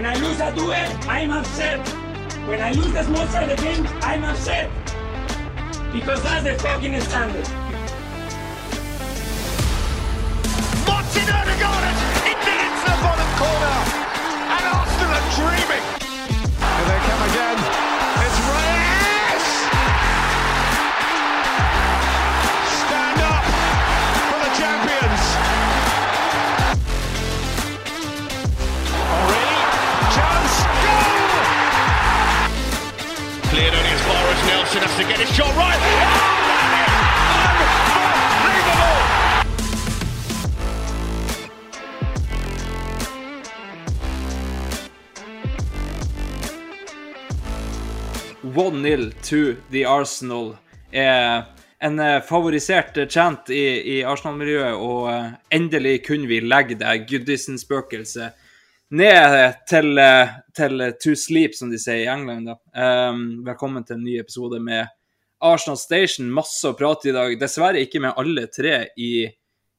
When 0.00 0.08
I 0.08 0.14
lose 0.14 0.40
a 0.40 0.50
duel, 0.54 0.72
I'm 1.10 1.30
upset. 1.30 1.86
When 2.48 2.58
I 2.58 2.72
lose 2.72 2.90
the 2.90 3.02
small 3.02 3.26
side 3.26 3.54
game, 3.58 3.86
I'm 4.00 4.24
upset. 4.24 4.70
Because 5.92 6.22
that's 6.22 6.42
the 6.42 6.54
fucking 6.58 6.98
standard. 7.02 7.46
Martin 10.88 11.28
Odegaard 11.36 11.84
into 12.24 12.52
into 12.64 12.84
the 12.88 12.96
bottom 13.04 13.30
corner. 13.36 13.76
And 14.48 14.64
Arsenal 14.72 15.12
are 15.12 15.68
dreaming. 15.68 15.99
As 34.40 34.46
Nelson 34.46 34.82
has 34.82 34.96
to 34.96 35.04
get 35.04 35.18
his 35.18 35.30
shot 35.34 35.54
right. 35.56 35.76
Oh, 35.76 35.96
that 48.82 49.10
1-0 49.12 49.22
to 49.22 49.56
the 49.70 49.84
Arsenal 49.84 50.56
er 50.92 51.44
en 51.78 51.98
eh, 51.98 52.20
favorisert 52.20 53.10
chant 53.10 53.50
i, 53.50 53.98
i 53.98 54.02
Arsenal-miljøet, 54.04 54.74
og 54.74 55.08
eh, 55.12 55.30
endelig 55.50 56.02
kunne 56.06 56.28
vi 56.28 56.40
legge 56.44 56.74
det 56.80 57.06
Goodison-spøkelset 57.08 58.39
ned 58.90 59.54
til, 59.68 59.98
eh, 59.98 60.28
til 60.56 60.82
to 61.02 61.14
sleep, 61.16 61.54
som 61.54 61.70
de 61.70 61.78
sier 61.78 62.04
i 62.04 62.10
England. 62.10 62.48
Um, 62.74 63.44
velkommen 63.46 63.84
til 63.86 63.96
en 63.96 64.04
ny 64.04 64.16
episode 64.20 64.60
med 64.62 64.88
Arsenal 65.40 65.78
Station. 65.78 66.30
Masse 66.34 66.66
å 66.66 66.76
prate 66.78 67.10
i 67.10 67.14
dag. 67.14 67.36
Dessverre 67.38 67.82
ikke 67.84 68.02
med 68.02 68.18
alle 68.18 68.48
tre 68.50 68.88
i, 68.98 69.28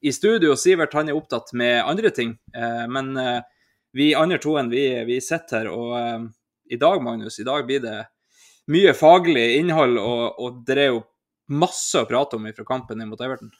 i 0.01 0.13
studio. 0.15 0.55
Sivert 0.55 0.95
han 0.95 1.11
er 1.11 1.19
opptatt 1.19 1.53
med 1.53 1.81
andre 1.83 2.13
ting, 2.15 2.37
Uh, 2.55 2.87
men 2.91 3.15
uh, 3.17 3.39
vi 3.95 4.13
andre 4.15 4.37
to 4.39 4.57
enn 4.59 4.71
vi, 4.71 4.85
vi 5.07 5.19
sitter 5.23 5.65
her, 5.65 5.69
og 5.71 5.91
uh, 5.95 6.25
i 6.71 6.79
dag, 6.79 7.01
Magnus, 7.03 7.39
i 7.39 7.47
dag 7.47 7.63
blir 7.67 7.79
det 7.83 7.97
mye 8.71 8.93
faglig 8.95 9.57
innhold, 9.59 9.97
og, 9.99 10.39
og 10.39 10.61
det 10.67 10.77
er 10.79 10.91
jo 10.93 11.01
masse 11.51 11.99
å 11.99 12.07
prate 12.07 12.37
om 12.37 12.47
fra 12.55 12.67
kampen 12.67 13.03
mot 13.07 13.23
Everton. 13.23 13.51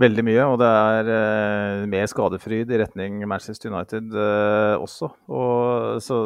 Veldig 0.00 0.22
mye, 0.24 0.44
og 0.48 0.54
det 0.62 0.68
er 0.68 1.08
eh, 1.12 1.82
mer 1.90 2.06
skadefryd 2.08 2.70
i 2.72 2.78
retning 2.80 3.18
Manchester 3.28 3.68
United 3.68 4.14
eh, 4.16 4.76
også. 4.80 5.10
Og, 5.28 5.98
så, 6.00 6.20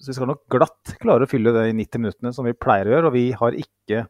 så 0.00 0.08
vi 0.08 0.16
skal 0.16 0.30
nok 0.30 0.46
glatt 0.52 0.94
klare 1.02 1.26
å 1.26 1.28
fylle 1.28 1.52
det 1.52 1.66
i 1.68 1.74
90 1.76 2.00
minuttene 2.00 2.32
som 2.32 2.48
vi 2.48 2.56
pleier 2.56 2.88
å 2.88 2.94
gjøre. 2.94 3.10
Og 3.10 3.16
vi 3.18 3.26
har 3.36 3.58
ikke 3.60 4.06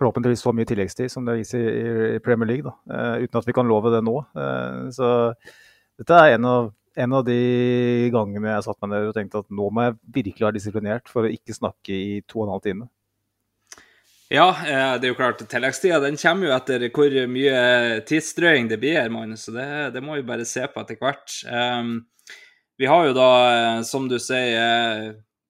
forhåpentligvis 0.00 0.44
så 0.44 0.52
mye 0.56 0.68
tilleggstid 0.68 1.12
som 1.12 1.24
det 1.24 1.38
viser 1.40 1.64
i, 1.64 1.80
i 2.16 2.20
Premier 2.24 2.48
League, 2.52 2.74
eh, 2.92 3.24
uten 3.24 3.40
at 3.40 3.48
vi 3.48 3.56
kan 3.56 3.68
love 3.68 3.92
det 3.94 4.02
nå. 4.04 4.18
Eh, 4.36 4.84
så 4.96 5.10
dette 6.00 6.20
er 6.20 6.36
en 6.36 6.48
av, 6.50 6.70
en 7.00 7.18
av 7.22 7.24
de 7.24 7.40
gangene 8.12 8.52
jeg 8.52 8.68
satt 8.68 8.80
meg 8.84 8.94
ned 8.94 9.10
og 9.10 9.16
tenkte 9.16 9.44
at 9.46 9.48
nå 9.48 9.72
må 9.72 9.88
jeg 9.88 9.98
virkelig 10.20 10.50
være 10.50 10.60
disiplinert 10.60 11.08
for 11.08 11.24
å 11.24 11.32
ikke 11.32 11.56
snakke 11.56 11.96
i 11.96 12.18
to 12.26 12.42
og 12.42 12.50
en 12.50 12.56
halv 12.58 12.68
time. 12.68 12.90
Ja, 14.32 14.50
eh, 14.66 15.00
det 15.00 15.08
er 15.08 15.10
jo 15.10 15.16
klart, 15.18 15.40
tilleggstida 15.50 15.96
den 16.04 16.14
kommer 16.20 16.46
jo 16.46 16.52
etter 16.54 16.84
hvor 16.94 17.14
mye 17.26 17.62
tidsdrøying 18.06 18.68
det 18.70 18.76
blir, 18.78 19.08
Magnus. 19.10 19.48
Så 19.48 19.54
det, 19.56 19.64
det 19.96 20.02
må 20.06 20.20
vi 20.20 20.28
bare 20.28 20.46
se 20.46 20.68
på 20.70 20.84
etter 20.84 21.00
hvert. 21.00 21.34
Um, 21.50 22.04
vi 22.78 22.86
har 22.86 23.08
jo 23.08 23.16
da, 23.16 23.30
eh, 23.48 23.80
som 23.88 24.06
du 24.06 24.20
sier, 24.22 24.54
eh, 24.54 25.08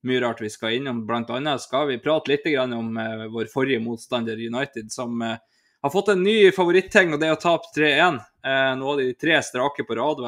mye 0.09 0.23
rart 0.25 0.41
vi 0.41 0.49
skal 0.49 0.79
innom. 0.79 1.05
Blant 1.05 1.29
annet 1.37 1.61
skal 1.61 1.91
vi 1.91 2.01
prate 2.01 2.33
litt 2.33 2.49
om 2.73 2.97
vår 3.35 3.53
forrige 3.53 3.83
motstander 3.85 4.41
United, 4.41 4.89
som 4.89 5.21
har 5.21 5.93
fått 5.93 6.15
en 6.15 6.25
ny 6.25 6.49
favoritting, 6.49 7.13
og 7.13 7.21
det 7.21 7.29
er 7.29 7.37
å 7.37 7.43
tape 7.43 7.69
3-1. 7.77 8.17
Uh, 8.41 8.73
nå 8.81 8.95
har 8.95 9.03
de 9.03 9.11
tre 9.21 9.43
strake 9.45 9.85
på 9.85 10.01
rad, 10.01 10.25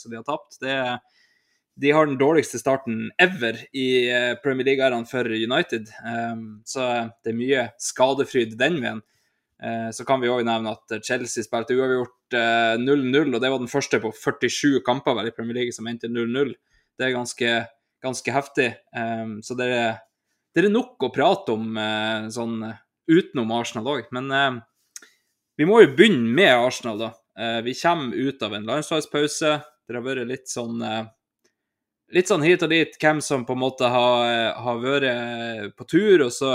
så 0.00 0.08
de 0.08 0.16
har 0.16 0.24
tapt. 0.24 0.62
Det 0.64 0.72
er 0.80 0.96
de 1.74 1.90
har 1.90 2.06
den 2.06 2.18
dårligste 2.20 2.58
starten 2.60 3.10
ever 3.20 3.56
i 3.72 4.10
eh, 4.10 4.34
Premier 4.42 4.66
League-æraen 4.66 5.06
for 5.08 5.24
United. 5.24 5.88
Um, 6.04 6.60
så 6.68 6.88
det 7.24 7.32
er 7.32 7.38
mye 7.38 7.64
skadefryd 7.80 8.58
den 8.60 8.80
veien. 8.82 9.00
Uh, 9.62 9.88
så 9.94 10.04
kan 10.04 10.20
vi 10.20 10.30
òg 10.30 10.44
nevne 10.44 10.74
at 10.74 10.96
Chelsea 11.06 11.44
spilte 11.46 11.76
uavgjort 11.78 12.36
0-0, 12.82 12.82
uh, 12.82 13.36
og 13.36 13.38
det 13.40 13.52
var 13.52 13.62
den 13.62 13.70
første 13.72 14.00
på 14.02 14.10
47 14.12 14.82
kamper 14.84 15.22
i 15.24 15.32
Premier 15.34 15.62
League 15.62 15.76
som 15.76 15.88
endte 15.88 16.10
0-0. 16.12 16.52
Det 16.98 17.06
er 17.06 17.14
ganske, 17.16 17.54
ganske 18.04 18.34
heftig. 18.36 18.68
Um, 18.92 19.38
så 19.44 19.56
det 19.56 19.70
er, 19.72 19.96
det 20.52 20.66
er, 20.66 20.70
nok 20.74 21.08
å 21.08 21.12
prate 21.14 21.56
om 21.56 21.78
sånn 22.34 22.58
utenom 23.08 23.54
Arsenal 23.56 23.88
òg. 23.94 24.12
Men 24.12 24.60
vi 25.56 25.64
må 25.64 25.80
jo 25.80 25.94
begynne 25.96 26.28
med 26.36 26.52
Arsenal, 26.52 27.00
da. 27.00 27.08
vi 27.64 27.72
kommer 27.80 28.12
ut 28.28 28.44
av 28.44 28.58
en 28.58 28.68
landslagspause. 28.68 29.54
Det 29.88 29.96
har 29.96 30.04
vært 30.04 30.28
litt 30.28 30.52
sånn 30.52 30.84
litt 32.12 32.30
sånn 32.30 32.44
hit 32.44 32.62
og 32.64 32.70
dit 32.72 32.96
hvem 33.00 33.20
som 33.24 33.46
på 33.48 33.56
en 33.56 33.62
måte 33.62 33.88
har, 33.88 34.56
har 34.60 34.80
vært 34.82 35.76
på 35.78 35.86
tur. 35.88 36.26
Og 36.26 36.32
så 36.34 36.52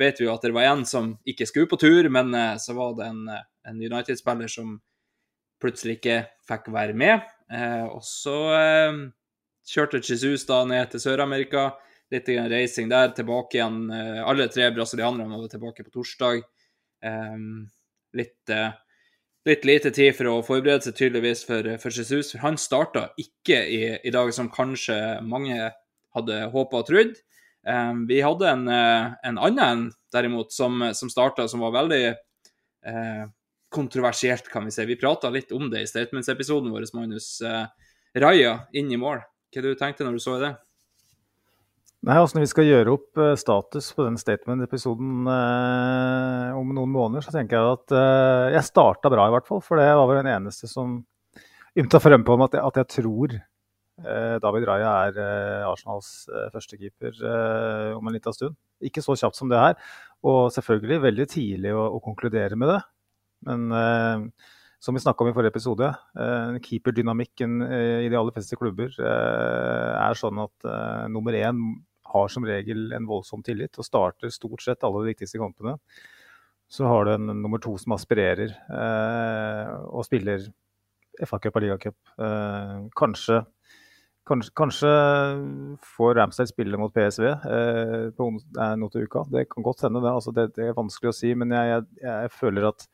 vet 0.00 0.20
vi 0.20 0.26
jo 0.26 0.34
at 0.34 0.44
det 0.44 0.54
var 0.56 0.70
en 0.70 0.84
som 0.88 1.12
ikke 1.28 1.48
skulle 1.48 1.70
på 1.70 1.78
tur, 1.80 2.08
men 2.12 2.32
eh, 2.34 2.56
så 2.60 2.74
var 2.76 2.96
det 2.98 3.10
en, 3.10 3.22
en 3.68 3.82
United-spiller 3.82 4.50
som 4.50 4.78
plutselig 5.60 5.98
ikke 5.98 6.18
fikk 6.48 6.70
være 6.72 6.96
med. 6.96 7.26
Eh, 7.52 7.84
og 7.84 8.02
så 8.06 8.36
eh, 8.56 9.00
kjørte 9.68 10.02
Jesus 10.02 10.46
da 10.48 10.62
ned 10.68 10.92
til 10.92 11.04
Sør-Amerika. 11.04 11.70
Litt 12.10 12.26
reising 12.50 12.88
der, 12.90 13.12
tilbake 13.14 13.60
igjen. 13.60 13.84
alle 14.26 14.48
tre 14.50 14.64
brasilianerne 14.74 15.30
var 15.30 15.50
tilbake 15.52 15.84
på 15.86 15.92
torsdag. 15.94 16.40
litt 18.18 18.50
litt 19.48 19.64
lite 19.64 19.92
tid 19.94 20.14
for 20.16 20.28
å 20.28 20.36
forberede 20.44 20.84
seg 20.84 20.96
tydeligvis 20.98 21.44
for, 21.48 21.66
for 21.82 21.94
Jesus. 21.94 22.34
For 22.34 22.44
han 22.44 22.58
starta 22.60 23.08
ikke 23.20 23.60
i, 23.64 23.82
i, 23.96 24.12
dag 24.12 24.32
som 24.36 24.50
kanskje 24.52 24.96
mange 25.26 25.70
hadde 26.16 26.40
håpa 26.52 26.82
og 26.82 26.88
trodd. 26.90 27.18
Um, 27.66 28.06
vi 28.08 28.22
hadde 28.24 28.48
en, 28.48 28.68
en 28.68 29.40
annen 29.40 29.90
derimot 30.12 30.52
som, 30.52 30.80
som 30.96 31.12
starta, 31.12 31.46
som 31.48 31.62
var 31.64 31.76
veldig 31.76 32.02
uh, 32.12 33.24
kontroversielt, 33.72 34.48
kan 34.52 34.66
vi 34.66 34.74
si. 34.74 34.86
Vi 34.88 34.98
prata 35.00 35.30
litt 35.32 35.52
om 35.56 35.68
det 35.72 35.84
i 35.84 35.90
statements-episoden 35.90 36.72
vår, 36.74 36.88
Magnus. 36.96 37.36
Uh, 37.44 37.66
Raja 38.18 38.56
inn 38.74 38.90
i 38.90 38.98
mål. 39.00 39.22
Hva 39.54 39.62
du 39.64 39.72
tenkte 39.78 40.06
når 40.06 40.18
du 40.18 40.22
så 40.22 40.36
det? 40.42 40.54
Nei, 42.00 42.16
altså 42.16 42.38
Når 42.38 42.46
vi 42.46 42.48
skal 42.48 42.64
gjøre 42.64 42.92
opp 42.96 43.20
status 43.36 43.90
på 43.92 44.06
den 44.06 44.16
statement-episoden 44.16 45.26
eh, 45.28 46.56
om 46.56 46.70
noen 46.72 46.92
måneder, 46.94 47.26
så 47.26 47.34
tenker 47.34 47.58
jeg 47.58 47.74
at 47.76 47.92
eh, 47.92 48.44
jeg 48.54 48.68
starta 48.70 49.10
bra, 49.12 49.26
i 49.28 49.34
hvert 49.34 49.48
fall. 49.48 49.60
For 49.64 49.76
det 49.76 49.90
var 49.98 50.08
vel 50.08 50.22
den 50.22 50.30
eneste 50.32 50.68
som 50.70 51.02
ymta 51.76 52.00
frem 52.00 52.24
på 52.24 52.36
at 52.46 52.56
at 52.56 52.78
jeg 52.80 52.88
tror 52.94 53.34
eh, 53.36 54.36
David 54.40 54.64
Raja 54.70 54.94
er 55.10 55.18
Arsenals 55.68 56.24
førstekeeper 56.54 57.20
om 57.98 58.08
en 58.08 58.16
liten 58.16 58.38
stund. 58.38 58.56
Ikke 58.80 59.04
så 59.04 59.18
kjapt 59.20 59.36
som 59.36 59.52
det 59.52 59.60
her, 59.60 59.76
og 60.24 60.48
selvfølgelig 60.56 61.02
veldig 61.04 61.28
tidlig 61.28 61.76
å, 61.76 61.84
å 61.98 62.00
konkludere 62.00 62.56
med 62.56 62.72
det. 62.72 62.80
Men 63.44 63.68
som 64.80 64.96
vi 64.96 65.04
snakka 65.04 65.24
om 65.24 65.28
i 65.28 65.36
forrige 65.36 65.52
episode, 65.52 65.92
keeperdynamikken 66.64 67.60
i 68.04 68.08
de 68.08 68.16
aller 68.16 68.32
fleste 68.36 68.56
klubber 68.56 68.96
er 69.00 70.16
sånn 70.16 70.40
at 70.44 70.68
nummer 71.12 71.36
én 71.36 71.60
har 72.12 72.32
som 72.32 72.46
regel 72.46 72.90
en 72.96 73.06
voldsom 73.08 73.44
tillit 73.46 73.78
og 73.78 73.86
starter 73.86 74.32
stort 74.34 74.64
sett 74.64 74.84
alle 74.86 75.04
de 75.04 75.12
viktigste 75.12 75.40
kampene. 75.40 75.76
Så 76.70 76.86
har 76.86 77.04
du 77.04 77.14
en 77.16 77.30
nummer 77.42 77.58
to 77.62 77.74
som 77.82 77.96
aspirerer 77.96 78.52
eh, 78.54 79.70
og 79.90 80.04
spiller 80.06 80.44
FA-cup 81.26 81.56
og 81.58 81.64
ligacup. 81.64 81.96
Eh, 82.22 82.76
kanskje, 82.98 83.40
kanskje, 84.30 84.54
kanskje, 84.60 84.92
får 85.96 86.14
Ramsdale 86.20 86.52
spille 86.52 86.78
mot 86.78 86.94
PSV 86.94 87.26
eh, 87.26 88.06
på 88.14 88.30
nå 88.30 88.90
til 88.92 89.08
uka. 89.08 89.24
Det 89.32 89.48
kan 89.50 89.66
godt 89.66 89.82
hende, 89.86 90.02
det. 90.04 90.14
Altså, 90.14 90.34
det. 90.36 90.52
det. 90.54 90.70
er 90.70 90.78
vanskelig 90.78 91.10
å 91.10 91.18
si. 91.18 91.34
Men 91.34 91.56
jeg, 91.58 91.74
jeg, 91.74 92.06
jeg 92.06 92.34
føler 92.38 92.70
at 92.70 92.86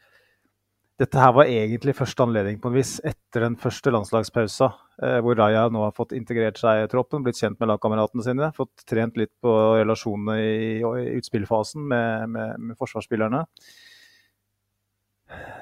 dette 0.96 1.20
her 1.20 1.32
var 1.36 1.50
egentlig 1.50 1.92
første 1.96 2.24
anledning 2.24 2.56
på 2.60 2.70
en 2.70 2.76
vis 2.78 2.94
etter 3.04 3.44
den 3.44 3.56
første 3.60 3.92
landslagspausa, 3.92 4.70
eh, 5.04 5.18
hvor 5.24 5.36
Raja 5.36 5.66
nå 5.72 5.82
har 5.84 5.92
fått 5.96 6.14
integrert 6.16 6.56
seg 6.60 6.84
i 6.84 6.88
troppen, 6.92 7.24
blitt 7.26 7.40
kjent 7.40 7.58
med 7.60 7.68
lagkameratene 7.68 8.24
sine, 8.24 8.48
fått 8.56 8.86
trent 8.88 9.18
litt 9.20 9.34
på 9.44 9.52
relasjonene 9.76 10.38
i, 10.40 10.80
utspillfasen 11.18 11.84
med, 11.92 12.32
med, 12.32 12.64
med 12.70 12.80
forsvarsspillerne. 12.80 13.44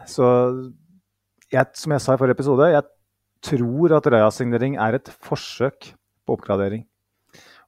Så 0.07 0.31
jeg, 1.51 1.67
som 1.81 1.97
jeg 1.97 2.05
sa 2.05 2.15
i 2.15 2.21
forrige 2.21 2.39
episode, 2.39 2.71
jeg 2.71 2.87
tror 3.45 3.99
at 3.99 4.09
Rajas 4.15 4.39
signering 4.41 4.79
er 4.81 5.01
et 5.01 5.11
forsøk 5.25 5.91
på 6.25 6.39
oppgradering. 6.39 6.87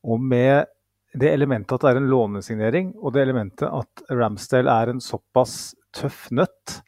Og 0.06 0.22
med 0.22 0.70
det 1.16 1.32
elementet 1.32 1.74
at 1.74 1.82
det 1.82 1.94
er 1.94 2.00
en 2.00 2.10
lånesignering, 2.12 2.94
og 3.00 3.14
det 3.16 3.24
elementet 3.24 3.66
at 3.66 4.06
Ramsdale 4.12 4.70
er 4.70 4.92
en 4.92 5.02
såpass 5.02 5.74
tøff 5.96 6.28
nøtt, 6.30 6.82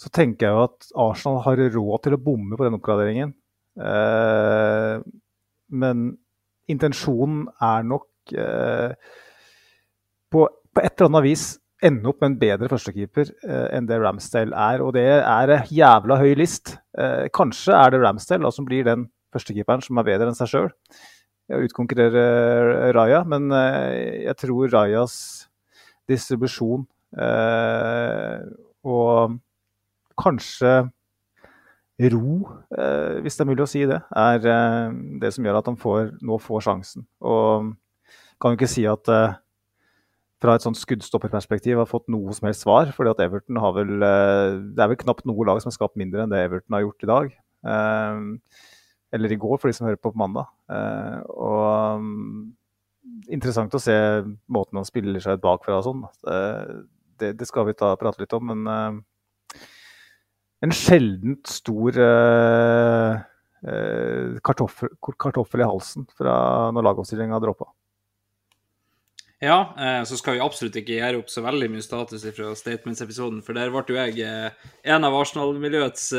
så 0.00 0.08
tenker 0.14 0.46
jeg 0.46 0.56
jo 0.56 0.64
at 0.64 0.90
Arsenal 1.08 1.42
har 1.44 1.60
råd 1.74 2.04
til 2.06 2.16
å 2.16 2.22
bomme 2.24 2.56
på 2.56 2.64
den 2.64 2.76
oppgraderingen. 2.78 3.34
Eh, 3.80 5.02
men 5.80 6.06
intensjonen 6.70 7.44
er 7.60 7.84
nok 7.86 8.32
eh, 8.32 8.94
på, 10.30 10.46
på, 10.48 10.82
et 10.82 10.94
eller 10.94 11.10
annet 11.10 11.26
vis 11.26 11.44
ende 11.84 12.08
opp 12.08 12.20
med 12.20 12.32
en 12.32 12.40
bedre 12.40 12.70
førstekeeper 12.72 13.30
eh, 13.44 13.66
enn 13.76 13.88
det 13.88 14.00
Ramsdale 14.00 14.56
er. 14.56 14.84
Og 14.84 14.94
det 14.96 15.06
er 15.20 15.54
en 15.56 15.68
jævla 15.68 16.20
høy 16.20 16.32
list. 16.38 16.76
Eh, 16.96 17.28
kanskje 17.36 17.76
er 17.76 17.92
det 17.92 18.02
Ramsdale 18.02 18.46
da, 18.46 18.54
som 18.54 18.68
blir 18.68 18.88
den 18.88 19.08
førstekeeperen 19.34 19.84
som 19.84 20.00
er 20.00 20.08
bedre 20.08 20.30
enn 20.30 20.38
seg 20.38 20.50
sjøl 20.50 20.70
å 21.50 21.60
utkonkurrere 21.66 22.24
eh, 22.24 22.88
Raja, 22.94 23.20
men 23.28 23.50
eh, 23.52 24.24
jeg 24.26 24.36
tror 24.44 24.70
Rajas 24.72 25.14
distribusjon 26.10 26.88
og 28.86 29.32
kanskje 30.20 30.74
ro, 32.14 32.36
hvis 33.20 33.34
det 33.36 33.42
er 33.44 33.48
mulig 33.50 33.64
å 33.66 33.68
si 33.68 33.82
det, 33.84 33.98
er 34.16 34.38
det 35.20 35.30
som 35.36 35.44
gjør 35.44 35.58
at 35.58 35.66
han 35.68 35.76
får, 35.76 36.14
nå 36.24 36.38
får 36.40 36.62
sjansen. 36.64 37.04
Og 37.20 37.74
kan 38.40 38.54
jo 38.54 38.56
ikke 38.56 38.70
si 38.72 38.86
at 38.88 39.10
fra 40.40 40.54
et 40.56 40.64
sånt 40.64 40.80
skuddstopperperspektiv 40.80 41.76
har 41.76 41.88
fått 41.90 42.08
noe 42.08 42.32
som 42.32 42.48
helst 42.48 42.64
svar. 42.64 42.88
fordi 42.96 43.12
at 43.12 43.20
Everton 43.20 43.60
har 43.60 43.74
vel 43.76 43.92
Det 44.00 44.80
er 44.80 44.88
vel 44.88 44.96
knapt 45.02 45.26
noe 45.28 45.44
lag 45.44 45.60
som 45.60 45.68
har 45.68 45.76
skapt 45.76 46.00
mindre 46.00 46.24
enn 46.24 46.32
det 46.32 46.40
Everton 46.46 46.78
har 46.78 46.86
gjort 46.86 47.04
i 47.04 47.10
dag. 47.12 47.36
Eller 49.12 49.32
i 49.32 49.36
går, 49.36 49.58
for 49.58 49.68
de 49.68 49.74
som 49.76 49.86
hører 49.86 50.00
på 50.00 50.12
på 50.12 50.18
mandag. 50.18 50.46
Eh, 50.70 51.20
og 51.34 52.04
interessant 53.30 53.74
å 53.74 53.82
se 53.82 53.96
måten 54.46 54.78
han 54.78 54.86
spiller 54.86 55.20
seg 55.22 55.38
ut 55.38 55.44
bakfra 55.44 55.80
og 55.80 55.86
sånn. 55.86 56.04
Det, 57.20 57.34
det, 57.36 57.46
skal 57.48 57.66
vi 57.68 57.76
ta 57.76 57.92
prate 58.00 58.22
litt 58.22 58.32
om, 58.32 58.52
men 58.52 59.02
en 60.60 60.74
sjeldent 60.76 61.50
stor 61.50 61.98
eh, 62.04 63.18
eh, 63.64 64.38
kartoffel, 64.44 64.92
kartoffel, 65.00 65.64
i 65.64 65.68
halsen 65.68 66.08
fra 66.16 66.34
når 66.74 66.90
lagoppstillinga 66.90 67.42
droppa. 67.42 67.70
Ja, 69.40 69.72
så 70.04 70.18
skal 70.20 70.34
vi 70.36 70.42
absolutt 70.44 70.74
ikke 70.76 70.98
gjøre 70.98 71.22
opp 71.22 71.30
så 71.32 71.40
veldig 71.40 71.70
mye 71.72 71.80
status 71.80 72.26
fra 72.36 72.50
Statements-episoden, 72.52 73.38
for 73.40 73.56
der 73.56 73.70
ble 73.72 73.80
jo 73.88 73.96
jeg 73.96 74.50
en 74.84 75.06
av 75.08 75.16
Arsenal-miljøets 75.16 76.10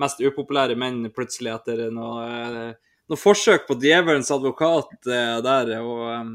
mest 0.00 0.22
upopulære 0.24 0.76
menn 0.78 1.08
plutselig 1.14 1.54
etter 1.54 1.88
noe, 1.94 2.28
eh, 2.28 2.70
noe 3.10 3.20
forsøk 3.20 3.66
på 3.68 3.76
djevelens 3.80 4.30
advokat 4.34 4.94
eh, 5.08 5.36
der. 5.44 5.74
Og, 5.80 6.04
eh, 6.14 6.30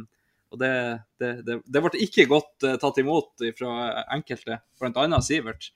og 0.53 0.61
det, 0.61 0.75
det, 1.21 1.31
det, 1.47 1.59
det, 1.65 1.81
ble 1.83 2.03
ikke 2.05 2.29
godt 2.31 2.67
tatt 2.81 3.01
imot 3.01 3.43
fra 3.57 3.71
enkelte, 4.13 4.61
bl.a. 4.79 5.21
Sivert. 5.25 5.71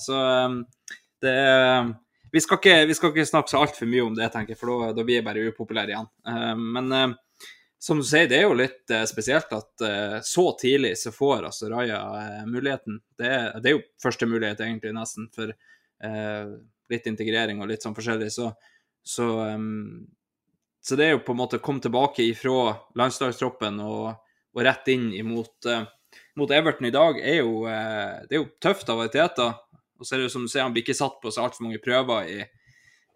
Så 0.00 0.18
det 1.24 1.34
vi 2.34 2.40
skal, 2.42 2.58
ikke, 2.58 2.86
vi 2.90 2.94
skal 2.98 3.12
ikke 3.12 3.26
snakke 3.28 3.52
så 3.52 3.60
altfor 3.62 3.86
mye 3.86 4.02
om 4.02 4.14
det, 4.16 4.26
tenker 4.34 4.54
jeg, 4.54 4.58
for 4.58 4.90
da, 4.90 5.04
blir 5.06 5.20
jeg 5.20 5.26
bare 5.26 5.44
upopulær 5.52 5.86
igjen. 5.86 6.08
Men 6.58 7.14
som 7.78 8.00
du 8.00 8.06
sier, 8.08 8.26
det 8.26 8.40
er 8.40 8.48
jo 8.48 8.56
litt 8.58 8.90
spesielt 9.06 9.52
at 9.54 9.84
så 10.26 10.44
tidlig 10.58 10.96
så 10.98 11.12
får 11.14 11.46
altså 11.46 11.70
Raja 11.70 12.00
muligheten. 12.48 12.98
Det 13.14 13.28
er, 13.30 13.46
det 13.62 13.70
er 13.70 13.76
jo 13.76 13.84
første 14.02 14.26
mulighet, 14.26 14.64
egentlig, 14.66 14.90
nesten. 14.96 15.28
For 15.30 15.54
litt 16.90 17.06
integrering 17.06 17.62
og 17.62 17.70
litt 17.70 17.86
sånn 17.86 17.94
forskjellig, 17.94 18.32
så, 18.34 18.50
så, 18.98 19.28
så 20.82 20.98
det 20.98 21.06
er 21.06 21.14
jo 21.14 21.22
på 21.28 21.36
en 21.36 21.42
måte 21.44 21.60
å 21.60 21.64
komme 21.64 21.84
tilbake 21.84 22.26
ifra 22.26 22.74
landslagstroppen 22.98 23.78
og, 23.84 24.10
og 24.54 24.66
rett 24.66 24.90
inn 24.90 25.12
imot 25.14 25.70
mot 26.38 26.50
Everton 26.50 26.88
i 26.88 26.94
dag, 26.94 27.20
er 27.20 27.40
jo, 27.42 27.64
uh, 27.68 28.22
det 28.28 28.36
er 28.36 28.42
jo 28.42 28.50
tøft 28.62 28.90
av 28.92 29.02
Teta. 29.12 29.52
Og 29.98 30.06
så 30.06 30.14
er 30.14 30.22
det 30.22 30.28
jo 30.28 30.34
som 30.34 30.46
du 30.46 30.50
ser, 30.50 30.64
han 30.64 30.74
blir 30.74 30.84
ikke 30.84 30.96
satt 30.98 31.20
på 31.22 31.32
så 31.32 31.44
altfor 31.44 31.66
mange 31.66 31.82
prøver, 31.82 32.30
i, 32.30 32.40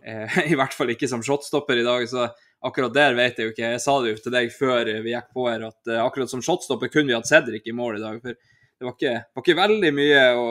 uh, 0.06 0.38
i 0.52 0.58
hvert 0.58 0.76
fall 0.76 0.94
ikke 0.94 1.10
som 1.10 1.24
shotstopper 1.24 1.80
i 1.80 1.86
dag. 1.86 2.06
så 2.10 2.28
akkurat 2.68 2.94
der 2.94 3.14
vet 3.14 3.38
jeg 3.38 3.48
jo 3.48 3.54
ikke. 3.54 3.72
Jeg 3.76 3.82
sa 3.82 3.96
det 4.02 4.12
jo 4.12 4.22
til 4.22 4.34
deg 4.34 4.54
før 4.54 4.88
vi 5.04 5.12
gikk 5.14 5.28
på 5.34 5.48
her, 5.50 5.68
at 5.70 5.92
uh, 5.92 6.04
akkurat 6.04 6.30
som 6.30 6.44
shotstopper 6.44 6.90
kunne 6.92 7.12
vi 7.12 7.18
hatt 7.18 7.30
Cedric 7.30 7.66
i 7.66 7.76
mål 7.76 7.98
i 7.98 8.04
dag. 8.06 8.22
For 8.22 8.34
det 8.38 8.86
var 8.86 8.94
ikke, 8.94 9.14
var 9.34 9.44
ikke 9.44 9.58
veldig 9.58 9.92
mye 9.94 10.24
å, 10.38 10.48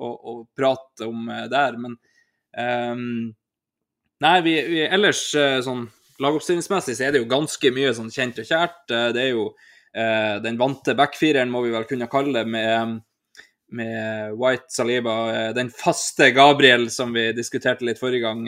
å, 0.00 0.08
å 0.08 0.38
prate 0.56 1.08
om 1.08 1.28
der. 1.52 1.76
Men 1.80 1.98
Um, 2.50 3.30
nei, 4.18 4.36
vi, 4.42 4.54
vi, 4.66 4.80
ellers 4.90 5.22
sånn 5.64 5.84
lagoppstillingsmessig 6.20 6.96
så 6.98 7.06
er 7.06 7.14
det 7.14 7.22
jo 7.22 7.30
ganske 7.30 7.70
mye 7.74 7.92
sånn 7.96 8.10
kjent 8.12 8.40
og 8.42 8.48
kjært. 8.48 8.80
Det 8.88 9.22
er 9.22 9.30
jo 9.32 9.50
den 9.92 10.58
vante 10.60 10.94
backfireren, 10.94 11.50
må 11.50 11.64
vi 11.64 11.72
vel 11.74 11.86
kunne 11.88 12.06
kalle 12.10 12.40
det, 12.40 12.44
med, 12.46 13.00
med 13.74 14.36
White 14.38 14.70
Saliba, 14.70 15.14
den 15.56 15.70
faste 15.74 16.30
Gabriel 16.36 16.86
som 16.94 17.10
vi 17.16 17.32
diskuterte 17.34 17.86
litt 17.88 17.98
forrige 17.98 18.22
gang, 18.22 18.44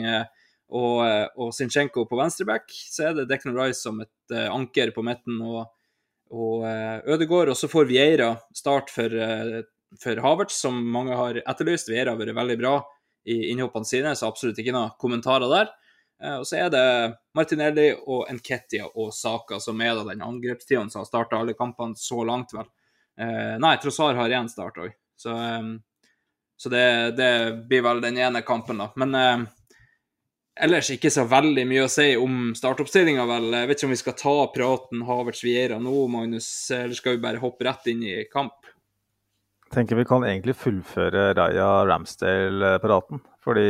og, 0.71 1.03
og 1.35 1.51
Sinchenko 1.51 2.05
på 2.07 2.19
venstreback. 2.21 2.71
Så 2.71 3.09
er 3.09 3.17
det 3.17 3.27
Declan 3.27 3.57
Rice 3.59 3.83
som 3.83 3.99
et 4.05 4.35
anker 4.47 4.93
på 4.95 5.03
midten, 5.03 5.41
og, 5.43 5.67
og 6.31 6.63
Ødegård. 7.11 7.51
Og 7.51 7.59
så 7.59 7.67
får 7.67 7.91
Vieira 7.91 8.31
start 8.55 8.89
for, 8.93 9.19
for 9.99 10.23
Havertz, 10.23 10.61
som 10.63 10.79
mange 10.95 11.19
har 11.19 11.43
etterlyst. 11.43 11.91
Vieira 11.91 12.15
har 12.15 12.23
vært 12.23 12.39
veldig 12.39 12.59
bra 12.63 12.77
i 13.29 13.51
innhoppene 13.51 13.87
sine, 13.87 14.15
så 14.15 14.27
absolutt 14.31 14.59
ikke 14.59 14.73
noen 14.75 14.95
kommentarer 14.99 15.51
der. 15.51 15.73
Eh, 16.23 16.37
og 16.39 16.47
så 16.47 16.59
er 16.63 16.69
det 16.73 16.85
Martinelli 17.35 17.89
og 18.05 18.29
Nketia 18.31 18.87
og 18.89 19.13
Saka 19.15 19.59
som 19.63 19.81
er 19.81 19.95
da 19.97 20.05
den 20.11 20.23
angrepstiden 20.23 20.91
som 20.91 21.03
har 21.03 21.09
starta 21.09 21.39
alle 21.39 21.57
kampene 21.57 21.99
så 21.99 22.23
langt, 22.27 22.55
vel. 22.55 22.69
Eh, 23.19 23.55
nei, 23.61 23.75
Trossar 23.81 24.15
har 24.17 24.29
én 24.33 24.49
start 24.49 24.79
òg, 24.81 24.93
så, 25.19 25.35
eh, 25.35 25.73
så 26.57 26.71
det, 26.71 26.85
det, 27.17 27.33
blir 27.69 27.83
vel 27.85 28.01
den 28.01 28.17
ene 28.17 28.41
kampen, 28.45 28.79
da. 28.81 28.89
Men 28.95 29.15
eh, 29.19 29.43
ellers 30.65 30.89
ikke 30.93 31.11
så 31.13 31.27
veldig 31.29 31.65
mye 31.69 31.85
å 31.85 31.91
si 31.91 32.13
om 32.17 32.53
startoppstillinga, 32.57 33.27
vel. 33.29 33.51
Jeg 33.53 33.69
vet 33.69 33.81
ikke 33.81 33.89
om 33.89 33.95
vi 33.95 34.03
skal 34.03 34.19
ta 34.21 34.35
praten 34.55 35.07
Havertz 35.09 35.43
Viera 35.45 35.79
nå, 35.81 35.95
Magnus, 36.13 36.49
eller 36.71 36.95
skal 36.97 37.17
vi 37.17 37.25
bare 37.25 37.43
hoppe 37.43 37.67
rett 37.67 37.91
inn 37.93 38.05
i 38.07 38.21
kamp? 38.31 38.62
Tenker 39.73 39.97
vi 39.97 40.05
kan 40.07 40.23
egentlig 40.27 40.55
fullføre 40.57 41.31
Raja 41.37 41.69
Ramsdale-paraten. 41.89 43.21
Fordi 43.43 43.63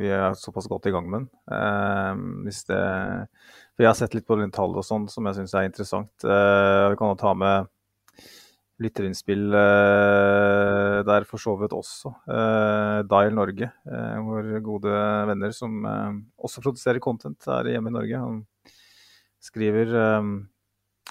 vi 0.00 0.08
er 0.14 0.36
såpass 0.38 0.68
godt 0.70 0.88
i 0.88 0.92
gang 0.94 1.08
med 1.10 1.20
den. 1.20 1.26
Eh, 1.52 2.46
det, 2.70 2.78
for 3.74 3.84
jeg 3.84 3.90
har 3.90 3.98
sett 3.98 4.16
litt 4.16 4.28
på 4.28 4.38
tall 4.54 4.78
og 4.78 4.86
sånn 4.86 5.08
som 5.12 5.28
jeg 5.28 5.40
syns 5.40 5.54
er 5.58 5.68
interessant. 5.68 6.12
Eh, 6.24 6.86
vi 6.92 7.00
kan 7.00 7.20
ta 7.20 7.34
med 7.36 7.68
lytterinnspill 8.80 9.52
eh, 9.60 11.00
der 11.04 11.26
for 11.28 11.42
så 11.42 11.56
vidt 11.60 11.74
også. 11.76 12.14
Eh, 12.32 13.00
Dial 13.10 13.36
Norge, 13.36 13.68
eh, 13.68 14.22
våre 14.24 14.62
gode 14.64 15.02
venner 15.28 15.52
som 15.52 15.82
eh, 15.84 16.22
også 16.40 16.64
produserer 16.64 17.02
content 17.04 17.50
her 17.50 17.68
hjemme 17.74 17.92
i 17.92 17.98
Norge. 17.98 18.22
Han 18.24 18.40
skriver 19.44 19.92
eh, 20.00 20.30
Eh, 20.30 20.59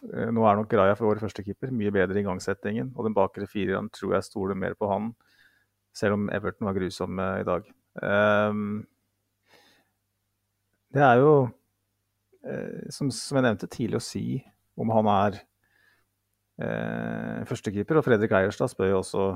nå 0.04 0.46
er 0.48 0.56
nok 0.56 0.74
Raja 0.80 0.96
for 0.96 1.10
vår 1.10 1.20
førstekeeper 1.24 1.74
mye 1.76 1.92
bedre 1.92 2.16
i 2.16 2.24
igangsettingen. 2.24 2.94
Og 2.96 3.08
den 3.08 3.16
bakre 3.18 3.48
fireren 3.50 3.90
tror 3.94 4.16
jeg 4.16 4.28
stoler 4.30 4.58
mer 4.58 4.78
på 4.80 4.88
han, 4.92 5.12
selv 5.96 6.16
om 6.16 6.30
Everton 6.34 6.70
var 6.70 6.78
grusom 6.78 7.20
i 7.20 7.46
dag. 7.48 7.68
Um, 8.00 8.86
det 10.96 11.04
er 11.06 11.20
jo, 11.22 11.34
uh, 12.48 12.82
som, 12.94 13.12
som, 13.12 13.38
jeg 13.38 13.46
nevnte, 13.46 13.70
tidlig 13.72 14.00
å 14.00 14.04
si 14.04 14.26
om 14.80 14.94
han 14.96 15.10
er 15.12 15.42
uh, 16.64 17.44
førstekeeper. 17.50 18.00
Og 18.00 18.08
Fredrik 18.08 18.34
Eierstad 18.40 18.72
spør 18.72 18.94
jo 18.94 19.02
også 19.04 19.28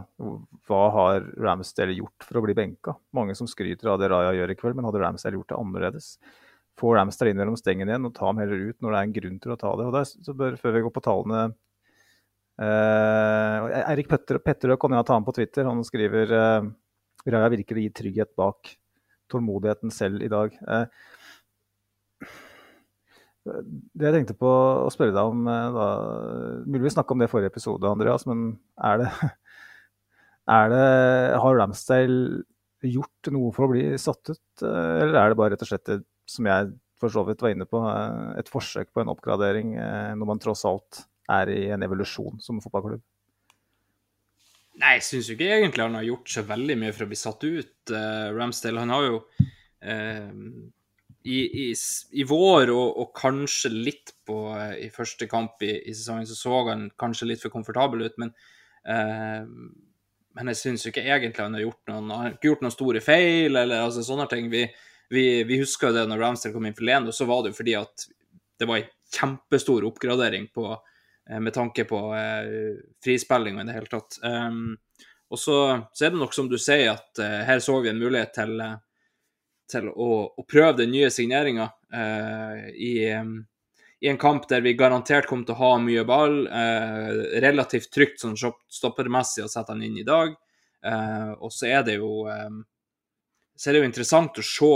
hva 0.70 0.84
har 0.98 1.28
Ramsdale 1.44 1.98
gjort 1.98 2.28
for 2.28 2.40
å 2.40 2.46
bli 2.46 2.56
benka. 2.58 2.96
Mange 3.16 3.36
som 3.38 3.50
skryter 3.50 3.92
av 3.92 4.00
det 4.02 4.14
Raja 4.14 4.34
gjør 4.40 4.56
i 4.56 4.60
kveld, 4.60 4.80
men 4.80 4.88
hadde 4.88 5.04
Ramsdale 5.04 5.42
gjort 5.42 5.52
det 5.52 5.60
annerledes? 5.60 6.14
Få 6.80 6.94
Ramsdale 6.98 7.34
inn 7.34 7.40
mellom 7.40 7.58
stengene 7.60 7.94
igjen 7.94 8.08
og 8.10 8.16
ta 8.18 8.28
ham 8.30 8.40
heller 8.42 8.70
ut 8.70 8.80
når 8.82 8.94
det 8.94 9.00
er 9.00 9.08
en 9.08 9.18
grunn 9.18 9.40
til 9.44 9.54
å 9.54 9.60
ta 9.60 9.74
det. 9.80 9.88
Og 9.88 9.96
der, 9.96 10.08
så 10.10 10.38
bør, 10.38 10.58
Før 10.62 10.76
vi 10.76 10.84
går 10.86 10.94
på 10.96 11.04
tallene 11.06 11.42
eh, 12.62 13.82
Eirik 13.84 14.10
Petterøe 14.12 14.80
kan 14.82 14.98
jeg 14.98 15.10
ta 15.10 15.18
ham 15.18 15.28
på 15.28 15.36
Twitter. 15.38 15.70
Han 15.70 15.84
skriver 15.88 16.38
eh, 16.38 16.72
Raja 17.34 17.52
virker 17.54 17.80
å 17.80 17.84
gi 17.84 17.92
trygghet 18.02 18.34
bak 18.40 18.74
tålmodigheten 19.32 19.94
selv 19.94 20.24
i 20.26 20.32
dag. 20.32 20.56
Eh, 20.68 20.88
det 23.44 24.08
jeg 24.08 24.16
tenkte 24.16 24.38
på 24.40 24.48
å 24.48 24.92
spørre 24.94 25.16
deg 25.16 25.34
om 25.34 25.48
eh, 25.52 25.76
da, 25.76 25.88
Mulig 26.64 26.86
vi 26.86 26.94
snakka 26.96 27.16
om 27.16 27.20
det 27.20 27.28
i 27.28 27.34
forrige 27.34 27.52
episode, 27.52 27.90
Andreas, 27.90 28.24
men 28.30 28.54
er 28.80 29.02
det, 29.02 29.10
er 30.58 30.72
det 30.72 30.88
Har 31.44 31.60
Ramsdale 31.60 32.44
gjort 32.84 33.32
noe 33.32 33.52
for 33.56 33.68
å 33.68 33.74
bli 33.74 33.86
satt 34.00 34.32
ut, 34.32 34.64
eh, 34.64 34.96
eller 35.04 35.20
er 35.20 35.32
det 35.32 35.40
bare 35.40 35.56
rett 35.56 35.66
og 35.66 35.72
slett, 35.72 35.86
det, 35.90 36.00
som 36.30 36.48
jeg 36.50 36.74
for 37.04 37.12
så 37.12 37.24
vidt 37.28 37.42
var 37.44 37.54
inne 37.54 37.68
på, 37.68 37.82
eh, 37.90 38.38
et 38.40 38.52
forsøk 38.52 38.94
på 38.94 39.04
en 39.04 39.12
oppgradering 39.12 39.76
eh, 39.76 40.12
når 40.16 40.30
man 40.30 40.44
tross 40.44 40.64
alt 40.70 41.04
er 41.32 41.52
i 41.52 41.66
en 41.76 41.84
evolusjon 41.84 42.40
som 42.44 42.62
fotballklubb? 42.64 43.04
Nei, 44.82 44.96
jeg 44.98 45.06
syns 45.06 45.30
jo 45.30 45.36
ikke 45.36 45.52
egentlig 45.54 45.86
han 45.86 46.00
har 46.00 46.08
gjort 46.08 46.32
så 46.34 46.44
veldig 46.48 46.78
mye 46.82 46.94
for 46.96 47.06
å 47.06 47.10
bli 47.12 47.18
satt 47.20 47.44
ut, 47.46 47.92
uh, 47.94 48.32
Ramsdale. 48.34 48.82
Han 48.82 48.90
har 48.90 49.04
jo 49.06 49.20
uh, 49.86 50.32
i, 51.30 51.38
i, 51.46 51.66
i, 51.70 52.26
vår, 52.26 52.72
og, 52.74 52.88
og, 53.04 53.12
kanskje 53.14 53.70
litt 53.70 54.16
på 54.26 54.40
uh, 54.50 54.74
i 54.74 54.90
første 54.92 55.28
kamp 55.30 55.62
i, 55.62 55.76
i, 55.78 55.94
sesongen, 55.94 56.26
så 56.26 56.40
så 56.40 56.64
han 56.72 56.88
kanskje 57.00 57.30
litt 57.30 57.46
for 57.46 57.54
komfortabel 57.54 58.08
ut, 58.08 58.18
men 58.22 58.34
men 60.34 60.50
jeg 60.52 60.58
syns 60.60 60.84
ikke 60.90 61.06
egentlig 61.06 61.40
han 61.40 61.54
har 61.56 61.62
gjort 61.64 61.92
noen, 61.92 62.10
har 62.12 62.34
gjort 62.44 62.66
noen 62.66 62.74
store 62.74 63.00
feil, 63.06 63.54
eller 63.54 63.86
altså, 63.86 64.02
sånne 64.04 64.26
ting. 64.28 64.50
Vi, 64.52 64.66
vi, 65.14 65.28
vi 65.48 65.60
husker 65.62 65.92
jo 65.92 65.98
det 66.00 66.08
når 66.10 66.22
Ramsdale 66.22 66.56
kom 66.56 66.66
inn 66.68 66.76
for 66.78 66.88
Leno, 66.90 67.14
så 67.14 67.28
var 67.30 67.44
det 67.44 67.54
jo 67.54 67.60
fordi 67.62 67.78
at 67.80 68.08
det 68.60 68.68
var 68.70 68.82
en 68.82 68.92
kjempestor 69.14 69.86
oppgradering 69.86 70.50
på 70.54 70.72
Eh, 71.30 71.40
med 71.40 71.54
tanke 71.54 71.84
på 71.84 72.16
eh, 72.16 72.76
frispilling 73.04 73.58
og 73.58 73.64
i 73.64 73.68
det 73.68 73.78
hele 73.78 73.92
tatt. 73.92 74.20
Um, 74.24 74.76
og 75.32 75.40
så, 75.40 75.58
så, 75.94 76.06
er 76.06 76.12
det 76.12 76.20
nok 76.20 76.36
som 76.36 76.50
du 76.52 76.58
sier, 76.60 76.92
at 76.98 77.22
uh, 77.22 77.40
her 77.48 77.62
så 77.64 77.80
vi 77.82 77.90
en 77.90 78.02
mulighet 78.02 78.36
til, 78.36 78.60
til 79.72 79.88
å, 79.90 80.10
å, 80.36 80.46
prøve 80.46 80.84
den 80.84 80.92
nye 80.94 81.10
signeringa 81.14 81.70
uh, 81.72 82.68
i, 82.76 83.08
um, 83.16 83.38
i, 84.04 84.12
en 84.12 84.20
kamp 84.22 84.46
der 84.52 84.62
vi 84.66 84.76
garantert 84.78 85.30
kom 85.30 85.46
til 85.48 85.56
å 85.56 85.62
ha 85.62 85.72
mye 85.82 86.04
ball. 86.06 86.44
Uh, 86.52 87.40
relativt 87.42 87.90
trygt 87.96 88.22
sånn 88.22 88.36
stoppermessig 88.38 89.48
å 89.48 89.50
sette 89.50 89.74
han 89.74 89.86
inn 89.86 89.98
i 90.04 90.08
dag. 90.08 90.36
og 91.40 91.52
så 91.56 91.70
er 91.72 91.84
det 91.88 91.94
jo 91.96 92.26
um, 92.28 92.58
så 93.56 93.70
er 93.70 93.74
det 93.74 93.80
jo 93.80 93.88
interessant 93.88 94.40
å 94.42 94.44
se 94.44 94.72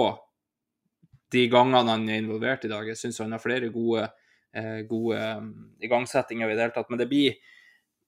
de 1.33 1.47
gangene 1.51 1.91
han 1.91 2.07
er 2.09 2.21
involvert 2.21 2.65
i 2.65 2.71
dag. 2.71 2.87
Jeg 2.87 2.99
syns 2.99 3.19
han 3.23 3.35
har 3.35 3.43
flere 3.43 3.69
gode 3.73 4.07
Eh, 4.57 4.81
gode 4.89 5.35
um, 5.37 5.75
igangsettinger 5.79 6.49
i 6.49 6.55
det 6.55 6.61
hele 6.61 6.73
tatt. 6.73 6.89
Men 6.89 7.01
det 7.01 7.09
blir 7.11 7.35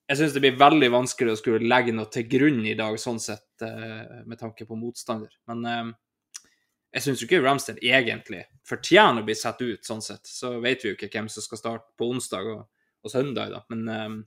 jeg 0.10 0.18
syns 0.18 0.34
det 0.34 0.42
blir 0.42 0.58
veldig 0.58 0.88
vanskelig 0.90 1.36
å 1.36 1.38
skulle 1.38 1.68
legge 1.70 1.94
noe 1.94 2.10
til 2.10 2.26
grunn 2.26 2.64
i 2.66 2.74
dag, 2.74 2.96
sånn 2.98 3.20
sett, 3.22 3.62
eh, 3.62 4.24
med 4.26 4.40
tanke 4.40 4.66
på 4.66 4.78
motstander. 4.80 5.30
Men 5.52 5.68
eh, 5.70 5.92
jeg 6.98 7.06
syns 7.06 7.22
ikke 7.22 7.44
Ramstead 7.44 7.78
egentlig 7.86 8.42
fortjener 8.66 9.22
å 9.22 9.28
bli 9.28 9.36
satt 9.38 9.62
ut, 9.62 9.84
sånn 9.86 10.02
sett. 10.02 10.26
Så 10.26 10.56
vet 10.64 10.82
vi 10.82 10.90
jo 10.90 10.98
ikke 10.98 11.12
hvem 11.14 11.30
som 11.30 11.46
skal 11.46 11.62
starte 11.62 11.94
på 12.00 12.10
onsdag 12.10 12.50
og, 12.56 12.66
og 13.06 13.14
søndag, 13.14 13.54
da. 13.54 13.66
Men 13.70 14.26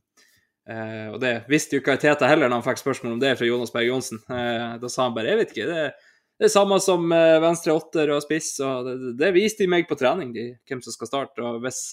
og 0.63 1.17
det 1.19 1.33
visste 1.51 1.75
jo 1.75 1.83
ikke 1.83 1.97
Teta 1.99 2.29
heller 2.31 2.47
når 2.47 2.61
han 2.61 2.65
fikk 2.69 2.79
spørsmål 2.79 3.17
om 3.17 3.23
det 3.25 3.33
fra 3.35 3.49
Jonas 3.49 3.73
Berg 3.75 3.89
Johnsen. 3.89 4.21
da 4.29 4.91
sa 4.95 5.09
han 5.09 5.17
bare 5.17 5.33
jeg 5.33 5.41
vet 5.41 5.55
ikke, 5.57 5.65
det, 5.67 6.12
det 6.43 6.49
er 6.49 6.55
samme 6.57 6.77
som 6.83 7.05
venstre 7.43 7.75
åtter 7.79 8.11
og 8.17 8.25
spiss. 8.25 8.57
og 8.67 8.89
det, 8.89 9.13
det 9.21 9.29
viste 9.37 9.63
de 9.63 9.71
meg 9.71 9.87
på 9.87 9.95
trening, 9.99 10.33
de, 10.35 10.49
hvem 10.67 10.81
som 10.83 10.95
skal 10.95 11.11
starte. 11.11 11.39
og 11.47 11.61
hvis 11.63 11.85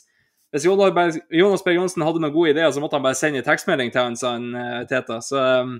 hvis 0.49 0.65
Jonas 0.65 1.63
Berg 1.63 1.77
Johnsen 1.77 2.03
hadde 2.05 2.21
noen 2.23 2.33
gode 2.33 2.55
ideer, 2.55 2.71
så 2.73 2.81
måtte 2.81 2.97
han 2.97 3.05
bare 3.05 3.17
sende 3.17 3.43
en 3.43 3.45
tekstmelding 3.45 3.91
til 3.93 4.01
han, 4.01 4.17
sa 4.17 4.33
han 4.33 4.47
uh, 4.55 4.81
Teta. 4.89 5.19
Så, 5.21 5.37
um, 5.37 5.75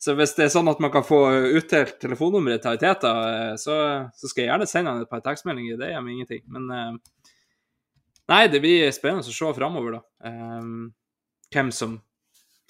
så, 0.00 0.16
hvis 0.18 0.34
det 0.34 0.48
er 0.48 0.52
sånn 0.54 0.70
at 0.72 0.80
man 0.82 0.90
kan 0.90 1.06
få 1.06 1.20
utdelt 1.60 2.00
telefonnummeret 2.02 2.64
til 2.64 2.80
Teta, 2.82 3.12
uh, 3.14 3.54
så, 3.60 3.76
så, 4.10 4.30
skal 4.30 4.44
jeg 4.44 4.50
gjerne 4.50 4.68
sende 4.70 4.94
han 4.94 5.04
et 5.04 5.12
par 5.12 5.22
tekstmeldinger. 5.22 5.78
Det 5.78 5.92
gjør 5.92 6.04
meg 6.06 6.16
ingenting. 6.16 6.42
Men 6.50 6.98
nei, 8.30 8.42
det 8.50 8.62
blir 8.64 8.90
spennende 8.96 9.30
å 9.30 9.36
se 9.36 9.54
framover, 9.60 10.00
da. 10.00 10.02
Um, 10.26 10.90
hvem 11.54 11.70
som 11.74 12.00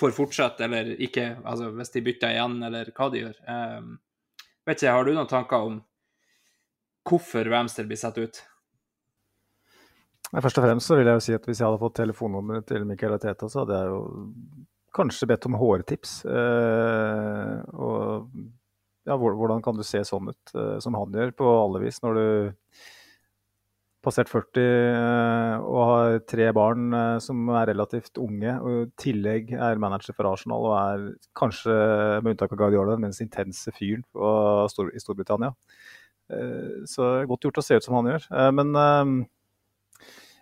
får 0.00 0.14
fortsette 0.16 0.64
eller 0.64 0.94
ikke, 1.04 1.24
altså 1.44 1.72
hvis 1.76 1.92
de 1.92 2.04
bytter 2.04 2.36
igjen, 2.36 2.60
eller 2.68 2.92
hva 2.96 3.08
de 3.12 3.24
gjør. 3.24 3.40
Vet 4.68 4.82
ikke, 4.82 4.92
Har 4.92 5.04
du 5.04 5.12
noen 5.14 5.30
tanker 5.30 5.66
om 5.66 5.80
hvorfor 7.08 7.48
Ramster 7.48 7.86
blir 7.88 7.98
satt 7.98 8.18
ut? 8.20 8.42
Først 10.30 10.60
og 10.60 10.66
fremst 10.66 10.86
så 10.86 10.98
vil 10.98 11.08
jeg 11.08 11.18
jo 11.18 11.24
si 11.24 11.34
at 11.34 11.46
hvis 11.48 11.58
jeg 11.58 11.66
hadde 11.66 11.80
fått 11.80 11.96
telefonnummeret 11.98 12.68
til 12.68 12.84
Michael 12.86 13.16
Teta, 13.18 13.48
så 13.50 13.64
hadde 13.64 13.80
jeg 13.80 13.90
jo 13.90 14.02
kanskje 14.94 15.26
bedt 15.30 15.48
om 15.48 15.56
hårtips. 15.58 16.12
Eh, 16.30 17.56
og 17.74 18.30
ja, 19.08 19.16
hvordan 19.16 19.62
kan 19.64 19.78
du 19.78 19.82
se 19.86 20.04
sånn 20.06 20.30
ut 20.30 20.54
eh, 20.54 20.76
som 20.84 20.94
han 20.98 21.18
gjør, 21.18 21.34
på 21.34 21.50
alle 21.64 21.82
vis, 21.82 21.98
når 22.04 22.20
du 22.20 22.26
passert 24.04 24.30
40 24.32 24.60
eh, 24.60 25.54
og 25.60 25.80
har 25.90 26.18
tre 26.28 26.46
barn 26.56 26.94
eh, 26.96 27.16
som 27.22 27.50
er 27.52 27.68
relativt 27.70 28.20
unge, 28.20 28.54
og 28.60 28.70
i 28.72 28.92
tillegg 29.00 29.52
er 29.56 29.80
manager 29.82 30.16
for 30.16 30.30
Arsenal 30.30 30.68
og 30.70 30.76
er 30.78 31.04
kanskje, 31.36 31.74
med 32.22 32.34
unntak 32.34 32.54
av 32.54 32.62
Guardiola, 32.62 32.96
den 32.96 33.04
mest 33.08 33.24
intense 33.24 33.72
fyren 33.76 34.04
i 34.04 35.02
Storbritannia. 35.04 35.52
Eh, 36.32 36.80
så 36.88 37.12
godt 37.28 37.48
gjort 37.48 37.60
å 37.60 37.66
se 37.66 37.76
ut 37.76 37.86
som 37.86 37.98
han 37.98 38.10
gjør. 38.14 38.26
Men 38.56 38.72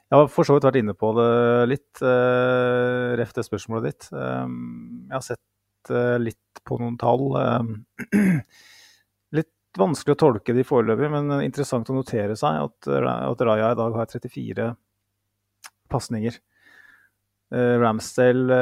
jeg 0.08 0.16
har 0.16 0.30
for 0.32 0.46
så 0.46 0.56
vidt 0.56 0.68
vært 0.68 0.80
inne 0.80 0.94
på 0.96 1.12
det 1.18 1.30
litt, 1.68 2.02
ref 3.20 3.34
det 3.36 3.44
spørsmålet 3.44 3.90
ditt. 3.90 4.10
Jeg 4.14 5.12
har 5.12 5.24
sett 5.26 5.92
litt 6.22 6.62
på 6.68 6.78
noen 6.80 6.96
tall. 7.00 7.32
Vanskelig 9.78 10.16
å 10.16 10.20
tolke 10.24 10.54
de 10.56 10.66
foreløpig, 10.66 11.10
men 11.12 11.32
interessant 11.44 11.88
å 11.90 11.96
notere 11.96 12.34
seg 12.38 12.64
at, 12.66 12.88
at 12.90 13.42
Raja 13.46 13.72
i 13.72 13.78
dag 13.78 13.98
har 13.98 14.10
34 14.10 14.68
pasninger. 15.92 16.38
Uh, 17.54 17.78
Ramsdale 17.80 18.56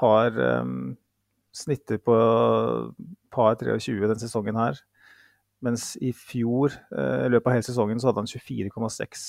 har 0.00 0.40
um, 0.64 0.94
snitter 1.54 2.00
på 2.02 2.16
par 3.34 3.58
23 3.60 4.00
denne 4.00 4.20
sesongen 4.22 4.58
her. 4.58 4.80
Mens 5.64 5.94
i 6.04 6.10
fjor, 6.12 6.74
i 6.92 7.28
løpet 7.32 7.48
av 7.48 7.54
hele 7.56 7.64
sesongen, 7.64 8.00
så 8.00 8.10
hadde 8.10 8.20
han 8.20 8.28
24,6 8.28 9.22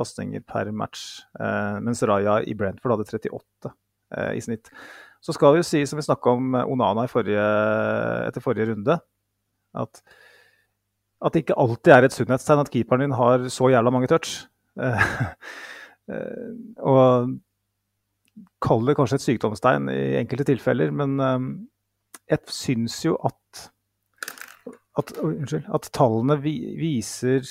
pasninger 0.00 0.42
per 0.46 0.70
match. 0.72 1.22
Eh, 1.40 1.78
mens 1.84 2.02
Raja 2.06 2.40
i 2.44 2.56
Brentford 2.56 2.96
hadde 2.96 3.08
38 3.10 3.72
eh, 4.16 4.34
i 4.38 4.42
snitt. 4.44 4.70
Så 5.20 5.34
skal 5.36 5.54
vi 5.54 5.62
jo 5.62 5.68
si, 5.68 5.82
som 5.88 6.00
vi 6.00 6.06
snakka 6.06 6.36
om 6.36 6.56
Onana 6.62 7.06
forrige, 7.10 7.46
etter 8.28 8.44
forrige 8.44 8.70
runde, 8.72 8.96
at, 9.74 10.02
at 11.20 11.34
det 11.34 11.44
ikke 11.44 11.58
alltid 11.60 11.94
er 11.94 12.08
et 12.08 12.16
sunnhetstegn 12.16 12.64
at 12.64 12.72
keeperen 12.72 13.04
din 13.06 13.18
har 13.18 13.48
så 13.52 13.70
jævla 13.72 13.94
mange 13.94 14.10
touch. 14.12 14.46
Eh, 16.10 16.46
og 16.82 17.36
kall 18.64 18.88
det 18.88 18.96
kanskje 18.98 19.20
et 19.20 19.22
sykdomstegn 19.22 19.84
i 19.92 20.16
enkelte 20.18 20.48
tilfeller, 20.48 20.90
men 20.90 21.12
jeg 22.26 22.50
syns 22.50 22.96
jo 23.04 23.12
at, 23.28 23.60
at, 24.98 25.12
unnskyld, 25.22 25.68
at 25.70 25.86
tallene 25.94 26.36
viser 26.42 27.46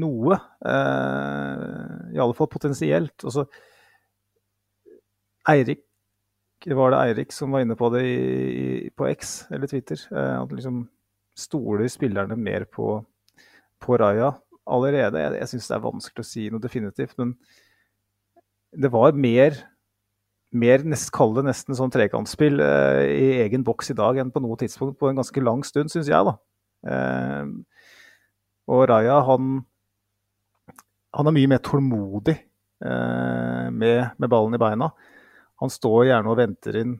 noe. 0.00 0.38
Eh, 0.66 2.14
I 2.14 2.20
alle 2.20 2.36
fall 2.36 2.50
potensielt. 2.50 3.16
Og 3.24 3.34
så 3.34 3.46
Eirik 5.50 5.84
var 6.72 6.94
det 6.94 7.00
Eirik 7.02 7.34
som 7.36 7.52
var 7.52 7.64
inne 7.64 7.76
på 7.76 7.90
det 7.92 8.04
i, 8.08 8.90
på 8.96 9.08
X 9.12 9.34
eller 9.52 9.70
Twitter. 9.70 10.00
Eh, 10.10 10.36
at 10.40 10.52
liksom 10.52 10.86
stoler 11.38 11.90
spillerne 11.90 12.36
mer 12.38 12.66
på, 12.70 12.96
på 13.82 13.98
Raja 14.00 14.32
allerede. 14.64 15.20
Jeg, 15.20 15.38
jeg 15.40 15.52
syns 15.52 15.68
det 15.70 15.76
er 15.76 15.84
vanskelig 15.84 16.24
å 16.24 16.28
si 16.28 16.48
noe 16.52 16.62
definitivt, 16.62 17.16
men 17.20 17.34
det 18.74 18.90
var 18.90 19.14
mer 19.14 19.60
mer 20.54 20.84
nest, 20.86 21.10
Kall 21.14 21.32
det 21.34 21.42
nesten 21.48 21.74
sånn 21.74 21.90
trekantspill 21.90 22.60
eh, 22.62 23.00
i 23.10 23.28
egen 23.42 23.64
boks 23.66 23.90
i 23.90 23.96
dag 23.98 24.20
enn 24.22 24.30
på 24.30 24.42
noe 24.42 24.58
tidspunkt 24.60 25.00
på 25.00 25.10
en 25.10 25.18
ganske 25.18 25.42
lang 25.42 25.64
stund, 25.66 25.90
syns 25.90 26.10
jeg. 26.10 26.28
da. 26.28 26.34
Eh, 26.86 27.48
og 28.70 28.84
Raja 28.88 29.18
han 29.26 29.64
han 31.14 31.30
er 31.30 31.34
mye 31.36 31.50
mer 31.50 31.62
tålmodig 31.62 32.34
eh, 32.34 33.66
med, 33.70 33.98
med, 34.18 34.28
ballen 34.30 34.56
i 34.56 34.62
beina. 34.62 34.90
Han 35.62 35.70
står 35.70 36.08
gjerne 36.08 36.32
og 36.32 36.38
venter 36.40 36.78
inn 36.80 36.96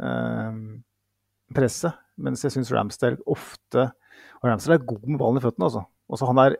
eh, 0.00 0.60
presset, 1.54 1.98
mens 2.18 2.42
jeg 2.44 2.54
syns 2.54 2.72
Ramsdale 2.74 3.22
ofte 3.30 3.88
og 4.38 4.50
Ramsdale 4.50 4.78
er 4.78 4.88
god 4.88 5.06
med 5.06 5.18
ballen 5.20 5.40
i 5.40 5.44
føttene. 5.44 5.68
Altså. 5.68 5.84
Også 6.08 6.28
han 6.30 6.42
er 6.42 6.58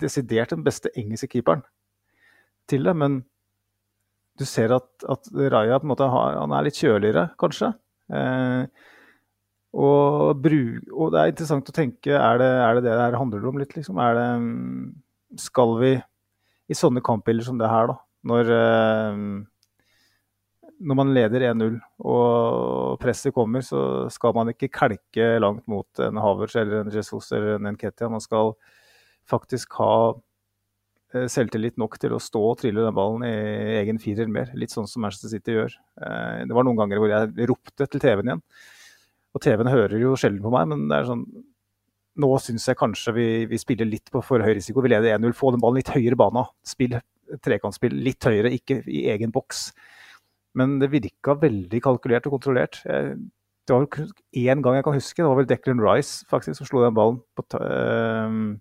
desidert 0.00 0.54
den 0.54 0.64
beste 0.66 0.90
engelske 0.98 1.30
keeperen 1.34 1.62
til 2.70 2.86
det, 2.86 2.94
men 2.96 3.20
du 4.38 4.46
ser 4.46 4.72
at, 4.74 4.88
at 5.10 5.30
Raja 5.52 5.78
på 5.80 5.86
en 5.86 5.92
måte 5.92 6.08
har, 6.08 6.38
han 6.38 6.54
er 6.54 6.66
litt 6.66 6.78
kjøligere, 6.78 7.26
kanskje. 7.40 7.72
Eh, 8.14 8.86
og, 9.70 10.38
bruk, 10.42 10.86
og, 10.90 11.10
det 11.12 11.20
er 11.20 11.32
interessant 11.32 11.70
å 11.70 11.74
tenke 11.74 12.14
er 12.16 12.40
det 12.40 12.48
er 12.48 12.78
det, 12.78 12.84
det 12.86 12.94
her 12.98 13.18
handler 13.18 13.50
om 13.50 13.58
litt, 13.60 13.74
liksom? 13.76 13.98
Er 14.02 14.16
det, 14.18 14.28
skal 15.42 15.76
vi 15.82 15.92
i 16.70 16.78
sånne 16.78 17.02
kampbilder 17.06 17.46
som 17.46 17.58
det 17.60 17.70
her, 17.70 17.90
da, 17.90 17.98
når, 18.30 18.52
eh, 18.54 19.20
når 20.80 20.96
man 20.96 21.12
leder 21.12 21.44
1-0 21.50 21.76
og 22.08 22.96
presset 23.02 23.34
kommer, 23.36 23.64
så 23.64 24.08
skal 24.12 24.34
man 24.36 24.52
ikke 24.52 24.70
kelke 24.72 25.34
langt 25.42 25.66
mot 25.68 26.00
en 26.00 26.20
Havertz 26.20 26.56
eller 26.56 26.84
en 26.84 26.94
Jesus 26.94 27.30
eller 27.36 27.58
en 27.58 27.68
Nketia. 27.74 28.08
Man 28.12 28.24
skal 28.24 28.54
faktisk 29.28 29.76
ha 29.80 29.92
eh, 31.12 31.28
selvtillit 31.30 31.76
nok 31.80 31.98
til 32.00 32.16
å 32.16 32.22
stå 32.22 32.42
og 32.52 32.58
trille 32.62 32.86
den 32.86 32.96
ballen 32.96 33.26
i 33.28 33.76
egen 33.82 34.00
firer 34.02 34.30
mer. 34.32 34.54
Litt 34.56 34.72
sånn 34.72 34.88
som 34.90 35.04
Manchester 35.04 35.34
City 35.34 35.58
gjør. 35.58 35.76
Eh, 36.00 36.40
det 36.48 36.56
var 36.56 36.66
noen 36.66 36.80
ganger 36.80 37.02
hvor 37.02 37.12
jeg 37.12 37.50
ropte 37.52 37.86
til 37.86 38.02
TV-en 38.02 38.32
igjen. 38.32 38.44
Og 39.36 39.44
TV-en 39.44 39.70
hører 39.70 40.00
jo 40.00 40.16
sjelden 40.18 40.42
på 40.42 40.52
meg, 40.54 40.72
men 40.72 40.88
det 40.90 41.00
er 41.00 41.10
sånn 41.12 41.28
Nå 42.20 42.26
syns 42.42 42.64
jeg 42.66 42.76
kanskje 42.76 43.12
vi, 43.14 43.26
vi, 43.48 43.56
spiller 43.56 43.86
litt 43.86 44.10
på 44.12 44.20
for 44.26 44.42
høy 44.44 44.50
risiko. 44.58 44.82
Vi 44.84 44.90
leder 44.90 45.14
1-0. 45.14 45.30
Få 45.38 45.52
den 45.54 45.60
ballen 45.62 45.78
litt 45.78 45.92
høyere 45.94 46.18
bana. 46.18 46.42
Spill 46.66 46.98
trekantspill 47.38 47.94
litt 48.02 48.26
høyere, 48.26 48.50
ikke 48.52 48.80
i 48.90 49.04
egen 49.12 49.30
boks. 49.32 49.68
Men 50.58 50.78
det 50.80 50.90
virka 50.90 51.36
veldig 51.38 51.80
kalkulert 51.84 52.26
og 52.26 52.34
kontrollert. 52.38 52.80
Det 53.70 53.76
var 53.76 53.86
én 54.34 54.62
gang 54.64 54.74
jeg 54.74 54.84
kan 54.84 54.96
huske, 54.96 55.22
det 55.22 55.28
var 55.28 55.36
vel 55.38 55.46
Declan 55.46 55.82
Rice 55.84 56.26
faktisk 56.26 56.58
som 56.58 56.66
slo 56.66 56.80
den 56.82 56.94
ballen 56.96 57.20
på, 57.38 57.44
øh, 57.60 58.56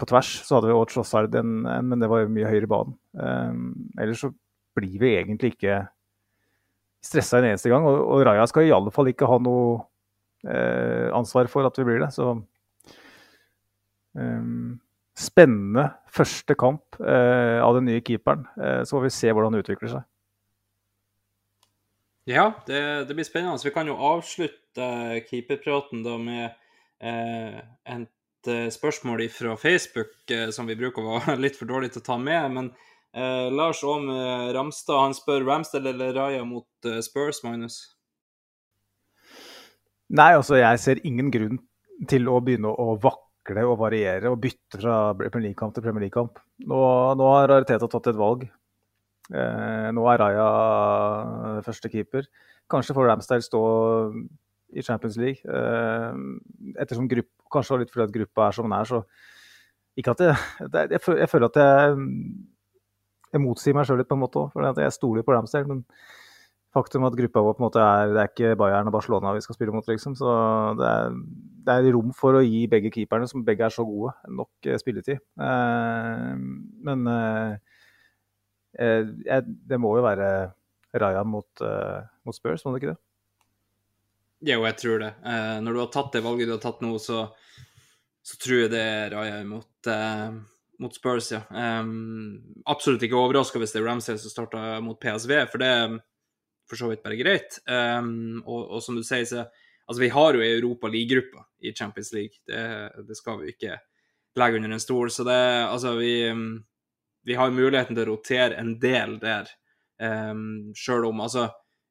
på 0.00 0.08
tvers. 0.10 0.30
Så 0.42 0.56
hadde 0.56 0.66
vi 0.66 0.74
også 0.74 0.94
Trossard, 0.94 1.34
en, 1.38 1.66
en, 1.70 1.86
men 1.86 2.02
det 2.02 2.08
var 2.10 2.24
jo 2.24 2.32
mye 2.34 2.48
høyere 2.50 2.66
i 2.66 2.72
banen. 2.72 2.96
Um, 3.14 3.68
ellers 4.00 4.24
så 4.24 4.32
blir 4.74 4.98
vi 4.98 5.12
egentlig 5.14 5.52
ikke 5.54 5.84
stressa 7.04 7.38
en 7.38 7.52
eneste 7.52 7.70
gang. 7.70 7.86
Og, 7.86 8.00
og 8.10 8.26
Raja 8.26 8.48
skal 8.50 8.66
i 8.66 8.74
alle 8.74 8.90
fall 8.90 9.12
ikke 9.12 9.28
ha 9.30 9.38
noe 9.38 9.78
eh, 10.48 11.06
ansvar 11.14 11.46
for 11.52 11.68
at 11.68 11.78
vi 11.78 11.86
blir 11.86 12.02
det. 12.02 12.10
Så 12.16 12.32
um, 14.18 14.80
spennende 15.14 15.92
første 16.10 16.58
kamp 16.58 16.98
av 16.98 17.78
den 17.78 17.86
nye 17.88 18.02
keeperen. 18.04 18.44
Så 18.56 18.96
får 18.96 19.06
vi 19.06 19.14
se 19.14 19.32
hvordan 19.32 19.54
det 19.54 19.62
utvikler 19.62 19.94
seg. 19.94 20.04
Ja, 22.26 22.48
det, 22.66 22.80
det, 23.06 23.14
blir 23.14 23.26
spennende. 23.26 23.62
Vi 23.62 23.74
kan 23.74 23.86
jo 23.86 23.94
avslutte 24.02 24.88
keeperpraten 25.28 26.02
da 26.02 26.16
med 26.18 26.46
eh, 26.98 27.60
et 27.94 28.50
eh, 28.50 28.66
spørsmål 28.74 29.22
fra 29.30 29.54
Facebook 29.60 30.34
eh, 30.34 30.50
som 30.54 30.66
vi 30.66 30.78
bruker 30.78 31.06
å 31.06 31.20
være 31.20 31.38
litt 31.44 31.58
for 31.58 31.70
dårlige 31.70 31.96
til 31.96 32.04
å 32.04 32.10
ta 32.10 32.18
med. 32.18 32.50
men 32.58 32.74
Eh, 33.16 33.52
Lars 33.52 33.84
Aam 33.84 34.10
Ramstad 34.52 34.98
han 35.00 35.14
spør 35.16 35.46
Ramsdale 35.46 35.94
eller 35.94 36.12
Raja 36.12 36.44
mot 36.44 36.68
eh, 36.84 37.00
Spurs, 37.00 37.40
Magnus? 37.46 37.78
Nei, 40.12 40.34
altså 40.36 40.58
jeg 40.60 40.82
ser 40.82 41.00
ingen 41.08 41.30
grunn 41.32 41.62
til 42.10 42.28
å 42.28 42.42
begynne 42.44 42.68
å 42.68 42.98
vakle 43.00 43.64
og 43.64 43.78
variere 43.80 44.28
og 44.30 44.42
bytte 44.42 44.82
fra 44.82 44.98
Premier 45.16 45.48
League-kamp 45.48 45.74
til 45.74 45.86
Premier 45.86 46.06
League-kamp. 46.06 46.42
Nå, 46.68 46.82
nå, 47.16 47.30
har 47.32 47.48
Rariteta 47.50 47.88
tatt 47.88 48.12
et 48.12 48.20
valg. 48.20 48.44
Eh, 49.32 49.88
nå 49.96 50.08
er 50.12 50.20
Raja 50.22 50.48
første 51.66 51.90
keeper. 51.92 52.28
Kanskje 52.70 52.96
får 52.96 53.08
Ramsdale 53.10 53.46
stå 53.46 53.62
i 54.76 54.82
Champions 54.82 55.16
League. 55.20 55.42
Eh, 55.46 56.20
ettersom 56.82 57.08
grupp, 57.10 57.30
kanskje 57.52 57.80
litt 57.82 57.94
fordi 57.94 58.06
at 58.08 58.14
gruppa 58.18 58.48
er 58.48 58.58
som 58.58 58.68
den 58.68 58.76
er, 58.78 58.90
så 58.90 59.02
ikke 59.96 60.12
at 60.12 60.20
det, 60.20 60.34
jeg, 60.92 61.00
jeg, 61.22 61.28
føler 61.30 61.48
at 61.48 61.58
jeg 61.62 61.96
jeg 63.32 63.42
motsier 63.42 63.74
meg 63.76 63.86
sjøl 63.88 64.00
litt, 64.00 64.08
på 64.08 64.16
en 64.16 64.22
måte 64.22 64.44
òg. 64.44 64.78
Jeg 64.80 64.94
stoler 64.94 65.26
på 65.26 65.34
Ramsdale. 65.34 65.68
Men 65.68 65.82
faktum 66.76 67.06
at 67.08 67.16
gruppa 67.16 67.42
vår 67.44 67.56
på 67.56 67.62
en 67.62 67.66
måte 67.66 67.82
er 67.82 68.12
Det 68.12 68.20
er 68.22 68.30
ikke 68.30 68.56
Bayern 68.60 68.90
og 68.90 68.96
Barcelona 68.96 69.32
vi 69.36 69.44
skal 69.44 69.56
spille 69.56 69.74
mot, 69.74 69.86
liksom. 69.88 70.16
Så 70.18 70.34
det 70.78 70.90
er, 70.90 71.16
det 71.66 71.76
er 71.76 71.90
rom 71.96 72.12
for 72.16 72.36
å 72.36 72.44
gi 72.44 72.66
begge 72.70 72.92
keeperne, 72.94 73.28
som 73.30 73.44
begge 73.46 73.66
er 73.66 73.74
så 73.74 73.84
gode, 73.86 74.14
nok 74.28 74.68
eh, 74.68 74.78
spilletid. 74.80 75.22
Eh, 75.40 76.32
men 76.88 77.08
eh, 77.12 77.56
eh, 77.56 77.75
det 78.76 79.78
må 79.80 79.94
jo 79.96 80.04
være 80.04 80.30
Raja 81.00 81.24
mot, 81.24 81.48
eh, 81.64 82.00
mot 82.24 82.36
Spurs, 82.36 82.64
må 82.64 82.74
det 82.74 82.82
ikke 82.82 82.94
det? 82.94 83.00
Jo, 84.52 84.60
jeg 84.66 84.76
tror 84.80 85.02
det. 85.02 85.12
Eh, 85.24 85.56
når 85.64 85.72
du 85.72 85.80
har 85.82 85.92
tatt 85.94 86.12
det 86.16 86.24
valget 86.24 86.50
du 86.50 86.54
har 86.56 86.62
tatt 86.62 86.82
nå, 86.84 86.92
så, 87.02 87.22
så 88.24 88.40
tror 88.42 88.64
jeg 88.64 88.74
det 88.74 88.84
er 88.84 89.16
Raja 89.16 89.40
mot 89.48 89.92
mot 90.76 90.92
Spurs, 90.92 91.30
ja. 91.32 91.38
Absolutt 92.68 93.06
ikke 93.06 93.16
overraska 93.16 93.56
hvis 93.56 93.70
det 93.72 93.78
er 93.80 93.86
Ramsay 93.86 94.18
som 94.20 94.28
starter 94.28 94.82
mot 94.84 94.98
PSV, 95.00 95.32
for 95.48 95.62
det 95.62 95.70
er 95.72 95.94
for 96.68 96.76
så 96.76 96.90
vidt 96.90 97.00
bare 97.00 97.16
greit. 97.16 97.56
Og, 97.64 98.58
og, 98.60 98.82
som 98.84 98.98
du 98.98 99.00
sier, 99.06 99.24
så 99.24 99.46
Altså, 99.86 100.02
vi 100.02 100.08
har 100.10 100.34
jo 100.34 100.42
Europa 100.42 100.88
League-gruppe 100.90 101.44
i 101.62 101.72
Champions 101.72 102.12
League. 102.12 102.42
Det, 102.46 102.62
det, 103.06 103.16
skal 103.16 103.38
vi 103.40 103.52
ikke 103.52 103.76
legge 104.36 104.58
under 104.58 104.74
en 104.74 104.82
stol. 104.82 105.10
Så 105.10 105.24
det 105.24 105.38
Altså, 105.70 105.94
vi, 106.00 106.32
vi 107.26 107.34
har 107.34 107.50
muligheten 107.50 107.96
til 107.96 108.04
å 108.04 108.12
rotere 108.12 108.54
en 108.60 108.76
del 108.78 109.16
der. 109.18 109.48
Um, 109.98 110.70
Sjøl 110.78 111.08
om 111.08 111.24
altså 111.24 111.48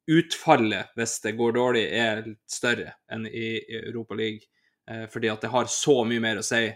utfallet, 0.07 0.93
hvis 0.95 1.17
det 1.25 1.33
går 1.36 1.57
dårlig, 1.57 1.81
er 1.91 2.21
større 2.47 2.93
enn 3.12 3.25
i, 3.27 3.59
Europa 3.81 4.15
League. 4.15 4.47
Uh, 4.88 5.03
fordi 5.12 5.33
at 5.33 5.43
det 5.43 5.51
har 5.51 5.67
så 5.67 5.97
mye 6.07 6.23
mer 6.23 6.39
å 6.39 6.45
si 6.45 6.69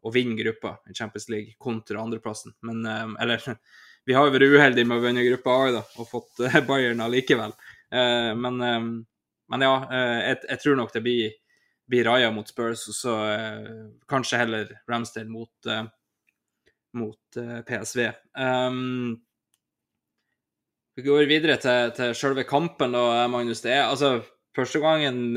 å 0.00 0.14
vinne 0.14 0.38
gruppa 0.38 0.78
i 0.88 0.96
Champions 0.96 1.28
League 1.28 1.58
kontra 1.60 2.00
andreplassen. 2.00 2.56
Men 2.64 2.80
um, 2.86 3.14
Eller 3.20 3.44
vi 4.08 4.16
har 4.16 4.24
jo 4.24 4.32
vært 4.32 4.48
uheldige 4.48 4.88
med 4.88 4.96
å 4.96 5.04
vinne 5.04 5.28
gruppa 5.28 5.60
A 5.60 5.70
da, 5.76 5.84
og 6.00 6.08
fått 6.08 6.40
uh, 6.46 6.58
Bayern 6.72 7.04
allikevel. 7.04 7.52
Uh, 7.92 8.32
men, 8.32 8.60
um, 8.64 8.90
men, 9.52 9.68
ja, 9.68 9.76
jeg, 9.92 10.42
jeg, 10.48 10.64
tror 10.64 10.80
nok 10.80 10.96
det 10.96 11.04
blir, 11.04 11.38
blir 11.84 12.08
Raja 12.08 12.32
mot 12.32 12.48
Spurs, 12.48 12.88
og 12.88 12.96
så 12.96 13.20
kanskje 14.08 14.40
heller 14.40 14.76
Ramsdale 14.88 15.28
mot, 15.28 15.52
mot 16.98 17.38
PSV. 17.66 18.08
Um, 18.38 19.20
vi 20.98 21.04
går 21.06 21.28
videre 21.30 21.56
til, 21.62 21.92
til 21.96 22.16
selve 22.18 22.44
kampen, 22.48 22.96
da, 22.96 23.28
Magnus. 23.30 23.62
Det 23.64 23.76
er 23.76 23.86
altså 23.86 24.20
Første 24.50 24.80
gangen, 24.82 25.36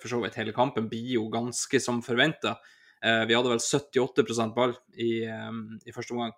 for 0.00 0.08
så 0.08 0.18
vidt 0.22 0.38
hele 0.40 0.54
kampen, 0.56 0.86
blir 0.88 1.10
jo 1.18 1.26
ganske 1.28 1.76
som 1.84 1.98
forventa. 2.02 2.54
Eh, 3.04 3.26
vi 3.26 3.34
hadde 3.34 3.52
vel 3.52 3.60
78% 3.62 4.54
ball 4.54 4.74
i, 4.96 5.12
i 5.86 5.94
første 5.94 6.14
omgang. 6.14 6.32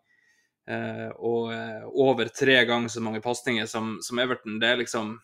Eh, 0.69 1.09
og 1.25 1.53
eh, 1.55 1.85
over 1.89 2.29
tre 2.35 2.59
ganger 2.69 2.93
så 2.93 3.03
mange 3.05 3.23
pasninger 3.25 3.69
som, 3.71 3.97
som, 4.05 4.21
Everton. 4.21 4.59
Det 4.61 4.73
er 4.73 4.83
liksom 4.83 5.17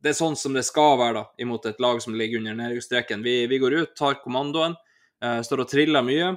Det 0.00 0.14
er 0.14 0.16
sånn 0.16 0.36
som 0.38 0.54
det 0.56 0.62
skal 0.64 0.94
være 0.96 1.18
da, 1.18 1.24
imot 1.44 1.66
et 1.68 1.80
lag 1.84 1.98
som 2.00 2.14
ligger 2.16 2.40
under 2.40 2.54
nedrykksstreken. 2.56 3.20
Vi, 3.20 3.44
vi, 3.50 3.58
går 3.60 3.74
ut, 3.82 3.90
tar 3.98 4.14
kommandoen, 4.22 4.72
står 5.20 5.60
og 5.60 5.68
triller 5.68 6.00
mye. 6.00 6.30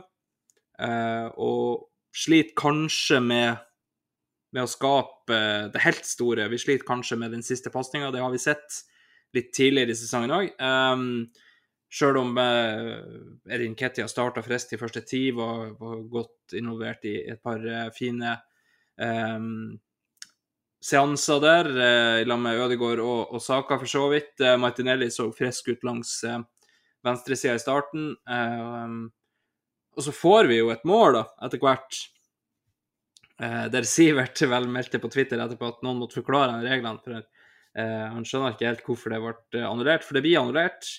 Og 0.84 1.88
sliter 2.14 2.56
kanskje 2.60 3.20
med, 3.24 3.62
med 4.54 4.66
å 4.66 4.70
skape 4.70 5.38
det 5.74 5.82
helt 5.86 6.06
store. 6.06 6.50
Vi 6.52 6.60
sliter 6.62 6.88
kanskje 6.88 7.18
med 7.22 7.34
den 7.34 7.46
siste 7.46 7.72
pasninga, 7.74 8.12
det 8.14 8.22
har 8.24 8.34
vi 8.34 8.42
sett 8.42 8.84
litt 9.34 9.54
tidligere 9.56 9.94
i 9.94 9.98
sesongen 9.98 10.36
òg. 10.36 10.52
Um, 10.62 11.08
Sjøl 11.94 12.18
om 12.18 12.32
eh, 12.42 12.88
Erin 13.54 13.76
Ketty 13.78 14.02
starta 14.10 14.42
frist 14.42 14.72
i 14.74 14.80
første 14.82 15.04
ti, 15.06 15.28
var, 15.36 15.76
var, 15.78 16.00
godt 16.10 16.56
involvert 16.58 17.06
i 17.06 17.20
et 17.30 17.42
par 17.46 17.62
eh, 17.62 17.92
fine 17.94 18.32
um, 18.98 19.76
seanser 20.82 21.44
der, 21.44 21.70
uh, 21.70 22.16
i 22.24 22.26
lag 22.26 22.42
med 22.42 22.64
Ødegaard 22.64 23.04
og, 23.04 23.36
og 23.38 23.44
Saka 23.46 23.78
for 23.78 23.90
så 23.90 24.08
vidt. 24.10 24.34
Uh, 24.42 24.56
Martinelli 24.58 25.12
så 25.14 25.28
frisk 25.38 25.70
ut 25.70 25.86
langs 25.86 26.16
uh, 26.26 26.40
venstresida 27.06 27.60
i 27.60 27.62
starten. 27.62 28.16
Eh, 28.26 28.98
og 29.94 30.06
så 30.06 30.14
får 30.16 30.50
vi 30.50 30.60
jo 30.60 30.72
et 30.74 30.84
mål, 30.88 31.20
da, 31.20 31.24
etter 31.46 31.62
hvert. 31.62 32.02
Eh, 33.42 33.64
der 33.74 33.88
Sivert 33.88 34.42
vel 34.56 34.68
meldte 34.72 35.02
på 35.02 35.12
Twitter 35.14 35.42
etterpå 35.42 35.72
at 35.72 35.86
noen 35.86 36.02
måtte 36.02 36.22
forklare 36.22 36.62
reglene. 36.64 37.00
for 37.04 37.24
Han 37.74 38.26
skjønner 38.28 38.54
ikke 38.54 38.70
helt 38.70 38.86
hvorfor 38.86 39.14
det 39.14 39.22
ble 39.24 39.66
annullert, 39.66 40.04
for 40.06 40.18
det 40.18 40.26
blir 40.26 40.42
annullert. 40.42 40.90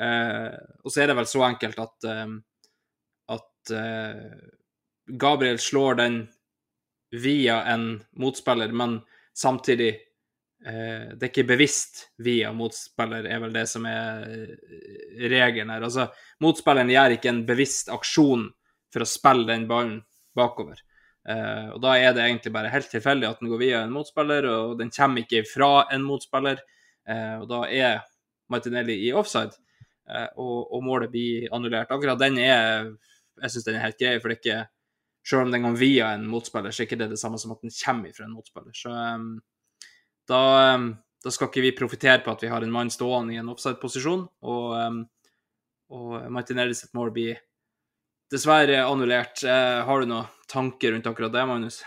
Eh, 0.00 0.52
og 0.84 0.92
så 0.92 1.02
er 1.02 1.10
det 1.10 1.18
vel 1.18 1.28
så 1.28 1.44
enkelt 1.44 1.80
at, 1.82 2.08
eh, 2.08 2.34
at 3.36 3.72
eh, 3.76 4.28
Gabriel 5.20 5.60
slår 5.60 5.98
den 6.00 6.20
via 7.10 7.60
en 7.72 8.04
motspiller, 8.22 8.72
men 8.72 9.00
samtidig 9.36 9.92
det 10.60 11.24
er 11.24 11.30
ikke 11.30 11.46
bevisst 11.48 12.02
via 12.20 12.50
motspiller, 12.52 13.24
er 13.24 13.38
vel 13.40 13.54
det 13.54 13.62
som 13.70 13.86
er 13.88 14.26
regelen 15.16 15.72
her. 15.72 15.86
Altså, 15.86 16.04
motspilleren 16.44 16.92
gjør 16.92 17.14
ikke 17.14 17.30
en 17.32 17.40
bevisst 17.48 17.88
aksjon 17.88 18.42
for 18.92 19.04
å 19.04 19.08
spille 19.08 19.48
den 19.48 19.64
ballen 19.70 20.02
bakover. 20.36 20.82
Uh, 21.24 21.72
og 21.76 21.80
Da 21.84 21.94
er 21.96 22.12
det 22.12 22.26
egentlig 22.26 22.52
bare 22.52 22.72
helt 22.74 22.92
tilfeldig 22.92 23.28
at 23.28 23.40
den 23.40 23.48
går 23.48 23.62
via 23.62 23.80
en 23.86 23.94
motspiller, 23.94 24.50
og 24.52 24.76
den 24.82 24.92
kommer 24.92 25.24
ikke 25.24 25.46
fra 25.48 25.86
en 25.96 26.04
motspiller. 26.04 26.60
Og 27.08 27.48
Da 27.48 27.64
er 27.72 28.02
Martinelli 28.52 28.98
i 29.08 29.12
offside. 29.16 29.56
Eh, 30.10 30.28
og, 30.36 30.72
og, 30.72 30.82
målet 30.84 31.12
blir 31.12 31.48
annullert. 31.54 31.92
Akkurat 31.94 32.18
den 32.20 32.38
er 32.42 32.90
jeg 33.40 33.52
synes 33.52 33.66
den 33.66 33.78
er 33.78 33.86
helt 33.86 34.00
grei, 34.00 34.16
for 34.20 34.28
det 34.32 34.36
er 34.36 34.42
ikke 34.42 34.60
selv 35.30 35.46
om 35.46 35.54
den 35.54 35.64
går 35.64 35.78
via 35.78 36.10
en 36.16 36.26
motspiller, 36.28 36.72
så 36.72 36.82
er 36.82 36.86
det 36.86 36.90
ikke 36.90 37.00
det 37.04 37.10
det 37.14 37.20
samme 37.20 37.38
som 37.40 37.54
at 37.54 37.62
den 37.62 37.72
kommer 37.72 38.12
fra 38.16 38.26
en 38.26 38.34
motspiller. 38.34 38.74
Så 38.76 38.90
um, 38.90 39.30
da, 40.28 40.42
da, 41.24 41.32
skal 41.32 41.48
ikke 41.50 41.64
vi 41.64 41.76
profitere 41.76 42.20
på 42.24 42.32
at 42.34 42.42
vi 42.44 42.50
har 42.52 42.64
en 42.64 42.74
mann 42.74 42.92
stående 42.92 43.36
i 43.36 43.40
en 43.40 43.48
offside-posisjon, 43.52 44.26
og, 44.42 44.98
og 45.90 46.18
Martinelli 46.32 46.76
sitt 46.76 46.92
mål 46.96 47.14
blir 47.14 47.40
dessverre 48.30 48.84
annullert. 48.84 49.42
Uh, 49.42 49.80
har 49.86 50.02
du 50.02 50.10
noen 50.10 50.28
tanker 50.50 50.94
rundt 50.94 51.08
akkurat 51.10 51.34
det, 51.34 51.46
Magnus? 51.48 51.80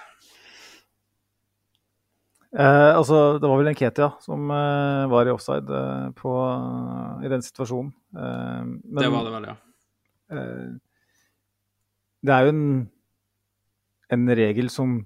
Eh, 2.54 2.92
altså, 2.94 3.40
det 3.42 3.50
var 3.50 3.58
vel 3.58 3.72
en 3.72 3.78
Ketia 3.78 4.12
som 4.22 4.52
eh, 4.54 5.04
var 5.10 5.26
i 5.26 5.32
offside 5.34 5.74
eh, 5.74 6.10
på, 6.14 6.34
i 7.26 7.32
den 7.32 7.42
situasjonen. 7.42 7.90
Eh, 8.14 8.60
men, 8.62 9.00
det 9.00 9.10
var 9.10 9.26
det 9.26 9.32
vel, 9.34 9.48
ja. 9.50 9.56
Eh, 10.34 10.68
det 12.24 12.36
er 12.36 12.46
jo 12.46 12.54
en, 12.54 12.68
en, 14.14 14.28
regel 14.38 14.70
som 14.70 15.00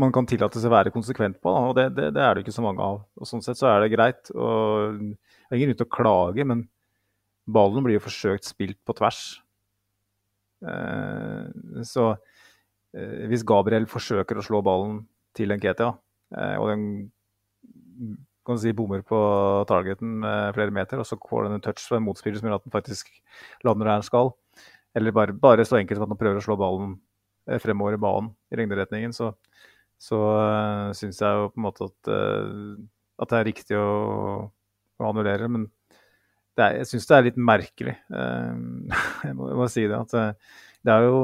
man 0.00 0.12
kan 0.14 0.28
tillate 0.28 0.60
seg 0.60 0.70
å 0.70 0.76
være 0.76 0.92
konsekvent 0.94 1.38
på. 1.42 1.52
Da. 1.52 1.62
og 1.68 1.76
det, 1.78 1.86
det, 1.96 2.08
det, 2.16 2.24
er 2.24 2.34
det 2.34 2.44
ikke 2.44 2.56
så 2.56 2.64
mange 2.64 2.84
av. 2.84 3.02
og 3.20 3.28
Sånn 3.28 3.44
sett 3.44 3.60
så 3.60 3.68
er 3.70 3.84
det 3.84 3.92
greit. 3.94 4.32
og 4.34 4.98
Det 5.00 5.50
er 5.50 5.58
ingen 5.58 5.70
grunn 5.70 5.80
til 5.82 5.88
å 5.88 5.94
klage, 5.98 6.46
men 6.48 6.64
ballen 7.50 7.86
blir 7.86 7.98
jo 7.98 8.06
forsøkt 8.06 8.48
spilt 8.48 8.80
på 8.86 8.96
tvers. 8.98 9.22
Eh, 10.60 11.84
så 11.88 12.10
eh, 12.12 13.28
hvis 13.30 13.46
Gabriel 13.48 13.88
forsøker 13.90 14.38
å 14.38 14.44
slå 14.44 14.62
ballen 14.64 15.02
til 15.36 15.52
Nketia, 15.54 15.94
eh, 16.36 16.56
og 16.60 16.72
den 16.72 16.84
kan 18.46 18.58
si, 18.60 18.72
bommer 18.76 19.02
på 19.06 19.18
targeten 19.68 20.20
med 20.22 20.54
flere 20.56 20.74
meter, 20.74 21.00
og 21.00 21.06
så 21.08 21.18
får 21.20 21.46
den 21.46 21.58
en 21.58 21.64
touch 21.64 21.82
fra 21.86 22.00
en 22.00 22.06
motspiller 22.06 22.40
som 22.40 22.48
gjør 22.48 22.58
at 22.58 22.66
den 22.66 22.74
faktisk 22.74 23.12
lander 23.66 23.86
der 23.86 24.00
den 24.00 24.08
skal, 24.08 24.32
eller 24.96 25.14
bare, 25.14 25.36
bare 25.36 25.66
så 25.66 25.78
enkelt 25.78 26.00
som 26.00 26.08
at 26.08 26.14
han 26.14 26.20
prøver 26.20 26.40
å 26.40 26.44
slå 26.44 26.56
ballen 26.60 26.96
eh, 27.48 27.60
fremover 27.62 27.96
i 27.96 28.02
banen 28.02 28.32
i 28.50 28.60
regneretningen, 28.60 29.14
så, 29.16 29.32
så 30.00 30.16
uh, 30.16 30.94
syns 30.96 31.20
jeg 31.20 31.36
jo 31.36 31.50
på 31.52 31.60
en 31.60 31.66
måte 31.66 31.88
at, 31.90 32.08
uh, 32.08 32.78
at 33.20 33.32
det 33.32 33.38
er 33.38 33.48
riktig 33.50 33.76
å, 33.76 33.90
å 34.48 35.08
annullere. 35.10 35.48
Men 35.52 35.66
er, 36.60 36.78
jeg 36.80 36.88
syns 36.90 37.08
det 37.08 37.16
er 37.16 37.26
litt 37.28 37.40
merkelig. 37.50 37.96
Uh, 38.08 38.88
jeg, 39.26 39.36
må, 39.36 39.50
jeg, 39.52 39.58
må, 39.60 39.68
si 39.72 39.84
det. 39.84 40.00
At 40.00 40.40
det 40.80 40.96
er 40.96 41.08
jo 41.08 41.20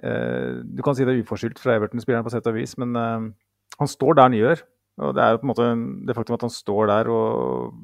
Du 0.00 0.80
kan 0.84 0.94
si 0.96 1.04
det 1.04 1.12
er 1.12 1.24
uforskyldt 1.24 1.58
fra 1.60 1.74
Everton-spilleren 1.76 2.24
på 2.24 2.30
sett 2.32 2.46
og 2.48 2.54
vis, 2.56 2.72
men 2.80 2.94
han 2.94 3.88
står 3.90 4.14
der 4.16 4.28
han 4.28 4.36
gjør. 4.36 4.62
Og 5.00 5.16
det 5.16 5.24
er 5.24 5.34
jo 5.34 5.40
på 5.40 5.44
en 5.44 5.50
måte 5.50 5.66
det 6.08 6.14
faktum 6.16 6.36
at 6.36 6.44
han 6.46 6.52
står 6.54 6.88
der 6.88 7.10
og 7.12 7.74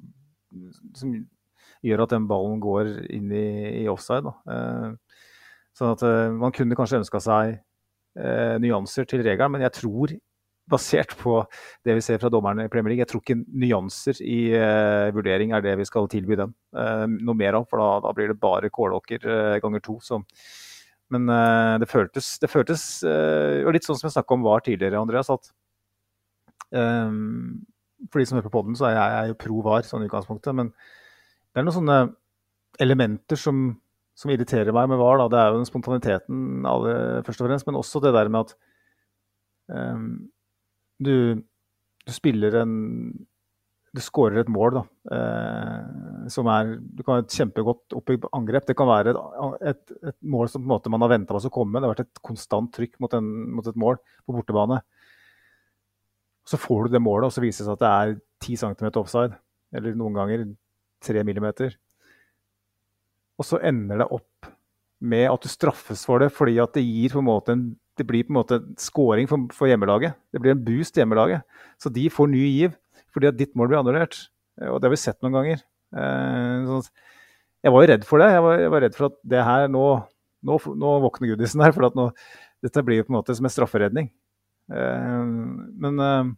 som 0.97 1.13
gjør 1.85 2.05
at 2.05 2.15
den 2.15 2.29
ballen 2.31 2.63
går 2.63 2.89
inn 3.13 3.29
i, 3.37 3.83
i 3.83 3.85
offside. 3.93 4.33
Eh, 4.49 5.21
sånn 5.77 5.93
at 5.93 6.05
man 6.39 6.55
kunne 6.57 6.79
kanskje 6.79 7.03
ønska 7.03 7.21
seg 7.21 7.59
nyanser 8.17 9.05
til 9.09 9.21
regelen, 9.27 9.53
men 9.53 9.65
jeg 9.67 9.75
tror, 9.77 10.15
basert 10.67 11.13
på 11.21 11.37
det 11.87 11.95
vi 11.95 12.03
ser 12.03 12.19
fra 12.19 12.31
dommerne 12.33 12.65
i 12.67 12.71
Premier 12.73 12.91
League, 12.95 13.05
jeg 13.05 13.11
tror 13.13 13.23
ikke 13.23 13.37
nyanser 13.63 14.19
i 14.25 14.39
eh, 14.57 15.13
vurdering 15.15 15.53
er 15.55 15.63
det 15.63 15.77
vi 15.79 15.87
skal 15.87 16.09
tilby 16.11 16.39
dem 16.41 16.57
eh, 16.75 17.05
noe 17.13 17.39
mer 17.39 17.61
av. 17.61 17.69
For 17.71 17.79
da, 17.79 17.91
da 18.09 18.15
blir 18.17 18.33
det 18.33 18.41
bare 18.43 18.73
kålåker 18.75 19.29
eh, 19.31 19.59
ganger 19.63 19.85
to. 19.85 19.99
Så. 20.03 20.19
Men 21.15 21.31
det 21.79 21.87
føltes, 21.87 22.33
det 22.43 22.51
føltes 22.51 22.83
litt 23.05 23.87
sånn 23.87 23.95
som 23.95 24.09
jeg 24.09 24.17
snakka 24.17 24.35
om 24.35 24.43
var 24.43 24.65
tidligere, 24.67 24.99
Andreas, 24.99 25.31
at 25.31 25.53
Um, 26.75 27.67
for 28.11 28.21
de 28.21 28.27
som 28.27 28.37
hører 28.37 28.49
på 28.49 28.55
poden, 28.59 28.77
så 28.77 28.89
er 28.89 28.97
jeg, 28.97 29.11
jeg 29.13 29.19
er 29.19 29.31
jo 29.31 29.41
pro 29.41 29.61
VAR 29.65 29.87
sånn 29.87 30.05
i 30.05 30.09
utgangspunktet. 30.09 30.55
Men 30.57 30.73
det 30.73 31.61
er 31.61 31.67
noen 31.67 31.77
sånne 31.77 31.99
elementer 32.83 33.41
som, 33.41 33.69
som 34.17 34.33
irriterer 34.33 34.75
meg 34.75 34.89
med 34.91 35.01
VAR. 35.01 35.21
Da. 35.21 35.29
Det 35.33 35.41
er 35.41 35.51
jo 35.51 35.61
den 35.61 35.69
spontaniteten 35.69 36.67
alle, 36.69 36.97
først 37.27 37.43
og 37.43 37.51
fremst, 37.51 37.69
men 37.69 37.79
også 37.79 38.03
det 38.05 38.15
der 38.17 38.33
med 38.33 38.47
at 38.47 38.55
um, 39.69 40.11
du, 41.03 41.17
du, 42.07 42.13
spiller 42.15 42.63
en 42.63 42.77
Du 43.97 44.01
skårer 44.05 44.43
et 44.43 44.53
mål 44.53 44.75
da, 44.77 44.83
uh, 45.13 46.27
som 46.33 46.49
er 46.53 46.75
Du 46.81 47.03
kan 47.03 47.19
ha 47.19 47.25
et 47.25 47.37
kjempegodt 47.37 47.97
oppbygd 47.97 48.29
angrep. 48.37 48.67
Det 48.69 48.77
kan 48.77 48.89
være 48.89 49.13
et, 49.13 49.23
et, 49.73 49.97
et 50.13 50.19
mål 50.25 50.51
som 50.53 50.65
måte 50.65 50.93
man 50.93 51.05
har 51.05 51.13
venta 51.13 51.37
på 51.37 51.45
å 51.49 51.53
komme. 51.53 51.81
Det 51.81 51.89
har 51.89 51.95
vært 51.95 52.07
et 52.09 52.25
konstant 52.25 52.73
trykk 52.73 52.97
mot, 53.05 53.17
en, 53.17 53.33
mot 53.57 53.69
et 53.69 53.81
mål 53.81 54.01
på 54.25 54.37
bortebane. 54.37 54.81
Så 56.47 56.61
får 56.63 56.87
du 56.87 56.95
det 56.95 57.03
målet, 57.03 57.29
og 57.29 57.35
så 57.35 57.43
viser 57.43 57.65
det 57.65 57.69
seg 57.69 57.77
at 57.77 57.83
det 57.83 57.93
er 57.93 58.21
10 58.47 58.61
cm 58.63 58.91
offside. 59.01 59.35
Eller 59.77 59.97
noen 59.99 60.15
ganger 60.17 60.45
3 61.05 61.25
millimeter. 61.27 61.75
Og 63.37 63.47
så 63.49 63.61
ender 63.65 64.01
det 64.03 64.09
opp 64.15 64.53
med 65.01 65.27
at 65.29 65.43
du 65.45 65.51
straffes 65.53 66.07
for 66.09 66.23
det 66.23 66.31
fordi 66.33 66.57
at 66.63 66.73
det 66.77 66.85
gir 66.87 67.13
på 67.13 67.21
en 67.21 67.29
måte 67.29 67.57
en 67.57 67.67
det 67.97 68.05
blir 68.05 68.27
på 68.27 68.33
en 68.33 68.41
måte 68.41 68.59
scoring 68.81 69.29
for, 69.29 69.47
for, 69.57 69.69
hjemmelaget. 69.71 70.17
Det 70.33 70.41
blir 70.43 70.53
en 70.53 70.65
boost 70.65 70.95
til 70.95 71.03
hjemmelaget. 71.03 71.45
Så 71.81 71.89
de 71.93 72.11
får 72.13 72.29
ny 72.29 72.43
giv 72.45 72.75
fordi 73.15 73.31
at 73.31 73.39
ditt 73.39 73.55
mål 73.57 73.71
blir 73.71 73.81
annullert. 73.81 74.19
Og 74.69 74.77
det 74.77 74.89
har 74.89 74.93
vi 74.93 75.01
sett 75.01 75.17
noen 75.25 75.37
ganger. 75.39 75.63
Eh, 75.97 76.75
jeg 77.65 77.73
var 77.73 77.85
jo 77.85 77.89
redd 77.89 78.05
for 78.05 78.21
det. 78.21 78.29
Jeg 78.35 78.43
var, 78.45 78.59
jeg 78.61 78.73
var 78.75 78.85
redd 78.85 78.99
for 78.99 79.09
at 79.09 79.17
det 79.25 79.47
her 79.49 79.73
nå 79.73 79.87
Nå, 80.47 80.61
nå 80.79 80.91
våkner 81.03 81.33
Gudisen 81.33 81.63
her. 81.65 81.73
For 81.75 81.89
at 81.89 81.97
nå, 81.99 82.05
dette 82.63 82.83
blir 82.87 83.03
på 83.03 83.11
en 83.11 83.17
måte 83.17 83.35
som 83.35 83.49
en 83.49 83.51
strafferedning. 83.51 84.13
Eh, 84.71 85.23
men 85.83 86.05
eh, 86.05 86.29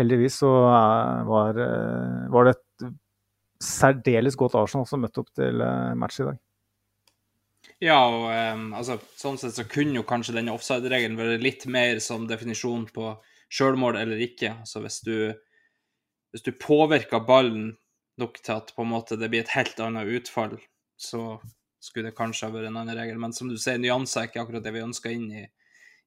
heldigvis 0.00 0.40
så 0.40 0.50
eh, 0.72 1.20
var, 1.28 1.60
var 2.32 2.48
det 2.48 2.56
et 2.56 2.64
særdeles 3.60 4.38
godt 4.40 4.56
Arsenal 4.58 4.86
som 4.88 5.02
møtte 5.04 5.22
opp 5.22 5.34
til 5.36 5.60
match 6.00 6.22
i 6.22 6.30
dag. 6.30 6.38
Ja, 7.80 7.96
og 8.12 8.26
um, 8.28 8.64
altså, 8.76 8.98
sånn 9.16 9.38
sett 9.40 9.56
så 9.56 9.64
kunne 9.68 9.96
jo 9.96 10.06
kanskje 10.08 10.34
denne 10.36 10.52
offside-regelen 10.52 11.16
være 11.16 11.38
litt 11.40 11.64
mer 11.64 12.00
som 12.04 12.26
definisjon 12.28 12.84
på 12.92 13.14
sjølmål 13.52 13.96
eller 14.02 14.20
ikke. 14.24 14.52
Altså 14.60 14.82
hvis 14.84 15.00
du, 15.06 15.14
hvis 16.32 16.44
du 16.44 16.52
påvirker 16.60 17.24
ballen 17.24 17.70
nok 18.20 18.36
til 18.42 18.58
at 18.58 18.74
på 18.76 18.84
en 18.84 18.92
måte 18.92 19.16
det 19.16 19.30
blir 19.32 19.46
et 19.46 19.54
helt 19.54 19.80
annet 19.80 20.12
utfall, 20.18 20.58
så 21.00 21.38
skulle 21.80 22.10
det 22.10 22.18
kanskje 22.18 22.50
ha 22.50 22.52
vært 22.52 22.68
en 22.68 22.76
annen 22.82 23.00
regel. 23.00 23.16
Men 23.22 23.32
som 23.32 23.48
du 23.48 23.56
sier, 23.56 23.80
nyanser 23.80 24.26
er 24.26 24.28
ikke 24.28 24.44
akkurat 24.44 24.66
det 24.66 24.74
vi 24.76 24.84
ønsker 24.84 25.16
inn 25.16 25.30
i, 25.32 25.46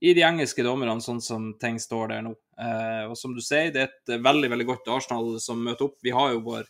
i 0.06 0.14
de 0.14 0.22
engelske 0.28 0.62
dommerne, 0.66 1.00
sånn 1.02 1.24
som 1.26 1.52
ting 1.58 1.82
står 1.82 2.14
der 2.14 2.24
nå. 2.28 2.36
Uh, 2.54 3.10
og 3.10 3.18
som 3.18 3.34
du 3.34 3.42
sier, 3.42 3.74
det 3.74 3.82
er 3.82 3.90
et 3.90 4.16
veldig 4.22 4.54
veldig 4.54 4.70
godt 4.70 4.94
Arsenal 4.94 5.40
som 5.42 5.66
møter 5.66 5.90
opp. 5.90 5.98
Vi 6.06 6.14
har 6.14 6.36
jo 6.36 6.46
vår 6.46 6.70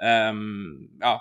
ja, 0.00 1.14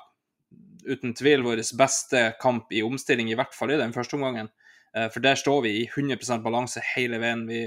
uten 0.87 1.13
tvil 1.15 1.43
vår 1.45 1.61
beste 1.77 2.23
kamp 2.41 2.71
i 2.73 2.81
omstilling, 2.83 3.29
i 3.31 3.37
hvert 3.37 3.53
fall 3.55 3.71
i 3.71 3.79
den 3.79 3.93
første 3.95 4.17
omgangen. 4.17 4.49
Eh, 4.97 5.09
for 5.13 5.23
der 5.23 5.39
står 5.39 5.63
vi 5.65 5.73
i 5.81 5.87
100% 5.87 6.43
balanse 6.45 6.83
hele 6.93 7.19
veien. 7.21 7.45
Vi, 7.49 7.63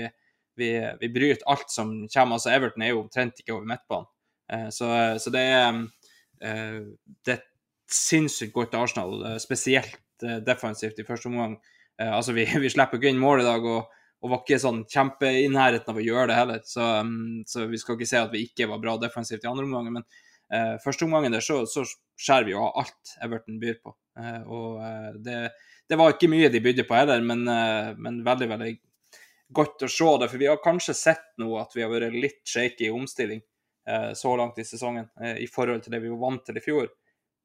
vi, 0.57 0.71
vi, 1.01 1.13
bryter 1.13 1.47
alt 1.51 1.71
som 1.73 1.93
kommer. 2.13 2.39
Altså 2.39 2.53
Everton 2.55 2.85
er 2.85 2.95
jo 2.95 3.03
omtrent 3.05 3.43
ikke 3.43 3.57
over 3.57 3.69
midtbanen. 3.69 4.11
Eh, 4.53 4.69
så, 4.75 4.91
så, 5.23 5.33
det 5.35 5.43
er 5.43 5.81
eh, 6.41 6.81
det 7.27 7.37
er 7.37 7.45
sinnssykt 7.91 8.55
godt 8.55 8.77
Arsenal, 8.79 9.19
eh, 9.27 9.39
spesielt 9.43 10.03
defensivt 10.17 10.97
i 10.97 11.05
første 11.05 11.29
omgang. 11.29 11.59
Altså, 12.01 12.33
vi, 12.37 12.47
vi 12.63 12.73
slipper 12.73 13.01
ikke 13.01 13.11
inn 13.13 13.21
mål 13.21 13.43
i 13.43 13.49
dag, 13.49 13.65
og, 13.69 13.91
og 14.23 14.33
var 14.33 14.41
ikke 14.45 14.61
sånn 14.63 14.85
kjempe 14.89 15.29
i 15.43 15.49
nærheten 15.53 15.93
av 15.93 15.99
å 16.01 16.05
gjøre 16.05 16.31
det 16.31 16.39
heller. 16.39 16.63
Så, 16.65 16.87
um, 17.05 17.43
så, 17.49 17.67
vi 17.69 17.81
skal 17.81 17.99
ikke 17.99 18.09
si 18.09 18.17
at 18.21 18.33
vi 18.33 18.47
ikke 18.47 18.69
var 18.71 18.81
bra 18.81 18.97
defensivt 19.01 19.45
i 19.45 19.51
andre 19.51 19.67
omgang. 19.69 19.91
Men 19.93 20.07
uh, 20.55 20.75
første 20.83 21.07
omgangen 21.07 21.35
der 21.37 21.45
så, 21.45 21.63
så 21.71 21.85
skjærer 22.19 22.49
vi 22.49 22.55
jo 22.55 22.65
av 22.65 22.83
alt 22.83 23.15
Everton 23.25 23.61
byr 23.63 23.81
på. 23.83 23.95
Uh, 24.19 24.43
og 24.47 25.17
det, 25.25 25.41
det, 25.89 25.99
var 26.01 26.15
ikke 26.15 26.31
mye 26.33 26.51
de 26.53 26.63
bydde 26.65 26.87
på 26.89 26.99
heller, 26.99 27.25
men, 27.25 27.45
men, 28.01 28.23
veldig, 28.27 28.49
veldig 28.55 28.71
godt 29.57 29.87
å 29.87 29.91
se 29.93 30.13
det. 30.23 30.31
For 30.33 30.43
vi 30.43 30.51
har 30.51 30.63
kanskje 30.63 30.97
sett 30.99 31.29
nå 31.43 31.53
at 31.61 31.77
vi 31.77 31.85
har 31.85 31.93
vært 31.93 32.17
litt 32.17 32.43
shaky 32.49 32.89
i 32.89 32.95
omstilling 32.95 33.45
så 34.19 34.33
langt 34.35 34.57
i 34.59 34.65
sesongen 34.67 35.05
i 35.39 35.45
forhold 35.47 35.85
til 35.85 35.93
det 35.95 36.01
vi 36.03 36.09
var 36.11 36.19
vant 36.25 36.43
til 36.49 36.57
i 36.59 36.63
fjor. 36.65 36.89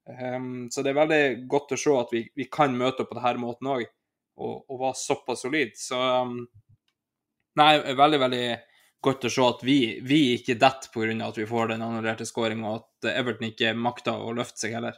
Um, 0.09 0.69
så 0.73 0.81
det 0.81 0.89
er 0.91 0.97
veldig 0.97 1.23
godt 1.49 1.75
å 1.75 1.79
se 1.79 1.93
at 1.93 2.13
vi, 2.13 2.23
vi 2.33 2.47
kan 2.49 2.73
møte 2.73 3.03
opp 3.03 3.11
på 3.11 3.19
denne 3.19 3.43
måten 3.43 3.69
òg 3.69 3.83
og, 4.41 4.63
og 4.65 4.79
var 4.81 4.97
såpass 4.97 5.45
solid. 5.45 5.75
Så 5.77 5.99
um, 5.99 6.41
Nei, 7.59 7.73
veldig, 7.99 8.19
veldig 8.21 8.45
godt 9.01 9.27
å 9.27 9.31
se 9.33 9.43
at 9.45 9.65
vi, 9.65 9.79
vi 10.05 10.21
ikke 10.35 10.57
detter 10.61 10.91
pga. 10.93 11.15
at 11.27 11.37
vi 11.37 11.49
får 11.49 11.73
den 11.73 11.83
annullerte 11.85 12.27
skåringa, 12.27 12.69
og 12.69 12.81
at 12.81 13.11
Everton 13.15 13.49
ikke 13.49 13.73
makter 13.73 14.17
å 14.17 14.33
løfte 14.37 14.65
seg 14.65 14.77
heller. 14.77 14.97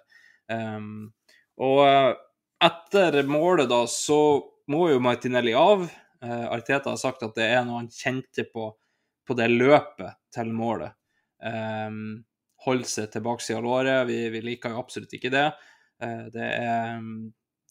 Um, 0.51 1.13
og 1.63 1.81
uh, 1.87 2.13
etter 2.63 3.21
målet, 3.27 3.69
da, 3.71 3.83
så 3.87 4.19
må 4.71 4.87
jo 4.91 5.03
Martinelli 5.03 5.53
av. 5.55 5.85
Uh, 6.23 6.45
Arteta 6.51 6.91
har 6.91 6.99
sagt 6.99 7.23
at 7.23 7.35
det 7.35 7.49
er 7.55 7.63
noe 7.67 7.81
han 7.81 7.91
kjente 7.91 8.47
på 8.51 8.71
på 9.27 9.35
det 9.39 9.49
løpet 9.51 10.19
til 10.35 10.51
målet. 10.55 10.95
Um, 11.43 12.23
holde 12.65 12.87
seg 12.87 13.09
til 13.11 13.23
baksida 13.25 13.59
av 13.59 13.65
låret. 13.65 14.03
Vi, 14.09 14.17
vi, 14.33 14.41
liker 14.43 14.73
jo 14.73 14.83
absolutt 14.83 15.15
ikke 15.15 15.31
det. 15.33 15.47
Uh, 16.03 16.27
det 16.33 16.49
er 16.49 16.99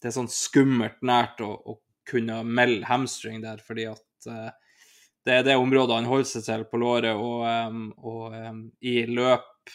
det 0.03 0.09
er 0.09 0.15
sånn 0.17 0.31
skummelt 0.31 0.99
nært 1.05 1.39
å, 1.45 1.53
å 1.55 1.77
kunne 2.09 2.41
melde 2.43 2.89
hamstring 2.89 3.39
der, 3.43 3.61
fordi 3.63 3.85
at 3.87 4.27
uh, 4.27 4.49
det 5.23 5.37
er 5.37 5.45
det 5.47 5.59
området 5.59 6.01
han 6.01 6.09
holder 6.09 6.29
seg 6.29 6.45
til 6.47 6.65
på 6.67 6.79
låret, 6.81 7.15
og, 7.15 7.43
um, 7.47 7.85
og 8.03 8.35
um, 8.35 8.63
i 8.83 9.03
løp 9.07 9.71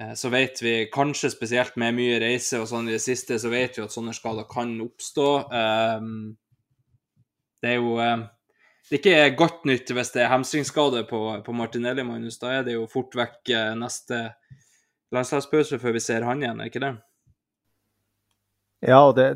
uh, 0.00 0.14
så 0.16 0.30
vet 0.32 0.62
vi, 0.64 0.76
kanskje 0.92 1.32
spesielt 1.34 1.76
med 1.80 1.96
mye 1.98 2.20
reise 2.22 2.62
og 2.62 2.68
sånn 2.70 2.88
i 2.88 2.96
det 2.96 3.02
siste, 3.04 3.38
så 3.40 3.52
vet 3.52 3.76
vi 3.76 3.84
at 3.84 3.94
sånne 3.94 4.14
skader 4.16 4.48
kan 4.50 4.72
oppstå. 4.84 5.28
Um, 5.52 6.16
det 7.62 7.74
er 7.74 7.78
jo 7.80 7.96
det 8.86 9.00
er 9.00 9.00
ikke 9.00 9.38
godt 9.40 9.64
nytt 9.66 9.90
hvis 9.90 10.12
det 10.14 10.22
er 10.22 10.30
hamstringsskade 10.30 11.02
på, 11.10 11.20
på 11.42 11.54
Martinelli, 11.56 12.04
Magnus. 12.06 12.36
Da 12.38 12.52
er 12.54 12.66
det 12.66 12.76
jo 12.76 12.84
fort 12.86 13.16
vekk 13.18 13.50
neste 13.80 14.20
landslagspause 15.10 15.80
før 15.82 15.96
vi 15.96 16.02
ser 16.04 16.26
han 16.28 16.44
igjen, 16.44 16.60
er 16.62 16.70
ikke 16.70 16.84
det? 16.84 16.92
Ja, 18.86 19.00
og 19.02 19.16
det 19.18 19.32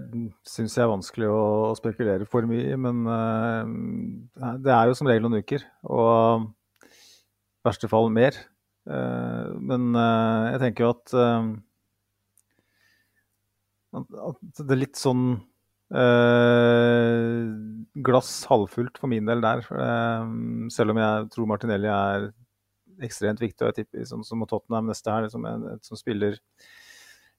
syns 0.46 0.76
jeg 0.76 0.84
er 0.84 0.92
vanskelig 0.92 1.26
å 1.26 1.74
spekulere 1.74 2.26
for 2.30 2.46
mye. 2.46 2.76
Men 2.78 3.02
uh, 3.08 3.66
det 4.62 4.70
er 4.70 4.86
jo 4.86 4.94
som 4.98 5.10
regel 5.10 5.26
noen 5.26 5.42
uker, 5.42 5.64
og 5.90 6.46
i 6.86 7.66
verste 7.66 7.90
fall 7.90 8.12
mer. 8.14 8.38
Uh, 8.86 9.50
men 9.58 9.90
uh, 9.98 10.54
jeg 10.54 10.62
tenker 10.62 10.86
jo 10.86 10.92
at, 10.94 11.14
at 13.98 14.40
det 14.62 14.70
er 14.70 14.84
litt 14.86 15.00
sånn 15.00 15.32
glass 18.06 18.28
halvfullt 18.46 19.00
for 19.02 19.10
min 19.10 19.26
del 19.26 19.40
der. 19.42 19.64
selv 20.70 20.92
om 20.92 21.00
jeg 21.02 21.24
tror 21.34 21.48
Martinelli 21.50 21.90
er 21.90 22.28
ekstremt 23.02 23.42
viktig. 23.42 23.64
Og 23.64 23.72
jeg 23.72 23.80
tipper 23.80 24.06
sånn 24.06 24.22
som 24.22 24.44
Tottenham 24.46 24.86
neste 24.86 25.10
her, 25.10 25.26
som, 25.32 25.42
en, 25.50 25.66
som 25.82 25.98
spiller, 25.98 26.38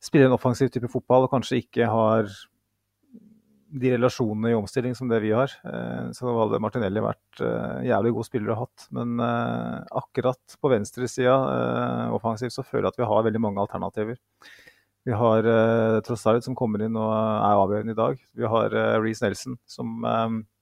spiller, 0.02 0.30
en 0.30 0.38
offensiv 0.38 0.72
type 0.74 0.90
fotball 0.92 1.28
og 1.28 1.36
kanskje 1.36 1.62
ikke 1.62 1.90
har 1.90 2.30
de 3.72 3.94
relasjonene 3.94 4.52
i 4.52 4.58
omstilling 4.58 4.96
som 4.98 5.08
det 5.08 5.22
vi 5.24 5.30
har. 5.32 5.54
Så 6.12 6.26
da 6.26 6.34
hadde 6.42 6.60
Martinelli 6.60 7.04
vært 7.06 7.40
eh, 7.40 7.86
jævlig 7.88 8.12
god 8.18 8.28
spiller 8.28 8.52
å 8.52 8.58
ha 8.58 8.66
hatt. 8.66 8.88
Men 8.98 9.14
eh, 9.24 9.78
akkurat 10.02 10.58
på 10.60 10.72
venstresida 10.74 11.38
eh, 11.54 12.16
offensivt 12.18 12.58
så 12.58 12.66
føler 12.68 12.90
jeg 12.90 12.98
at 12.98 13.00
vi 13.00 13.08
har 13.14 13.24
veldig 13.30 13.44
mange 13.46 13.64
alternativer. 13.64 14.20
Vi 15.08 15.16
har 15.16 15.48
eh, 15.54 16.02
Trossard 16.04 16.44
som 16.44 16.58
kommer 16.60 16.84
inn 16.84 17.00
og 17.00 17.14
er 17.16 17.62
avgjørende 17.62 17.96
i 17.96 18.02
dag. 18.02 18.20
Vi 18.36 18.52
har 18.58 18.76
eh, 18.76 18.98
Reece 19.00 19.24
Nelson 19.24 19.56
som 19.72 20.04
eh, 20.04 20.36
Eh, 20.36 20.61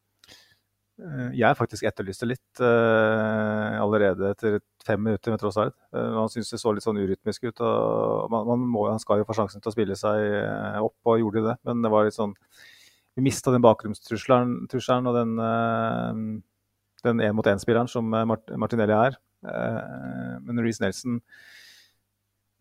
jeg 1.36 1.56
faktisk 1.56 1.86
etterlyste 1.88 2.28
litt 2.28 2.62
uh, 2.62 3.78
allerede 3.80 4.34
etter 4.34 4.58
fem 4.86 5.02
minutter 5.06 5.32
med 5.32 5.42
Trossard. 5.42 5.76
Uh, 5.96 6.18
han 6.18 6.32
syntes 6.32 6.52
det 6.52 6.60
så 6.62 6.74
litt 6.76 6.84
sånn 6.84 7.00
urytmisk 7.00 7.48
ut. 7.48 7.62
og 7.64 8.34
man, 8.34 8.48
man 8.50 8.66
må, 8.74 8.88
Han 8.90 9.00
skal 9.02 9.22
jo 9.22 9.28
få 9.28 9.38
sjansen 9.38 9.64
til 9.64 9.72
å 9.72 9.76
spille 9.76 9.98
seg 10.00 10.26
opp, 10.82 10.98
og 11.08 11.22
gjorde 11.22 11.46
det. 11.48 11.56
Men 11.70 11.86
det 11.86 11.94
var 11.94 12.08
litt 12.08 12.18
sånn 12.18 12.36
Vi 13.18 13.24
mista 13.26 13.52
den 13.52 13.64
bakromstrusselen 13.64 15.08
og 15.10 15.16
den, 15.16 15.40
den 17.04 17.24
én-mot-én-spilleren 17.26 17.90
som 17.92 18.08
Martinelli 18.08 18.96
er. 18.96 19.18
men 20.46 20.62
Reece 20.64 20.84
Nelson 20.84 21.18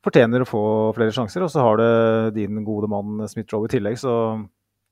fortjener 0.03 0.42
å 0.42 0.48
få 0.48 0.62
flere 0.96 1.14
sjanser. 1.14 1.44
Og 1.44 1.53
så 1.53 1.62
har 1.62 1.79
det 1.79 2.38
din 2.40 2.62
gode 2.66 2.90
mann 2.90 3.29
Smith-Roe 3.31 3.68
i 3.68 3.74
tillegg, 3.77 3.98
så 4.01 4.14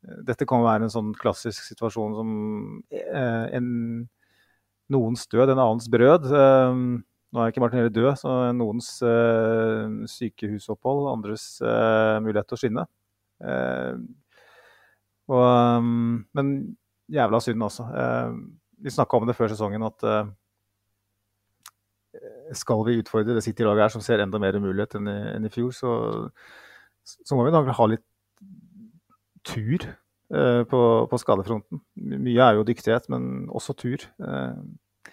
dette 0.03 0.47
kan 0.49 0.65
være 0.65 0.87
en 0.87 0.93
sånn 0.93 1.11
klassisk 1.19 1.65
situasjon 1.67 2.15
som 2.17 2.31
eh, 2.95 3.47
en, 3.57 3.69
noens 4.93 5.27
død, 5.33 5.53
en 5.53 5.63
annens 5.63 5.89
brød. 5.93 6.29
Eh, 6.31 6.81
nå 7.35 7.43
er 7.43 7.53
ikke 7.53 7.63
Martin 7.65 7.83
Helle 7.83 7.95
død, 7.95 8.13
så 8.21 8.37
noens 8.57 8.93
eh, 9.05 10.07
sykehusopphold, 10.13 11.09
andres 11.11 11.49
mulighet 12.23 12.49
til 12.49 12.57
å 12.57 12.61
skinne. 12.63 12.87
Og, 15.27 15.87
men 16.39 16.53
jævla 17.13 17.41
synd, 17.43 17.65
altså. 17.67 17.85
vi 18.81 18.93
snakka 18.95 19.19
om 19.19 19.27
det 19.29 19.35
før 19.37 19.51
sesongen 19.51 19.85
at 19.85 20.05
skal 22.57 22.85
vi 22.87 22.95
utfordre 23.03 23.35
det 23.37 23.43
City-laget 23.45 23.85
her, 23.85 23.93
som 23.93 24.05
ser 24.05 24.23
enda 24.23 24.39
mer 24.41 24.57
mulighet 24.63 24.97
enn 24.97 25.11
i, 25.11 25.17
enn 25.35 25.49
i 25.49 25.53
fjor, 25.53 25.75
så, 25.75 25.91
så 27.05 27.37
må 27.37 27.45
vi 27.45 27.53
da 27.53 27.61
ha 27.67 27.89
litt 27.91 28.07
tur 29.47 29.87
eh, 29.87 30.63
på, 30.69 30.81
på, 31.11 31.21
skadefronten. 31.23 31.81
Mye 31.97 32.43
er 32.43 32.59
jo 32.59 32.67
dyktighet, 32.67 33.09
men 33.13 33.47
også 33.49 33.77
tur. 33.79 34.07
Eh, 34.21 35.13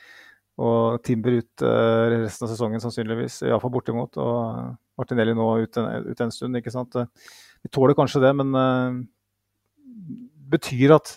og 0.63 1.01
Timber 1.05 1.39
ut 1.39 1.65
eh, 1.65 2.13
resten 2.13 2.45
av 2.47 2.53
sesongen 2.53 2.83
sannsynligvis, 2.83 3.41
iallfall 3.47 3.73
bortimot. 3.73 4.19
Og 4.21 4.71
Martinelli 4.99 5.35
nå 5.37 5.49
ut 5.63 5.81
en, 5.81 5.89
ut 6.09 6.23
en, 6.25 6.33
stund. 6.33 6.59
ikke 6.59 6.73
sant? 6.73 6.97
Vi 7.63 7.71
tåler 7.73 7.97
kanskje 7.97 8.21
det, 8.23 8.33
men 8.37 8.53
det 8.53 10.49
betyr 10.53 10.93
at 10.97 11.15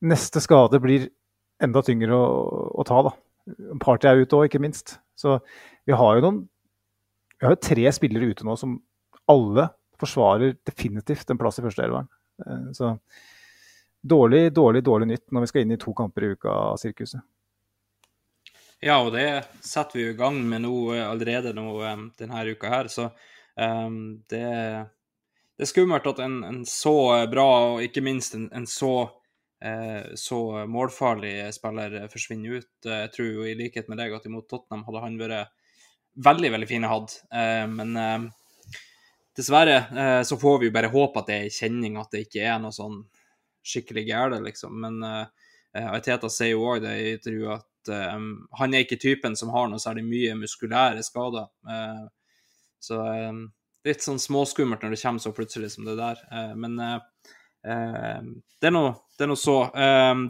neste 0.00 0.42
skade 0.42 0.80
blir 0.82 1.10
enda 1.62 1.82
tyngre 1.84 2.16
å, 2.16 2.30
å 2.80 2.86
ta. 2.88 3.02
da. 3.06 3.12
Party 3.82 4.08
er 4.08 4.22
ute 4.24 4.38
òg, 4.38 4.48
ikke 4.48 4.62
minst. 4.62 4.96
Så 5.18 5.38
vi 5.86 5.94
har 5.96 6.16
jo 6.16 6.24
noen 6.24 6.40
vi 7.40 7.46
har 7.48 7.54
jo 7.54 7.64
tre 7.64 7.88
spillere 7.96 8.34
ute 8.34 8.44
nå 8.44 8.54
som 8.60 8.74
alle 9.30 9.70
forsvarer 10.00 10.58
definitivt 10.68 11.30
en 11.32 11.38
plass 11.40 11.60
i 11.60 11.64
førsteelveren. 11.64 12.08
Eh, 12.46 12.72
så 12.72 12.98
dårlig, 14.00 14.52
dårlig, 14.52 14.84
dårlig 14.84 15.08
nytt 15.08 15.30
når 15.30 15.44
vi 15.44 15.50
skal 15.50 15.64
inn 15.64 15.76
i 15.76 15.80
to 15.80 15.94
kamper 15.96 16.24
i 16.24 16.32
uka 16.36 16.54
av 16.72 16.80
sirkuset. 16.80 17.22
Ja, 18.80 18.96
og 19.04 19.12
det 19.12 19.44
setter 19.60 19.98
vi 19.98 20.06
i 20.08 20.16
gang 20.16 20.40
med 20.48 20.64
nå 20.64 20.74
eh, 20.94 21.04
allerede 21.04 21.52
nå, 21.56 21.68
eh, 21.84 22.06
denne 22.20 22.46
uka 22.48 22.72
her. 22.72 22.88
Så 22.88 23.10
um, 23.56 24.00
det, 24.32 24.40
det, 24.40 25.66
er 25.66 25.72
skummelt 25.72 26.08
at 26.08 26.22
en, 26.24 26.40
en, 26.48 26.60
så 26.68 26.94
bra, 27.30 27.48
og 27.74 27.84
ikke 27.84 28.04
minst 28.04 28.36
en, 28.38 28.48
en 28.56 28.68
så, 28.68 29.10
så 30.16 30.38
målfarlig 30.64 31.50
spiller 31.52 32.06
forsvinner 32.08 32.62
ut. 32.62 32.70
Jeg 32.86 33.10
tror 33.12 33.26
jo 33.28 33.44
i 33.44 33.56
likhet 33.58 33.90
med 33.92 34.00
deg 34.00 34.14
at 34.16 34.24
imot 34.24 34.48
Tottenham 34.48 34.86
hadde 34.86 35.02
han 35.04 35.18
vært 35.20 35.50
veldig, 36.24 36.50
veldig 36.56 36.68
fin 36.70 36.86
å 36.88 36.94
ha. 36.94 37.00
Uh, 37.28 37.66
men 37.68 38.30
dessverre 39.36 39.76
eh, 39.76 40.22
så 40.22 40.36
får 40.36 40.58
vi 40.58 40.68
jo 40.68 40.74
bare 40.74 40.90
håpe 40.92 41.20
at 41.20 41.30
det 41.30 41.36
er 41.36 41.46
en 41.46 41.56
kjenning, 41.56 41.98
at 42.00 42.12
det 42.12 42.24
ikke 42.26 42.46
er 42.46 42.58
noe 42.62 42.74
sånn 42.74 43.02
skikkelig 43.66 44.06
gærent, 44.08 44.44
liksom. 44.46 44.78
Men 44.82 45.02
uh, 45.04 45.90
Aiteta 45.92 46.30
sier 46.32 46.54
jo 46.54 46.64
òg 46.64 46.80
det 46.84 46.94
i 46.96 47.10
intervjuet 47.18 47.60
at 47.60 47.90
uh, 47.92 48.14
han 48.56 48.74
er 48.74 48.86
ikke 48.86 49.00
typen 49.02 49.36
som 49.36 49.52
har 49.54 49.68
noe 49.68 49.82
særlig 49.82 50.06
mye 50.06 50.38
muskulære 50.38 51.04
skader. 51.04 51.50
Uh, 51.68 52.06
så 52.80 53.02
um, 53.04 53.44
litt 53.84 54.04
sånn 54.04 54.20
småskummelt 54.20 54.82
når 54.82 54.96
det 54.96 55.02
kommer 55.02 55.22
så 55.22 55.34
plutselig 55.36 55.74
som 55.74 55.84
det 55.88 55.98
der. 55.98 56.18
men 56.56 56.74
det 57.60 58.68
er 58.68 58.72
noe 58.74 59.36
så. 59.40 59.56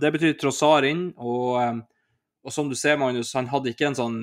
det 0.03 0.11
betyr 0.15 0.37
Trossar 0.39 0.87
inn, 0.87 1.09
og, 1.19 1.83
og 2.47 2.55
som 2.55 2.71
du 2.71 2.77
ser, 2.79 2.99
Magnus, 2.99 3.33
han 3.35 3.51
hadde 3.51 3.73
ikke 3.73 3.89
en 3.91 3.99
sånn 3.99 4.21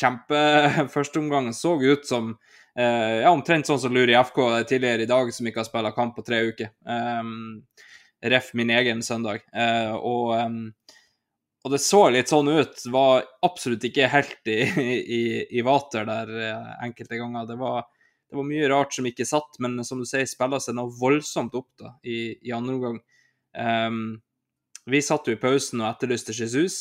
kjempe 0.00 0.40
førsteomgang. 0.94 1.48
Så 1.56 1.76
ut 1.80 2.04
som 2.08 2.34
Uh, 2.69 2.69
ja, 2.78 3.30
omtrent 3.32 3.66
sånn 3.66 3.80
som 3.82 3.94
Luri 3.94 4.14
FK 4.14 4.38
tidligere 4.68 5.04
i 5.04 5.10
dag, 5.10 5.32
som 5.34 5.48
ikke 5.48 5.62
har 5.62 5.66
spilt 5.66 5.94
kamp 5.96 6.14
på 6.16 6.24
tre 6.26 6.38
uker. 6.52 6.70
Um, 6.86 7.64
ref 8.22 8.54
min 8.54 8.70
egen 8.70 9.02
søndag. 9.02 9.40
Uh, 9.56 9.94
og, 9.96 10.34
um, 10.38 10.72
og, 11.64 11.72
det 11.72 11.80
så 11.84 12.02
litt 12.12 12.32
sånn 12.32 12.50
ut. 12.50 12.84
Var 12.92 13.24
absolutt 13.46 13.84
ikke 13.88 14.10
helt 14.12 14.50
i, 14.50 14.60
i, 15.18 15.22
i 15.58 15.64
vater 15.66 16.08
der 16.08 16.32
uh, 16.36 16.72
enkelte 16.84 17.20
ganger. 17.20 17.48
Det 17.48 17.58
var, 17.60 17.86
det 18.30 18.38
var, 18.38 18.48
mye 18.48 18.72
rart 18.72 18.96
som 18.96 19.08
ikke 19.08 19.28
satt, 19.28 19.60
men 19.62 19.80
som 19.86 20.02
du 20.02 20.08
sier, 20.08 20.28
spiller 20.28 20.62
seg 20.62 20.76
noe 20.78 20.92
voldsomt 21.00 21.56
opp 21.58 21.70
da, 21.80 21.94
i, 22.04 22.36
i 22.46 22.56
andre 22.56 22.76
omgang. 22.76 22.98
Um, 23.56 24.02
vi 24.90 25.02
satt 25.04 25.28
jo 25.28 25.36
i 25.36 25.40
pausen 25.40 25.82
og 25.82 25.90
etterlyste 25.92 26.34
Jesus. 26.34 26.76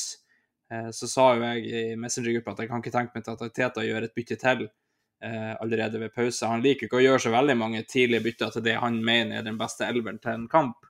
så 0.70 1.08
sa 1.10 1.24
jo 1.36 1.44
jeg 1.44 1.66
i 1.66 1.96
Messenger-gruppa 2.00 2.54
at 2.54 2.62
jeg 2.64 2.70
kan 2.70 2.82
ikke 2.82 2.94
tenke 2.94 3.18
meg 3.18 3.26
til 3.26 3.34
at 3.36 3.54
Teta 3.54 3.84
gjør 3.84 4.06
et 4.06 4.14
bytte 4.16 4.38
til 4.40 4.64
eh, 4.64 4.72
allerede 5.20 6.00
ved 6.00 6.14
pause. 6.16 6.48
Han 6.48 6.62
liker 6.64 6.88
ikke 6.88 6.96
å 6.96 7.02
gjøre 7.04 7.20
så 7.26 7.32
veldig 7.34 7.56
mange 7.60 7.82
tidlige 7.84 8.24
bytter 8.24 8.54
til 8.54 8.64
det 8.64 8.78
han 8.80 9.02
mener 9.04 9.42
er 9.42 9.44
den 9.44 9.58
beste 9.60 9.84
elveren 9.84 10.22
til 10.24 10.32
en 10.32 10.46
kamp. 10.52 10.86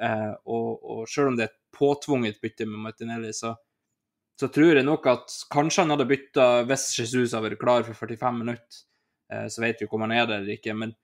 Eh, 0.00 0.32
og, 0.44 0.82
og 0.82 1.10
selv 1.10 1.32
om 1.32 1.36
det 1.36 1.46
er 1.46 1.52
et 1.52 1.60
påtvunget 1.76 2.40
bytte 2.42 2.66
med 2.68 2.80
Martinelli, 2.86 3.32
så, 3.36 3.54
så, 4.40 4.48
tror 4.48 4.78
jeg 4.78 4.86
nok 4.86 5.06
at 5.10 5.36
kanskje 5.52 5.84
han 5.84 5.94
hadde 5.94 6.08
bytta 6.08 6.48
hvis 6.68 6.88
Jesus 6.98 7.34
hadde 7.36 7.50
vært 7.50 7.62
klar 7.62 7.86
for 7.86 7.98
45 7.98 8.40
minutter. 8.40 8.84
Eh, 9.32 9.46
så 9.52 9.64
vet 9.64 9.80
vi 9.80 9.88
ikke 9.88 9.98
om 9.98 10.06
han 10.06 10.16
er 10.16 10.28
der 10.28 10.40
eller 10.40 10.56
ikke. 10.56 10.76
men 10.76 10.94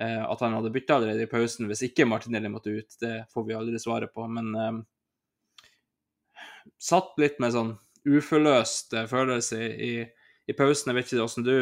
eh, 0.00 0.22
at 0.24 0.42
han 0.44 0.56
hadde 0.58 0.72
bytta 0.74 0.98
allerede 0.98 1.26
i 1.26 1.30
pausen 1.30 1.70
hvis 1.70 1.84
ikke 1.88 2.08
Martinelli 2.08 2.50
måtte 2.52 2.74
ut, 2.74 2.98
det 3.00 3.14
får 3.32 3.46
vi 3.48 3.58
aldri 3.58 3.80
svaret 3.82 4.14
på. 4.14 4.26
Men 4.28 4.52
eh, 4.58 4.82
satt 6.82 7.14
litt 7.22 7.38
med 7.42 7.54
sånn 7.54 7.76
uforløst 8.08 8.98
eh, 8.98 9.08
følelse 9.10 9.62
i, 9.62 9.92
i, 10.50 10.56
pausen. 10.58 10.90
Jeg 10.90 10.98
vet 10.98 11.12
ikke 11.12 11.28
åssen 11.28 11.46
du 11.46 11.54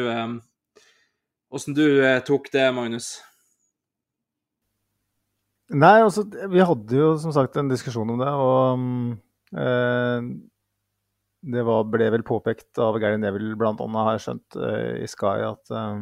Åssen 1.51 1.75
du 1.75 1.83
eh, 1.99 2.21
tok 2.23 2.47
det, 2.53 2.63
Magnus? 2.71 3.17
Nei, 5.71 5.97
altså, 6.03 6.23
vi 6.51 6.63
hadde 6.63 6.95
jo 6.95 7.11
som 7.19 7.33
sagt 7.35 7.57
en 7.59 7.71
diskusjon 7.71 8.09
om 8.11 8.19
det, 8.19 8.31
og 8.31 9.59
eh, 9.59 10.29
det 11.51 11.65
var, 11.67 11.85
ble 11.91 12.07
vel 12.15 12.23
påpekt 12.27 12.79
av 12.79 12.99
Gary 13.03 13.19
Neville 13.19 13.57
bl.a., 13.59 13.75
har 13.75 14.15
jeg 14.15 14.23
skjønt, 14.25 14.57
eh, 14.63 15.03
i 15.03 15.11
Sky 15.11 15.43
at 15.47 15.71
eh, 15.75 16.01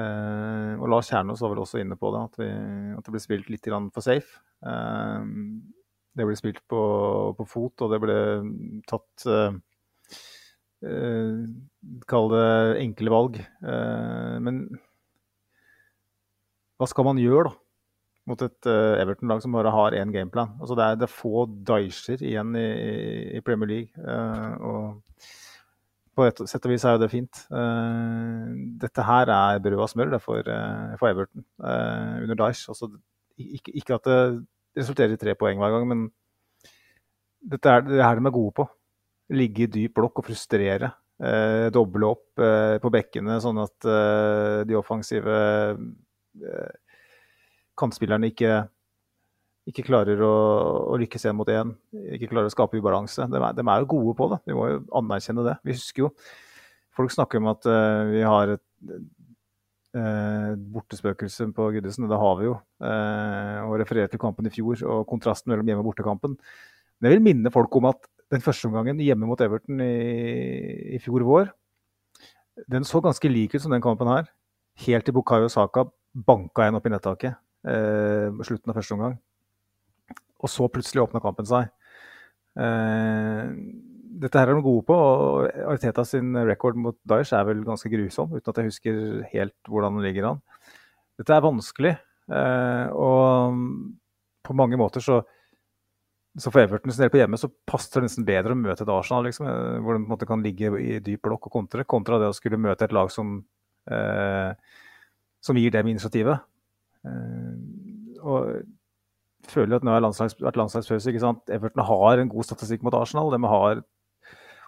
eh, 0.00 0.72
Og 0.80 0.88
Lars 0.92 1.12
Kjernås 1.12 1.44
var 1.44 1.52
vel 1.52 1.64
også 1.64 1.80
inne 1.84 2.00
på 2.00 2.12
det, 2.14 2.26
at, 2.30 2.40
vi, 2.40 2.50
at 2.96 3.04
det 3.04 3.16
ble 3.16 3.24
spilt 3.24 3.52
litt 3.52 3.68
for 3.68 4.04
safe. 4.04 4.40
Eh, 4.64 5.32
det 6.16 6.24
ble 6.24 6.36
spilt 6.40 6.64
på, 6.72 6.82
på, 7.36 7.48
fot, 7.52 7.84
og 7.84 7.92
det 7.92 8.00
ble 8.00 8.20
tatt 8.88 9.28
Kall 10.82 12.28
det 12.32 12.48
enkle 12.82 13.12
valg. 13.12 13.38
Eh, 13.40 14.34
men 14.44 14.66
hva 16.76 16.88
skal 16.90 17.08
man 17.08 17.20
gjøre, 17.20 17.48
da? 17.48 17.62
Mot 18.26 18.40
et 18.42 18.66
uh, 18.66 18.98
Everton-lag 18.98 19.38
som 19.38 19.54
bare 19.54 19.70
har 19.70 19.94
én 19.94 20.10
gameplan. 20.10 20.56
Altså 20.58 20.74
det, 20.74 20.84
er, 20.84 20.96
det 20.98 21.06
er 21.06 21.12
få 21.14 21.44
Daisher 21.46 22.24
igjen 22.26 22.56
i, 22.58 22.66
i, 23.38 23.42
Premier 23.46 23.70
League. 23.70 24.06
Og 24.66 24.98
på 26.16 26.26
et 26.26 26.42
sett 26.50 26.66
og 26.66 26.72
vis 26.72 26.82
er 26.82 26.96
jo 26.96 27.02
det 27.04 27.10
fint. 27.12 27.44
Dette 28.82 29.04
her 29.06 29.30
er 29.30 29.62
brød 29.62 29.84
og 29.84 29.92
smør 29.92 30.10
det 30.16 30.20
for, 30.24 30.42
for 30.98 31.12
Everton 31.12 31.46
under 31.62 32.40
Dyesh. 32.40 32.66
Altså, 32.72 32.90
ikke, 33.38 33.76
ikke, 33.78 34.00
at 34.00 34.10
det 34.10 34.18
resulterer 34.82 35.14
i 35.14 35.20
tre 35.22 35.36
poeng 35.38 35.62
hver 35.62 35.76
gang, 35.76 35.86
men 35.86 36.04
dette 37.46 37.70
er 37.70 37.86
det 37.86 38.02
er 38.02 38.18
de 38.18 38.26
er 38.26 38.34
gode 38.34 38.56
på 38.58 38.66
ligge 39.34 39.66
i 39.66 39.70
dyp 39.70 39.96
blokk 39.98 40.20
og 40.22 40.28
frustrere. 40.28 40.92
Eh, 41.16 41.66
doble 41.72 42.10
opp 42.12 42.42
eh, 42.44 42.76
på 42.82 42.92
bekkene, 42.92 43.38
sånn 43.40 43.58
at 43.62 43.86
eh, 43.88 44.62
de 44.68 44.76
offensive 44.76 45.36
eh, 45.72 46.74
kantspillerne 47.78 48.28
ikke 48.32 48.66
ikke 49.66 49.82
klarer 49.88 50.20
å, 50.22 50.34
å 50.92 50.96
lykkes 51.00 51.24
én 51.26 51.34
mot 51.34 51.48
én, 51.50 51.72
ikke 52.14 52.28
klarer 52.30 52.46
å 52.46 52.54
skape 52.54 52.78
ubalanse. 52.78 53.24
De 53.26 53.38
er, 53.40 53.54
de 53.56 53.64
er, 53.64 53.80
jo 53.82 53.88
gode 53.96 54.12
på 54.18 54.28
det, 54.30 54.38
vi 54.46 54.54
må 54.54 54.68
jo 54.70 54.82
anerkjenne 55.00 55.42
det. 55.48 55.56
Vi 55.66 55.74
husker 55.74 56.06
jo 56.06 56.12
Folk 56.96 57.12
snakker 57.12 57.42
om 57.42 57.50
at 57.50 57.66
uh, 57.68 58.08
vi 58.08 58.22
har 58.24 58.54
et 58.54 58.62
uh, 59.98 60.54
bortespøkelse 60.56 61.44
på 61.52 61.66
Goodison, 61.74 62.06
og 62.06 62.12
det 62.14 62.20
har 62.22 62.38
vi 62.38 62.46
jo. 62.46 62.54
Og 63.66 63.74
refererer 63.82 64.08
til 64.08 64.22
kampen 64.22 64.48
i 64.48 64.52
fjor 64.54 64.80
og 64.80 65.02
kontrasten 65.10 65.52
mellom 65.52 65.68
hjemme- 65.68 65.84
og 65.84 65.90
bortekampen. 65.90 66.38
Men 66.96 67.10
jeg 67.10 67.18
vil 67.18 67.26
minne 67.26 67.52
folk 67.52 67.76
om 67.76 67.90
at 67.90 68.08
den 68.32 68.42
første 68.42 68.68
omgangen 68.68 69.00
hjemme 69.02 69.28
mot 69.28 69.40
Everton 69.40 69.80
i, 69.84 70.96
i 70.96 71.00
fjor 71.02 71.24
vår, 71.26 71.50
den 72.72 72.86
så 72.88 73.02
ganske 73.04 73.28
lik 73.30 73.54
ut 73.54 73.62
som 73.62 73.74
den 73.74 73.84
kampen 73.84 74.08
her. 74.10 74.30
Helt 74.86 75.06
til 75.06 75.14
Bukayo 75.16 75.48
Saka 75.52 75.86
banka 76.16 76.66
en 76.66 76.78
opp 76.78 76.86
i 76.88 76.92
nettaket 76.92 77.36
eh, 77.68 78.44
slutten 78.46 78.72
av 78.72 78.78
første 78.78 78.96
omgang. 78.96 79.18
Og 80.40 80.52
så 80.52 80.68
plutselig 80.72 81.04
åpna 81.04 81.22
kampen 81.24 81.48
seg. 81.48 81.68
Eh, 82.56 83.52
dette 84.16 84.40
her 84.40 84.48
er 84.48 84.56
de 84.56 84.64
gode 84.64 84.86
på, 84.88 84.96
og 84.96 85.60
Arteta 85.74 86.04
sin 86.08 86.32
record 86.48 86.78
mot 86.80 86.96
Daesh 87.08 87.36
er 87.36 87.44
vel 87.48 87.60
ganske 87.66 87.90
grusom, 87.92 88.32
uten 88.32 88.52
at 88.52 88.60
jeg 88.60 88.70
husker 88.70 89.00
helt 89.32 89.56
hvordan 89.68 89.98
den 89.98 90.06
ligger 90.06 90.30
an. 90.30 90.42
Dette 91.20 91.36
er 91.36 91.44
vanskelig, 91.44 91.94
eh, 92.32 92.86
og 92.96 93.60
på 94.46 94.56
mange 94.56 94.78
måter 94.80 95.04
så 95.04 95.20
så 96.36 96.52
for 96.52 96.60
Everton 96.60 96.92
del 96.92 97.12
på 97.12 97.20
hjemme 97.20 97.38
så 97.40 97.48
passer 97.68 98.02
det 98.02 98.10
nesten 98.10 98.26
bedre 98.28 98.52
å 98.52 98.58
møte 98.58 98.84
et 98.84 98.92
Arsenal, 98.92 99.24
liksom, 99.24 99.46
eh, 99.48 99.78
hvor 99.80 99.96
de 99.96 100.02
på 100.02 100.04
en 100.04 100.10
måte 100.10 100.28
kan 100.28 100.42
ligge 100.44 100.72
i 100.82 100.98
dyp 101.00 101.22
blokk 101.24 101.48
og 101.48 101.54
kontre, 101.54 101.86
kontra 101.88 102.18
det 102.20 102.28
å 102.28 102.36
skulle 102.36 102.60
møte 102.60 102.84
et 102.84 102.92
lag 102.92 103.10
som, 103.12 103.38
eh, 103.88 104.52
som 105.40 105.56
gir 105.56 105.72
dem 105.72 105.88
initiativet. 105.88 106.44
Eh, 107.06 108.20
og 108.20 108.66
føler 109.46 109.78
at 109.78 109.86
nå 109.86 109.94
har 109.94 110.04
landslags, 110.04 110.36
vært 110.42 110.58
landslagspause. 110.60 111.08
ikke 111.08 111.22
sant? 111.22 111.48
Everton 111.48 111.84
har 111.86 112.18
en 112.18 112.28
god 112.28 112.44
statistikk 112.44 112.82
mot 112.82 112.94
Arsenal. 112.98 113.30
De 113.30 113.40
har, 113.46 113.82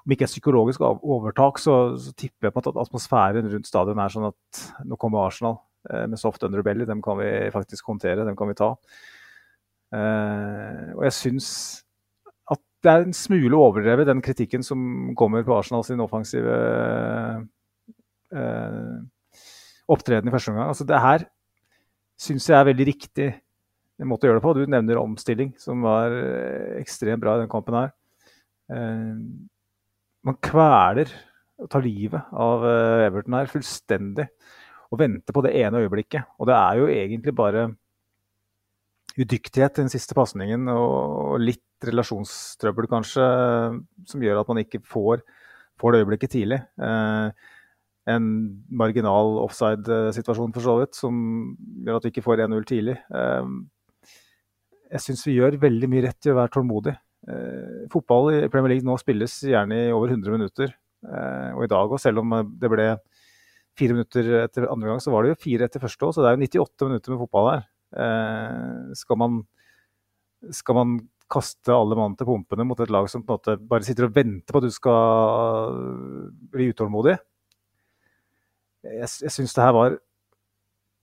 om 0.06 0.14
ikke 0.14 0.24
et 0.24 0.32
psykologisk 0.32 0.80
overtak, 0.80 1.58
så, 1.58 1.98
så, 1.98 2.14
tipper 2.14 2.48
jeg 2.48 2.54
på 2.54 2.64
at 2.64 2.80
atmosfæren 2.86 3.50
rundt 3.52 3.68
stadion 3.68 3.98
er 3.98 4.14
sånn 4.14 4.30
at 4.30 4.64
nå 4.86 4.96
kommer 4.96 5.26
Arsenal 5.26 5.58
eh, 5.90 6.06
med 6.06 6.16
soft 6.20 6.46
underbelly. 6.46 6.86
Dem 6.88 7.02
kan 7.04 7.18
vi 7.20 7.28
faktisk 7.52 7.90
håndtere, 7.90 8.24
dem 8.24 8.38
kan 8.38 8.48
vi 8.48 8.56
ta. 8.56 8.72
Eh, 8.72 9.17
og 9.92 11.04
jeg 11.06 11.14
syns 11.16 11.48
at 12.52 12.60
det 12.84 12.92
er 12.92 13.06
en 13.06 13.16
smule 13.16 13.56
overdrevet, 13.56 14.08
den 14.08 14.20
kritikken 14.24 14.64
som 14.66 15.14
kommer 15.16 15.46
på 15.46 15.56
Arsenal 15.56 15.84
sin 15.86 16.02
offensive 16.04 16.56
eh, 18.32 18.96
opptreden 19.88 20.28
i 20.28 20.34
første 20.34 20.52
omgang. 20.52 20.68
Altså, 20.72 20.86
det 20.88 21.00
her 21.02 21.24
syns 22.20 22.48
jeg 22.50 22.58
er 22.58 22.68
veldig 22.68 22.88
riktig 22.88 23.28
måte 24.06 24.26
å 24.26 24.30
gjøre 24.30 24.40
det 24.40 24.46
på. 24.46 24.54
Du 24.54 24.70
nevner 24.70 25.00
omstilling, 25.00 25.54
som 25.60 25.82
var 25.86 26.14
eh, 26.14 26.76
ekstremt 26.82 27.22
bra 27.22 27.36
i 27.36 27.42
den 27.42 27.50
kampen 27.50 27.78
her. 27.78 27.90
Eh, 28.70 29.16
man 30.28 30.38
kveler 30.44 31.10
og 31.58 31.70
tar 31.72 31.82
livet 31.82 32.32
av 32.38 32.66
eh, 32.68 33.06
Everton 33.08 33.38
her 33.38 33.50
fullstendig. 33.50 34.28
Og 34.88 35.02
venter 35.02 35.34
på 35.36 35.42
det 35.44 35.52
ene 35.60 35.82
øyeblikket. 35.82 36.30
Og 36.40 36.48
det 36.48 36.56
er 36.56 36.78
jo 36.78 36.88
egentlig 36.92 37.34
bare 37.36 37.66
udyktighet 39.18 39.80
den 39.80 39.90
siste 39.92 40.14
pasningen 40.16 40.68
og 40.70 41.38
litt 41.42 41.86
relasjonstrøbbel 41.86 42.88
kanskje, 42.90 43.26
som 44.08 44.24
gjør 44.24 44.42
at 44.42 44.50
man 44.50 44.62
ikke 44.62 44.82
får, 44.86 45.22
får 45.78 45.94
det 45.94 46.02
øyeblikket 46.02 46.34
tidlig. 46.34 46.60
Eh, 46.82 47.48
en 48.08 48.28
marginal 48.70 49.36
offside-situasjon 49.44 50.54
for 50.54 50.64
så 50.64 50.76
vidt, 50.80 50.96
som 50.96 51.18
gjør 51.84 51.98
at 51.98 52.06
vi 52.06 52.14
ikke 52.14 52.24
får 52.24 52.44
1-0 52.46 52.68
tidlig. 52.70 52.96
Eh, 53.12 53.52
jeg 54.94 55.04
syns 55.04 55.26
vi 55.26 55.36
gjør 55.36 55.60
veldig 55.60 55.90
mye 55.92 56.06
rett 56.08 56.28
i 56.28 56.32
å 56.32 56.38
være 56.38 56.54
tålmodig. 56.54 56.94
Eh, 57.28 57.86
fotball 57.92 58.30
i 58.32 58.42
Premier 58.52 58.76
League 58.76 58.88
nå 58.88 58.96
spilles 59.00 59.40
gjerne 59.50 59.82
i 59.88 59.94
over 59.94 60.14
100 60.14 60.38
minutter. 60.38 60.72
Eh, 61.04 61.50
og 61.54 61.66
i 61.66 61.70
dag 61.70 61.90
òg, 61.90 62.00
selv 62.00 62.22
om 62.22 62.38
det 62.58 62.70
ble 62.72 62.92
fire 63.78 63.94
minutter 63.94 64.30
etter 64.44 64.66
andre 64.70 64.94
gang, 64.94 65.02
så 65.02 65.12
var 65.14 65.24
det 65.24 65.34
jo 65.34 65.42
fire 65.44 65.68
etter 65.68 65.82
første 65.82 66.06
òg. 66.06 66.14
Så 66.14 66.24
det 66.24 66.30
er 66.30 66.38
jo 66.38 66.48
98 66.64 66.88
minutter 66.88 67.14
med 67.14 67.22
fotball 67.26 67.50
her. 67.52 67.66
Eh, 67.96 68.96
skal, 68.98 69.20
man, 69.20 69.38
skal 70.52 70.76
man 70.76 70.98
kaste 71.30 71.72
alle 71.72 71.96
mann 71.98 72.16
til 72.18 72.28
pumpene 72.28 72.66
mot 72.68 72.80
et 72.80 72.92
lag 72.92 73.08
som 73.10 73.24
på 73.24 73.36
en 73.36 73.40
måte 73.40 73.56
bare 73.70 73.86
sitter 73.86 74.08
og 74.08 74.14
venter 74.16 74.52
på 74.52 74.60
at 74.60 74.68
du 74.68 74.74
skal 74.74 75.80
bli 76.52 76.70
utålmodig? 76.72 77.16
Jeg, 78.88 79.08
jeg 79.24 79.34
syns 79.34 79.56
det 79.56 79.64
her 79.64 79.74
var 79.76 79.98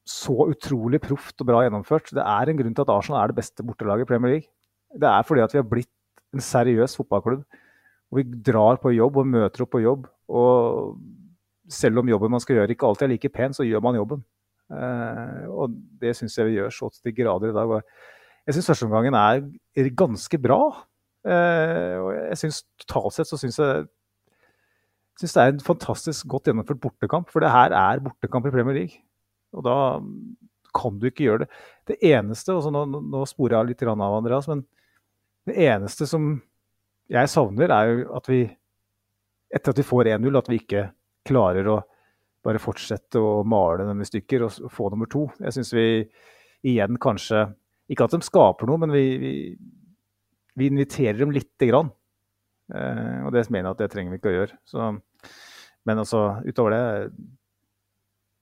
så 0.06 0.36
utrolig 0.52 1.02
proft 1.02 1.42
og 1.42 1.50
bra 1.50 1.64
gjennomført. 1.66 2.14
Det 2.14 2.22
er 2.22 2.50
en 2.50 2.60
grunn 2.60 2.76
til 2.78 2.86
at 2.86 2.94
Arsenal 2.94 3.24
er 3.24 3.34
det 3.34 3.40
beste 3.40 3.66
bortelaget 3.66 4.06
i 4.06 4.10
Premier 4.10 4.36
League. 4.36 4.50
Det 4.96 5.10
er 5.10 5.26
fordi 5.26 5.44
at 5.44 5.54
vi 5.54 5.60
har 5.60 5.70
blitt 5.70 5.92
en 6.36 6.44
seriøs 6.44 6.96
fotballklubb. 7.00 7.42
Og 8.14 8.20
vi 8.20 8.26
drar 8.46 8.78
på 8.82 8.94
jobb 8.94 9.18
og 9.18 9.28
møter 9.28 9.66
opp 9.66 9.74
på 9.74 9.82
jobb. 9.82 10.06
Og 10.30 10.94
selv 11.72 12.00
om 12.00 12.10
jobben 12.10 12.36
man 12.36 12.44
skal 12.44 12.60
gjøre 12.60 12.76
ikke 12.76 12.88
alltid 12.88 13.08
er 13.08 13.14
like 13.16 13.34
pen, 13.34 13.56
så 13.58 13.66
gjør 13.66 13.82
man 13.84 13.98
jobben. 13.98 14.22
Eh, 14.74 15.46
og 15.52 15.76
det 16.02 16.16
syns 16.18 16.38
jeg 16.40 16.50
vi 16.50 16.58
gjør 16.60 16.74
så 16.74 16.90
til 16.94 17.10
de 17.10 17.16
grader 17.20 17.52
i 17.52 17.56
dag. 17.56 17.76
Jeg 18.46 18.58
syns 18.58 18.70
førsteomgangen 18.72 19.18
er 19.20 19.92
ganske 19.98 20.40
bra. 20.42 20.62
Eh, 21.26 21.96
og 22.02 22.10
jeg 22.14 22.40
syns 22.44 22.64
totalt 22.86 23.18
sett 23.18 23.30
så 23.32 23.40
syns 23.42 23.60
jeg 23.62 23.86
synes 25.20 25.36
det 25.36 25.44
er 25.44 25.54
en 25.54 25.64
fantastisk 25.64 26.28
godt 26.32 26.50
gjennomført 26.50 26.82
bortekamp. 26.84 27.30
For 27.32 27.44
det 27.44 27.54
her 27.54 27.76
er 27.76 28.04
bortekamp 28.04 28.48
i 28.50 28.54
Premier 28.54 28.82
League. 28.82 29.02
Og 29.56 29.64
da 29.66 29.78
kan 30.76 31.00
du 31.00 31.08
ikke 31.08 31.30
gjøre 31.30 31.46
det. 31.46 31.50
Det 31.88 31.98
eneste 32.12 32.56
og 32.56 32.68
Nå, 32.74 32.84
nå 33.00 33.24
sporer 33.30 33.62
jeg 33.62 33.72
litt 33.72 33.86
av, 33.88 34.02
Andreas, 34.02 34.50
men 34.52 34.66
det 35.48 35.56
eneste 35.62 36.08
som 36.10 36.34
jeg 37.12 37.30
savner, 37.30 37.70
er 37.70 37.92
jo 37.92 38.06
at 38.18 38.28
vi 38.28 38.42
etter 39.56 39.72
at 39.72 39.80
vi 39.80 39.86
får 39.86 40.10
1-0, 40.18 40.38
at 40.40 40.50
vi 40.50 40.58
ikke 40.60 40.88
klarer 41.26 41.70
å 41.70 41.78
bare 42.46 42.62
fortsette 42.62 43.22
å 43.22 43.44
male 43.48 43.88
dem 43.88 44.02
i 44.04 44.08
stykker 44.08 44.46
og 44.46 44.72
få 44.74 44.90
nummer 44.94 45.10
to. 45.12 45.26
Jeg 45.42 45.56
syns 45.58 45.74
vi 45.76 45.88
igjen 46.66 47.00
kanskje 47.02 47.48
Ikke 47.92 48.08
at 48.08 48.16
de 48.16 48.26
skaper 48.26 48.66
noe, 48.66 48.82
men 48.82 48.90
vi, 48.90 49.04
vi, 49.22 49.34
vi 50.58 50.70
inviterer 50.72 51.20
dem 51.20 51.30
lite 51.30 51.68
grann. 51.70 51.92
Eh, 52.74 53.20
og 53.22 53.30
det 53.36 53.44
mener 53.54 53.70
jeg 53.70 53.76
at 53.76 53.84
det 53.84 53.90
trenger 53.94 54.16
vi 54.16 54.18
ikke 54.18 54.32
å 54.32 54.34
gjøre. 54.34 54.58
Så, 54.66 54.88
men 55.86 56.02
altså, 56.02 56.22
utover 56.50 56.74
det 56.74 57.12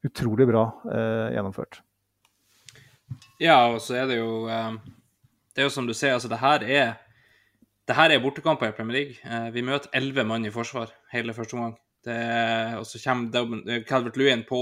utrolig 0.07 0.47
bra 0.47 0.63
eh, 0.93 1.33
gjennomført. 1.35 1.81
Ja, 3.43 3.57
og 3.73 3.81
så 3.83 3.97
er 3.99 4.07
det 4.09 4.21
jo 4.21 4.45
eh, 4.47 4.77
Det 5.51 5.63
er 5.63 5.67
jo 5.67 5.75
som 5.75 5.87
du 5.87 5.93
sier, 5.93 6.15
altså 6.15 6.31
det 6.31 6.39
her 6.39 6.63
er 6.63 6.93
det 7.83 7.97
her 7.97 8.13
er 8.15 8.21
bortekamper 8.23 8.69
i 8.69 8.75
Premier 8.75 8.95
League. 8.95 9.15
Eh, 9.27 9.49
vi 9.51 9.61
møter 9.61 9.91
elleve 9.91 10.23
mann 10.23 10.45
i 10.47 10.51
forsvar 10.55 10.93
hele 11.11 11.35
første 11.35 11.57
omgang. 11.57 11.75
Og 12.09 12.85
så 12.87 12.99
kommer 13.03 13.83
Calvert 13.87 14.17
Lewin 14.19 14.43
på 14.47 14.59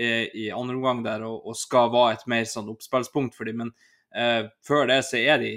eh, 0.00 0.26
i 0.34 0.50
andre 0.54 0.76
omgang 0.76 1.02
der 1.04 1.24
og, 1.26 1.46
og, 1.46 1.56
skal 1.58 1.90
være 1.92 2.18
et 2.18 2.26
mer 2.30 2.46
sånn 2.48 2.70
oppspillspunkt 2.72 3.36
for 3.36 3.48
dem. 3.48 3.64
Men 3.64 3.72
eh, 4.14 4.50
før 4.66 4.88
det 4.90 5.02
så 5.08 5.20
er 5.20 5.42
de 5.42 5.52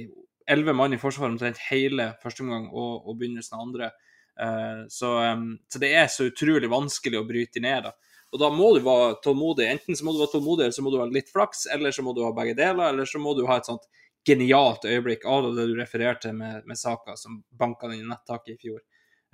elleve 0.50 0.76
mann 0.76 0.96
i 0.96 1.02
forsvar 1.02 1.32
omtrent 1.32 1.62
hele 1.70 2.12
første 2.24 2.44
omgang 2.44 2.68
og, 2.72 3.08
og 3.08 3.20
begynnelsen 3.20 3.58
av 3.58 3.68
andre. 3.68 3.92
Eh, 4.40 4.86
så, 4.90 5.14
um, 5.34 5.52
så, 5.72 5.80
det 5.80 5.94
er 5.96 6.10
så 6.12 6.28
utrolig 6.32 6.72
vanskelig 6.72 7.22
å 7.22 7.28
bryte 7.28 7.64
ned. 7.64 7.88
da. 7.88 7.94
Og 8.34 8.42
da 8.42 8.50
må 8.50 8.72
du 8.74 8.82
være 8.86 9.20
tålmodig. 9.24 9.68
Enten 9.70 9.98
så 9.98 10.06
må 10.06 10.16
du 10.16 10.24
være 10.24 10.36
tålmodig, 10.36 10.68
eller 10.68 10.78
så 10.78 10.86
må 10.86 10.94
du 10.94 11.00
ha 11.02 11.10
litt 11.10 11.30
flaks, 11.32 11.68
eller 11.74 11.94
så 11.96 12.06
må 12.06 12.16
du 12.18 12.24
ha 12.26 12.34
begge 12.36 12.58
deler, 12.58 12.90
eller 12.90 13.10
så 13.10 13.22
må 13.22 13.36
du 13.38 13.46
ha 13.50 13.60
et 13.60 13.70
sånt 13.70 13.86
genialt 14.26 14.86
øyeblikk 14.88 15.26
av 15.28 15.50
det 15.52 15.68
du 15.68 15.76
refererte 15.78 16.32
med, 16.34 16.64
med 16.66 16.80
Saka, 16.80 17.18
som 17.20 17.42
banka 17.60 17.92
den 17.92 18.02
i 18.02 18.08
nettaket 18.08 18.56
i 18.56 18.60
fjor, 18.62 18.80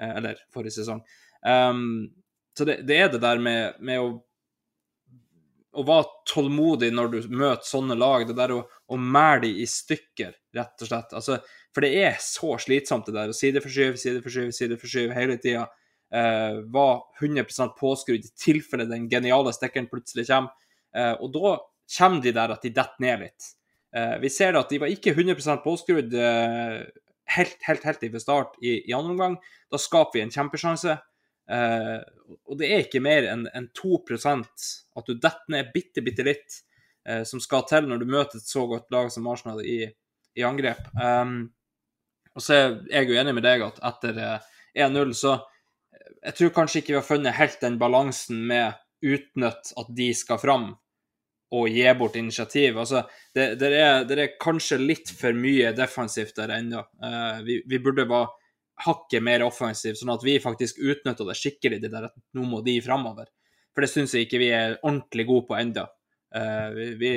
eh, 0.01 0.15
eller 0.17 0.41
forrige 0.53 0.79
sesong. 0.81 1.03
Um, 1.45 2.09
så 2.57 2.65
det, 2.67 2.81
det, 2.87 2.97
er 2.97 3.13
det 3.13 3.21
der 3.23 3.39
med, 3.39 3.79
med 3.85 4.01
å, 4.03 4.09
å 5.79 5.85
være 5.87 6.09
tålmodig 6.27 6.91
når 6.95 7.13
du 7.13 7.19
møter 7.31 7.67
sånne 7.67 7.97
lag. 7.99 8.27
Det 8.27 8.35
der 8.37 8.55
å, 8.57 8.61
å 8.65 8.99
mæle 8.99 9.45
de 9.47 9.53
i 9.63 9.67
stykker, 9.69 10.35
rett 10.57 10.85
og 10.85 10.91
slett. 10.91 11.15
Altså, 11.15 11.39
for 11.75 11.85
det 11.85 11.93
er 12.03 12.17
så 12.23 12.55
slitsomt, 12.61 13.07
det 13.07 13.17
der. 13.17 13.33
Å 13.33 13.37
sideforskyve, 13.37 13.99
sideforskyve, 14.01 14.55
sideforskyve 14.55 15.17
hele 15.17 15.37
tida 15.41 15.67
Uh, 16.09 16.65
var 16.73 17.03
100 17.21 17.67
påskrudd 17.77 18.23
i 18.25 18.31
tilfelle 18.33 18.87
den 18.89 19.03
geniale 19.11 19.51
stikkeren 19.53 19.85
plutselig 19.91 20.23
kommer. 20.25 20.55
Uh, 20.89 21.13
og 21.21 21.29
da 21.35 21.51
kommer 21.99 22.23
de 22.23 22.33
der 22.33 22.53
at 22.55 22.65
de 22.65 22.71
detter 22.73 23.03
ned 23.03 23.27
litt. 23.27 23.51
Uh, 23.93 24.15
vi 24.21 24.31
ser 24.33 24.57
at 24.57 24.73
de 24.73 24.79
var 24.81 24.89
ikke 24.89 25.13
100 25.13 25.61
påskrudd 25.61 26.15
eh, 26.17 26.81
helt, 27.35 27.61
helt, 27.65 27.85
helt 27.85 28.03
fra 28.13 28.21
start 28.21 28.57
i, 28.61 28.79
i, 28.89 28.93
andre 28.93 29.13
omgang. 29.13 29.37
Da 29.69 29.77
skaper 29.81 30.17
vi 30.17 30.25
en 30.25 30.33
kjempesjanse. 30.33 30.97
Eh, 31.49 31.99
og 32.45 32.59
det 32.59 32.69
er 32.69 32.83
ikke 32.85 33.01
mer 33.01 33.25
enn 33.31 33.47
en 33.57 33.69
2 33.73 34.01
at 34.13 35.07
du 35.07 35.15
detter 35.15 35.53
ned 35.53 35.71
bitte, 35.73 36.03
bitte 36.05 36.25
litt, 36.25 36.59
uh, 37.09 37.23
som 37.25 37.41
skal 37.41 37.65
til 37.69 37.87
når 37.89 38.01
du 38.01 38.09
møter 38.09 38.37
et 38.37 38.45
så 38.45 38.65
godt 38.69 38.91
lag 38.93 39.09
som 39.13 39.27
Arsenal 39.31 39.63
i, 39.65 39.81
i 40.37 40.45
angrep. 40.45 40.91
Um, 40.93 41.49
og 42.35 42.43
så 42.45 42.53
er 42.55 42.75
jeg 42.91 43.09
jo 43.09 43.17
enig 43.17 43.33
med 43.37 43.47
deg 43.47 43.63
at 43.65 43.79
etter 43.89 44.19
1-0 44.77 45.15
så 45.17 45.39
jeg 46.19 46.35
tror 46.35 46.53
kanskje 46.53 46.81
ikke 46.81 46.93
vi 46.93 46.99
har 46.99 47.07
funnet 47.07 47.37
helt 47.37 47.61
den 47.63 47.79
balansen 47.81 48.43
med 48.47 48.77
utnytt 49.05 49.71
at 49.79 49.91
de 49.95 50.11
skal 50.17 50.41
fram. 50.41 50.69
og 51.49 51.65
gi 51.73 51.93
bort 51.97 52.15
initiativ. 52.15 52.75
Altså, 52.77 52.99
det, 53.33 53.55
det, 53.57 53.69
er, 53.73 54.03
det 54.05 54.17
er 54.21 54.35
kanskje 54.37 54.77
litt 54.77 55.09
for 55.09 55.33
mye 55.33 55.71
defensivt 55.73 56.35
der 56.37 56.51
ennå. 56.59 56.83
Uh, 57.01 57.41
vi, 57.41 57.55
vi, 57.65 57.79
burde 57.81 58.05
være 58.05 58.27
hakket 58.85 59.23
mer 59.25 59.43
offensivt, 59.45 59.99
sånn 59.99 60.13
at 60.13 60.23
vi 60.23 60.37
faktisk 60.41 60.79
utnytter 60.79 61.27
det 61.27 61.37
skikkelig, 61.39 61.81
det 61.83 61.91
der 61.91 62.07
at 62.09 62.15
nå 62.37 62.45
må 62.47 62.61
de 62.65 62.77
framover. 62.83 63.27
For 63.73 63.85
det 63.85 63.91
syns 63.91 64.15
jeg 64.15 64.27
ikke 64.27 64.41
vi 64.41 64.53
er 64.55 64.77
ordentlig 64.79 65.25
gode 65.29 65.47
på 65.49 65.57
ennå. 65.59 65.85
Uh, 66.35 66.69
vi, 66.75 66.87
vi, 66.99 67.11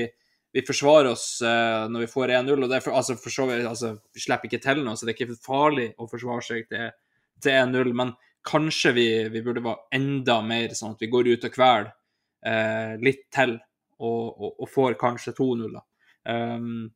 vi, 0.55 0.65
forsvarer 0.67 1.11
oss 1.13 1.27
uh, 1.45 1.89
når 1.93 2.07
vi 2.07 2.11
får 2.13 2.35
1-0, 2.41 2.53
og 2.57 2.71
derfor, 2.71 2.97
altså, 2.99 3.17
så 3.17 3.49
altså, 3.59 3.95
vi 4.15 4.25
slipper 4.25 4.51
ikke 4.51 4.63
til 4.65 4.83
noe, 4.85 4.97
så 4.97 5.07
det 5.07 5.15
er 5.15 5.21
ikke 5.21 5.41
farlig 5.45 5.91
å 5.99 6.09
forsvare 6.11 6.47
seg 6.47 6.69
til, 6.71 6.95
til 7.43 7.59
1-0. 7.59 7.93
Men 7.99 8.15
kanskje 8.47 8.95
vi, 8.97 9.09
vi, 9.33 9.45
burde 9.45 9.65
være 9.65 9.99
enda 9.99 10.41
mer 10.47 10.75
sånn 10.75 10.97
at 10.97 11.05
vi 11.05 11.11
går 11.13 11.31
ut 11.35 11.47
og 11.49 11.55
kveler 11.55 11.93
uh, 11.93 12.99
litt 13.03 13.29
til 13.35 13.59
og, 14.03 14.23
og, 14.35 14.51
og 14.59 14.71
får 14.71 14.99
kanskje 14.99 15.35
2-0. 15.39 15.79
Um, 16.27 16.91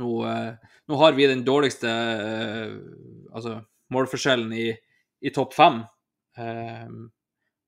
nå, 0.00 0.10
uh, 0.26 0.72
nå, 0.88 0.96
har 1.00 1.12
vi 1.16 1.28
den 1.30 1.44
dårligste 1.46 1.90
uh, 1.90 2.74
altså 3.34 3.58
målforskjellen 3.94 4.52
i, 4.56 4.68
i 5.20 5.32
topp 5.34 5.54
fem. 5.56 5.82
Um, 6.38 7.06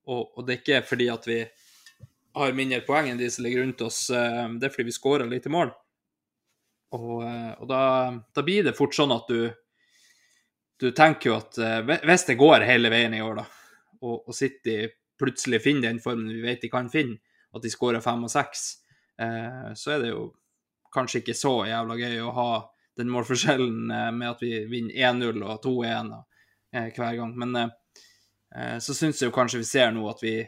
og, 0.07 0.23
og, 0.37 0.41
det 0.47 0.57
er 0.57 0.61
ikke 0.63 0.81
fordi 0.89 1.09
at 1.13 1.29
vi 1.29 1.41
har 2.37 2.57
mindre 2.57 2.83
poeng 2.87 3.11
enn 3.11 3.21
de 3.21 3.31
som 3.33 3.47
ligger 3.47 3.63
rundt 3.65 3.85
oss, 3.87 4.07
uh, 4.11 4.47
det 4.59 4.69
er 4.69 4.75
fordi 4.75 4.89
vi 4.91 4.97
skårer 4.97 5.31
lite 5.31 5.53
mål. 5.53 5.75
Og, 6.97 7.19
og 7.27 7.65
da, 7.69 7.81
da, 8.33 8.43
blir 8.47 8.63
det 8.65 8.77
fort 8.79 8.95
sånn 8.95 9.11
at 9.13 9.27
du 9.29 9.49
du 10.79 10.91
tenker 10.95 11.31
jo 11.31 11.35
at 11.39 11.57
hvis 12.05 12.27
det 12.29 12.37
går 12.37 12.63
hele 12.69 12.91
veien 12.93 13.15
i 13.17 13.23
år, 13.25 13.41
da, 13.41 13.45
og, 14.05 14.29
og 14.29 14.37
City 14.37 14.85
plutselig 15.19 15.63
finner 15.65 15.89
den 15.89 16.01
formen 16.03 16.29
vi 16.31 16.45
vet 16.45 16.65
de 16.65 16.71
kan 16.73 16.91
finne, 16.93 17.19
at 17.57 17.65
de 17.65 17.73
skårer 17.73 18.05
fem 18.05 18.25
og 18.27 18.33
seks, 18.33 18.67
eh, 19.23 19.73
så 19.79 19.97
er 19.97 20.03
det 20.03 20.13
jo 20.13 20.29
kanskje 20.95 21.23
ikke 21.23 21.37
så 21.37 21.55
jævla 21.69 21.97
gøy 22.01 22.21
å 22.25 22.35
ha 22.37 22.51
den 22.97 23.11
målforskjellen 23.13 23.91
eh, 23.91 24.13
med 24.13 24.31
at 24.31 24.43
vi 24.43 24.53
vinner 24.71 24.95
1-0 25.13 25.43
og 25.45 25.59
2-1 25.65 26.13
eh, 26.73 26.89
hver 26.97 27.19
gang. 27.19 27.35
Men 27.39 27.57
eh, 27.63 28.79
så 28.81 28.95
syns 28.97 29.21
jeg 29.21 29.31
jo 29.31 29.37
kanskje 29.37 29.61
vi 29.63 29.69
ser 29.69 29.93
nå 29.95 30.07
at 30.11 30.23
vi, 30.25 30.39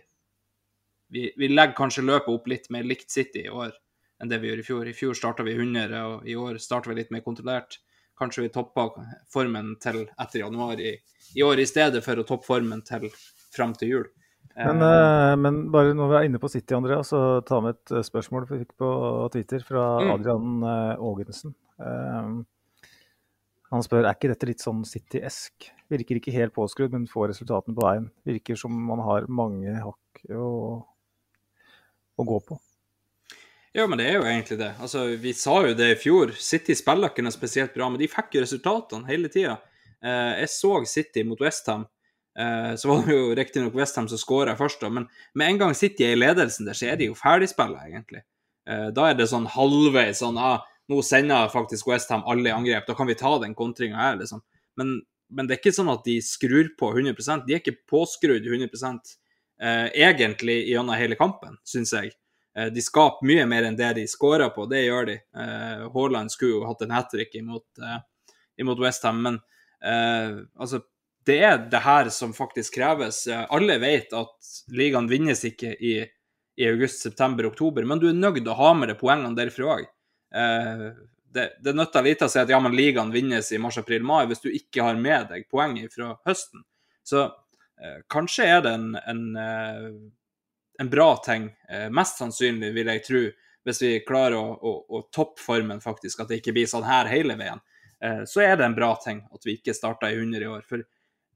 vi, 1.12 1.28
vi 1.36 1.50
legger 1.52 1.76
kanskje 1.76 2.06
løpet 2.06 2.32
opp 2.32 2.48
litt 2.50 2.70
mer 2.74 2.88
likt 2.88 3.12
City 3.12 3.46
i 3.46 3.52
år 3.52 3.74
enn 4.18 4.30
det 4.30 4.40
vi 4.42 4.50
gjorde 4.50 4.64
i 4.64 4.66
fjor. 4.66 4.88
I 4.88 4.96
fjor 4.96 5.14
starta 5.14 5.44
vi 5.46 5.54
100, 5.54 6.00
og 6.02 6.26
i 6.26 6.34
år 6.34 6.58
starter 6.62 6.90
vi 6.90 7.02
litt 7.02 7.12
mer 7.14 7.22
kontrollert. 7.26 7.78
Kanskje 8.18 8.48
vi 8.48 8.54
toppa 8.54 8.88
formen 9.30 9.76
til 9.82 10.08
etter 10.18 10.42
januar 10.42 10.80
i, 10.82 10.96
i 11.38 11.44
år, 11.46 11.60
i 11.62 11.68
stedet 11.70 12.02
for 12.02 12.18
å 12.18 12.26
toppe 12.26 12.48
formen 12.48 12.82
til 12.86 13.06
fram 13.54 13.76
til 13.78 13.92
jul. 13.92 14.08
Men, 14.58 14.82
uh, 14.82 15.36
men, 15.38 15.58
bare 15.70 15.94
når 15.94 16.10
vi 16.10 16.16
er 16.18 16.26
inne 16.26 16.40
på 16.42 16.50
City, 16.50 16.74
Andrea, 16.74 17.02
så 17.06 17.40
ta 17.46 17.60
med 17.62 17.76
et 17.76 17.92
eh, 17.94 18.04
spørsmål 18.06 18.46
vi 18.48 18.60
fikk 18.64 18.72
på 18.80 18.90
Twitter 19.34 19.62
fra 19.62 19.84
mm. 20.02 20.12
Adrian 20.16 20.64
uh, 20.64 20.94
Aagensen. 20.98 21.52
Uh, 21.78 22.40
han 23.68 23.84
spør 23.84 24.08
er 24.08 24.16
ikke 24.16 24.32
dette 24.32 24.48
litt 24.48 24.64
sånn 24.64 24.80
City-esk. 24.88 25.68
Virker 25.92 26.18
ikke 26.18 26.34
helt 26.34 26.56
påskrudd, 26.56 26.96
men 26.96 27.06
får 27.10 27.30
resultatene 27.34 27.76
på 27.76 27.84
veien. 27.84 28.08
Virker 28.26 28.58
som 28.58 28.74
man 28.88 29.04
har 29.06 29.28
mange 29.30 29.76
hakk 29.76 30.24
å, 30.34 30.48
å 32.18 32.26
gå 32.26 32.38
på. 32.48 32.58
Ja, 33.76 33.84
men 33.86 34.00
det 34.00 34.08
er 34.08 34.16
jo 34.16 34.24
egentlig 34.26 34.58
det. 34.58 34.72
Altså, 34.82 35.04
Vi 35.22 35.36
sa 35.38 35.60
jo 35.68 35.76
det 35.78 35.92
i 35.92 36.00
fjor. 36.00 36.32
City 36.34 36.74
spiller 36.74 37.12
ikke 37.12 37.22
noe 37.22 37.36
spesielt 37.36 37.76
bra, 37.76 37.86
men 37.92 38.00
de 38.00 38.10
fikk 38.10 38.34
jo 38.34 38.42
resultatene 38.42 39.06
hele 39.06 39.30
tida. 39.30 39.60
jeg 40.00 40.50
så 40.50 40.72
City 40.88 41.22
mot 41.28 41.38
Westham 41.44 41.86
så 42.38 42.86
var 42.86 43.00
det 43.02 43.14
jo 43.16 43.34
riktignok 43.34 43.74
Westham 43.74 44.06
som 44.06 44.20
skåra 44.20 44.52
først, 44.58 44.78
da, 44.84 44.90
men 44.94 45.08
med 45.34 45.48
en 45.48 45.56
gang 45.58 45.72
City 45.74 46.04
er 46.06 46.12
i 46.14 46.20
ledelsen 46.20 46.68
der, 46.68 46.76
så 46.78 46.86
er 46.92 47.00
de 47.00 47.08
jo 47.08 47.16
ferdigspilla, 47.18 47.86
egentlig. 47.88 48.22
Eh, 48.68 48.88
da 48.94 49.08
er 49.08 49.16
det 49.16 49.28
sånn 49.30 49.48
halvveis 49.48 50.20
sånn 50.20 50.38
ah, 50.40 50.60
nå 50.88 51.00
sender 51.04 51.48
faktisk 51.52 51.88
Westham 51.88 52.24
alle 52.28 52.50
i 52.50 52.54
angrep, 52.54 52.86
da 52.88 52.96
kan 52.96 53.08
vi 53.08 53.16
ta 53.18 53.34
den 53.40 53.56
kontringa 53.56 53.96
her, 54.00 54.18
liksom. 54.20 54.42
Men, 54.78 55.00
men, 55.32 55.48
det 55.48 55.56
er 55.56 55.62
ikke 55.62 55.76
sånn 55.76 55.92
at 55.92 56.04
de 56.06 56.18
skrur 56.22 56.70
på 56.78 56.92
100% 56.94 57.48
De 57.48 57.56
er 57.56 57.62
ikke 57.62 57.80
påskrudd 57.90 58.46
100% 58.46 59.14
eh, 59.60 59.88
egentlig 60.06 60.60
gjennom 60.70 60.96
hele 61.00 61.18
kampen, 61.18 61.58
syns 61.66 61.94
jeg. 61.96 62.12
Eh, 62.56 62.68
de 62.74 62.84
skaper 62.84 63.26
mye 63.28 63.46
mer 63.48 63.68
enn 63.68 63.78
det 63.78 63.94
de 63.98 64.06
skårer 64.10 64.52
på, 64.54 64.68
det 64.70 64.84
gjør 64.84 65.10
de. 65.12 65.18
Eh, 65.42 66.28
skulle 66.28 66.52
jo 66.54 66.64
hatt 66.68 66.84
en 66.84 66.94
hat 66.96 67.10
trick 67.12 67.34
imot, 67.40 67.66
eh, 67.82 67.98
imot 68.60 68.80
Westham, 68.84 69.22
men 69.22 69.40
altså 70.58 70.80
det 71.28 71.38
er 71.44 71.58
det 71.70 71.82
her 71.84 72.08
som 72.14 72.32
faktisk 72.36 72.78
kreves. 72.78 73.26
Alle 73.28 73.76
vet 73.82 74.14
at 74.16 74.52
ligaen 74.72 75.10
vinnes 75.10 75.44
ikke 75.44 75.74
i, 75.74 75.94
i 76.56 76.68
august, 76.70 77.02
september, 77.04 77.46
oktober, 77.50 77.84
men 77.84 78.00
du 78.00 78.08
er 78.08 78.16
nødt 78.16 78.40
til 78.40 78.50
å 78.52 78.58
ha 78.58 78.72
med 78.74 78.92
deg 78.92 79.00
poengene 79.00 79.36
derfra 79.36 79.74
òg. 79.76 79.86
Eh, 80.34 80.84
det, 81.34 81.50
det 81.64 81.74
nytter 81.76 82.06
lite 82.06 82.28
å 82.28 82.32
si 82.32 82.40
at 82.40 82.50
ja, 82.50 82.60
men 82.60 82.76
ligaen 82.76 83.12
vinnes 83.12 83.52
i 83.52 83.60
mars, 83.60 83.78
april, 83.80 84.04
mai 84.06 84.24
hvis 84.28 84.42
du 84.44 84.48
ikke 84.50 84.86
har 84.86 84.96
med 85.00 85.28
deg 85.32 85.44
poeng 85.52 85.76
fra 85.92 86.14
høsten. 86.28 86.64
Så 87.04 87.26
eh, 87.26 88.00
kanskje 88.10 88.48
er 88.48 88.64
det 88.64 88.74
en, 88.78 88.88
en, 88.98 89.24
eh, 89.44 89.88
en 90.80 90.92
bra 90.92 91.10
ting. 91.24 91.50
Eh, 91.68 91.88
mest 91.92 92.20
sannsynlig, 92.22 92.72
vil 92.76 92.92
jeg 92.94 93.04
tro, 93.06 93.24
hvis 93.68 93.82
vi 93.84 93.94
klarer 94.08 94.38
å, 94.40 94.54
å, 94.56 94.76
å 94.96 95.04
toppe 95.12 95.44
formen, 95.44 95.84
faktisk, 95.84 96.22
at 96.24 96.32
det 96.32 96.40
ikke 96.40 96.56
blir 96.56 96.70
sånn 96.70 96.88
her 96.88 97.10
hele 97.12 97.36
veien. 97.36 97.60
Eh, 98.04 98.22
så 98.30 98.46
er 98.46 98.56
det 98.56 98.66
en 98.66 98.78
bra 98.78 98.94
ting 99.02 99.20
at 99.34 99.44
vi 99.44 99.58
ikke 99.58 99.76
starta 99.76 100.10
i 100.10 100.16
100 100.16 100.46
i 100.46 100.48
år. 100.48 100.64
for 100.68 100.84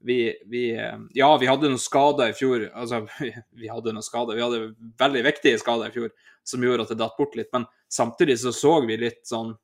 vi, 0.04 0.34
vi, 0.50 0.62
eh, 0.76 0.98
Ja, 1.14 1.30
vi 1.40 1.48
hadde 1.50 1.70
noen 1.70 1.80
skader 1.82 2.32
i 2.32 2.36
fjor. 2.36 2.68
Altså, 2.74 3.04
vi 3.62 3.70
hadde 3.70 3.94
noen 3.94 4.06
skader. 4.06 4.38
Vi 4.38 4.44
hadde 4.44 4.62
veldig 5.00 5.24
viktige 5.28 5.60
skader 5.62 5.90
i 5.90 5.96
fjor 5.96 6.12
som 6.44 6.64
gjorde 6.64 6.86
at 6.86 6.94
det 6.94 7.00
datt 7.02 7.18
bort 7.18 7.36
litt. 7.38 7.50
Men 7.54 7.66
samtidig 7.92 8.38
så 8.42 8.54
så 8.56 8.78
vi 8.86 9.00
litt 9.00 9.24
sånn 9.28 9.54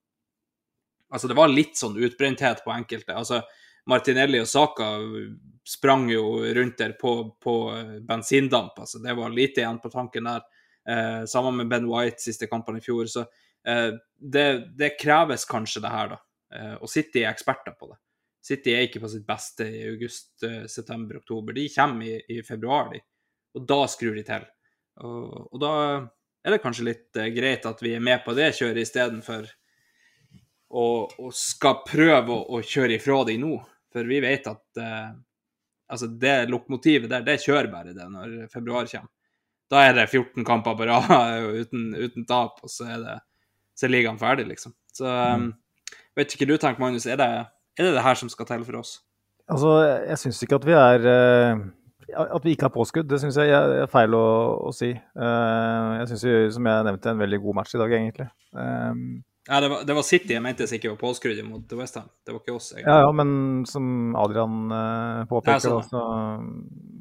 Altså, 1.09 1.25
det 1.25 1.39
var 1.39 1.49
litt 1.49 1.73
sånn 1.73 1.95
utbrenthet 2.05 2.59
på 2.61 2.69
enkelte. 2.69 3.15
Altså, 3.17 3.39
Martinelli 3.89 4.43
og 4.43 4.49
Saka 4.51 4.91
sprang 5.65 6.03
jo 6.13 6.43
rundt 6.53 6.77
der 6.77 6.93
på, 7.01 7.13
på 7.41 7.55
bensindamp. 8.05 8.77
Altså, 8.77 9.01
det 9.01 9.15
var 9.17 9.33
lite 9.33 9.63
igjen 9.63 9.79
på 9.81 9.89
tanken 9.89 10.29
der. 10.29 10.43
Eh, 10.89 11.25
sammen 11.25 11.57
med 11.57 11.69
Ben 11.69 11.89
White 11.89 12.23
siste 12.23 12.47
kampene 12.47 12.79
i 12.79 12.85
fjor. 12.85 13.07
Så 13.07 13.21
eh, 13.21 13.91
det, 14.19 14.77
det, 14.79 14.97
kreves 15.01 15.45
kanskje 15.45 15.83
det 15.85 15.93
her, 15.93 16.15
da. 16.15 16.21
Eh, 16.55 16.75
og 16.81 16.91
City 16.91 17.25
er 17.25 17.33
eksperter 17.33 17.77
på 17.77 17.91
det. 17.91 17.99
City 18.49 18.73
er 18.73 18.87
ikke 18.87 19.03
på 19.03 19.11
sitt 19.13 19.27
beste 19.29 19.67
i 19.69 19.83
august, 19.91 20.31
eh, 20.47 20.65
september, 20.71 21.19
oktober. 21.21 21.53
De 21.57 21.67
kommer 21.75 22.07
i, 22.07 22.39
i 22.39 22.43
februar, 22.47 22.93
de. 22.95 23.03
Og 23.59 23.67
da 23.69 23.83
skrur 23.91 24.17
de 24.17 24.25
til. 24.25 24.47
Og, 25.05 25.35
og, 25.53 25.59
da 25.63 25.73
er 26.45 26.55
det 26.55 26.63
kanskje 26.63 26.87
litt 26.89 27.19
uh, 27.19 27.29
greit 27.35 27.67
at 27.69 27.83
vi 27.85 27.95
er 27.97 28.05
med 28.05 28.23
på 28.25 28.35
det 28.39 28.51
kjøret 28.57 28.81
istedenfor 28.83 29.47
å, 30.69 30.87
å 31.07 31.31
skal 31.35 31.83
prøve 31.87 32.35
å, 32.35 32.41
å, 32.57 32.63
kjøre 32.65 32.97
ifra 32.97 33.21
de 33.29 33.37
nå. 33.43 33.53
For 33.93 34.09
vi 34.09 34.23
vet 34.25 34.49
at 34.51 34.81
uh, 34.81 35.13
altså 35.89 36.11
det 36.21 36.37
lokomotivet 36.53 37.11
der, 37.13 37.25
det 37.27 37.41
kjører 37.45 37.71
bare 37.73 37.95
det 37.97 38.09
når 38.13 38.41
februar 38.53 38.89
kommer. 38.91 39.13
Da 39.69 39.85
er 39.85 39.99
det 39.99 40.09
14 40.09 40.47
kamper 40.49 40.77
på 40.79 40.89
rad 40.89 41.09
uten, 41.61 41.91
uten, 41.93 42.25
tap, 42.29 42.63
og 42.65 42.73
så 42.73 42.89
er, 42.89 43.05
det, 43.05 43.17
så 43.77 43.85
er 43.85 43.93
ligaen 43.93 44.21
ferdig, 44.21 44.49
liksom. 44.49 44.73
Så 44.97 45.05
um, 45.05 45.51
vet 46.17 46.33
ikke 46.33 46.49
du 46.49 46.57
tenker, 46.57 46.81
Magnus. 46.81 47.05
Er 47.05 47.21
det 47.21 47.29
er 47.79 47.89
det 47.89 47.97
det 47.97 48.05
her 48.05 48.19
som 48.19 48.31
skal 48.33 48.49
til 48.49 48.65
for 48.67 48.81
oss? 48.81 48.99
Altså, 49.49 49.75
jeg 50.05 50.21
syns 50.21 50.43
ikke 50.45 50.59
at 50.59 50.67
vi 50.69 50.75
er 50.77 51.07
uh, 51.09 51.63
At 52.35 52.45
vi 52.45 52.53
ikke 52.53 52.69
har 52.69 52.75
påskudd, 52.75 53.09
det 53.09 53.21
syns 53.23 53.39
jeg 53.41 53.53
er 53.55 53.89
feil 53.93 54.17
å, 54.17 54.27
å 54.69 54.75
si. 54.77 54.91
Uh, 55.17 55.97
jeg 56.03 56.11
syns, 56.13 56.55
som 56.57 56.69
jeg 56.69 56.87
nevnte, 56.89 57.13
en 57.13 57.25
veldig 57.25 57.41
god 57.45 57.59
match 57.61 57.77
i 57.77 57.81
dag, 57.81 57.95
egentlig. 57.97 58.29
Um, 58.53 59.21
ja, 59.49 59.61
det 59.65 59.69
var, 59.73 59.85
det 59.89 59.95
var, 59.97 60.05
City 60.05 60.35
jeg 60.35 60.45
mente 60.45 60.67
ikke 60.77 60.91
var 60.93 60.99
påskrudd 61.01 61.39
mot 61.49 61.77
Westham. 61.79 62.09
Det 62.21 62.35
var 62.35 62.43
ikke 62.43 62.57
oss. 62.57 62.73
egentlig. 62.75 62.91
Ja, 62.93 63.07
ja 63.07 63.13
men 63.17 63.31
som 63.69 64.17
Adrian 64.21 64.59
uh, 64.73 65.23
påpeker 65.31 65.65
sånn. 65.65 65.79
også, 65.81 66.03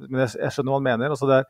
Men 0.06 0.22
jeg, 0.24 0.38
jeg, 0.38 0.54
skjønner 0.56 0.72
hva 0.72 0.80
han 0.80 0.88
mener. 0.92 1.18
altså 1.18 1.28
det 1.32 1.42
er 1.42 1.50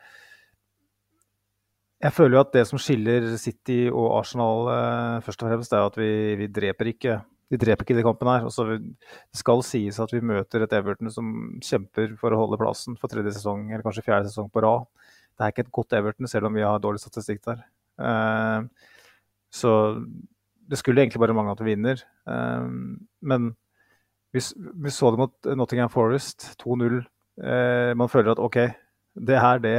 jeg 1.97 2.13
føler 2.13 2.37
jo 2.37 2.43
at 2.43 2.53
det 2.53 2.65
som 2.69 2.81
skiller 2.81 3.25
City 3.41 3.79
og 3.89 4.19
Arsenal 4.19 4.67
eh, 4.69 5.23
først 5.25 5.43
og 5.43 5.49
fremst, 5.49 5.73
er 5.73 5.87
at 5.87 5.97
vi, 5.97 6.11
vi 6.37 6.49
dreper 6.53 6.91
ikke 6.91 7.15
de 7.51 7.59
dreper 7.59 7.85
ikke 7.85 7.95
de 7.95 8.05
kampen 8.05 8.29
her. 8.29 8.47
Også, 8.47 8.65
det 8.77 9.39
skal 9.39 9.63
sies 9.65 9.99
at 10.03 10.11
vi 10.13 10.23
møter 10.25 10.63
et 10.63 10.73
Everton 10.75 11.11
som 11.13 11.29
kjemper 11.63 12.15
for 12.19 12.33
å 12.33 12.41
holde 12.41 12.59
plassen 12.59 12.97
for 12.99 13.11
tredje 13.11 13.37
sesong, 13.37 13.69
eller 13.71 13.85
kanskje 13.85 14.05
fjerde 14.05 14.31
sesong 14.31 14.49
på 14.51 14.63
rad. 14.65 14.87
Det 15.37 15.45
er 15.45 15.53
ikke 15.53 15.67
et 15.67 15.75
godt 15.79 15.95
Everton, 15.95 16.27
selv 16.29 16.49
om 16.49 16.57
vi 16.57 16.65
har 16.65 16.81
dårlig 16.83 17.03
statistikk 17.03 17.43
der. 17.47 17.63
Uh, 18.01 18.67
så 19.53 19.71
det 20.67 20.79
skulle 20.81 21.05
egentlig 21.05 21.21
bare 21.23 21.35
mangle 21.37 21.55
at 21.55 21.63
vi 21.63 21.71
vinner. 21.71 22.03
Uh, 22.27 22.67
men 23.21 23.53
vi, 24.35 24.43
vi, 24.43 24.91
så 24.91 25.13
det 25.13 25.21
mot 25.21 25.51
Nottingham 25.55 25.93
Forest, 25.93 26.51
2-0. 26.59 26.99
Uh, 27.37 27.47
eh, 27.47 27.91
man 27.95 28.09
føler 28.11 28.33
at 28.33 28.43
OK, 28.43 28.59
det 29.27 29.39
her, 29.39 29.63
det 29.63 29.77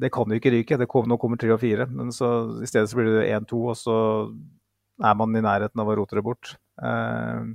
det 0.00 0.08
kan 0.14 0.30
jo 0.30 0.38
ikke 0.38 0.52
ryke. 0.54 0.78
Det 0.80 0.86
kom, 0.88 1.08
nå 1.08 1.18
kommer 1.20 1.36
tre 1.36 1.50
og 1.52 1.60
fire. 1.60 1.84
Men 1.92 2.12
så 2.14 2.28
i 2.64 2.68
stedet 2.68 2.88
så 2.88 2.96
blir 2.96 3.10
det 3.18 3.26
1-2, 3.36 3.58
og 3.68 3.76
så 3.76 3.96
er 4.98 5.14
man 5.18 5.36
i 5.36 5.42
nærheten 5.44 5.82
av 5.82 5.90
å 5.90 5.96
rote 6.00 6.18
det 6.18 6.24
bort. 6.26 6.56
Eh, 6.82 7.48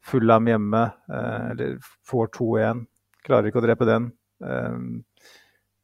Fulham 0.00 0.48
hjemme, 0.48 0.82
eh, 1.10 1.50
eller 1.52 1.78
får 2.06 2.30
2-1, 2.36 2.86
klarer 3.26 3.50
ikke 3.50 3.60
å 3.60 3.66
drepe 3.66 3.88
den. 3.88 4.12
Eh, 4.42 4.78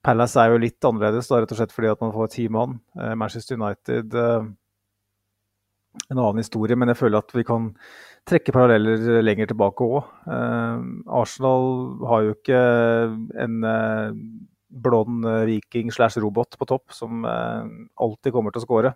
Palace 0.06 0.38
er 0.40 0.52
jo 0.52 0.62
litt 0.62 0.86
annerledes, 0.86 1.28
da, 1.28 1.40
rett 1.42 1.52
og 1.52 1.58
slett 1.58 1.74
fordi 1.74 1.90
at 1.90 2.00
man 2.00 2.14
får 2.14 2.30
ti 2.32 2.46
mann. 2.48 2.80
Eh, 2.98 3.14
Manchester 3.14 3.58
United 3.58 4.14
en 6.10 6.18
annen 6.20 6.42
historie, 6.42 6.76
men 6.76 6.88
jeg 6.92 7.00
føler 7.00 7.18
at 7.18 7.32
vi 7.32 7.42
kan 7.48 7.70
trekke 8.28 8.52
paralleller 8.52 9.22
lenger 9.24 9.48
tilbake 9.48 9.80
òg. 9.80 10.10
Arsenal 11.08 11.64
har 12.04 12.26
jo 12.26 12.34
ikke 12.34 12.58
en 13.40 13.64
blond 14.68 15.24
viking 15.48 15.88
slash 15.94 16.20
robot 16.20 16.58
på 16.60 16.68
topp 16.68 16.92
som 16.92 17.24
alltid 17.24 18.34
kommer 18.34 18.52
til 18.52 18.60
å 18.60 18.66
skåre. 18.66 18.92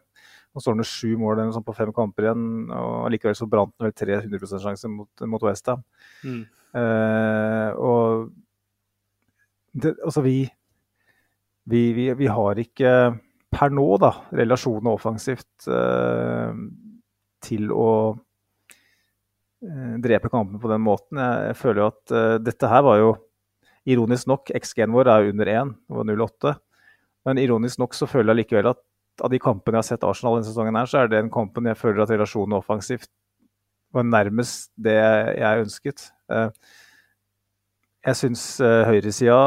Nå 0.50 0.62
står 0.62 0.80
det 0.80 0.88
sju 0.88 1.14
mål 1.20 1.44
sånn 1.54 1.66
på 1.66 1.74
fem 1.76 1.92
kamper 1.94 2.26
igjen, 2.26 2.44
og 2.74 3.10
likevel 3.14 3.36
så 3.38 3.46
brant 3.50 3.74
han 3.78 3.86
vel 3.86 3.94
300 3.94 4.40
%-sjanse 4.42 4.90
mot, 4.90 5.24
mot 5.30 5.44
Westham. 5.46 5.84
Mm. 6.26 6.40
Uh, 6.74 7.70
og 7.78 8.30
det, 9.70 9.94
altså 10.02 10.22
vi, 10.26 10.38
vi, 11.70 11.82
vi, 11.94 12.08
vi, 12.18 12.28
har 12.30 12.58
ikke 12.58 12.94
per 13.50 13.74
nå 13.74 13.86
da, 14.02 14.10
relasjoner 14.42 14.90
offensivt 14.90 15.70
uh, 15.70 16.50
til 17.46 17.70
å 17.70 17.90
uh, 18.14 19.94
drepe 20.02 20.30
kampen 20.34 20.58
på 20.62 20.70
den 20.70 20.82
måten. 20.82 21.22
Jeg, 21.22 21.50
jeg 21.52 21.60
føler 21.62 21.84
jo 21.84 21.90
at 21.94 22.16
dette 22.42 22.70
her 22.74 22.86
var 22.86 23.02
jo 23.02 23.10
Ironisk 23.88 24.28
nok, 24.28 24.50
XG-en 24.52 24.92
vår 24.92 25.08
er 25.08 25.30
under 25.30 25.48
1, 25.48 25.70
det 25.88 25.96
var 25.96 26.04
0,8. 26.04 26.50
Men 27.28 27.40
ironisk 27.40 27.80
nok 27.80 27.96
så 27.96 28.08
føler 28.08 28.34
jeg 28.34 28.44
likevel 28.44 28.70
at 28.74 28.80
av 29.20 29.32
de 29.32 29.40
kampene 29.42 29.78
jeg 29.78 29.84
har 29.84 29.88
sett 29.88 30.06
Arsenal 30.06 30.38
denne 30.38 30.48
sesongen, 30.48 30.78
her, 30.78 30.88
så 30.88 31.00
er 31.00 31.10
det 31.10 31.18
den 31.18 31.32
kampen 31.32 31.68
jeg 31.68 31.78
føler 31.78 32.04
at 32.04 32.12
relasjonen 32.12 32.58
offensivt 32.58 33.10
var 33.94 34.06
nærmest 34.06 34.70
det 34.80 34.96
jeg 34.96 35.64
ønsket. 35.64 36.06
Eh, 36.30 36.50
jeg 38.06 38.16
syns 38.16 38.44
eh, 38.64 38.86
høyresida 38.88 39.38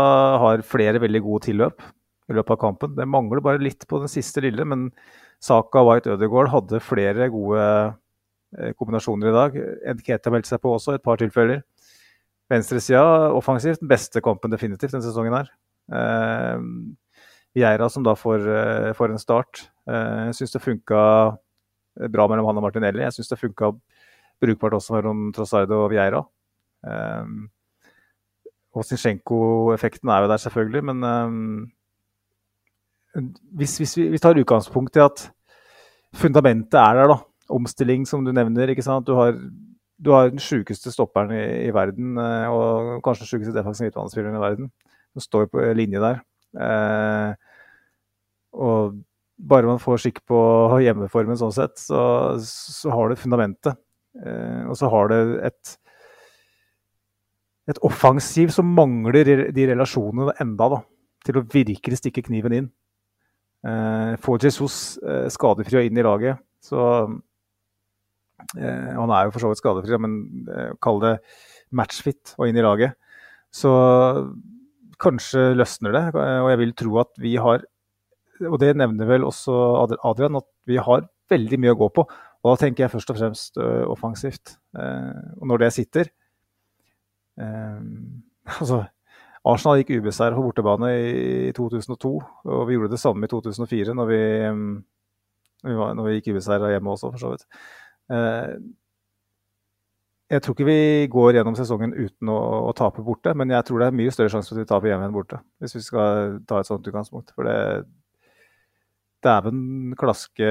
har 0.43 0.66
flere 0.68 1.01
veldig 1.01 1.24
gode 1.26 1.47
tilløp 1.47 1.84
i 2.30 2.38
løpet 2.38 2.55
av 2.55 2.61
kampen. 2.61 2.95
Det 2.97 3.09
mangler 3.09 3.43
bare 3.43 3.61
litt 3.61 3.88
på 3.89 4.01
den 4.03 4.11
siste 4.11 4.43
lille, 4.45 4.66
men 4.68 4.89
Saka 5.43 5.84
White 5.84 6.14
Ødegaard 6.14 6.51
hadde 6.53 6.84
flere 6.84 7.30
gode 7.34 7.64
eh, 7.64 8.74
kombinasjoner 8.78 9.32
i 9.32 9.38
dag. 9.38 9.59
Nketa 9.99 10.34
meldte 10.34 10.53
seg 10.53 10.64
på 10.64 10.76
også, 10.76 10.97
et 10.97 11.05
par 11.05 11.20
tilfeller. 11.22 11.64
Venstresida 12.51 13.32
offensivt, 13.34 13.82
den 13.82 13.91
beste 13.91 14.22
kampen 14.24 14.51
definitivt 14.53 14.93
denne 14.93 15.05
sesongen 15.05 15.39
her. 15.39 15.53
Geira 17.54 17.89
som 17.89 18.04
da 18.04 18.16
får, 18.18 18.47
eh, 18.49 18.93
får 18.97 19.12
en 19.12 19.20
start. 19.20 19.70
Eh, 19.88 20.26
jeg 20.28 20.36
syns 20.36 20.54
det 20.54 20.62
funka 20.62 21.01
bra 22.10 22.28
mellom 22.28 22.47
han 22.49 22.58
og 22.58 22.64
Martinelli. 22.66 23.04
Jeg 23.04 23.14
syns 23.14 23.30
det 23.30 23.39
funka 23.39 23.72
brukbart 24.41 24.74
også 24.74 24.95
mellom 24.95 25.32
Trossardo 25.34 25.84
og 25.84 25.91
Vieira. 25.91 26.24
Og 28.74 28.84
Zinchenko-effekten 28.84 30.10
er 30.10 30.24
jo 30.24 30.28
der, 30.32 30.38
selvfølgelig, 30.41 30.84
men 30.84 31.70
hvis, 33.54 33.78
hvis, 33.78 33.97
vi, 33.97 34.08
vi, 34.10 34.18
tar 34.18 34.34
utgangspunkt 34.34 34.97
i 34.97 35.06
at 35.06 35.32
fundamentet 36.16 36.74
er 36.74 36.97
der, 36.97 37.14
da. 37.14 37.20
Omstilling, 37.54 38.08
som 38.08 38.26
du 38.26 38.32
nevner. 38.32 38.68
ikke 38.74 38.82
sant? 38.82 39.06
Du 39.06 39.14
har, 39.14 39.38
du 40.04 40.12
har 40.12 40.30
den 40.30 40.41
sjukeste 40.41 40.91
stopperen 40.91 41.32
i, 41.32 41.68
i, 41.68 41.74
verden, 41.74 42.18
og 42.18 43.04
kanskje 43.06 43.28
den 43.28 43.30
sjukeste 43.30 43.54
defensive 43.54 43.86
midtbanespilleren 43.86 44.36
i 44.36 44.41
verden. 44.41 44.72
som 45.14 45.22
står 45.22 45.45
på 45.45 45.62
linje 45.78 46.01
der. 46.01 46.24
Eh, 46.54 47.34
og 48.54 48.99
bare 49.43 49.68
man 49.68 49.82
får 49.82 50.04
skikk 50.04 50.22
på 50.30 50.39
hjemmeformen 50.84 51.39
sånn 51.39 51.56
sett, 51.56 51.80
så, 51.82 52.04
så 52.43 52.93
har 52.93 53.10
det 53.12 53.20
fundamentet. 53.22 53.80
Eh, 54.22 54.64
og 54.70 54.78
så 54.78 54.89
har 54.93 55.10
det 55.12 55.22
et, 55.49 55.74
et 57.74 57.82
offensiv 57.86 58.54
som 58.54 58.72
mangler 58.78 59.51
de 59.56 59.68
relasjonene 59.74 60.38
enda, 60.43 60.70
da. 60.78 60.82
Til 61.24 61.39
å 61.39 61.45
virkelig 61.47 62.01
stikke 62.01 62.26
kniven 62.26 62.58
inn. 62.58 62.72
Eh, 63.64 64.16
får 64.20 64.43
Jesus 64.43 64.97
eh, 65.08 65.30
skadefri 65.32 65.80
og 65.80 65.86
inn 65.88 65.99
i 65.99 66.04
laget, 66.04 66.41
så 66.60 66.82
eh, 68.60 68.89
Han 68.97 69.14
er 69.16 69.30
jo 69.30 69.32
for 69.32 69.39
så 69.39 69.51
vidt 69.54 69.62
skadefri, 69.62 69.99
men 70.04 70.18
eh, 70.51 70.74
kall 70.84 70.99
det 70.99 71.14
matchfit 71.72 72.36
og 72.36 72.49
inn 72.49 72.60
i 72.60 72.66
laget. 72.66 72.99
Så 73.54 73.72
kanskje 75.04 75.51
løsner 75.58 75.95
det. 75.95 76.04
Og 76.16 76.49
jeg 76.51 76.62
vil 76.62 76.76
tro 76.80 76.99
at 77.04 77.12
vi 77.22 77.36
har, 77.41 77.66
og 78.49 78.58
det 78.62 78.74
nevner 78.80 79.10
vel 79.10 79.28
også 79.28 79.56
Adrian, 80.04 80.39
at 80.39 80.49
vi 80.70 80.80
har 80.82 81.08
veldig 81.32 81.60
mye 81.62 81.76
å 81.76 81.80
gå 81.84 81.89
på. 81.99 82.08
Og 82.43 82.51
da 82.51 82.60
tenker 82.60 82.86
jeg 82.86 82.91
først 82.91 83.14
og 83.14 83.20
fremst 83.20 83.60
uh, 83.62 83.86
offensivt. 83.91 84.58
Uh, 84.76 85.39
og 85.39 85.47
når 85.51 85.64
det 85.64 85.72
sitter 85.78 86.10
uh, 87.39 87.80
Altså, 88.60 88.82
Arsenal 89.47 89.80
gikk 89.80 89.93
ubeseiret 90.04 90.36
på 90.36 90.43
bortebane 90.43 90.89
i 91.47 91.51
2002, 91.56 92.12
og 92.47 92.66
vi 92.68 92.76
gjorde 92.76 92.93
det 92.95 92.99
samme 92.99 93.28
i 93.28 93.32
2004 93.32 93.95
når 93.95 94.08
vi, 94.08 94.20
um, 94.51 94.68
når 95.64 96.04
vi, 96.08 96.14
gikk 96.18 96.34
ubeseiret 96.36 96.76
hjemme 96.76 96.91
også, 96.91 97.12
for 97.12 97.24
så 97.24 97.32
vidt 97.34 97.47
jeg 100.32 100.42
tror 100.44 100.56
ikke 100.56 100.68
vi 100.68 101.08
går 101.12 101.38
gjennom 101.38 101.56
sesongen 101.58 101.92
uten 101.94 102.30
å, 102.32 102.38
å, 102.70 102.72
tape 102.78 103.04
borte, 103.06 103.34
men 103.38 103.52
jeg 103.54 103.68
tror 103.68 103.82
det 103.82 103.90
er 103.90 103.98
mye 103.98 104.14
større 104.14 104.32
sjanse 104.32 104.50
for 104.50 104.58
at 104.58 104.64
vi 104.64 104.70
taper 104.70 104.92
hjemme 104.94 105.10
enn 105.10 105.16
borte. 105.16 105.40
Hvis 105.62 105.76
vi 105.76 105.84
skal 105.84 106.40
ta 106.50 106.62
et 106.62 106.70
sånt 106.70 106.88
utgangspunkt. 106.90 107.34
For 107.36 107.50
det 107.50 107.58
Dæven 109.24 109.94
klaske 109.96 110.48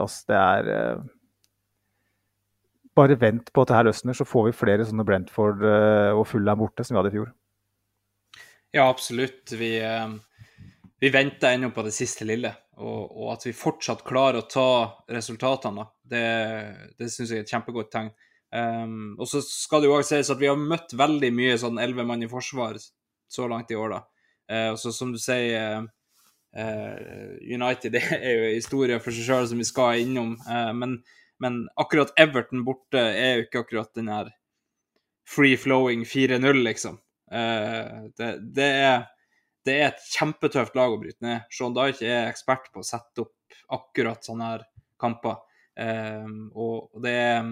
Altså, 0.00 0.22
det 0.30 0.36
er 0.36 0.70
eh, 0.72 1.02
Bare 2.96 3.18
vent 3.20 3.52
på 3.52 3.62
at 3.62 3.70
det 3.70 3.76
her 3.76 3.88
løsner, 3.90 4.16
så 4.16 4.26
får 4.26 4.48
vi 4.48 4.56
flere 4.56 4.86
sånne 4.86 5.04
Brentford 5.06 5.60
eh, 5.62 6.14
og 6.16 6.24
Fulham 6.26 6.58
borte 6.64 6.86
som 6.86 6.96
vi 6.96 6.98
hadde 6.98 7.12
i 7.12 7.14
fjor. 7.14 7.28
Ja, 8.74 8.88
absolutt. 8.88 9.52
Vi, 9.54 9.76
eh, 9.78 10.64
vi 10.98 11.10
venter 11.14 11.54
ennå 11.54 11.70
på 11.70 11.84
det 11.86 11.94
siste 11.94 12.26
lille. 12.26 12.50
Og, 12.78 13.04
og, 13.06 13.28
at 13.36 13.46
vi 13.46 13.54
fortsatt 13.54 14.02
klarer 14.06 14.40
å 14.40 14.48
ta 14.50 14.66
resultatene, 15.10 15.86
det, 16.10 16.24
det 16.98 17.08
syns 17.10 17.30
jeg 17.30 17.42
er 17.42 17.46
et 17.46 17.54
kjempegodt 17.54 17.90
tegn. 17.94 18.10
Um, 18.48 19.12
og 19.20 19.28
så 19.28 19.42
skal 19.44 19.82
det 19.82 19.90
jo 19.90 19.98
også 19.98 20.16
sies 20.16 20.30
at 20.32 20.40
vi 20.40 20.48
har 20.48 20.56
møtt 20.56 20.94
veldig 20.96 21.28
mye 21.36 21.56
sånn 21.60 21.80
elleve 21.82 22.06
mann 22.08 22.24
i 22.24 22.30
forsvar 22.30 22.78
så 23.28 23.48
langt 23.50 23.72
i 23.72 23.76
år, 23.76 23.92
da. 23.92 24.00
Uh, 24.48 24.68
og 24.72 24.78
så 24.80 24.92
som 24.96 25.10
du 25.12 25.18
sier, 25.20 25.84
uh, 26.56 27.34
United 27.44 27.92
det 27.92 28.04
er 28.16 28.30
jo 28.32 28.54
historie 28.54 29.00
for 29.04 29.14
seg 29.14 29.28
sjøl 29.28 29.50
som 29.50 29.60
vi 29.60 29.68
skal 29.68 30.04
innom. 30.04 30.36
Men, 30.78 31.00
men, 31.44 31.66
akkurat 31.80 32.14
Everton 32.20 32.64
borte 32.66 33.02
er 33.02 33.36
jo 33.36 33.46
ikke 33.46 33.64
akkurat 33.66 33.92
den 33.98 34.08
her 34.12 34.32
free-flowing 35.28 36.06
4-0, 36.08 36.62
liksom. 36.64 36.96
Det, 37.28 38.28
det, 38.56 38.64
er, 38.64 39.02
det, 39.68 39.74
er, 39.74 39.90
et 39.90 40.06
kjempetøft 40.14 40.78
lag 40.78 40.94
å 40.94 40.96
bryte 41.02 41.20
ned. 41.20 41.44
Sean 41.52 41.76
Dyche 41.76 42.08
er 42.08 42.30
ekspert 42.30 42.70
på 42.72 42.80
å 42.80 42.86
sette 42.88 43.26
opp 43.26 43.58
akkurat 43.76 44.24
sånne 44.24 44.48
her 44.54 44.64
kamper. 44.96 45.36
og 46.56 47.04
det 47.04 47.12
er 47.12 47.44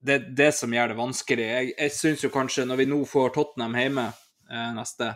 det 0.00 0.18
det 0.36 0.52
som 0.54 0.74
gjør 0.74 0.92
det 0.92 0.98
vanskelig. 0.98 1.46
Jeg, 1.46 1.70
jeg 1.74 1.94
syns 1.94 2.24
jo 2.24 2.32
kanskje 2.34 2.66
når 2.68 2.82
vi 2.82 2.90
nå 2.90 3.00
får 3.08 3.32
Tottenham 3.34 3.76
hjemme 3.78 4.06
eh, 4.08 4.70
neste, 4.76 5.12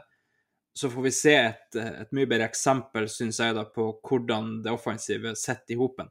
så 0.75 0.91
får 0.91 1.07
vi 1.07 1.13
se 1.15 1.35
et, 1.37 1.77
et 1.77 2.15
mye 2.17 2.29
bedre 2.29 2.49
eksempel, 2.49 3.09
syns 3.13 3.41
jeg, 3.43 3.55
da, 3.57 3.67
på 3.69 3.91
hvordan 4.01 4.59
det 4.65 4.73
offensive 4.73 5.35
sitter 5.39 5.77
i 5.77 5.81
hopen. 5.81 6.09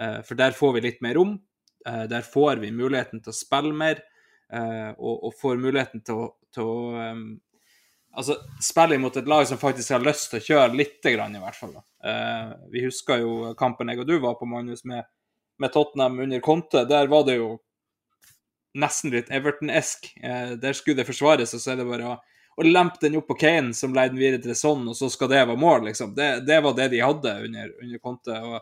Eh, 0.00 0.20
for 0.26 0.38
der 0.38 0.56
får 0.56 0.76
vi 0.76 0.84
litt 0.86 1.02
mer 1.04 1.18
rom. 1.18 1.36
Eh, 1.88 2.04
der 2.10 2.26
får 2.26 2.62
vi 2.62 2.72
muligheten 2.74 3.22
til 3.22 3.34
å 3.34 3.36
spille 3.36 3.74
mer, 3.76 4.02
eh, 4.52 4.92
og, 4.96 5.26
og, 5.26 5.34
får 5.40 5.60
muligheten 5.60 6.04
til 6.06 6.22
å, 6.22 6.28
til 6.54 6.70
å 6.70 6.78
um, 6.94 7.26
altså, 8.14 8.38
spille 8.62 8.96
imot 8.98 9.18
et 9.20 9.28
lag 9.28 9.44
som 9.48 9.60
faktisk 9.60 9.96
har 9.96 10.04
lyst 10.04 10.30
til 10.32 10.40
å 10.40 10.46
kjøre 10.48 10.78
lite 10.78 11.12
grann, 11.16 11.36
i 11.36 11.42
hvert 11.42 11.58
fall. 11.58 11.76
Eh, 12.04 12.54
vi 12.72 12.86
husker 12.86 13.20
jo 13.24 13.52
kampen 13.58 13.92
jeg 13.92 14.00
og 14.00 14.08
du 14.08 14.16
var 14.22 14.38
på, 14.40 14.48
Magnus, 14.48 14.84
med, 14.88 15.04
med 15.58 15.74
Tottenham 15.74 16.22
under 16.24 16.42
Conte. 16.44 16.86
Der 16.88 17.10
var 17.12 17.26
det 17.28 17.40
jo 17.40 17.56
nesten 18.74 19.12
litt 19.14 19.30
Everton-esk. 19.32 20.10
Eh, 20.22 20.54
der 20.60 20.76
skulle 20.76 21.00
det 21.00 21.08
forsvares, 21.08 21.54
og 21.54 21.62
så 21.62 21.72
er 21.72 21.80
det 21.80 21.88
bare 21.88 22.12
å, 22.12 22.14
å 22.56 22.66
lempe 22.66 23.00
den 23.02 23.18
opp 23.18 23.28
på 23.30 23.38
Kane, 23.40 23.74
som 23.76 23.94
leier 23.94 24.12
den 24.12 24.22
videre 24.22 24.42
til 24.42 24.56
sånn, 24.58 24.86
og 24.90 24.98
så 24.98 25.10
skal 25.12 25.30
det 25.30 25.42
være 25.42 25.58
mål, 25.60 25.88
liksom. 25.88 26.14
Det, 26.16 26.30
det 26.46 26.60
var 26.64 26.76
det 26.78 26.90
de 26.92 27.02
hadde 27.02 27.34
under, 27.48 27.74
under 27.82 28.02
Conte. 28.02 28.38
Og, 28.50 28.58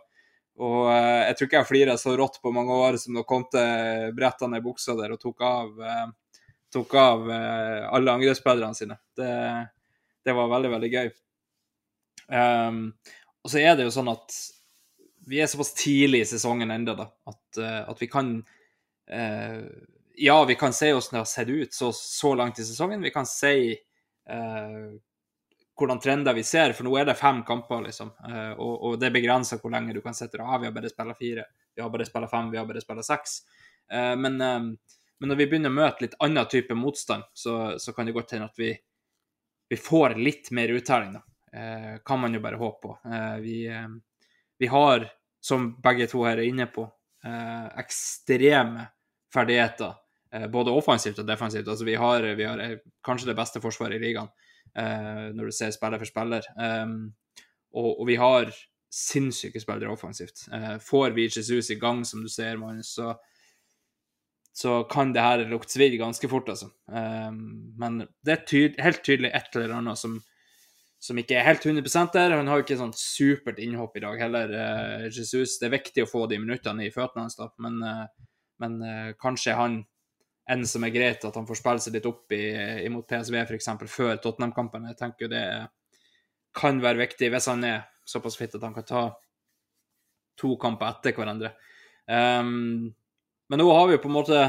og 0.62 0.78
eh, 0.92 1.22
jeg 1.28 1.38
tror 1.38 1.48
ikke 1.48 1.60
jeg 1.60 1.70
flira 1.70 1.98
så 2.00 2.16
rått 2.18 2.40
på 2.42 2.54
mange 2.54 2.76
år 2.86 3.00
som 3.00 3.16
da 3.16 3.26
Conte 3.28 3.64
bretta 4.16 4.48
ned 4.50 4.64
buksa 4.64 4.96
der 4.98 5.16
og 5.16 5.20
tok 5.22 5.44
av, 5.48 5.74
eh, 5.88 6.06
tok 6.72 6.96
av 7.00 7.28
eh, 7.32 7.82
alle 7.88 8.16
angrepsspillerne 8.16 8.76
sine. 8.76 8.98
Det, 9.16 9.32
det, 10.24 10.36
var 10.36 10.52
veldig, 10.52 10.72
veldig 10.76 10.92
gøy. 10.92 11.12
Um, 12.32 12.84
og 13.42 13.50
så 13.50 13.60
er 13.60 13.74
det 13.76 13.84
jo 13.84 13.92
sånn 13.92 14.08
at 14.12 14.36
vi 15.28 15.40
er 15.42 15.48
såpass 15.50 15.72
tidlig 15.76 16.22
i 16.22 16.28
sesongen 16.30 16.70
ennå 16.72 16.94
at, 16.96 17.42
uh, 17.58 17.82
at 17.90 17.98
vi 18.00 18.08
kan 18.10 18.30
uh, 18.40 19.58
ja, 20.16 20.44
vi 20.44 20.54
kan 20.54 20.72
si 20.72 20.90
hvordan 20.92 21.16
det 21.16 21.20
har 21.22 21.30
sett 21.30 21.48
ut 21.48 21.74
så, 21.74 21.92
så 21.92 22.34
langt 22.34 22.58
i 22.58 22.64
sesongen. 22.64 23.02
Vi 23.02 23.10
kan 23.10 23.26
si 23.26 23.72
eh, 24.28 24.84
hvordan 25.78 26.00
trender 26.00 26.34
vi 26.34 26.44
ser, 26.44 26.72
for 26.76 26.86
nå 26.86 26.94
er 27.00 27.08
det 27.08 27.16
fem 27.18 27.42
kamper, 27.46 27.82
liksom. 27.86 28.12
Eh, 28.28 28.52
og, 28.52 28.74
og, 28.82 28.96
det 29.00 29.12
begrenser 29.14 29.60
hvor 29.62 29.72
lenge 29.72 29.94
du 29.96 30.02
kan 30.04 30.14
sette 30.14 30.38
det 30.38 30.44
ah, 30.44 30.58
Vi 30.60 30.68
har 30.68 30.74
bare 30.76 30.92
spilla 30.92 31.16
fire, 31.18 31.46
vi 31.74 31.82
har 31.82 31.90
bare 31.90 32.06
spilla 32.06 32.28
fem, 32.28 32.50
vi 32.52 32.60
har 32.60 32.68
bare 32.68 32.84
spilla 32.84 33.04
seks. 33.06 33.40
Eh, 33.90 34.14
men, 34.16 34.40
eh, 34.40 34.60
men, 34.60 35.30
når 35.32 35.40
vi 35.40 35.48
begynner 35.48 35.72
å 35.72 35.78
møte 35.80 36.06
litt 36.06 36.18
annen 36.20 36.48
type 36.50 36.76
motstand, 36.76 37.28
så, 37.32 37.78
så 37.82 37.96
kan 37.96 38.08
det 38.08 38.16
godt 38.16 38.36
hende 38.36 38.50
at 38.50 38.60
vi, 38.60 38.72
vi 39.72 39.80
får 39.80 40.18
litt 40.20 40.52
mer 40.52 40.74
uttelling, 40.76 41.16
da. 41.16 41.24
eh, 41.56 41.94
kan 42.04 42.20
man 42.20 42.34
jo 42.36 42.44
bare 42.44 42.60
håpe 42.60 42.82
på. 42.86 42.98
Eh, 43.08 43.36
vi, 43.44 43.56
vi 44.60 44.70
har, 44.70 45.08
som 45.40 45.72
begge 45.82 46.06
to 46.10 46.26
her 46.26 46.36
er 46.36 46.50
inne 46.50 46.68
på, 46.70 46.84
eh, 47.24 47.66
ekstreme 47.80 48.90
ferdigheter. 49.32 49.96
Eh, 50.34 50.48
både 50.50 50.74
offensivt 50.74 51.20
og 51.22 51.28
defensivt. 51.28 51.68
Altså, 51.68 51.84
vi 51.84 51.96
har, 51.98 52.26
vi 52.38 52.46
har 52.46 52.60
eh, 52.62 52.78
kanskje 53.04 53.30
det 53.30 53.38
beste 53.38 53.62
forsvaret 53.62 53.98
i 53.98 54.02
ligaen 54.02 54.30
eh, 54.78 55.28
når 55.36 55.50
du 55.50 55.56
ser 55.56 55.74
spiller 55.74 56.00
for 56.00 56.08
spiller. 56.08 56.48
Um, 56.56 57.12
og, 57.72 58.00
og 58.00 58.06
vi 58.08 58.18
har 58.20 58.52
sinnssyke 58.92 59.60
spillere 59.60 59.92
offensivt. 59.92 60.44
Får 60.84 61.14
vi 61.16 61.24
Jesus 61.24 61.70
i 61.72 61.78
gang, 61.80 62.02
som 62.04 62.20
du 62.20 62.28
ser, 62.28 62.58
Magnus, 62.60 62.90
så, 62.92 63.14
så 64.52 64.82
kan 64.90 65.14
det 65.14 65.24
her 65.24 65.44
lukte 65.48 65.72
svidd 65.72 65.96
ganske 65.96 66.28
fort, 66.28 66.50
altså. 66.52 66.68
Um, 66.92 67.72
men 67.80 68.02
det 68.20 68.34
er 68.34 68.44
tyd 68.44 68.76
helt 68.84 69.00
tydelig 69.00 69.30
et 69.32 69.56
eller 69.56 69.72
annet 69.78 69.96
som, 69.96 70.18
som 71.00 71.22
ikke 71.22 71.38
er 71.40 71.48
helt 71.48 71.64
100 71.64 72.12
der. 72.12 72.36
Han 72.36 72.52
har 72.52 72.60
jo 72.60 72.66
ikke 72.66 72.76
sånn 72.82 72.92
supert 72.92 73.62
innhopp 73.64 73.96
i 73.96 74.04
dag 74.04 74.20
heller, 74.20 74.52
Jesus. 75.08 75.56
Det 75.56 75.70
er 75.70 75.78
viktig 75.78 76.04
å 76.04 76.12
få 76.12 76.26
de 76.28 76.42
minuttene 76.44 76.84
i 76.84 76.92
føttene 76.92 77.24
hans, 77.24 77.40
da, 77.40 77.48
men, 77.64 77.80
men 78.60 78.78
kanskje 79.24 79.56
han 79.56 79.80
en 80.52 80.66
som 80.68 80.84
er 80.84 80.92
greit, 80.94 81.24
at 81.24 81.36
han 81.38 81.46
får 81.48 81.58
spille 81.60 81.82
seg 81.84 81.96
litt 81.96 82.08
opp 82.08 82.32
i, 82.34 82.42
imot 82.86 83.08
PSV 83.08 83.38
f.eks. 83.44 83.70
før 83.88 84.18
Tottenham-kampen. 84.20 84.88
Jeg 84.90 84.98
tenker 85.00 85.30
det 85.32 85.44
kan 86.56 86.80
være 86.84 87.00
viktig 87.06 87.30
hvis 87.32 87.48
han 87.48 87.64
er 87.64 87.86
såpass 88.08 88.36
fit 88.36 88.54
at 88.58 88.64
han 88.64 88.74
kan 88.76 88.86
ta 88.88 89.04
to 90.40 90.56
kamper 90.60 90.90
etter 90.90 91.16
hverandre. 91.16 91.52
Um, 92.08 92.92
men 93.48 93.60
nå 93.60 93.66
har 93.72 93.88
vi 93.88 93.96
jo 93.96 94.02
på 94.02 94.10
en 94.10 94.16
måte 94.16 94.44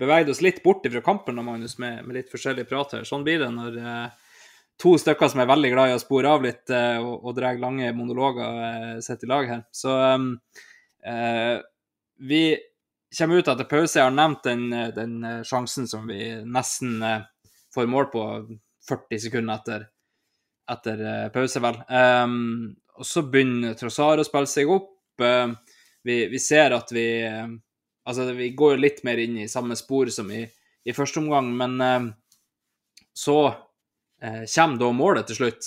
beveget 0.00 0.30
oss 0.32 0.42
litt 0.44 0.62
bort 0.64 0.86
fra 0.86 1.02
kampen 1.04 1.40
Magnus, 1.44 1.76
med, 1.78 2.04
med, 2.06 2.16
litt 2.16 2.32
forskjellig 2.32 2.66
prat 2.70 2.96
her. 2.98 3.08
Sånn 3.08 3.24
blir 3.26 3.42
det 3.42 3.50
når 3.52 3.78
uh, 3.84 4.36
to 4.80 4.94
stykker 5.00 5.30
som 5.30 5.42
er 5.44 5.50
veldig 5.50 5.72
glad 5.74 5.92
i 5.92 5.96
å 5.98 6.02
spore 6.02 6.30
av 6.30 6.46
litt 6.46 6.72
uh, 6.72 6.98
og, 7.02 7.16
og 7.20 7.36
drar 7.36 7.60
lange 7.60 7.90
monologer, 7.96 8.62
uh, 8.62 9.02
sitter 9.04 9.28
i 9.28 9.32
lag 9.34 9.50
her. 9.50 9.64
Så 9.74 9.92
um, 9.92 10.30
vi 12.24 12.44
kommer 13.18 13.40
ut 13.40 13.48
etter 13.48 13.68
pause. 13.68 13.98
Jeg 13.98 14.06
har 14.06 14.14
nevnt 14.14 14.44
den, 14.46 14.68
den 14.96 15.16
sjansen 15.46 15.88
som 15.90 16.06
vi 16.08 16.20
nesten 16.44 16.98
får 17.74 17.86
mål 17.90 18.08
på 18.12 18.24
40 18.88 19.20
sekunder 19.20 19.54
etter, 19.58 19.86
etter 20.70 21.04
pause, 21.34 21.62
vel. 21.64 21.78
Um, 21.88 22.74
og 22.94 23.08
så 23.08 23.24
begynner 23.26 23.76
Trossar 23.78 24.20
å 24.20 24.26
spille 24.26 24.50
seg 24.50 24.70
opp. 24.70 24.92
Uh, 25.22 25.54
vi, 26.04 26.24
vi, 26.32 26.40
ser 26.42 26.76
at 26.76 26.92
vi 26.94 27.06
Altså, 28.04 28.26
vi 28.36 28.50
går 28.52 28.76
litt 28.76 28.98
mer 29.06 29.16
inn 29.16 29.38
i 29.40 29.46
samme 29.48 29.72
spor 29.80 30.10
som 30.12 30.28
i, 30.28 30.42
i 30.84 30.92
første 30.92 31.22
omgang, 31.22 31.46
men 31.56 31.78
uh, 31.80 32.10
så 33.16 33.38
kommer 34.20 34.76
da 34.80 34.90
målet 34.92 35.26
til 35.28 35.36
slutt. 35.36 35.66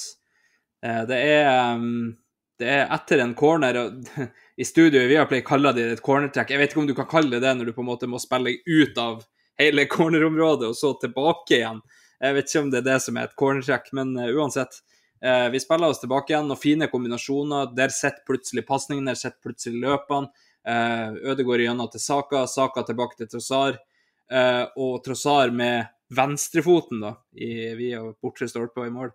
det 0.81 1.17
er 1.17 1.73
um, 1.73 2.13
det 2.57 2.69
er 2.73 2.87
etter 2.93 3.21
en 3.21 3.35
corner, 3.37 3.77
og 3.77 4.07
i 4.57 4.65
studio 4.65 5.01
i 5.01 5.07
Viaplay 5.07 5.41
kaller 5.45 5.73
de 5.73 5.83
det 5.85 5.97
et 5.99 6.01
cornertrack. 6.01 6.49
Jeg 6.49 6.57
vet 6.57 6.71
ikke 6.71 6.81
om 6.81 6.87
du 6.89 6.95
kan 6.97 7.09
kalle 7.09 7.29
det 7.35 7.43
det 7.43 7.53
når 7.59 7.69
du 7.69 7.75
på 7.75 7.83
en 7.83 7.91
måte 7.91 8.07
må 8.09 8.17
spille 8.17 8.55
ut 8.65 8.97
av 8.97 9.21
hele 9.61 9.85
cornerområdet 9.91 10.71
og 10.71 10.77
så 10.77 10.95
tilbake 11.01 11.59
igjen. 11.59 11.83
Jeg 12.17 12.33
vet 12.33 12.49
ikke 12.49 12.63
om 12.63 12.71
det 12.73 12.79
er 12.81 12.87
det 12.87 12.97
som 13.05 13.19
er 13.19 13.27
et 13.27 13.35
cornertrack, 13.37 13.91
men 13.93 14.15
uh, 14.17 14.31
uansett. 14.33 14.79
Uh, 15.21 15.45
vi 15.53 15.61
spiller 15.61 15.93
oss 15.93 16.01
tilbake 16.01 16.33
igjen, 16.33 16.49
og 16.49 16.57
fine 16.57 16.89
kombinasjoner. 16.89 17.69
Der 17.77 17.93
sitter 17.93 18.25
plutselig 18.25 18.65
pasningene, 18.65 19.13
der 19.13 19.21
sitter 19.21 19.37
plutselig 19.45 19.83
løpene. 19.85 20.33
Uh, 20.67 21.13
Ødegaard 21.29 21.61
gjennom 21.61 21.93
til 21.93 22.01
Saka, 22.01 22.47
Saka 22.49 22.81
tilbake 22.87 23.21
til 23.21 23.29
Trossar. 23.29 23.77
og 24.75 25.03
Trossar 25.05 25.53
med 25.55 25.85
venstrefoten 26.11 26.99
da, 26.99 27.13
i, 27.31 27.75
via 27.77 28.01
bortre 28.19 28.49
stolpe 28.49 28.81
og 28.81 28.89
i 28.89 28.91
mål. 28.91 29.13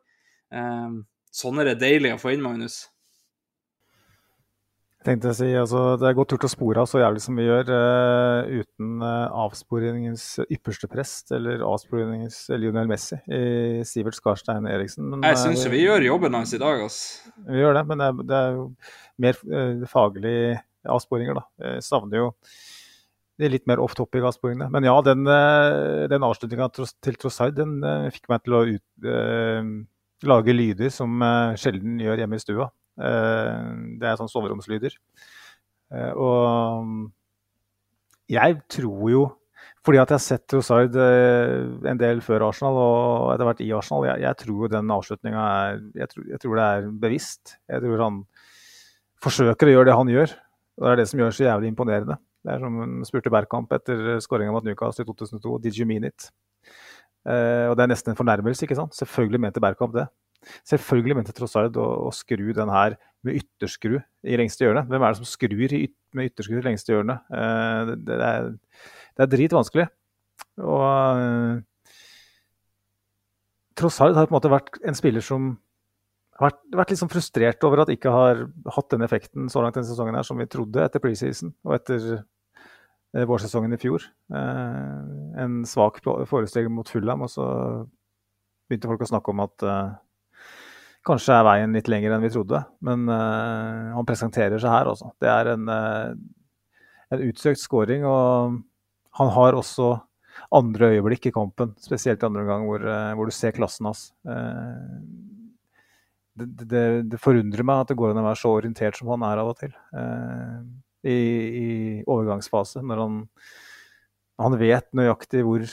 sånn 1.28 1.60
er 1.60 1.68
det 1.68 1.82
deilig 1.82 2.14
å 2.14 2.20
få 2.22 2.32
inn, 2.32 2.40
Magnus. 2.40 2.86
Jeg 5.02 5.16
tenkte 5.16 5.32
å 5.32 5.34
si, 5.34 5.48
altså, 5.58 5.80
Det 5.98 6.06
er 6.06 6.14
godt 6.14 6.30
gjort 6.30 6.44
å 6.46 6.48
spore 6.52 6.82
av 6.84 6.86
så 6.86 7.00
jævlig 7.00 7.18
som 7.24 7.34
vi 7.34 7.42
gjør, 7.42 7.70
uh, 7.74 8.50
uten 8.62 9.00
uh, 9.02 9.32
avsporingens 9.48 10.26
ypperste 10.44 10.86
prest 10.86 11.32
eller 11.34 11.64
avsporingens 11.66 12.36
Lionel 12.54 12.86
Messi 12.86 13.16
i 13.26 13.80
Sivert 13.82 14.14
Skarstein 14.14 14.68
Eriksen. 14.70 15.08
Men, 15.10 15.24
jeg 15.26 15.40
syns 15.40 15.64
uh, 15.66 15.72
vi 15.72 15.80
gjør 15.82 16.06
jobben 16.06 16.36
hans 16.38 16.54
i 16.54 16.60
dag. 16.62 16.84
Altså. 16.84 17.32
Vi 17.48 17.58
gjør 17.58 17.74
det, 17.80 17.82
men 17.88 17.98
det 17.98 18.06
er, 18.06 18.20
det 18.28 18.36
er 18.38 18.54
jo 18.54 18.66
mer 19.26 19.40
uh, 19.42 19.82
faglige 19.90 20.60
avsporinger. 20.94 21.40
da. 21.40 21.42
Jeg 21.66 21.82
savner 21.88 22.20
jo 22.20 22.28
de 23.42 23.50
litt 23.50 23.66
mer 23.66 23.82
off-topic 23.82 24.28
avsporingene. 24.28 24.68
Men 24.70 24.86
ja, 24.86 24.94
den, 25.02 25.24
den 26.12 26.28
avslutninga 26.28 26.68
til 26.76 27.18
Trossard 27.18 27.56
den 27.58 27.80
fikk 28.14 28.30
meg 28.30 28.44
til 28.44 28.54
å 28.54 28.62
ut, 28.70 29.10
lage 30.30 30.54
lyder 30.54 30.94
som 30.94 31.18
sjelden 31.58 31.98
gjør 32.04 32.22
hjemme 32.22 32.38
i 32.38 32.44
stua. 32.44 32.68
Eh, 33.00 33.60
det 34.00 34.08
er 34.08 34.18
sånn 34.20 34.30
soveromslyder. 34.30 34.96
Eh, 35.92 36.12
og 36.12 37.12
jeg 38.32 38.58
tror 38.72 39.06
jo 39.12 39.22
fordi 39.82 39.98
at 39.98 40.12
jeg 40.12 40.14
har 40.14 40.22
sett 40.22 40.44
Trossard 40.50 40.94
eh, 40.94 41.64
en 41.90 41.98
del 41.98 42.20
før 42.22 42.44
Arsenal 42.46 42.76
og 42.78 43.32
etter 43.32 43.48
hvert 43.48 43.62
i 43.64 43.72
Arsenal, 43.74 44.06
jeg, 44.06 44.22
jeg 44.22 44.38
tror 44.44 44.70
den 44.70 44.92
avslutninga 44.94 45.46
er 45.46 45.80
jeg 45.98 46.10
tror, 46.12 46.26
jeg 46.30 46.42
tror, 46.44 46.58
det 46.58 46.66
er 46.66 46.90
bevisst. 47.02 47.54
Jeg 47.70 47.82
tror 47.82 48.04
han 48.04 48.20
forsøker 49.22 49.70
å 49.70 49.74
gjøre 49.74 49.90
det 49.90 49.96
han 49.98 50.12
gjør. 50.12 50.36
Og 50.78 50.86
det 50.86 50.92
er 50.92 51.02
det 51.02 51.08
som 51.10 51.18
gjør 51.18 51.32
det 51.32 51.38
så 51.38 51.48
jævlig 51.48 51.72
imponerende. 51.72 52.18
Det 52.42 52.54
er 52.54 52.62
som 52.62 52.78
hun 52.78 52.94
spurte 53.06 53.30
Bergkamp 53.30 53.74
etter 53.74 54.22
skåringa 54.22 54.54
mot 54.54 54.66
Newcastle 54.66 55.04
i 55.04 55.10
2002. 55.10 55.58
Did 55.66 55.78
you 55.78 55.86
mean 55.86 56.06
it? 56.06 56.30
Uh, 57.22 57.70
og 57.70 57.76
det 57.78 57.84
er 57.84 57.92
nesten 57.92 58.10
en 58.10 58.18
fornærmelse, 58.18 58.64
ikke 58.66 58.78
sant? 58.78 58.96
Selvfølgelig 58.98 59.42
mente 59.44 59.62
Bergkamp 59.62 59.94
det. 59.94 60.08
Selvfølgelig 60.68 61.16
mente 61.18 61.34
Trossard 61.36 61.76
å, 61.80 61.88
å 62.08 62.12
skru 62.14 62.50
den 62.56 62.70
her 62.72 62.98
med 63.26 63.38
ytterskru 63.38 63.98
i 63.98 64.38
lengste 64.38 64.66
hjørne. 64.66 64.84
Hvem 64.90 65.02
er 65.02 65.14
det 65.14 65.20
som 65.20 65.28
skrur 65.28 65.74
yt 65.78 65.94
med 66.16 66.30
ytterskru 66.30 66.58
i 66.58 66.64
lengste 66.66 66.94
hjørne? 66.94 67.18
Uh, 67.30 67.92
det, 67.92 67.98
det, 68.08 68.18
er, 68.28 68.48
det 69.16 69.24
er 69.24 69.34
dritvanskelig. 69.36 69.86
Og 70.62 70.86
uh, 71.22 71.60
Trossard 73.78 74.18
har 74.18 74.28
på 74.28 74.34
en 74.34 74.38
måte 74.40 74.52
vært 74.52 74.82
en 74.86 74.98
spiller 74.98 75.24
som 75.24 75.54
har 76.40 76.50
vært, 76.50 76.60
vært 76.80 76.92
litt 76.92 77.00
sånn 77.02 77.12
frustrert 77.12 77.64
over 77.68 77.84
at 77.84 77.92
ikke 77.92 78.12
har 78.12 78.46
hatt 78.74 78.92
den 78.92 79.04
effekten 79.06 79.50
så 79.52 79.62
langt 79.62 79.76
denne 79.78 79.88
sesongen 79.88 80.16
her 80.18 80.26
som 80.26 80.40
vi 80.40 80.48
trodde 80.50 80.82
etter 80.82 81.02
preseason 81.02 81.52
og 81.62 81.76
etter 81.78 82.06
uh, 82.18 83.26
vårsesongen 83.28 83.76
i 83.76 83.80
fjor. 83.80 84.08
en 84.32 85.62
svak 85.68 85.98
forestilling 86.02 86.72
mot 86.72 86.88
Fulham, 86.88 87.20
og 87.26 87.28
så 87.30 87.44
begynte 88.66 88.88
folk 88.88 89.04
å 89.04 89.10
snakke 89.10 89.34
om 89.34 89.42
at 89.44 89.64
Kanskje 91.06 91.34
er 91.34 91.46
veien 91.46 91.74
litt 91.74 91.88
lenger 91.90 92.14
enn 92.14 92.22
vi 92.22 92.30
trodde, 92.30 92.60
men 92.86 93.08
uh, 93.10 93.90
han 93.96 94.06
presenterer 94.06 94.60
seg 94.62 94.70
her, 94.70 94.90
altså. 94.92 95.10
Det 95.22 95.30
er 95.30 95.50
en, 95.56 95.66
uh, 95.66 96.12
en 97.10 97.24
utsøkt 97.26 97.58
scoring, 97.58 98.06
og 98.06 98.60
han 99.18 99.32
har 99.34 99.58
også 99.58 99.96
andre 100.54 100.92
øyeblikk 100.94 101.26
i 101.26 101.34
kampen, 101.34 101.74
spesielt 101.82 102.22
i 102.22 102.28
andre 102.28 102.44
omgang, 102.44 102.68
hvor, 102.70 102.86
uh, 102.86 103.10
hvor, 103.18 103.26
du 103.26 103.34
ser 103.34 103.56
klassen 103.56 103.90
hans. 103.90 104.12
Det, 106.32 106.46
det, 106.62 106.84
det, 107.10 107.20
forundrer 107.20 107.66
meg 107.66 107.82
at 107.82 107.90
det 107.90 107.98
går 107.98 108.14
an 108.14 108.22
å 108.22 108.28
være 108.30 108.40
så 108.40 108.54
orientert 108.60 108.96
som 108.96 109.10
han 109.12 109.26
er 109.26 109.42
av 109.42 109.50
og 109.50 109.58
til. 109.58 109.74
I, 111.02 111.12
i, 111.12 111.66
overgangsfase, 112.06 112.80
når 112.86 113.02
han, 113.02 113.18
han 114.40 114.56
vet 114.56 114.86
nøyaktig 114.96 115.42
hvor 115.44 115.66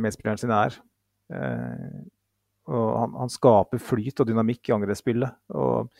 medspilleren 0.00 0.40
sin 0.40 0.54
er. 0.56 0.80
Og 2.66 2.86
han, 2.98 3.12
han, 3.20 3.30
skaper 3.30 3.82
flyt 3.82 4.22
og 4.22 4.28
dynamikk 4.28 4.70
i 4.70 4.74
angrepsspillet. 4.74 5.36
Og 5.54 5.90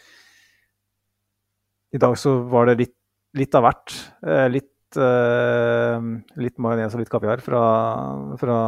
i 1.95 2.01
dag 2.03 2.17
så 2.19 2.35
var 2.51 2.71
det 2.71 2.79
litt, 2.81 2.97
litt 3.39 3.55
av 3.55 3.67
hvert. 3.69 3.95
Eh, 4.27 4.47
litt, 4.51 4.99
eh, 4.99 6.09
litt 6.43 6.59
majones 6.63 6.97
og 6.97 7.03
litt 7.03 7.13
kaviar 7.13 7.43
fra, 7.45 7.63
fra, 8.41 8.59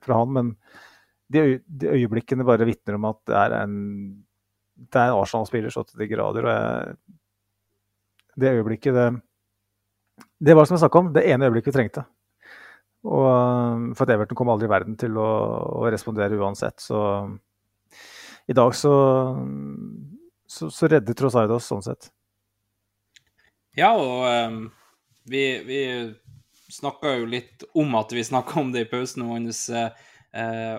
fra, 0.00 0.20
han. 0.22 0.32
Men 0.38 0.54
de, 1.30 1.60
de 1.64 1.92
øyeblikkene 1.98 2.46
bare 2.48 2.68
vitner 2.68 2.96
om 2.96 3.10
at 3.12 3.20
det 3.28 3.36
er 3.42 3.56
en, 3.60 3.74
det 4.80 5.02
er 5.02 5.12
en 5.12 5.20
Arsenal-spiller 5.20 5.74
så 5.74 5.84
til 5.84 6.00
de 6.00 6.08
grader. 6.10 6.48
og 6.48 6.54
jeg, 6.56 7.18
Det 8.40 8.54
øyeblikket, 8.56 8.96
det, 8.96 9.10
det 10.40 10.56
var 10.56 10.64
som 10.64 10.78
jeg 10.78 10.86
snakka 10.86 11.04
om, 11.04 11.12
det 11.12 11.28
ene 11.28 11.50
øyeblikket 11.50 11.74
vi 11.74 11.78
trengte. 11.82 12.08
Og 13.08 13.24
um, 13.24 13.84
for 13.96 14.04
at 14.04 14.14
Everton 14.14 14.36
kom 14.36 14.50
aldri 14.52 14.68
i 14.68 14.72
verden 14.72 14.96
til 15.00 15.16
å, 15.16 15.28
å 15.80 15.86
respondere 15.92 16.36
uansett. 16.36 16.82
Så 16.84 17.00
i 18.50 18.56
dag 18.56 18.74
så, 18.76 18.92
så, 20.48 20.68
så 20.74 20.90
redder 20.90 21.16
Trossard 21.16 21.52
oss 21.54 21.70
sånn 21.70 21.84
sett. 21.86 22.10
Ja, 23.78 23.94
og 23.94 24.26
um, 24.26 24.62
vi, 25.30 25.44
vi 25.64 25.80
snakka 26.70 27.14
jo 27.20 27.28
litt 27.30 27.64
om 27.78 27.94
at 27.98 28.12
vi 28.12 28.26
snakka 28.26 28.60
om 28.60 28.72
det 28.74 28.84
i 28.84 28.90
pausen. 28.90 29.24
Hans, 29.30 29.62
uh, 29.70 29.90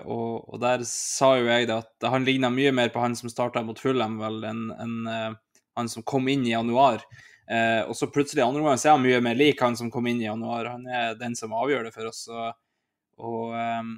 og, 0.04 0.44
og, 0.46 0.58
der 0.62 0.86
sa 0.88 1.34
jo 1.40 1.48
jeg 1.50 1.70
det 1.70 1.80
at 1.80 2.10
han 2.12 2.28
ligna 2.28 2.52
mye 2.52 2.74
mer 2.76 2.92
på 2.92 3.02
han 3.02 3.16
som 3.18 3.32
starta 3.32 3.64
mot 3.66 3.80
Fulham, 3.80 4.20
vel, 4.22 4.42
enn 4.46 4.68
en, 4.76 4.96
uh, 5.08 5.58
han 5.78 5.88
som 5.88 6.04
kom 6.06 6.28
inn 6.30 6.46
i 6.46 6.54
januar. 6.54 7.02
Eh, 7.50 7.82
og 7.88 7.96
så 7.96 8.06
plutselig 8.06 8.44
andre 8.44 8.62
omgang 8.62 8.78
så 8.78 8.90
er 8.90 8.96
han 8.96 9.04
mye 9.04 9.20
mer 9.24 9.38
lik 9.38 9.60
han 9.62 9.76
som 9.78 9.90
kom 9.90 10.06
inn 10.06 10.20
i 10.22 10.28
januar. 10.28 10.70
Han 10.76 10.86
er 10.86 11.16
den 11.18 11.34
som 11.38 11.54
avgjør 11.56 11.88
det 11.88 11.94
for 11.94 12.10
oss. 12.10 12.24
Og, 12.30 12.52
og, 13.22 13.56
um, 13.56 13.96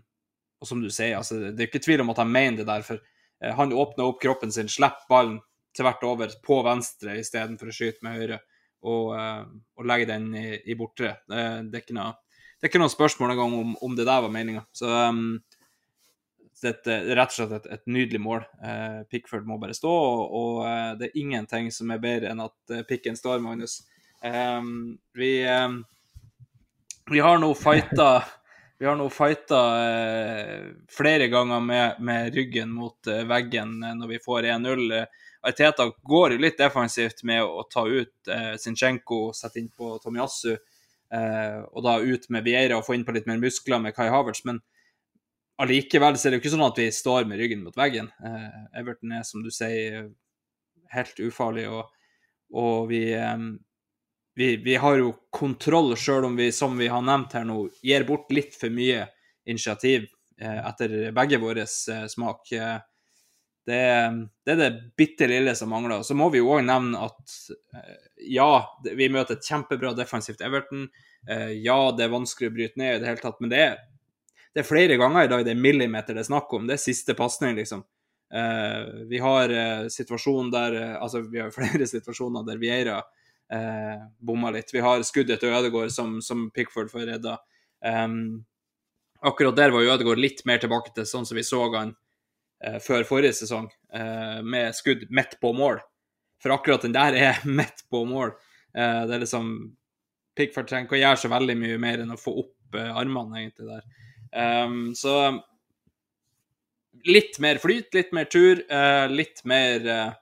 og 0.61 0.71
som 0.71 0.81
du 0.83 0.89
sier, 0.89 1.19
altså, 1.19 1.39
det 1.51 1.59
er 1.59 1.69
ikke 1.69 1.85
tvil 1.85 2.05
om 2.05 2.15
at 2.15 2.23
han 2.23 2.33
mener 2.33 2.63
det 2.63 2.69
der. 2.71 2.87
For 2.87 3.01
eh, 3.01 3.55
han 3.55 3.75
åpner 3.75 4.09
opp 4.09 4.23
kroppen 4.23 4.55
sin, 4.55 4.71
slipper 4.73 5.09
ballen 5.11 5.39
tvert 5.75 6.05
over 6.07 6.35
på 6.45 6.61
venstre 6.63 7.17
istedenfor 7.19 7.71
å 7.71 7.75
skyte 7.75 8.05
med 8.07 8.21
høyre 8.21 8.37
og, 8.85 9.09
uh, 9.17 9.43
og 9.81 9.89
legge 9.89 10.07
den 10.13 10.29
i, 10.39 10.49
i 10.71 10.77
bortre. 10.79 11.17
Det, 11.27 11.43
det, 11.71 11.81
er 11.81 11.83
ikke 11.83 11.97
noe, 11.97 12.13
det 12.59 12.69
er 12.69 12.73
ikke 12.73 12.83
noe 12.83 12.93
spørsmål 12.93 13.35
engang 13.35 13.57
om, 13.59 13.75
om 13.83 13.97
det 13.99 14.07
der 14.07 14.23
var 14.25 14.33
meninga. 14.33 14.63
Så 14.77 14.89
um, 14.89 15.41
det 16.63 16.75
er 16.87 17.11
rett 17.19 17.33
og 17.33 17.37
slett 17.39 17.57
et, 17.59 17.67
et 17.79 17.91
nydelig 17.91 18.21
mål. 18.23 18.45
Eh, 18.63 19.01
Pickford 19.11 19.49
må 19.49 19.59
bare 19.63 19.75
stå, 19.77 19.91
og, 19.91 20.37
og 20.39 20.61
uh, 20.63 20.93
det 21.01 21.09
er 21.09 21.19
ingenting 21.25 21.73
som 21.75 21.91
er 21.91 22.03
bedre 22.03 22.31
enn 22.31 22.45
at 22.45 22.77
pikken 22.89 23.19
står, 23.19 23.43
Magnus. 23.45 23.81
Eh, 24.25 24.63
vi, 25.19 25.33
um, 25.51 25.83
vi 27.11 27.21
har 27.21 27.39
nå 27.39 27.51
fighta 27.59 28.25
vi 28.79 28.87
har 28.87 28.97
nå 28.97 29.11
fighta 29.11 29.61
eh, 29.91 30.63
flere 30.91 31.29
ganger 31.29 31.61
med, 31.61 32.01
med 32.01 32.35
ryggen 32.35 32.73
mot 32.73 33.07
eh, 33.07 33.23
veggen 33.29 33.79
når 33.81 34.09
vi 34.09 34.19
får 34.25 34.43
1-0. 34.43 35.05
Ariteta 35.45 35.87
går 36.03 36.35
jo 36.35 36.41
litt 36.43 36.59
defensivt 36.59 37.23
med 37.29 37.45
å 37.45 37.67
ta 37.71 37.85
ut 37.87 38.33
eh, 38.33 38.55
Sinchenko, 38.61 39.29
sette 39.37 39.61
inn 39.61 39.69
på 39.69 39.95
Tomiyasu, 40.03 40.55
eh, 40.57 41.59
og 41.71 41.85
da 41.87 41.99
ut 42.01 42.29
med 42.33 42.45
Vieira 42.49 42.81
og 42.81 42.87
få 42.87 42.97
inn 42.97 43.05
på 43.05 43.15
litt 43.15 43.29
mer 43.31 43.41
muskler 43.43 43.83
med 43.85 43.95
Kai 43.97 44.09
Havertz. 44.09 44.43
Men 44.49 44.63
allikevel 45.63 46.19
så 46.19 46.29
er 46.29 46.35
det 46.35 46.39
jo 46.39 46.45
ikke 46.45 46.55
sånn 46.55 46.67
at 46.67 46.81
vi 46.81 46.89
står 46.95 47.29
med 47.31 47.41
ryggen 47.41 47.63
mot 47.65 47.77
veggen. 47.79 48.11
Eh, 48.25 48.79
Everton 48.81 49.15
er, 49.15 49.27
som 49.27 49.45
du 49.45 49.51
sier, 49.55 50.09
helt 50.95 51.21
ufarlig, 51.23 51.67
og, 51.71 51.91
og 52.55 52.89
vi, 52.91 53.05
eh, 53.17 53.45
vi, 54.39 54.55
vi, 54.65 54.79
har 54.81 54.99
jo 55.01 55.15
kontroll, 55.35 55.95
sjøl 55.99 56.31
om 56.31 56.39
vi, 56.39 56.51
som 56.55 56.75
vi 56.79 56.91
har 56.91 57.05
nevnt 57.07 57.37
her 57.39 57.47
nå, 57.49 57.69
gir 57.85 58.07
bort 58.09 58.33
litt 58.35 58.57
for 58.59 58.75
mye 58.75 59.07
initiativ 59.45 60.09
eh, 60.41 60.61
etter 60.65 60.99
begge 61.15 61.41
våre 61.43 61.67
eh, 61.67 62.05
smak. 62.11 62.51
Eh, 62.53 62.77
det, 63.65 63.81
det, 64.45 64.53
er 64.53 64.61
det 64.61 64.73
bitte 64.99 65.29
lille 65.31 65.55
som 65.57 65.71
mangler. 65.73 66.03
Så 66.05 66.17
må 66.19 66.29
vi 66.35 66.43
jo 66.43 66.51
òg 66.53 66.67
nevne 66.67 67.01
at 67.07 67.39
eh, 67.79 68.11
ja, 68.35 68.51
vi 68.91 69.09
møter 69.13 69.39
et 69.39 69.49
kjempebra 69.49 69.95
defensivt 69.97 70.45
Everton. 70.45 70.89
Ja, 71.25 71.89
det 71.97 72.03
er 72.05 72.11
vanskelig 72.13 72.51
å 72.51 72.53
bryte 72.53 72.77
ned 72.77 72.99
i 72.99 73.01
det 73.01 73.07
hele 73.09 73.23
tatt, 73.23 73.39
men 73.41 73.49
det 73.49 73.61
er, 73.65 73.79
det 74.55 74.63
er 74.63 74.69
flere 74.69 74.97
ganger 75.01 75.27
i 75.27 75.31
dag 75.31 75.43
det 75.45 75.51
er 75.51 75.59
millimeter 75.59 76.15
det 76.15 76.23
er 76.23 76.31
snakk 76.31 76.53
om. 76.55 76.69
Det 76.69 76.77
er 76.77 76.83
siste 76.83 77.17
pasning, 77.19 77.57
liksom. 77.59 77.83
Uh, 78.35 79.05
vi 79.11 79.19
har 79.23 79.51
uh, 79.53 79.87
situasjonen 79.93 80.49
der 80.51 80.75
uh, 80.75 81.03
Altså, 81.03 81.21
vi 81.31 81.39
har 81.43 81.53
flere 81.59 81.87
situasjoner 81.87 82.47
der 82.47 82.61
Vieira 82.63 83.01
uh, 83.03 84.07
bomma 84.19 84.53
litt. 84.55 84.71
Vi 84.75 84.83
har 84.83 85.03
skuddet 85.07 85.43
til 85.43 85.55
Ødegaard 85.55 85.93
som, 85.95 86.21
som 86.23 86.49
Pickford 86.55 86.93
får 86.93 87.09
redda. 87.11 87.37
Um, 87.85 88.45
akkurat 89.27 89.59
der 89.59 89.75
var 89.75 89.91
Ødegaard 89.97 90.23
litt 90.23 90.45
mer 90.47 90.63
tilbake 90.63 90.95
til 90.95 91.07
sånn 91.09 91.27
som 91.27 91.39
vi 91.39 91.47
så 91.47 91.67
han 91.75 91.95
før 92.81 93.03
forrige 93.05 93.35
sesong, 93.37 93.67
med 94.47 94.73
skudd 94.73 95.03
midt 95.13 95.35
på 95.43 95.51
mål. 95.53 95.83
For 96.41 96.55
akkurat 96.55 96.87
den 96.87 96.95
der 96.95 97.17
er 97.19 97.43
midt 97.59 97.83
på 97.93 98.07
mål. 98.09 98.31
Det 98.73 99.13
er 99.13 99.21
liksom 99.21 99.51
Pickford 100.39 100.71
trenger 100.71 100.89
ikke 100.89 100.97
å 100.97 101.01
gjøre 101.03 101.21
så 101.21 101.31
veldig 101.33 101.59
mye 101.61 101.81
mer 101.83 102.01
enn 102.01 102.15
å 102.15 102.17
få 102.17 102.33
opp 102.41 102.79
armene, 102.79 103.43
egentlig, 103.43 103.69
der. 103.69 103.85
Um, 104.35 104.95
så 104.99 105.43
litt 107.05 107.39
mer 107.39 107.59
flyt, 107.59 107.95
litt 107.95 108.13
mer 108.13 108.25
tur, 108.25 108.63
uh, 108.73 109.07
litt 109.11 109.45
mer 109.45 109.87
uh, 109.87 110.13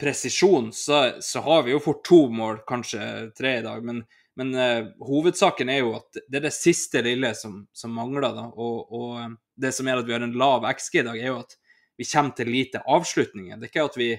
presisjon, 0.00 0.72
så, 0.72 1.12
så, 1.20 1.40
har 1.40 1.62
vi 1.62 1.72
jo 1.72 1.80
fort 1.82 2.02
to 2.04 2.26
mål, 2.32 2.62
kanskje 2.68 3.30
tre 3.38 3.58
i 3.60 3.64
dag. 3.64 3.84
Men, 3.86 4.02
men 4.38 4.52
uh, 4.56 4.90
hovedsaken 5.06 5.70
er 5.72 5.82
jo 5.82 5.94
at 6.00 6.20
det 6.26 6.40
er 6.40 6.48
det 6.48 6.56
siste 6.56 7.04
lille 7.06 7.32
som, 7.38 7.62
som 7.72 7.94
mangler. 7.94 8.28
da, 8.28 8.48
og, 8.52 8.92
og, 8.92 9.38
det 9.62 9.74
som 9.76 9.86
gjør 9.86 10.02
at 10.02 10.08
vi 10.08 10.16
har 10.16 10.24
en 10.24 10.38
lav 10.40 10.66
XG 10.72 11.02
i 11.02 11.06
dag, 11.06 11.20
er 11.20 11.32
jo 11.32 11.40
at 11.42 11.58
vi 12.00 12.08
kommer 12.08 12.36
til 12.36 12.48
lite 12.50 12.80
avslutninger. 12.88 13.58
Det 13.60 13.68
er 13.68 13.70
ikke 13.70 13.88
at 13.90 13.98
vi, 14.00 14.12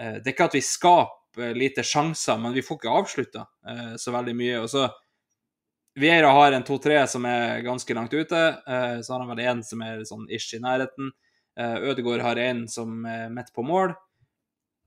det 0.00 0.26
er 0.26 0.32
ikke 0.34 0.48
at 0.50 0.56
vi 0.58 0.62
skaper 0.66 1.54
lite 1.54 1.84
sjanser, 1.86 2.40
men 2.42 2.52
vi 2.52 2.64
får 2.66 2.80
ikke 2.80 2.96
avslutta 2.98 3.44
så 4.02 4.12
veldig 4.12 4.34
mye. 4.36 4.56
Og 4.58 4.66
så 4.72 4.88
Vieira 5.98 6.30
har 6.36 6.52
en 6.52 6.66
2-3 6.66 7.00
som 7.10 7.24
er 7.26 7.64
ganske 7.66 7.94
langt 7.96 8.14
ute. 8.14 8.38
Eh, 8.38 9.00
så 9.02 9.14
har 9.14 9.24
han 9.24 9.32
vel 9.32 9.42
én 9.44 9.64
som 9.66 9.82
er 9.82 10.04
sånn 10.08 10.28
ish 10.30 10.54
i 10.54 10.62
nærheten. 10.62 11.12
Ødegaard 11.60 12.22
har 12.24 12.38
en 12.40 12.60
som 12.70 13.02
er 13.04 13.26
midt 13.34 13.50
på 13.52 13.60
mål. 13.66 13.90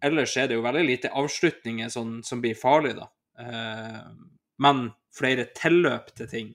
Ellers 0.02 0.32
er 0.40 0.48
det 0.50 0.56
jo 0.56 0.64
veldig 0.64 0.86
lite 0.88 1.12
avslutninger 1.14 1.92
sånn, 1.92 2.16
som 2.26 2.40
blir 2.42 2.56
farlige, 2.58 3.04
da. 3.04 4.08
Men 4.64 4.80
flere 5.14 5.46
tilløp 5.54 6.10
til 6.18 6.32
ting 6.32 6.50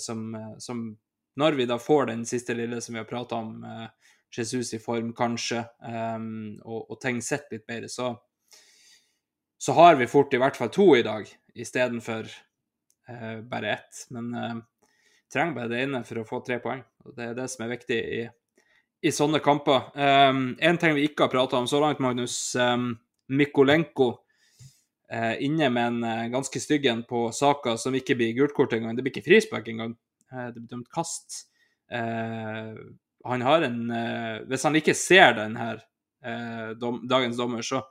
som, 0.00 0.30
som 0.62 0.86
når 1.36 1.52
vi 1.52 1.66
da 1.68 1.78
får 1.78 2.06
den 2.06 2.24
siste 2.26 2.54
lille 2.56 2.80
som 2.80 2.94
vi 2.94 2.98
har 3.02 3.08
prata 3.08 3.36
om, 3.36 3.64
eh, 3.64 3.88
Jesus 4.36 4.74
i 4.74 4.78
form 4.78 5.12
kanskje, 5.16 5.62
um, 5.80 6.58
og, 6.64 6.90
og 6.90 7.00
ting 7.00 7.22
sitter 7.22 7.56
litt 7.56 7.66
bedre, 7.66 7.88
så, 7.88 8.10
så 9.58 9.72
har 9.72 9.96
vi 9.96 10.08
fort 10.10 10.34
i 10.34 10.40
hvert 10.40 10.56
fall 10.58 10.68
to 10.72 10.90
i 10.96 11.04
dag 11.06 11.28
istedenfor 11.56 12.28
uh, 13.10 13.40
bare 13.46 13.72
ett. 13.78 14.02
Men 14.14 14.34
eh, 14.34 14.56
trenger 15.32 15.56
bare 15.56 15.72
det 15.72 15.82
ene 15.84 16.02
for 16.06 16.22
å 16.22 16.26
få 16.28 16.40
tre 16.46 16.60
poeng. 16.62 16.84
og 17.04 17.16
Det 17.16 17.30
er 17.30 17.38
det 17.38 17.48
som 17.52 17.66
er 17.66 17.72
viktig 17.74 17.98
i, 18.18 18.22
i 19.02 19.14
sånne 19.14 19.42
kamper. 19.44 19.90
Um, 19.94 20.54
en 20.58 20.78
ting 20.82 20.96
vi 20.96 21.08
ikke 21.08 21.26
har 21.26 21.34
prata 21.34 21.60
om 21.60 21.68
så 21.70 21.82
langt, 21.82 22.02
Magnus. 22.02 22.38
Um, 22.58 22.94
Mikolenko 23.26 24.12
eh, 25.10 25.40
inne 25.42 25.70
med 25.74 25.86
en 25.90 26.02
uh, 26.06 26.32
ganske 26.34 26.60
stygg 26.62 26.86
en 26.86 27.02
på 27.08 27.26
saka 27.34 27.74
som 27.80 27.94
ikke 27.98 28.14
blir 28.18 28.36
gult 28.38 28.54
kort 28.54 28.76
engang. 28.76 28.94
Det 28.94 29.02
blir 29.02 29.16
ikke 29.16 29.26
frispark 29.26 29.72
engang. 29.72 29.96
Eh, 30.32 30.46
det 30.46 30.60
blir 30.60 30.70
dømt 30.70 30.88
kast. 30.92 31.44
Eh, 31.90 32.72
han 33.26 33.42
har 33.42 33.62
en 33.62 33.90
eh, 33.90 34.40
Hvis 34.50 34.64
han 34.66 34.78
ikke 34.78 34.94
ser 34.94 35.36
den 35.38 35.58
her, 35.58 35.84
dom, 36.80 37.04
dagens 37.06 37.36
dommer, 37.38 37.62
så, 37.62 37.84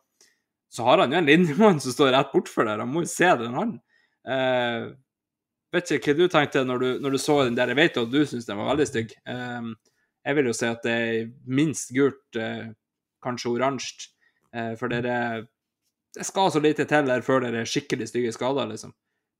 så, 0.67 0.83
har 0.83 0.99
han 0.99 1.13
jo 1.13 1.19
en 1.21 1.27
linjemann 1.29 1.77
som 1.79 1.93
står 1.93 2.11
rett 2.11 2.33
bortfor 2.33 2.67
der. 2.67 2.81
Han 2.83 2.91
må 2.91 3.05
jo 3.05 3.11
se 3.11 3.29
den, 3.39 3.55
han. 3.55 3.69
Vet 5.75 5.95
ikke 5.95 6.13
hva 6.13 6.19
du 6.19 6.27
tenkte 6.31 6.63
når 6.65 6.81
du, 6.81 6.87
når 7.03 7.15
du, 7.15 7.19
så 7.21 7.39
den 7.43 7.57
der. 7.57 7.71
Jeg 7.73 7.79
vet 7.79 7.97
at 8.01 8.11
du 8.11 8.21
syns 8.25 8.47
den 8.47 8.59
var 8.59 8.71
veldig 8.73 8.87
stygg. 8.89 9.15
jeg 10.25 10.35
vil 10.37 10.47
jo 10.49 10.53
si 10.57 10.65
at 10.67 10.83
det 10.83 10.93
er 10.93 11.27
minst 11.45 11.91
gult, 11.93 12.39
kanskje 13.23 13.51
oransje. 13.51 14.09
for 14.79 14.87
dere 14.87 15.45
det 16.15 16.23
skal 16.23 16.51
så 16.51 16.61
lite 16.63 16.85
til 16.87 17.09
her 17.11 17.23
før 17.25 17.43
dere 17.43 17.65
er 17.65 17.67
skikkelig 17.67 18.07
stygge 18.07 18.31
skader, 18.31 18.69
liksom. 18.71 18.93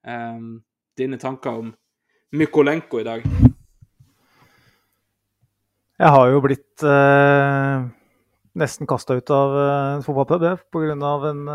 Um, 0.05 0.63
dine 0.97 1.17
tanker 1.17 1.61
om 1.61 1.69
Mykolenko 2.35 2.99
i 2.99 3.05
dag? 3.07 3.23
Jeg 5.95 6.11
har 6.11 6.27
jo 6.27 6.41
blitt 6.43 6.83
uh, 6.83 7.87
nesten 8.59 8.89
kasta 8.91 9.15
ut 9.15 9.31
av 9.31 9.55
en 9.61 10.03
fotballpub 10.03 10.43
pga. 10.75 11.13
En, 11.31 11.47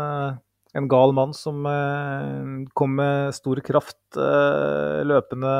en 0.77 0.87
gal 0.91 1.11
mann 1.15 1.33
som 1.35 1.65
eh, 1.67 2.67
kom 2.77 2.95
med 2.99 3.35
stor 3.35 3.59
kraft 3.65 4.19
eh, 4.19 5.01
løpende 5.07 5.55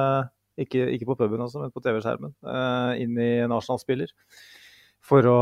ikke, 0.62 0.86
ikke, 0.96 1.08
på 1.10 1.18
puben, 1.20 1.42
også, 1.42 1.64
men 1.64 1.74
på 1.74 1.82
TV-skjermen, 1.84 2.34
eh, 2.46 3.02
inn 3.04 3.18
i 3.20 3.32
en 3.44 3.56
Arsenal-spiller. 3.56 4.12
For 5.08 5.28
å 5.28 5.40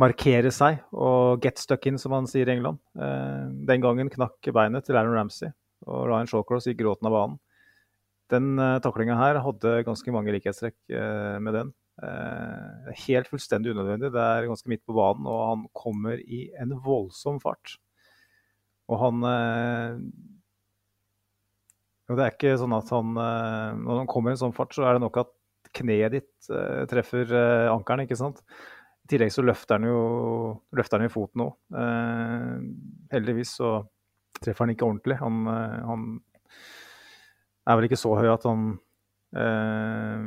markere 0.00 0.52
seg 0.52 0.82
og 0.92 1.42
get 1.44 1.60
stuck 1.62 1.86
in, 1.88 2.00
som 2.00 2.14
han 2.16 2.28
sier 2.28 2.48
i 2.48 2.56
England. 2.56 2.80
Eh, 2.98 3.46
den 3.70 3.84
gangen 3.84 4.12
knakk 4.12 4.50
beinet 4.56 4.88
til 4.88 4.98
Aaron 4.98 5.16
Ramsey, 5.16 5.52
og 5.86 6.06
Ryan 6.10 6.30
Shawcross 6.30 6.68
gikk 6.68 6.82
gråten 6.82 7.08
av 7.08 7.16
banen. 7.16 7.40
Den 8.32 8.56
eh, 8.58 8.78
taklinga 8.84 9.16
her 9.20 9.40
hadde 9.44 9.80
ganske 9.86 10.14
mange 10.14 10.34
likhetstrekk 10.34 10.76
uh, 10.90 11.36
med 11.42 11.54
den. 11.54 11.74
Uh, 11.96 12.90
helt 13.06 13.30
fullstendig 13.30 13.72
unødvendig. 13.72 14.10
Det 14.12 14.20
er 14.20 14.48
ganske 14.50 14.68
midt 14.68 14.82
på 14.84 14.96
banen, 14.96 15.28
og 15.30 15.42
han 15.46 15.62
kommer 15.78 16.18
i 16.20 16.48
en 16.60 16.74
voldsom 16.84 17.38
fart. 17.40 17.78
Og 18.86 19.00
han 19.02 19.26
og 22.06 22.14
Det 22.14 22.22
er 22.22 22.34
ikke 22.36 22.52
sånn 22.60 22.74
at 22.76 22.90
han 22.94 23.16
Når 23.16 23.96
han 23.98 24.06
kommer 24.06 24.30
i 24.30 24.36
en 24.36 24.42
sånn 24.44 24.54
fart, 24.54 24.70
så 24.76 24.84
er 24.86 24.94
det 24.94 25.02
nok 25.02 25.16
at 25.24 25.32
kneet 25.74 26.14
ditt 26.14 26.50
treffer 26.88 27.32
ankelen, 27.72 28.04
ikke 28.06 28.16
sant. 28.16 28.38
I 29.04 29.10
tillegg 29.10 29.32
så 29.34 29.42
løfter 29.42 29.80
han 29.80 29.88
jo 29.88 29.98
løfter 30.78 31.02
han 31.02 31.10
i 31.10 31.12
foten 31.12 31.42
òg. 31.42 31.56
heldigvis 33.10 33.56
så 33.58 33.72
treffer 34.38 34.64
han 34.64 34.72
ikke 34.76 34.86
ordentlig. 34.86 35.18
Han, 35.18 35.42
han 35.90 36.06
er 37.66 37.78
vel 37.78 37.88
ikke 37.88 38.00
så 38.00 38.14
høy 38.16 38.30
at 38.30 38.46
han 38.46 38.66
eh, 39.36 40.26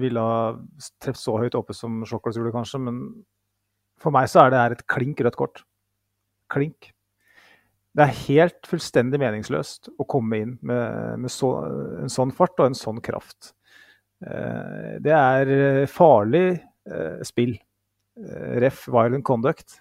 ville 0.00 0.26
ha 0.26 0.40
truffet 1.02 1.22
så 1.22 1.36
høyt 1.40 1.56
oppe 1.58 1.76
som 1.76 2.02
Sjoklas 2.08 2.38
gjorde, 2.38 2.54
kanskje. 2.56 2.82
Men 2.88 3.00
for 4.00 4.14
meg 4.14 4.30
så 4.32 4.44
er 4.44 4.52
det 4.52 4.62
her 4.62 4.76
et 4.76 4.86
klink 4.90 5.20
rødt 5.24 5.38
kort. 5.38 5.64
Klink. 6.52 6.92
Det 7.96 8.04
er 8.04 8.18
helt 8.26 8.68
fullstendig 8.68 9.18
meningsløst 9.22 9.88
å 9.96 10.04
komme 10.08 10.40
inn 10.42 10.56
med, 10.60 11.22
med 11.22 11.32
så, 11.32 11.52
en 12.02 12.12
sånn 12.12 12.34
fart 12.36 12.58
og 12.60 12.68
en 12.68 12.76
sånn 12.76 13.00
kraft. 13.04 13.54
Eh, 14.20 14.96
det 15.00 15.14
er 15.16 15.86
farlig 15.88 16.44
eh, 16.52 17.22
spill. 17.24 17.54
Eh, 18.20 18.56
ref 18.60 18.84
violent 18.92 19.24
conduct. 19.24 19.78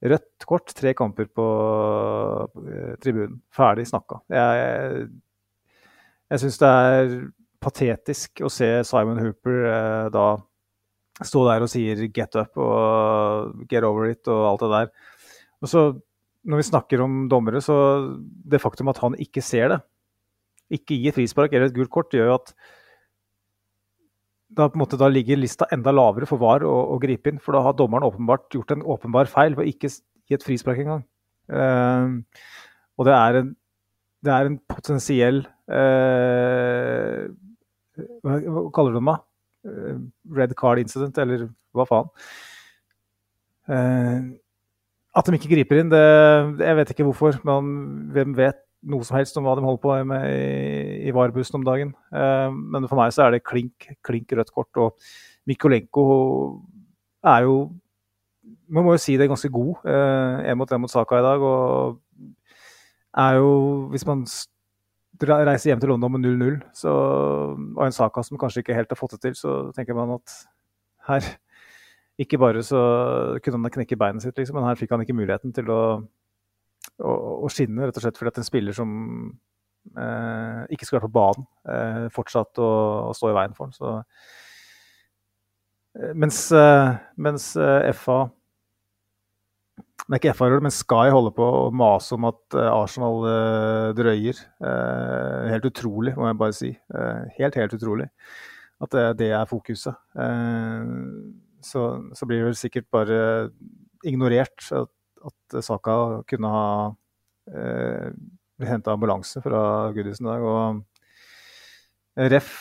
Rødt 0.00 0.46
kort, 0.48 0.70
tre 0.78 0.94
kamper 0.96 1.26
på, 1.26 1.46
eh, 2.70 2.94
tribunen. 3.02 3.40
Ferdig 3.52 3.88
snakka. 3.90 4.22
Jeg, 4.32 5.08
jeg 6.30 6.42
syns 6.44 6.60
det 6.62 6.70
er 6.70 7.16
patetisk 7.60 8.44
å 8.46 8.52
se 8.52 8.70
Simon 8.88 9.20
Hooper 9.20 9.66
eh, 9.68 10.06
da 10.14 10.28
stå 11.20 11.42
der 11.50 11.66
og 11.66 11.68
sier 11.68 12.06
'get 12.08 12.36
up' 12.38 12.56
og 12.56 13.66
'get 13.68 13.84
over 13.84 14.08
it' 14.08 14.28
og 14.28 14.46
alt 14.52 14.60
det 14.60 14.70
der. 14.70 14.88
Og 15.60 15.68
så, 15.68 15.82
når 16.48 16.60
vi 16.60 16.68
snakker 16.70 17.02
om 17.04 17.24
dommere, 17.28 17.60
så 17.64 17.74
det 18.20 18.62
faktum 18.62 18.88
at 18.92 19.00
han 19.02 19.16
ikke 19.20 19.42
ser 19.44 19.74
det, 19.74 19.80
ikke 20.70 20.98
gir 21.02 21.14
frispark 21.16 21.52
eller 21.52 21.68
et 21.68 21.76
gult 21.76 21.90
kort, 21.92 22.14
gjør 22.14 22.30
jo 22.30 22.36
at 22.38 22.54
da, 24.50 24.66
på 24.66 24.74
en 24.74 24.82
måte, 24.82 24.98
da 24.98 25.08
ligger 25.10 25.38
lista 25.38 25.68
enda 25.74 25.92
lavere 25.94 26.26
for 26.26 26.40
VAR 26.42 26.64
å, 26.66 26.74
å, 26.94 26.98
gripe 27.02 27.30
inn. 27.30 27.38
For 27.42 27.54
da 27.54 27.62
har 27.62 27.76
dommeren 27.78 28.06
åpenbart 28.08 28.50
gjort 28.54 28.74
en 28.74 28.82
åpenbar 28.82 29.30
feil 29.30 29.54
ved 29.58 29.70
ikke 29.70 29.90
gi 29.92 30.36
et 30.36 30.46
frispark 30.46 30.82
engang. 30.82 31.04
Uh, 31.50 32.18
og 32.98 33.06
det 33.06 33.14
er 33.14 33.40
en, 33.40 33.54
det 34.26 34.34
er 34.34 34.50
en 34.50 34.58
potensiell 34.70 35.40
uh, 35.70 37.30
hva, 38.22 38.36
hva, 38.42 38.66
kaller 38.74 38.98
du 38.98 39.00
det? 39.06 39.16
Uh, 39.70 39.96
red 40.34 40.54
card 40.58 40.82
incident, 40.82 41.18
eller 41.22 41.48
hva 41.76 41.86
faen? 41.86 42.10
At 45.16 45.26
de 45.26 45.38
ikke 45.38 45.50
griper 45.50 45.80
inn, 45.80 45.90
det, 45.90 46.02
jeg 46.62 46.76
vet 46.78 46.92
ikke 46.92 47.06
hvorfor. 47.08 47.40
Men 47.46 47.70
hvem 48.14 48.34
vet 48.38 48.60
noe 48.90 49.04
som 49.04 49.18
helst 49.18 49.36
om 49.36 49.44
hva 49.44 49.56
de 49.58 49.64
holder 49.64 49.82
på 49.82 49.96
med 50.08 50.26
i, 50.30 51.08
i 51.08 51.14
VAR-bussen 51.14 51.58
om 51.58 51.66
dagen. 51.66 51.92
men 52.12 52.88
for 52.88 52.96
meg 53.00 53.12
så 53.12 53.26
er 53.26 53.36
det 53.36 53.44
klink, 53.44 53.90
klink 54.06 54.32
rødt 54.32 54.52
kort. 54.54 54.70
Og 54.80 54.96
Mikolenko 55.50 56.04
er 57.24 57.46
jo 57.48 57.56
Man 58.70 58.84
må 58.86 58.94
jo 58.94 59.00
si 59.02 59.16
det 59.18 59.26
er 59.26 59.32
ganske 59.32 59.50
god 59.50 59.82
én 60.46 60.54
mot 60.54 60.70
én 60.72 60.78
mot 60.78 60.90
Saka 60.90 61.18
i 61.18 61.26
dag. 61.26 61.42
og 61.42 62.00
er 63.18 63.34
jo 63.34 63.88
Hvis 63.90 64.06
man 64.06 64.24
reiser 65.20 65.70
hjem 65.70 65.80
til 65.80 65.90
London 65.90 66.12
med 66.12 66.20
0-0 66.24 66.86
og 67.76 67.84
en 67.84 67.92
Saka 67.92 68.22
som 68.22 68.38
kanskje 68.38 68.62
ikke 68.62 68.74
helt 68.74 68.90
har 68.90 68.96
fått 68.96 69.18
det 69.18 69.20
til, 69.20 69.34
så 69.34 69.72
tenker 69.76 69.94
man 69.94 70.14
at 70.16 70.36
her 71.08 71.36
Ikke 72.20 72.40
bare 72.40 72.62
så 72.66 72.80
kunne 73.40 73.60
han 73.62 73.74
knekke 73.78 73.98
beinet 74.00 74.24
sitt, 74.24 74.36
liksom, 74.36 74.58
men 74.58 74.68
her 74.68 74.78
fikk 74.78 74.92
han 74.92 75.04
ikke 75.04 75.16
muligheten 75.16 75.54
til 75.56 75.70
å, 75.72 75.82
å, 77.00 77.14
å 77.46 77.52
skinne, 77.52 77.86
rett 77.86 77.96
og 77.96 78.04
slett 78.04 78.20
fordi 78.20 78.34
at 78.34 78.42
en 78.42 78.48
spiller 78.48 78.76
som 78.76 78.90
eh, 79.96 80.66
ikke 80.74 80.86
skulle 80.86 81.00
vært 81.00 81.08
på 81.08 81.16
banen, 81.16 81.48
eh, 81.70 82.04
fortsatt 82.12 82.60
å, 82.60 82.70
å, 83.08 83.14
stå 83.16 83.30
i 83.30 83.38
veien 83.38 83.56
for 83.56 83.70
ham. 83.70 84.04
Eh, 85.98 86.12
mens, 86.14 86.52
eh, 86.52 86.92
mens 87.16 87.56
eh, 87.56 87.90
FA 87.96 88.28
det 90.06 90.16
er 90.16 90.20
ikke 90.20 90.32
FA, 90.34 90.46
men 90.64 90.72
Sky 90.74 91.10
holder 91.12 91.32
på 91.36 91.44
å 91.44 91.66
mase 91.76 92.16
om 92.16 92.24
at 92.26 92.54
Arsenal 92.56 93.20
drøyer. 93.94 94.38
Helt 95.52 95.68
utrolig, 95.68 96.16
må 96.16 96.26
jeg 96.26 96.38
bare 96.40 96.56
si. 96.56 96.70
Helt, 97.36 97.58
helt 97.60 97.76
utrolig 97.76 98.08
at 98.82 98.96
det 99.20 99.28
er 99.36 99.46
fokuset. 99.46 99.94
Så, 101.64 101.84
så, 102.16 102.26
blir 102.26 102.40
det 102.40 102.50
vel 102.50 102.58
sikkert 102.58 102.88
bare 102.92 103.18
ignorert 104.06 104.64
at, 104.72 104.92
at 105.28 105.58
Saka 105.64 105.96
kunne 106.30 106.52
ha 106.52 106.68
eh, 107.52 108.08
henta 108.64 108.94
ambulanse 108.94 109.42
fra 109.44 109.62
Goodison 109.96 110.28
i 110.28 110.30
dag. 110.30 110.46
Og 110.46 112.30
ref, 112.32 112.52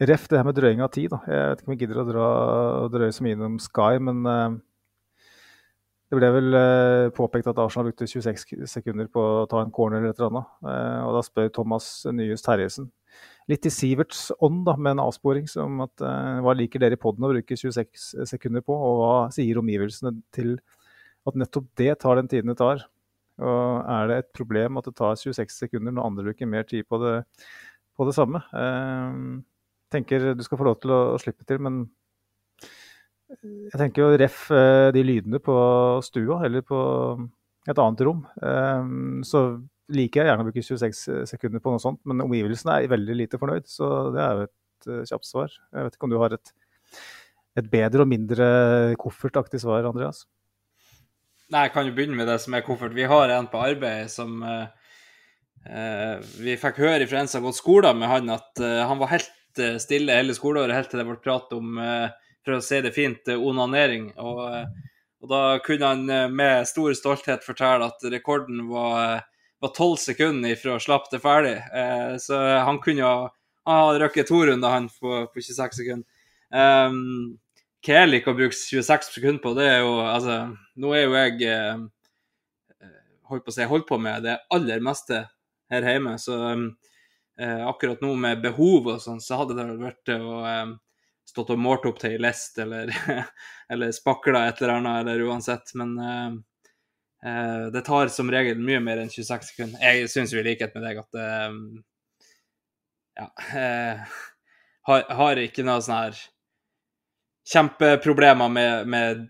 ref 0.00 0.28
det 0.30 0.38
her 0.38 0.46
med 0.46 0.58
drøying 0.58 0.82
av 0.86 0.92
tid. 0.94 1.10
Da. 1.12 1.20
Jeg 1.26 1.50
vet 1.50 1.62
ikke 1.62 1.70
om 1.70 1.76
jeg 1.76 1.82
gidder 1.84 2.02
å 2.02 2.08
dra, 2.08 2.26
drøye 2.94 3.14
så 3.14 3.26
mye 3.26 3.38
innom 3.38 3.58
Sky, 3.62 3.98
men 4.02 4.22
det 6.10 6.18
ble 6.18 6.28
vel 6.34 6.56
eh, 6.58 7.08
påpekt 7.14 7.46
at 7.46 7.58
Arsenal 7.62 7.86
brukte 7.86 8.08
26 8.10 8.66
sekunder 8.66 9.06
på 9.14 9.22
å 9.22 9.44
ta 9.50 9.60
en 9.62 9.70
corner 9.70 10.00
eller 10.00 10.10
et 10.10 10.18
eller 10.18 10.32
annet. 10.32 10.48
Eh, 10.66 11.02
og 11.06 11.12
da 11.14 11.20
spør 11.22 11.52
Thomas 11.54 11.86
Nyhus 12.10 12.42
Terjesen 12.42 12.88
litt 13.50 13.66
i 13.66 13.72
Siverts 13.72 14.28
ånd, 14.38 14.62
da, 14.68 14.76
med 14.78 14.94
en 14.94 15.02
avsporing 15.04 15.48
som 15.50 15.82
at 15.84 16.04
eh, 16.06 16.38
hva 16.44 16.54
liker 16.56 16.82
dere 16.82 16.96
i 16.96 17.00
poden 17.00 17.26
å 17.26 17.32
bruke 17.32 17.58
26 17.58 18.24
sekunder 18.30 18.64
på, 18.64 18.76
og 18.76 19.00
hva 19.00 19.14
sier 19.34 19.60
omgivelsene 19.60 20.14
til 20.34 20.56
at 21.28 21.36
nettopp 21.38 21.68
det 21.80 21.92
tar 22.02 22.20
den 22.20 22.30
tiden 22.30 22.52
det 22.52 22.58
tar? 22.60 22.86
Og 23.40 23.90
er 23.90 24.10
det 24.10 24.18
et 24.20 24.32
problem 24.36 24.78
at 24.80 24.88
det 24.88 24.96
tar 24.98 25.16
26 25.16 25.54
sekunder 25.64 25.94
når 25.96 26.06
andre 26.06 26.26
bruker 26.28 26.50
mer 26.50 26.66
tid 26.68 26.86
på 26.88 27.00
det, 27.02 27.14
på 27.96 28.06
det 28.08 28.16
samme? 28.16 28.42
Jeg 28.52 29.94
tenker 29.96 30.30
du 30.36 30.44
skal 30.46 30.60
få 30.60 30.68
lov 30.68 30.76
til 30.82 30.92
å, 30.94 31.00
å 31.14 31.20
slippe 31.20 31.46
til, 31.48 31.62
men 31.64 31.86
jeg 33.30 33.78
tenker 33.78 34.02
jo 34.02 34.18
ref 34.18 34.48
eh, 34.54 34.88
de 34.94 35.02
lydene 35.06 35.38
på 35.42 35.54
stua 36.02 36.40
eller 36.46 36.64
på 36.66 36.80
et 37.70 37.78
annet 37.78 38.02
rom. 38.06 38.24
Eh, 38.42 38.90
så 39.26 39.44
liker 39.90 40.22
jeg 40.22 40.30
gjerne 40.30 40.44
å 40.44 40.48
bruke 40.48 40.64
26 40.64 41.00
sekunder 41.30 41.62
på 41.62 41.74
noe 41.74 41.82
sånt, 41.82 42.00
men 42.08 42.24
omgivelsene 42.24 42.78
er 42.78 42.92
veldig 42.92 43.16
lite 43.18 43.40
fornøyd. 43.40 43.68
Så 43.70 43.88
det 44.14 44.22
er 44.24 44.36
jo 44.36 44.46
et 44.48 44.90
uh, 44.90 45.00
kjapt 45.12 45.28
svar. 45.28 45.56
Jeg 45.74 45.86
vet 45.86 45.96
ikke 45.96 46.08
om 46.08 46.14
du 46.14 46.20
har 46.22 46.36
et, 46.36 46.52
et 47.60 47.72
bedre 47.72 48.06
og 48.06 48.10
mindre 48.10 48.46
koffertaktig 49.00 49.62
svar, 49.62 49.88
Andreas? 49.90 50.24
Nei, 51.50 51.66
jeg 51.66 51.74
kan 51.74 51.88
jo 51.88 51.96
begynne 51.96 52.18
med 52.18 52.30
det 52.30 52.38
som 52.42 52.54
er 52.54 52.64
koffert. 52.66 52.94
Vi 52.94 53.08
har 53.10 53.34
en 53.34 53.50
på 53.50 53.60
arbeid 53.60 54.10
som 54.12 54.40
uh, 54.46 54.66
Vi 56.38 56.56
fikk 56.60 56.78
høre 56.80 57.10
fra 57.10 57.20
en 57.20 57.30
som 57.30 57.42
har 57.42 57.50
gått 57.50 57.60
skolen 57.60 57.98
med 58.00 58.10
han, 58.10 58.34
at 58.38 58.62
uh, 58.62 58.86
han 58.86 59.02
var 59.02 59.14
helt 59.16 59.36
stille 59.82 60.14
hele 60.14 60.30
skoleåret 60.30 60.76
helt 60.76 60.92
til 60.92 61.00
det 61.00 61.08
ble 61.08 61.16
prat 61.18 61.50
om 61.56 61.74
uh, 61.82 62.12
for 62.44 62.56
å 62.56 62.62
si 62.64 62.80
det 62.82 62.94
fint, 62.96 63.28
eh, 63.28 63.40
onanering. 63.40 64.10
Og, 64.18 64.40
eh, 64.54 64.66
og, 65.20 65.28
da 65.30 65.42
kunne 65.64 65.92
han 65.92 66.10
eh, 66.10 66.28
med 66.28 66.68
stor 66.68 66.94
stolthet 66.96 67.44
fortelle 67.46 67.90
at 67.90 68.06
rekorden 68.12 68.66
var 68.70 69.26
tolv 69.68 69.98
sekunder 70.00 70.56
fra 70.56 70.78
slapp 70.80 71.10
til 71.10 71.20
ferdig. 71.20 71.58
så 72.24 72.38
han 72.64 72.78
kunne 72.80 73.04
ha 73.04 73.28
han 73.68 74.00
røkket 74.00 74.28
to 74.28 74.40
runder, 74.46 74.72
han, 74.72 74.88
på, 74.88 75.26
på 75.32 75.42
26 75.42 75.76
sekunder. 75.76 76.06
Um, 76.50 77.38
liker 77.86 78.32
å 78.32 78.36
bruke 78.38 78.56
26 78.56 79.14
sekunder 79.14 79.42
på, 79.42 79.54
det 79.56 79.68
er 79.68 79.80
jo 79.84 79.92
Altså, 80.02 80.38
nå 80.80 80.92
er 80.96 81.04
jo 81.04 81.14
jeg 81.16 81.44
eh, 81.48 81.84
holdt 83.30 83.46
på 83.46 83.52
å 83.52 83.54
si, 83.54 83.68
holdt 83.70 83.88
på 83.88 83.98
med 84.02 84.26
det 84.26 84.40
aller 84.52 84.82
meste 84.84 85.22
her 85.70 85.86
hjemme, 85.86 86.16
så 86.18 86.36
eh, 86.50 87.62
akkurat 87.68 88.02
nå 88.02 88.14
med 88.18 88.42
behov 88.42 88.90
og 88.90 89.02
sånn, 89.02 89.22
så 89.22 89.42
hadde 89.42 89.56
det 89.58 89.68
vært 89.80 90.12
å 90.16 90.40
eh, 90.50 90.74
stått 91.30 91.54
og 91.54 91.62
målt 91.62 91.86
opp 91.86 92.00
til 92.02 92.16
ei 92.16 92.20
list 92.20 92.58
eller, 92.58 92.90
eller 93.72 93.94
spakla 93.94 94.48
et 94.48 94.60
eller 94.60 94.80
annet, 94.80 95.02
eller 95.04 95.28
uansett. 95.28 95.70
Men 95.78 95.92
uh, 96.02 96.32
det 97.20 97.82
tar 97.84 98.08
som 98.08 98.30
regel 98.32 98.60
mye 98.64 98.80
mer 98.80 99.02
enn 99.02 99.10
26 99.12 99.50
sekunder. 99.50 99.80
Jeg 99.84 100.08
syns 100.08 100.32
jo 100.32 100.40
i 100.40 100.44
likhet 100.46 100.72
med 100.76 100.86
deg 100.86 101.02
at 101.02 101.16
det 101.16 101.30
Ja. 103.20 103.26
Har, 104.88 105.02
har, 105.12 105.38
ikke 105.42 105.62
noe 105.66 105.82
sånn 105.84 105.98
her 105.98 106.20
kjempeproblemer 107.50 108.48
med, 108.48 108.88
med 108.88 109.26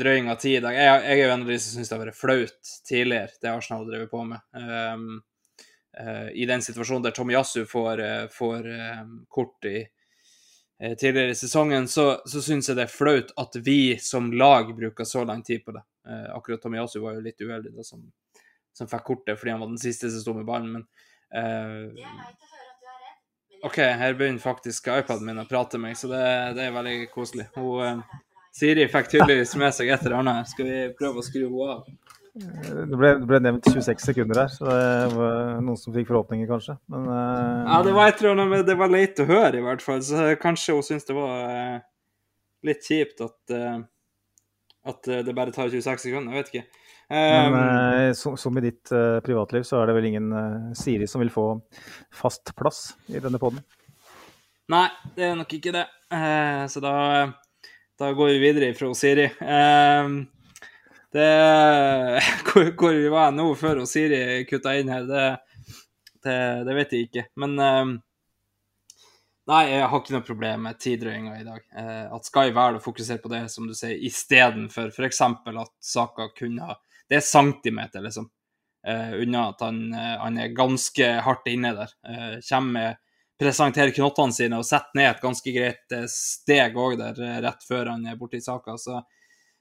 drøying 0.00 0.26
av 0.32 0.40
tid 0.42 0.66
i. 0.66 0.72
Jeg, 0.74 0.88
jeg, 0.88 1.12
er 1.14 1.20
jo 1.20 1.34
en 1.36 1.44
av 1.44 1.52
de 1.52 1.58
som 1.62 1.76
syns 1.76 1.92
det 1.92 1.94
har 1.94 2.02
vært 2.02 2.18
flaut 2.18 2.72
tidligere, 2.88 3.30
det 3.38 3.52
Arsenal 3.52 3.84
har 3.84 3.92
drevet 3.92 4.10
på 4.10 4.24
med. 4.26 4.42
Um, 4.58 5.06
I 6.34 6.48
den 6.50 6.64
situasjonen 6.66 7.06
der 7.06 7.14
Tomiyasu 7.14 7.62
får, 7.70 8.02
får 8.34 8.66
kort 9.30 9.70
i 9.70 9.78
Eh, 9.78 9.97
tidligere 10.78 11.30
i 11.30 11.34
sesongen, 11.34 11.88
så, 11.88 12.20
så 12.26 12.42
syns 12.42 12.68
jeg 12.70 12.78
det 12.78 12.84
er 12.86 12.92
flaut 12.92 13.32
at 13.40 13.56
vi 13.66 13.98
som 14.02 14.30
lag 14.32 14.70
bruker 14.76 15.04
så 15.08 15.24
lang 15.26 15.42
tid 15.42 15.64
på 15.64 15.74
det. 15.74 15.82
Eh, 16.08 16.36
akkurat 16.36 16.62
Tomiyasu 16.62 17.00
var 17.00 17.16
jo 17.16 17.24
litt 17.24 17.40
uheldig 17.40 17.74
da, 17.74 17.84
som, 17.84 18.04
som, 18.72 18.88
fikk 18.88 19.04
kortet 19.10 19.40
fordi 19.40 19.52
han 19.52 19.60
var 19.60 19.72
den 19.72 19.82
siste 19.82 20.10
som 20.12 20.22
sto 20.22 20.36
med 20.36 20.46
ballen, 20.48 20.78
men 20.78 20.86
eh, 21.34 22.06
OK, 23.66 23.76
her 23.76 24.14
begynner 24.14 24.40
faktisk 24.40 24.86
iPaden 24.94 25.26
min 25.26 25.42
å 25.42 25.48
prate 25.50 25.80
med 25.80 25.90
meg, 25.90 25.98
så 25.98 26.08
det, 26.12 26.22
det 26.56 26.68
er 26.68 26.76
veldig 26.76 26.96
koselig. 27.12 27.48
Hun, 27.58 27.82
eh, 27.84 28.20
Siri 28.54 28.86
fikk 28.90 29.10
tydeligvis 29.12 29.56
med 29.60 29.74
seg 29.74 29.90
et 29.92 30.06
eller 30.06 30.22
annet. 30.22 30.48
Skal 30.50 30.66
vi 30.66 30.78
prøve 30.98 31.20
å 31.20 31.26
skru 31.26 31.44
henne 31.44 31.66
av? 31.74 32.07
Det 32.38 32.96
ble, 32.96 33.10
det 33.18 33.26
ble, 33.26 33.38
nevnt 33.42 33.66
26 33.66 34.04
sekunder 34.10 34.42
her, 34.42 34.50
så 34.52 34.66
det 34.68 35.14
var 35.16 35.60
noen 35.64 35.78
som 35.80 35.94
fikk 35.94 36.10
forhåpninger, 36.10 36.48
kanskje. 36.50 36.76
Men, 36.92 37.06
uh... 37.10 37.64
Ja, 37.66 37.78
det 37.86 37.94
var 37.96 38.10
jeg 38.10 38.18
tror, 38.20 38.42
det 38.68 38.76
var 38.78 38.92
leit 38.92 39.22
å 39.22 39.26
høre, 39.28 39.58
i 39.58 39.64
hvert 39.64 39.82
fall. 39.84 40.02
Så 40.04 40.28
kanskje 40.42 40.76
hun 40.76 40.86
syntes 40.86 41.08
det 41.08 41.16
var 41.16 41.48
uh, 41.48 41.80
litt 42.68 42.86
kjipt 42.86 43.24
at, 43.26 43.54
uh, 43.54 43.80
at 44.92 45.10
det 45.26 45.34
bare 45.36 45.54
tar 45.54 45.72
26 45.72 46.06
sekunder. 46.06 46.36
Jeg 46.36 46.44
vet 46.44 46.52
ikke. 46.54 46.84
Um, 47.08 47.56
Men 47.56 48.14
som, 48.18 48.36
som, 48.36 48.56
i 48.60 48.66
ditt 48.68 48.92
privatliv, 49.24 49.64
så 49.64 49.80
er 49.80 49.88
det 49.88 49.96
vel 49.96 50.08
ingen 50.10 50.32
Siri 50.76 51.08
som 51.08 51.24
vil 51.24 51.32
få 51.32 51.50
fast 52.12 52.52
plass 52.58 52.90
i 53.08 53.22
denne 53.24 53.40
poden? 53.40 53.62
Nei, 54.68 54.86
det 55.16 55.30
er 55.30 55.38
nok 55.38 55.54
ikke 55.56 55.72
det. 55.72 55.86
så 56.68 56.82
da, 56.84 56.96
da, 57.96 58.10
går 58.12 58.34
vi 58.34 58.42
videre 58.42 58.74
fra 58.76 58.92
Siri. 58.96 59.30
Uh, 59.40 60.28
det, 61.14 61.28
hvor, 62.48 62.92
vi 62.92 63.08
var 63.12 63.32
nå 63.34 63.48
før 63.58 63.82
og 63.84 63.88
Siri 63.90 64.44
kutta 64.48 64.74
inn 64.78 64.92
her, 64.92 65.06
det, 65.08 65.24
det, 66.24 66.36
det, 66.68 66.76
vet 66.76 66.94
jeg 66.94 67.08
ikke. 67.08 67.26
Men 67.40 67.56
um, 67.58 67.96
Nei, 69.48 69.62
jeg 69.70 69.86
har 69.88 70.02
ikke 70.02 70.12
noe 70.12 70.26
problem 70.26 70.66
med 70.68 70.76
tidrøyinga 70.76 71.38
i 71.38 71.46
dag. 71.46 71.62
Uh, 71.72 72.16
at 72.18 72.26
Sky 72.28 72.50
velger 72.50 72.76
å 72.76 72.84
fokusere 72.84 73.22
på 73.22 73.30
det, 73.32 73.46
som 73.48 73.64
du 73.64 73.72
sier, 73.72 73.94
istedenfor 74.04 74.90
f.eks. 74.92 75.22
at 75.24 75.70
Saka 75.80 76.28
kunne 76.36 76.74
Det 77.08 77.16
er 77.16 77.24
centimeter, 77.24 78.04
liksom, 78.04 78.26
uh, 78.84 79.14
unna 79.16 79.46
at 79.54 79.64
han, 79.64 79.86
uh, 79.96 80.18
han, 80.20 80.36
er 80.36 80.52
ganske 80.52 81.08
hardt 81.24 81.48
inne 81.48 81.72
der. 81.78 81.94
kommer 82.50 82.74
med, 82.76 83.00
presentere 83.38 83.94
knottene 83.94 84.34
sine 84.34 84.58
og 84.58 84.66
sette 84.66 84.98
ned 84.98 85.12
et 85.12 85.22
ganske 85.22 85.54
greit 85.54 85.94
eh, 85.94 86.08
steg 86.10 86.76
òg 86.78 86.98
der 86.98 87.20
eh, 87.22 87.38
rett 87.44 87.64
før 87.66 87.92
han 87.94 88.06
er 88.10 88.18
borti 88.18 88.40
saka. 88.42 88.74
Så 88.80 88.98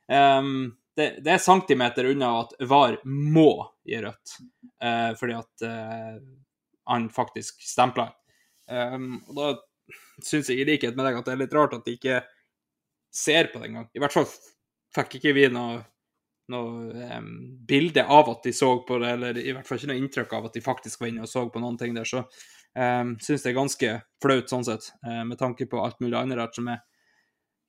um, 0.10 0.72
det, 0.98 1.08
det, 1.24 1.34
er 1.34 1.44
centimeter 1.44 2.10
unna 2.12 2.32
at 2.42 2.56
VAR 2.70 2.98
må 3.06 3.52
gi 3.88 4.00
rødt, 4.04 4.38
uh, 4.84 5.12
fordi 5.20 5.38
at 5.38 5.66
uh, 5.68 6.16
han 6.92 7.10
faktisk 7.14 7.62
stempla. 7.64 8.10
Um, 8.68 9.20
og 9.30 9.38
da 9.38 9.52
syns 10.26 10.50
jeg 10.52 10.64
i 10.64 10.68
likhet 10.68 10.98
med 10.98 11.08
deg 11.08 11.20
at 11.20 11.30
det 11.30 11.36
er 11.36 11.44
litt 11.44 11.56
rart 11.56 11.78
at 11.78 11.86
de 11.86 11.96
ikke 11.96 12.24
ser 13.14 13.52
på 13.52 13.62
det 13.62 13.70
engang. 13.70 13.88
I 13.94 14.04
hvert 14.04 14.18
fall 14.18 14.28
fikk 14.98 15.20
ikke 15.20 15.36
vi 15.38 15.48
noe, 15.54 15.80
noe 16.52 17.08
um, 17.16 17.32
bilde 17.70 18.04
av 18.04 18.34
at 18.34 18.50
de 18.50 18.56
så 18.58 18.74
på 18.88 19.00
det, 19.04 19.16
eller 19.16 19.40
i 19.40 19.54
hvert 19.54 19.70
fall 19.70 19.80
ikke 19.80 19.94
noe 19.94 20.02
inntrykk 20.02 20.38
av 20.40 20.50
at 20.50 20.58
de 20.58 20.66
faktisk 20.66 21.04
var 21.04 21.14
inne 21.14 21.28
og 21.28 21.32
så 21.32 21.46
på 21.52 21.62
noen 21.64 21.80
ting 21.80 21.96
der. 21.96 22.08
Så 22.10 22.26
Um, 22.78 23.16
Syns 23.24 23.42
det 23.42 23.52
er 23.52 23.58
ganske 23.58 23.92
flaut 24.22 24.52
sånn 24.52 24.66
sett, 24.68 24.92
uh, 25.08 25.24
med 25.26 25.40
tanke 25.40 25.66
på 25.70 25.80
alt 25.82 25.98
mulig 26.04 26.18
annet 26.20 26.38
rart 26.38 26.58
som 26.58 26.68
er 26.70 26.84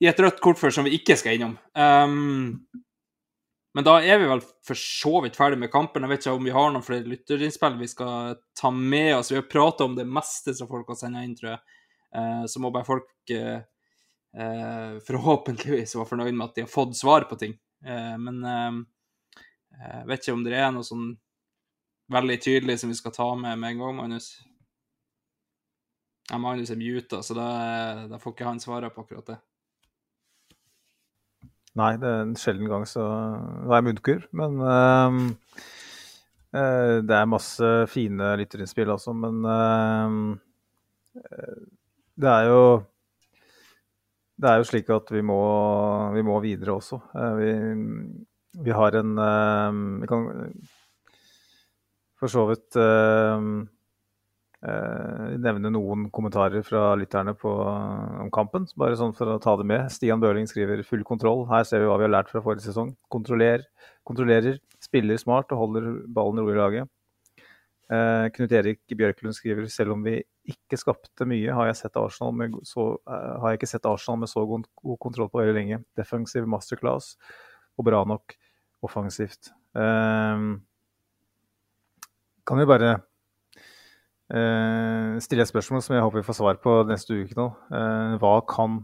i 0.04 0.08
et 0.10 0.20
rødt 0.20 0.42
kort 0.44 0.60
før 0.60 0.74
som 0.74 0.86
vi 0.86 0.98
ikke 0.98 1.16
skal 1.18 1.38
innom. 1.38 1.54
Um, 1.74 2.68
men 3.76 3.84
da 3.84 3.98
er 4.00 4.18
vi 4.20 4.28
vel 4.30 4.40
for 4.64 4.78
så 4.80 5.20
vidt 5.24 5.36
ferdig 5.36 5.58
med 5.60 5.70
kampen. 5.72 6.04
Jeg 6.04 6.10
vet 6.10 6.24
ikke 6.24 6.36
om 6.38 6.46
vi 6.48 6.54
har 6.54 6.70
noen 6.72 6.84
flere 6.84 7.08
lytterinnspill 7.08 7.76
vi 7.78 7.90
skal 7.90 8.38
ta 8.56 8.70
med 8.74 9.12
oss. 9.18 9.32
Vi 9.32 9.38
har 9.38 9.48
prata 9.50 9.84
om 9.84 9.96
det 9.98 10.06
meste 10.08 10.54
som 10.56 10.70
folk 10.70 10.88
har 10.88 10.98
sendt 10.98 11.20
inn, 11.20 11.36
tror 11.38 11.52
jeg. 11.52 11.60
Uh, 12.16 12.44
så 12.48 12.62
må 12.64 12.72
bare 12.72 12.88
folk 12.88 13.32
uh, 13.36 13.60
uh, 14.40 14.94
forhåpentligvis 15.04 15.98
være 15.98 16.08
fornøyd 16.08 16.32
med 16.32 16.46
at 16.48 16.56
de 16.56 16.64
har 16.64 16.72
fått 16.72 16.96
svar 16.96 17.28
på 17.28 17.40
ting. 17.40 17.58
men 17.78 18.40
jeg 18.42 20.06
vet 20.08 20.24
ikke 20.24 20.32
om 20.34 20.40
det 20.42 20.54
er 20.58 20.72
noe 20.74 20.82
sånn 20.82 21.12
veldig 22.10 22.38
tydelig 22.42 22.74
som 22.80 22.90
vi 22.90 22.96
skal 22.98 23.12
ta 23.14 23.28
med 23.38 23.60
med 23.60 23.70
en 23.70 23.82
gang, 23.84 23.94
Magnus? 23.94 24.26
Ja, 26.30 26.40
Magnus 26.42 26.72
er 26.74 26.80
muta, 26.80 27.22
så 27.22 27.36
da, 27.38 28.18
får 28.18 28.34
ikke 28.34 28.48
han 28.48 28.58
svare 28.60 28.90
på 28.90 29.04
akkurat 29.04 29.30
det. 29.30 29.38
Nei, 31.76 31.92
det 32.00 32.08
er 32.08 32.22
en 32.24 32.36
sjelden 32.38 32.68
gang 32.70 32.84
så 32.88 33.04
det 33.68 33.76
er 33.76 33.84
munnkurv. 33.86 34.24
Men 34.38 34.60
uh, 34.62 35.18
uh, 36.56 36.96
det 37.04 37.16
er 37.18 37.28
masse 37.30 37.72
fine 37.92 38.32
lytterinnspill 38.40 38.94
også. 38.94 39.14
Men 39.16 39.42
uh, 39.44 40.36
det 42.18 42.32
er 42.32 42.48
jo 42.48 42.62
det 44.38 44.50
er 44.50 44.60
jo 44.60 44.66
slik 44.68 44.90
at 44.94 45.10
vi 45.10 45.20
må, 45.26 45.38
vi 46.14 46.22
må 46.22 46.38
videre 46.40 46.76
også. 46.78 47.00
Vi, 47.40 47.48
vi, 48.62 48.70
har 48.70 48.94
en 49.00 49.16
Vi 49.98 50.06
kan 50.06 50.28
for 52.20 52.30
så 52.30 52.44
vidt 52.46 52.78
Eh, 52.78 53.48
nevne 54.58 55.70
noen 55.70 56.08
kommentarer 56.10 56.64
fra 56.66 56.96
lytterne 56.98 57.30
på, 57.38 57.50
om 58.24 58.30
kampen. 58.34 58.66
bare 58.74 58.96
sånn 58.98 59.14
for 59.14 59.30
å 59.30 59.38
ta 59.38 59.54
det 59.56 59.66
med. 59.70 59.86
Stian 59.94 60.18
Børling 60.18 60.48
skriver 60.50 60.82
'full 60.82 61.04
kontroll'. 61.06 61.46
Her 61.46 61.62
ser 61.62 61.78
vi 61.78 61.86
hva 61.86 61.98
vi 61.98 62.08
har 62.08 62.10
lært 62.10 62.30
fra 62.32 62.42
forrige 62.42 62.66
sesong. 62.66 62.96
Kontroller, 63.08 63.62
kontrollerer, 64.04 64.58
spiller 64.82 65.16
smart 65.16 65.52
og 65.52 65.58
holder 65.62 66.06
ballen 66.10 66.42
rolig 66.42 66.56
i 66.56 66.58
laget. 66.58 66.88
Eh, 67.88 68.28
Knut 68.36 68.52
Erik 68.52 68.82
Bjørklund 68.92 69.32
skriver 69.32 69.68
selv 69.72 69.94
om 69.94 70.02
vi 70.04 70.18
ikke 70.48 70.76
skapte 70.76 71.24
mye, 71.28 71.54
har 71.56 71.70
jeg, 71.70 71.90
med 72.36 72.58
så, 72.64 72.98
eh, 73.08 73.40
har 73.40 73.50
jeg 73.50 73.60
ikke 73.60 73.70
sett 73.70 73.86
Arsenal 73.86 74.18
med 74.20 74.28
så 74.28 74.44
god, 74.46 74.66
god 74.76 74.98
kontroll 74.98 75.30
på 75.30 75.40
veldig 75.40 75.54
lenge. 75.54 75.84
Defensive 75.96 76.46
masterclass 76.46 77.16
og 77.78 77.84
bra 77.84 78.04
nok 78.04 78.34
offensivt. 78.82 79.52
Eh, 79.74 80.36
kan 82.44 82.58
vi 82.58 82.66
bare 82.66 83.02
eh, 84.34 85.18
stille 85.24 85.44
et 85.44 85.50
spørsmål 85.50 85.82
som 85.84 85.96
jeg 85.96 86.04
håper 86.04 86.20
vi 86.20 86.26
får 86.26 86.38
svar 86.40 86.60
på 86.62 86.74
neste 86.88 87.16
uke 87.16 87.36
nå. 87.38 87.48
Eh, 87.74 88.14
hva 88.22 88.34
kan 88.48 88.82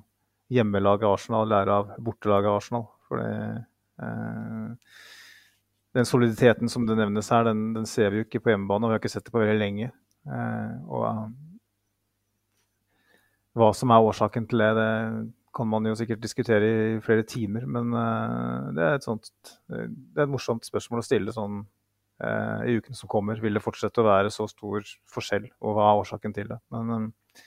hjemmelaget 0.53 1.09
Arsenal 1.09 1.49
lære 1.51 1.79
av 1.81 1.93
bortelaget 2.05 2.53
Arsenal? 2.53 2.87
For 3.09 3.23
eh, 3.25 3.59
den 5.95 6.09
soliditeten 6.09 6.73
som 6.73 6.87
det 6.89 6.99
nevnes 6.99 7.31
her, 7.31 7.47
den, 7.49 7.69
den, 7.77 7.87
ser 7.87 8.11
vi 8.11 8.23
jo 8.23 8.29
ikke 8.29 8.43
på 8.45 8.55
hjemmebane. 8.55 8.87
og 8.87 8.93
Vi 8.93 8.97
har 8.97 9.03
ikke 9.03 9.15
sett 9.15 9.29
det 9.29 9.35
på 9.35 9.43
veldig 9.43 9.61
lenge. 9.61 9.93
Og 10.91 11.05
hva 13.55 13.69
som 13.77 13.93
er 13.95 14.03
årsaken 14.03 14.49
til 14.51 14.65
det, 14.65 14.71
det 14.81 14.89
kan 15.55 15.69
man 15.71 15.87
jo 15.87 15.95
sikkert 15.95 16.25
diskutere 16.25 16.71
i 16.97 16.99
flere 17.05 17.23
timer. 17.31 17.69
Men 17.71 17.95
det 18.75 18.83
er 18.83 18.97
et 18.97 19.07
sånt 19.07 19.31
det 19.69 19.85
er 20.19 20.25
et 20.25 20.33
morsomt 20.33 20.67
spørsmål 20.67 21.05
å 21.05 21.07
stille 21.07 21.37
sånn 21.37 21.63
i 22.23 22.77
ukene 22.79 22.97
som 22.97 23.11
kommer. 23.11 23.41
Vil 23.43 23.57
det 23.57 23.63
fortsette 23.65 24.03
å 24.03 24.07
være 24.07 24.31
så 24.33 24.47
stor 24.51 24.85
forskjell, 25.11 25.49
og 25.61 25.77
hva 25.77 25.89
er 25.91 26.03
årsaken 26.03 26.35
til 26.37 26.53
det? 26.53 26.61
Men, 26.75 26.93
eh, 26.95 27.43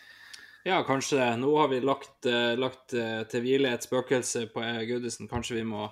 ja, 0.68 0.82
kanskje. 0.84 1.22
Nå 1.39 1.53
har 1.55 1.70
vi 1.72 1.80
lagt, 1.80 2.18
uh, 2.28 2.51
lagt 2.59 2.91
til 3.32 3.45
hvile 3.45 3.72
et 3.72 3.88
spøkelse 3.88 4.49
på 4.51 4.65
Goodison. 4.89 5.30
Kanskje 5.32 5.61
vi 5.61 5.63
må 5.63 5.88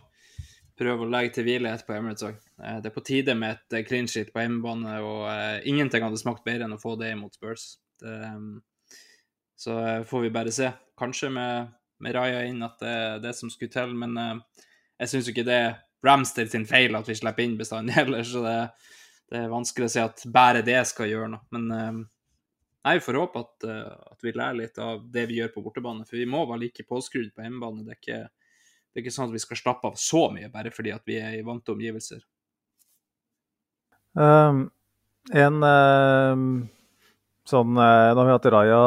prøve 0.75 1.05
å 1.05 1.09
legge 1.09 1.37
til 1.37 1.47
hvile 1.47 1.71
et 1.71 1.85
på 1.87 1.95
Emirates 1.95 2.27
òg. 2.27 2.35
Det 2.83 2.89
er 2.89 2.95
på 2.95 3.03
tide 3.07 3.35
med 3.39 3.55
et 3.71 3.87
clean 3.87 4.09
sheet 4.11 4.33
på 4.33 4.43
hjemmebane, 4.43 4.97
og 4.99 5.63
ingenting 5.63 6.03
hadde 6.03 6.19
smakt 6.19 6.43
bedre 6.43 6.67
enn 6.67 6.75
å 6.75 6.81
få 6.81 6.97
det 6.99 7.13
imot 7.13 7.37
Spurs. 7.37 7.77
Det, 8.03 8.11
så 9.55 10.03
får 10.03 10.25
vi 10.25 10.33
bare 10.35 10.51
se. 10.51 10.73
Kanskje 10.99 11.31
med, 11.31 11.71
med 12.03 12.15
Raja 12.17 12.43
inn 12.43 12.59
at 12.67 12.75
det 12.83 12.91
er 12.91 13.23
det 13.23 13.31
som 13.39 13.47
skulle 13.53 13.71
til, 13.71 13.95
men 13.95 14.19
jeg 14.99 15.11
syns 15.13 15.31
ikke 15.31 15.47
det 15.47 15.61
er 16.11 16.49
sin 16.51 16.67
feil 16.67 16.95
at 16.97 17.07
vi 17.09 17.15
slipper 17.17 17.45
inn 17.45 17.57
bestandig 17.59 17.95
heller, 17.97 18.23
så 18.23 18.43
det, 18.45 18.57
det, 19.31 19.39
er 19.39 19.53
vanskelig 19.53 19.89
å 19.89 19.93
si 19.93 20.01
at 20.03 20.25
bare 20.33 20.63
det 20.65 20.77
skal 20.89 21.09
gjøre 21.11 21.31
noe. 21.33 21.45
Men 21.55 21.65
uh, 21.71 22.03
jeg 22.91 23.03
får 23.05 23.19
håpe 23.21 23.43
at, 23.45 23.67
uh, 23.67 24.11
at, 24.13 24.19
vi 24.23 24.33
lærer 24.35 24.59
litt 24.61 24.79
av 24.81 25.03
det 25.11 25.25
vi 25.29 25.39
gjør 25.41 25.53
på 25.55 25.65
bortebane, 25.65 26.07
for 26.07 26.19
vi 26.19 26.27
må 26.29 26.45
være 26.45 26.65
like 26.65 26.87
påskrudd 26.87 27.33
på 27.33 27.45
hjemmebane. 27.45 27.85
Det 27.85 27.95
er, 27.95 28.01
ikke, 28.01 28.21
det 28.91 28.99
er 29.01 29.05
ikke 29.05 29.15
sånn 29.17 29.29
at 29.29 29.37
vi 29.37 29.43
skal 29.45 29.61
slappe 29.61 29.91
av 29.91 29.99
så 29.99 30.27
mye 30.33 30.51
bare 30.53 30.73
fordi 30.73 30.95
at 30.95 31.05
vi 31.07 31.19
er 31.21 31.39
i 31.39 31.45
vante 31.45 31.75
omgivelser. 31.75 32.23
Um, 34.15 34.69
en 35.35 35.57
um, 35.59 36.43
sånn 37.49 37.73
Nå 37.75 37.83
har 37.83 38.27
vi 38.29 38.31
hatt 38.31 38.45
Raja 38.53 38.83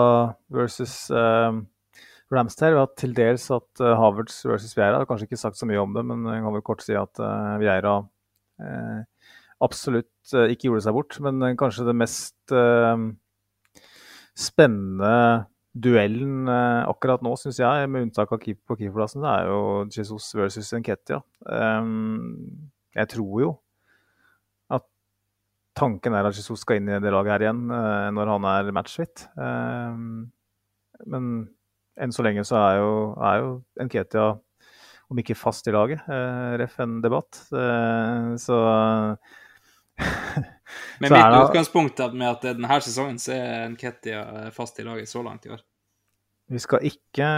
versus 0.57 0.95
Ramsdale 2.29 2.77
var 2.77 2.91
til 2.99 3.15
dels 3.17 3.47
at 3.55 3.81
uh, 3.81 3.95
Havertz 3.97 4.43
versus 4.45 4.75
Vieira 4.77 5.01
kanskje 5.09 5.25
ikke 5.31 5.41
sagt 5.41 5.57
så 5.57 5.69
mye 5.69 5.81
om 5.81 5.95
det, 5.97 6.05
men 6.05 6.27
jeg 6.29 6.43
kan 6.45 6.55
vel 6.59 6.65
kort 6.67 6.85
si 6.85 6.97
at 6.99 7.21
uh, 7.25 7.57
Vieira 7.61 7.95
uh, 8.05 9.29
absolutt 9.65 10.35
uh, 10.37 10.45
ikke 10.53 10.69
gjorde 10.69 10.85
seg 10.85 10.97
bort. 10.99 11.17
Men 11.25 11.41
kanskje 11.61 11.87
det 11.89 11.97
mest 11.97 12.37
spennende 14.39 15.15
duellen 15.79 16.49
akkurat 16.49 17.23
nå, 17.25 17.33
syns 17.39 17.59
jeg, 17.61 17.89
med 17.91 18.07
unntak 18.07 18.31
av 18.35 18.41
keep 18.43 18.61
på 18.67 18.77
keeperplassen, 18.79 19.25
det 19.25 19.33
er 19.33 19.51
jo 19.51 19.59
Jesus 19.95 20.29
versus 20.39 20.71
Nketia. 20.79 21.19
Um, 21.43 22.71
jeg 22.95 23.11
tror 23.13 23.35
jo 23.43 23.51
at 24.75 24.87
tanken 25.79 26.17
er 26.17 26.29
at 26.29 26.39
Jesus 26.39 26.63
skal 26.65 26.81
inn 26.81 26.91
i 26.93 27.01
det 27.03 27.13
laget 27.15 27.35
her 27.35 27.47
igjen 27.49 27.67
når 28.15 28.33
han 28.33 28.49
er 28.53 28.73
matchfit. 28.75 29.27
Men 29.39 31.29
enn 32.01 32.15
så 32.15 32.25
lenge 32.27 32.45
så 32.47 32.59
er 32.61 32.79
jo, 32.81 32.93
er 33.17 33.41
jo 33.43 33.51
Nketia, 33.87 34.29
om 35.09 35.21
ikke 35.23 35.39
fast 35.39 35.69
i 35.69 35.75
laget, 35.75 36.05
eh, 36.09 36.53
ref 36.61 36.79
en 36.85 36.99
debatt. 37.05 37.41
Eh, 37.53 38.35
så 38.41 38.59
Med 41.01 41.11
mitt 41.11 41.17
det, 41.17 41.41
utgangspunkt 41.43 41.99
med 42.13 42.29
at 42.29 42.45
denne 42.45 42.81
sesongen 42.85 43.19
så 43.23 43.35
er 43.35 43.73
Nketia 43.73 44.51
fast 44.55 44.79
i 44.79 44.87
laget 44.87 45.11
så 45.11 45.25
langt 45.27 45.49
i 45.49 45.55
år. 45.55 45.65
Vi 46.49 46.61
skal 46.63 46.85
ikke 46.89 47.29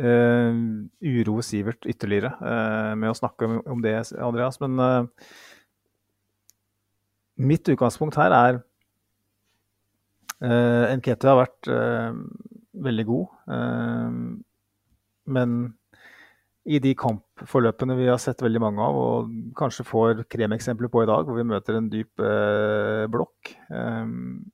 eh, 0.00 0.60
uroe 1.04 1.44
Sivert 1.44 1.84
ytterligere 1.88 2.32
eh, 2.40 2.92
med 2.98 3.10
å 3.10 3.18
snakke 3.18 3.48
om, 3.48 3.58
om, 3.74 3.82
det, 3.84 3.96
Andreas. 4.16 4.60
Men 4.62 4.80
uh, 4.80 5.04
mitt 7.36 7.68
utgangspunkt 7.68 8.16
her 8.20 8.34
er 8.36 8.60
eh, 10.40 10.94
Nketia 10.98 11.34
har 11.34 11.42
vært 11.42 11.70
veldig 12.84 13.06
god. 13.08 13.38
Ehm, 13.56 14.20
men 15.34 15.56
i 16.64 16.80
de 16.80 16.94
kampforløpene 16.96 17.96
vi 17.98 18.08
har 18.08 18.20
sett 18.22 18.40
veldig 18.44 18.62
mange 18.64 18.84
av, 18.84 18.96
og 18.96 19.32
kanskje 19.58 19.84
får 19.88 20.24
kremeksempler 20.32 20.92
på 20.92 21.02
i 21.04 21.08
dag, 21.10 21.26
hvor 21.26 21.36
vi 21.36 21.48
møter 21.48 21.76
en 21.76 21.90
dyp 21.92 22.24
eh, 22.24 23.04
blokk, 23.12 23.52
ehm, 23.74 24.44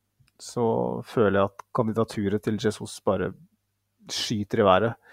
så 0.41 0.65
føler 1.07 1.39
jeg 1.39 1.51
at 1.51 1.65
kandidaturet 1.77 2.43
til 2.47 2.59
Jesus 2.61 2.99
bare 3.07 3.31
skyter 4.11 4.63
i 4.63 4.67
været. 4.67 5.11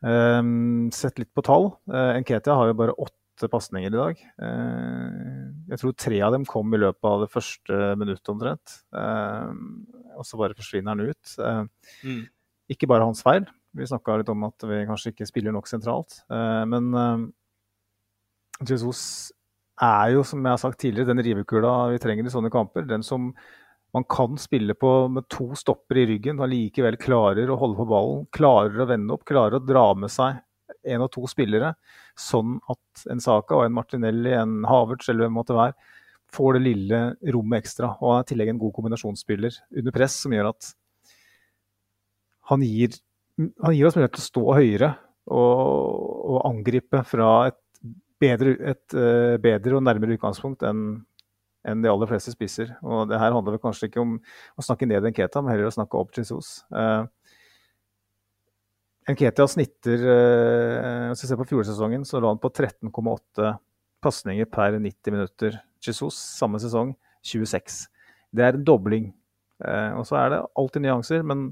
Um, 0.00 0.88
sett 0.96 1.18
litt 1.20 1.32
på 1.36 1.44
tall. 1.44 1.74
Uh, 1.90 2.16
Nketia 2.20 2.56
har 2.56 2.70
jo 2.70 2.76
bare 2.78 2.96
åtte 2.96 3.48
pasninger 3.52 3.92
i 3.92 3.98
dag. 3.98 4.22
Uh, 4.40 5.50
jeg 5.70 5.82
tror 5.82 5.96
tre 5.96 6.20
av 6.24 6.34
dem 6.34 6.46
kom 6.48 6.72
i 6.74 6.80
løpet 6.80 7.08
av 7.08 7.24
det 7.24 7.30
første 7.32 7.80
minuttet 8.00 8.32
omtrent. 8.32 8.78
Og 10.20 10.28
så 10.28 10.38
bare 10.40 10.56
forsvinner 10.58 10.94
han 10.94 11.10
ut. 11.10 11.34
Uh, 11.40 11.64
mm. 12.04 12.22
Ikke 12.76 12.88
bare 12.90 13.06
hans 13.08 13.24
feil. 13.26 13.48
Vi 13.76 13.86
snakka 13.86 14.20
litt 14.20 14.32
om 14.32 14.46
at 14.48 14.66
vi 14.66 14.84
kanskje 14.88 15.14
ikke 15.14 15.28
spiller 15.28 15.54
nok 15.56 15.70
sentralt. 15.70 16.20
Uh, 16.32 16.62
men 16.68 16.90
uh, 16.94 17.26
Jesus 18.68 19.02
er 19.80 20.12
jo, 20.14 20.24
som 20.26 20.44
jeg 20.44 20.52
har 20.52 20.60
sagt 20.60 20.80
tidligere, 20.82 21.10
den 21.14 21.24
rivekula 21.24 21.74
vi 21.94 22.00
trenger 22.02 22.28
i 22.28 22.32
sånne 22.32 22.52
kamper. 22.52 22.84
Den 22.88 23.04
som 23.06 23.30
man 23.94 24.04
kan 24.10 24.36
spille 24.38 24.74
på 24.78 25.08
med 25.10 25.26
to 25.32 25.48
stopper 25.58 25.98
i 25.98 26.06
ryggen 26.12 26.38
og 26.42 26.50
likevel 26.52 26.98
klarer 27.00 27.50
å 27.50 27.58
holde 27.58 27.80
på 27.80 27.88
ballen, 27.90 28.26
klarer 28.34 28.84
å 28.84 28.86
vende 28.90 29.16
opp, 29.16 29.24
klarer 29.26 29.58
å 29.58 29.64
dra 29.64 29.88
med 29.98 30.12
seg 30.12 30.38
en 30.86 31.04
og 31.04 31.10
to 31.14 31.26
spillere, 31.28 31.74
sånn 32.18 32.58
at 32.70 33.06
en 33.10 33.22
Saka 33.22 33.58
og 33.58 33.66
en 33.66 33.74
Martinelli, 33.74 34.32
en 34.36 34.60
Havertz 34.68 35.10
eller 35.10 35.26
hvem 35.26 35.34
måtte 35.40 35.56
være, 35.56 35.74
får 36.34 36.56
det 36.56 36.62
lille 36.64 37.00
rommet 37.34 37.64
ekstra. 37.64 37.92
Og 38.00 38.14
er 38.14 38.24
i 38.24 38.30
tillegg 38.30 38.52
en 38.52 38.62
god 38.62 38.74
kombinasjonsspiller 38.76 39.60
under 39.82 39.96
press, 39.96 40.18
som 40.24 40.34
gjør 40.34 40.52
at 40.52 40.72
han 42.50 42.64
gir, 42.66 42.96
han 43.38 43.76
gir 43.76 43.86
oss 43.86 43.96
mulighet 43.98 44.16
til 44.16 44.24
å 44.24 44.28
stå 44.28 44.44
høyere 44.58 44.94
og, 45.30 45.60
og 46.34 46.40
angripe 46.48 47.04
fra 47.06 47.30
et 47.50 47.60
bedre, 48.20 48.56
et 48.72 48.96
uh, 48.98 49.36
bedre 49.40 49.78
og 49.78 49.86
nærmere 49.86 50.18
utgangspunkt 50.18 50.66
enn 50.66 50.82
enn 51.68 51.82
de 51.84 51.90
aller 51.92 52.08
fleste 52.08 52.32
spisser. 52.32 52.72
Og 52.80 53.08
det 53.10 53.18
her 53.20 53.34
handler 53.34 53.56
vel 53.56 53.62
kanskje 53.62 53.90
ikke 53.90 54.02
om 54.02 54.14
å 54.56 54.64
snakke 54.64 54.88
ned 54.88 55.04
Nketa, 55.10 55.42
men 55.42 55.52
heller 55.52 55.68
å 55.68 55.74
snakke 55.74 55.98
opp 56.00 56.14
Jesus. 56.16 56.60
Eh, 56.72 57.02
Nketia 59.10 59.46
snitter 59.50 60.04
eh, 60.06 61.06
Hvis 61.10 61.24
vi 61.24 61.30
ser 61.30 61.40
på 61.40 61.48
fjorårssesongen, 61.50 62.06
så 62.08 62.20
lå 62.22 62.30
han 62.30 62.40
på 62.40 62.52
13,8 62.52 63.52
pasninger 64.02 64.48
per 64.50 64.78
90 64.78 65.14
minutter. 65.14 65.60
Jesus 65.84 66.18
samme 66.38 66.60
sesong 66.62 66.94
26. 67.26 67.86
Det 68.32 68.44
er 68.44 68.56
en 68.56 68.66
dobling. 68.66 69.10
Uh, 69.60 70.00
og 70.00 70.06
så 70.08 70.16
er 70.20 70.34
det 70.34 70.44
alltid 70.56 70.84
nyanser, 70.84 71.24
men 71.26 71.50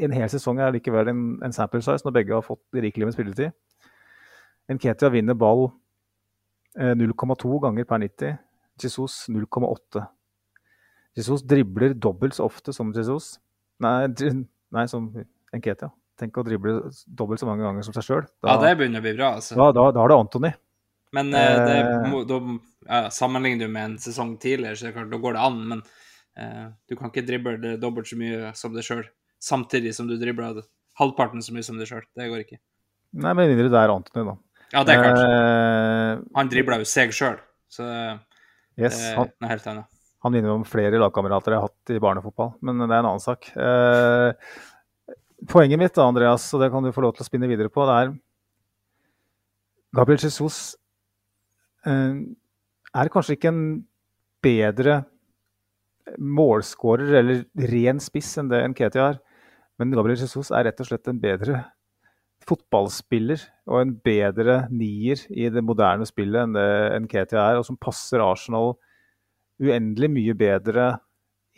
en 0.00 0.14
hel 0.16 0.30
sesong 0.32 0.60
er 0.62 0.72
likevel 0.74 1.10
en, 1.12 1.24
en 1.44 1.54
sample 1.54 1.82
size 1.84 2.06
når 2.06 2.16
begge 2.16 2.34
har 2.34 2.46
fått 2.46 2.62
rikelig 2.74 3.10
med 3.10 3.16
spilletid. 3.16 3.54
Nketia 4.70 5.10
vinner 5.12 5.36
ball 5.38 5.68
0,2 6.78 7.60
ganger 7.64 7.84
per 7.84 7.98
90. 7.98 8.38
Jesus 8.80 9.26
0,8. 9.28 10.04
Jesus 11.18 11.42
dribler 11.42 11.94
dobbelt 11.94 12.34
så 12.34 12.46
ofte 12.46 12.72
som 12.72 12.92
Jesus. 12.94 13.34
Nei, 13.82 14.06
nei 14.70 14.86
som 14.90 15.10
Enketia. 15.54 15.90
Tenk 16.20 16.36
å 16.36 16.44
drible 16.44 16.90
dobbelt 17.06 17.40
så 17.40 17.48
mange 17.48 17.64
ganger 17.64 17.86
som 17.86 17.96
seg 17.96 18.06
sjøl. 18.06 18.26
Ja, 18.44 18.58
det 18.60 18.74
begynner 18.78 19.02
å 19.02 19.06
bli 19.06 19.14
bra. 19.16 19.34
altså. 19.40 19.56
Da, 19.58 19.70
da, 19.76 19.86
da 19.96 20.04
er 20.04 20.12
det 20.12 20.18
Antony. 20.20 20.50
Men 21.16 21.32
eh, 21.34 21.60
det, 21.66 21.78
da 22.30 22.40
ja, 22.86 23.10
sammenligner 23.10 23.66
du 23.66 23.72
med 23.72 23.84
en 23.88 23.96
sesong 24.02 24.36
tidligere, 24.42 24.78
så 24.78 24.92
klart, 24.94 25.10
da 25.10 25.18
går 25.22 25.36
det 25.36 25.46
an. 25.46 25.60
Men 25.72 25.82
eh, 26.38 26.66
du 26.88 26.96
kan 26.98 27.10
ikke 27.10 27.26
drible 27.26 27.56
det 27.62 27.76
dobbelt 27.82 28.10
så 28.10 28.18
mye 28.20 28.52
som 28.58 28.76
deg 28.76 28.86
sjøl, 28.86 29.04
samtidig 29.42 29.94
som 29.96 30.08
du 30.10 30.16
dribler 30.20 30.62
halvparten 31.00 31.42
så 31.42 31.54
mye 31.56 31.66
som 31.66 31.80
deg 31.80 31.90
sjøl. 31.90 32.06
Det 32.16 32.30
går 32.30 32.44
ikke. 32.44 32.60
Nei, 33.20 33.34
med 33.34 33.50
mindre 33.50 33.70
det 33.72 33.80
er 33.80 33.92
Antony, 33.94 34.26
da. 34.30 34.36
Ja, 34.70 34.84
det 34.86 34.94
er 34.94 35.00
klart. 35.02 35.22
Eh, 35.26 36.26
Han 36.38 36.50
dribler 36.52 36.82
jo 36.84 36.86
seg 36.86 37.14
sjøl, 37.16 37.40
så 37.70 37.86
yes, 38.78 38.94
det 38.94 39.08
er 39.10 39.16
han, 39.18 39.32
noe 39.42 39.50
helt 39.50 39.66
annet. 39.72 39.88
han 40.22 40.34
minner 40.36 40.52
om 40.54 40.66
flere 40.68 41.00
lagkamerater 41.02 41.56
jeg 41.56 41.62
har 41.62 41.72
hatt 41.72 41.94
i 41.96 42.02
barnefotball, 42.02 42.52
men 42.62 42.84
det 42.84 42.86
er 42.92 43.00
en 43.00 43.08
annen 43.10 43.24
sak. 43.24 43.50
Eh, 43.50 44.30
poenget 45.50 45.80
mitt, 45.80 45.96
da, 45.96 46.06
Andreas, 46.06 46.46
og 46.54 46.62
det 46.62 46.70
kan 46.70 46.86
du 46.86 46.92
få 46.94 47.02
lov 47.02 47.16
til 47.16 47.26
å 47.26 47.30
spinne 47.32 47.50
videre 47.50 47.72
på, 47.72 47.82
det 47.88 47.96
er 48.04 48.12
Gabriel 49.98 50.22
Jesus 50.22 50.76
eh, 51.86 52.20
er 53.00 53.12
kanskje 53.12 53.36
ikke 53.38 53.52
en 53.52 53.64
bedre 54.44 55.02
målskårer 56.18 57.12
eller 57.20 57.42
ren 57.70 58.00
spiss 58.02 58.32
enn 58.40 58.48
det 58.50 58.62
Nketia 58.72 59.10
er, 59.12 59.20
men 59.78 59.92
Gabriel 59.94 60.18
Jesus 60.18 60.50
er 60.50 60.66
rett 60.66 60.80
og 60.82 60.88
slett 60.88 61.08
en 61.10 61.20
bedre 61.22 61.60
fotballspiller 62.48 63.42
og 63.68 63.82
en 63.82 63.92
bedre 64.04 64.64
nier 64.72 65.20
i 65.30 65.50
det 65.52 65.62
moderne 65.64 66.08
spillet 66.08 66.48
enn 66.48 66.56
det 66.56 66.70
Nketia 67.04 67.44
er, 67.52 67.60
og 67.60 67.66
som 67.68 67.78
passer 67.80 68.24
Arsenal 68.24 68.74
uendelig 69.60 70.08
mye 70.10 70.34
bedre 70.40 70.88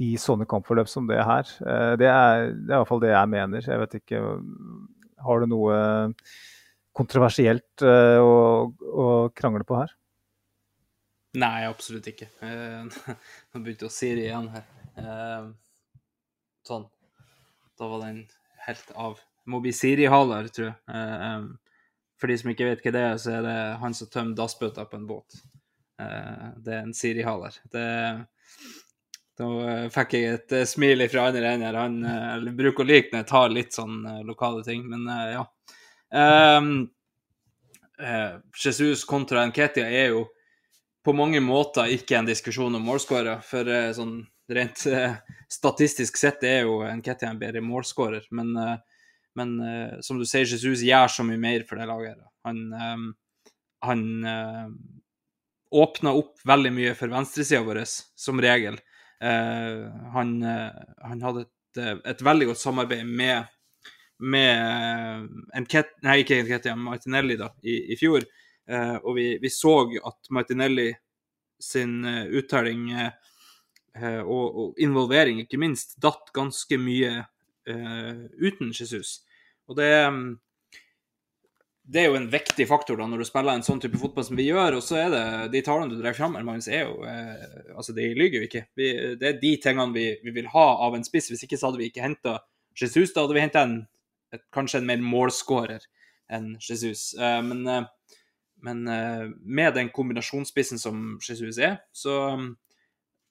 i 0.03 0.15
sånne 0.19 0.47
kampforløp 0.51 0.89
som 0.91 1.07
det 1.07 1.21
her. 1.23 1.47
Eh, 1.63 1.93
Det 2.01 2.09
er, 2.11 2.51
det 2.51 2.73
er 2.73 2.75
i 2.75 2.81
hvert 2.81 2.91
fall 2.91 3.03
det 3.05 3.13
jeg 3.13 3.31
mener. 3.31 3.63
Jeg 3.63 3.79
vet 3.79 3.95
ikke 4.01 4.23
Har 5.23 5.39
du 5.41 5.47
noe 5.47 5.77
kontroversielt 6.93 7.85
eh, 7.87 8.19
å, 8.19 8.73
å 8.75 9.07
krangle 9.39 9.65
på 9.65 9.79
her? 9.79 9.93
Nei, 11.33 11.65
absolutt 11.65 12.09
ikke. 12.11 12.29
Eh, 12.45 12.83
Nå 13.53 13.63
begynte 13.65 13.89
å 13.89 13.93
Siri 13.93 14.27
igjen 14.27 14.51
her. 14.53 14.67
Eh, 15.01 15.47
sånn. 16.69 16.85
Da 17.81 17.89
var 17.89 18.05
den 18.05 18.27
helt 18.67 18.93
av. 18.93 19.17
Det 19.17 19.53
må 19.55 19.63
bli 19.65 19.73
Siri-haler, 19.75 20.51
tror 20.53 20.69
jeg. 20.69 20.77
Eh, 20.93 21.47
for 22.21 22.31
de 22.31 22.37
som 22.39 22.53
ikke 22.53 22.69
vet 22.69 22.85
hva 22.85 22.93
det 22.95 23.07
er, 23.07 23.17
så 23.19 23.33
er 23.39 23.47
det 23.47 23.57
han 23.81 23.97
som 23.97 24.11
tømmer 24.13 24.37
dassbøtta 24.39 24.85
på 24.91 25.01
en 25.01 25.09
båt. 25.09 25.41
Det 26.03 26.73
er 26.75 26.85
en 26.85 26.95
Siri-haler. 26.95 27.57
Det 27.71 27.87
Da 29.39 29.49
fikk 29.91 30.15
jeg 30.17 30.37
et 30.37 30.55
smil 30.69 31.03
fra 31.11 31.25
andre 31.31 31.51
enden. 31.57 31.77
Han 31.79 32.57
bruker 32.59 32.85
å 32.85 32.87
like 32.87 33.11
når 33.11 33.23
jeg 33.23 33.29
tar 33.31 33.55
litt 33.55 33.75
sånn 33.75 34.05
lokale 34.29 34.63
ting, 34.67 34.85
men 34.91 35.07
ja. 35.33 35.45
Jesus 38.65 39.05
kontra 39.09 39.47
Nketia 39.51 39.89
er 39.91 40.15
jo 40.15 40.25
på 41.05 41.15
mange 41.17 41.41
måter 41.43 41.91
ikke 41.97 42.19
en 42.19 42.29
diskusjon 42.29 42.75
om 42.79 42.85
målskårer, 42.87 43.43
For 43.47 43.69
uh, 43.69 43.91
sånn 43.97 44.21
rent 44.53 44.85
uh, 44.91 45.17
statistisk 45.51 46.19
sett 46.21 46.45
er 46.47 46.67
jo 46.67 46.81
Nketia 46.99 47.31
en 47.31 47.41
bedre 47.41 47.63
målskårer. 47.65 48.29
Men, 48.31 48.55
uh, 48.57 48.77
men 49.39 49.57
som 50.05 50.19
du 50.21 50.27
sier, 50.29 50.45
Jesus 50.45 50.85
gjør 50.85 51.09
så 51.09 51.25
mye 51.25 51.41
mer 51.41 51.65
for 51.69 51.81
det 51.81 51.89
laget. 51.89 52.21
Han, 52.45 52.59
um, 52.77 53.07
han 53.83 54.03
åpner 55.73 56.19
opp 56.21 56.43
veldig 56.45 56.73
mye 56.77 56.93
for 56.99 57.09
venstresida 57.09 57.63
vår, 57.65 57.81
som 57.89 58.43
regel. 58.45 58.77
Han, 59.23 60.35
han 60.45 61.25
hadde 61.25 61.47
et, 61.47 61.81
et 62.13 62.23
veldig 62.27 62.51
godt 62.51 62.61
samarbeid 62.61 63.09
med 63.09 63.49
med 64.23 65.29
Nket, 65.65 65.97
nei, 66.05 66.21
ikke 66.23 66.43
Nketia, 66.45 66.77
Martinelli 66.79 67.39
da, 67.41 67.49
i, 67.67 67.79
i 67.95 67.99
fjor. 67.99 68.27
Eh, 68.69 68.97
og 69.03 69.17
vi, 69.19 69.27
vi 69.43 69.51
så 69.51 69.75
at 70.05 70.31
Martinelli 70.31 70.91
sin 71.63 72.05
uh, 72.05 72.25
uttelling 72.27 72.91
eh, 72.91 73.11
eh, 73.99 74.21
og, 74.21 74.57
og 74.59 74.81
involvering, 74.83 75.43
ikke 75.45 75.61
minst, 75.63 75.95
datt 76.03 76.33
ganske 76.35 76.79
mye 76.81 77.21
eh, 77.69 78.25
uten 78.43 78.73
Jesus. 78.75 79.21
Og 79.71 79.79
det, 79.79 79.93
mm, 80.11 80.33
det 81.83 82.03
er 82.03 82.11
jo 82.11 82.19
en 82.19 82.29
viktig 82.33 82.67
faktor 82.69 82.99
da, 82.99 83.07
når 83.11 83.23
du 83.23 83.29
spiller 83.29 83.55
en 83.55 83.65
sånn 83.67 83.81
type 83.83 83.99
fotball 84.01 84.27
som 84.27 84.39
vi 84.39 84.49
gjør. 84.49 84.79
Og 84.79 84.85
så 84.87 84.99
er 85.05 85.15
det 85.15 85.25
de 85.55 85.63
tallene 85.67 85.95
du 85.95 86.03
drev 86.03 86.19
fram, 86.19 86.37
Magnus, 86.39 86.69
er 86.71 86.87
jo 86.87 87.03
eh, 87.09 87.49
Altså, 87.77 87.95
de 87.97 88.11
lyver 88.15 88.41
jo 88.41 88.49
ikke. 88.49 88.67
Vi, 88.79 88.91
det 89.19 89.29
er 89.29 89.41
de 89.41 89.55
tingene 89.63 89.97
vi, 89.97 90.07
vi 90.23 90.35
vil 90.35 90.51
ha 90.53 90.67
av 90.87 90.99
en 90.99 91.07
spiss. 91.07 91.31
Hvis 91.33 91.47
ikke 91.47 91.59
så 91.59 91.71
hadde 91.71 91.83
vi 91.83 91.91
ikke 91.91 92.05
henta 92.05 92.39
Jesus. 92.79 93.15
Da 93.15 93.25
hadde 93.25 93.37
vi 93.39 93.45
henta 93.45 93.65
kanskje 94.55 94.83
en 94.83 94.89
mer 94.89 95.03
målskårer 95.05 95.85
enn 96.33 96.55
Jesus. 96.63 97.13
Eh, 97.19 97.41
men 97.45 97.67
eh, 97.67 97.91
men 98.63 98.83
eh, 98.89 99.29
med 99.43 99.75
den 99.75 99.91
kombinasjonsspissen 99.95 100.81
som 100.81 101.17
Jesus 101.23 101.59
er, 101.59 101.81
så, 101.93 102.17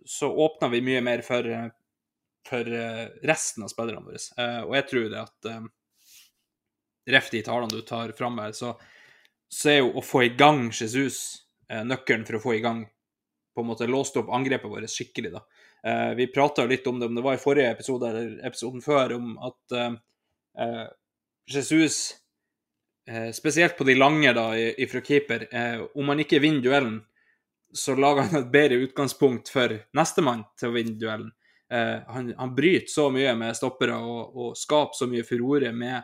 så 0.06 0.32
åpner 0.32 0.72
vi 0.74 0.84
mye 0.86 1.04
mer 1.06 1.24
for, 1.26 1.48
for 2.48 2.74
eh, 2.78 3.06
resten 3.28 3.66
av 3.66 3.74
spillerne 3.74 4.06
våre. 4.06 4.22
Eh, 4.38 4.62
og 4.66 4.76
jeg 4.80 4.90
tror 4.94 5.12
det 5.12 5.22
at 5.28 5.54
Ref 7.12 7.32
de 7.34 7.40
tallene 7.42 7.74
du 7.74 7.82
tar 7.82 8.12
fram 8.14 8.36
her, 8.38 8.52
så, 8.54 8.76
så 9.50 9.72
er 9.72 9.80
jo 9.80 9.88
å 9.98 10.04
få 10.06 10.22
i 10.28 10.36
gang 10.38 10.68
Jesus 10.70 11.48
nøkkelen 11.72 12.28
for 12.28 12.38
å 12.38 12.42
få 12.44 12.54
i 12.54 12.62
gang 12.62 12.84
på 13.56 13.64
en 13.64 13.68
måte 13.72 13.88
låst 13.90 14.20
opp 14.22 14.30
angrepet 14.30 14.70
vårt 14.70 14.90
skikkelig. 14.90 15.32
da. 15.34 15.42
Eh, 15.84 16.14
vi 16.16 16.28
prata 16.28 16.66
litt 16.66 16.88
om 16.88 17.00
det, 17.00 17.06
om 17.06 17.16
det 17.16 17.22
var 17.22 17.34
i 17.36 17.42
forrige 17.42 17.72
episode 17.72 18.10
eller 18.10 18.34
episoden 18.48 18.84
før, 18.86 19.16
om 19.18 19.34
at 19.42 19.78
eh, 19.78 20.88
Jesus 21.50 22.21
eh, 23.10 23.32
spesielt 23.36 23.78
på 23.78 23.88
de 23.88 23.96
lange 23.96 24.34
da, 24.34 24.52
ifra 24.58 25.02
keeper, 25.02 25.48
eh, 25.52 25.82
om 25.96 26.10
han 26.14 26.24
ikke 26.24 26.42
vinner 26.44 26.62
duellen, 26.62 27.00
så 27.74 27.96
lager 27.96 28.28
han 28.28 28.42
et 28.42 28.52
bedre 28.52 28.82
utgangspunkt 28.86 29.50
for 29.52 29.78
nestemann 29.96 30.44
til 30.60 30.72
å 30.72 30.76
vinne 30.76 30.98
duellen. 31.00 31.32
Eh, 31.72 32.00
han, 32.08 32.34
han 32.38 32.56
bryter 32.56 32.92
så 32.92 33.08
mye 33.14 33.36
med 33.40 33.56
stoppere 33.56 33.96
og, 33.96 34.36
og 34.36 34.58
skaper 34.60 34.98
så 34.98 35.08
mye 35.08 35.24
furore 35.28 35.72
med, 35.72 36.04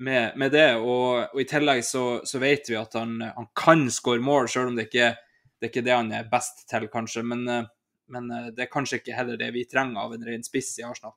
med, 0.00 0.38
med 0.40 0.54
det. 0.56 0.70
Og, 0.80 1.34
og 1.34 1.42
i 1.42 1.48
tillegg 1.48 1.84
så, 1.84 2.04
så 2.24 2.40
vet 2.40 2.70
vi 2.72 2.78
at 2.80 2.96
han, 2.96 3.18
han 3.20 3.50
kan 3.56 3.84
skåre 3.92 4.24
mål, 4.24 4.48
selv 4.48 4.72
om 4.72 4.78
det 4.80 4.88
ikke 4.88 5.12
det 5.60 5.66
er 5.66 5.72
ikke 5.74 5.84
det 5.84 5.92
han 5.92 6.12
er 6.16 6.28
best 6.30 6.62
til, 6.70 6.86
kanskje. 6.88 7.22
Men, 7.28 7.44
eh, 7.48 7.68
men 8.14 8.30
eh, 8.32 8.48
det 8.56 8.64
er 8.64 8.72
kanskje 8.72 9.02
ikke 9.02 9.18
heller 9.18 9.40
det 9.40 9.50
vi 9.52 9.66
trenger 9.68 10.00
av 10.00 10.16
en 10.16 10.24
ren 10.24 10.46
spiss 10.46 10.78
i 10.80 10.86
Arsenal. 10.88 11.16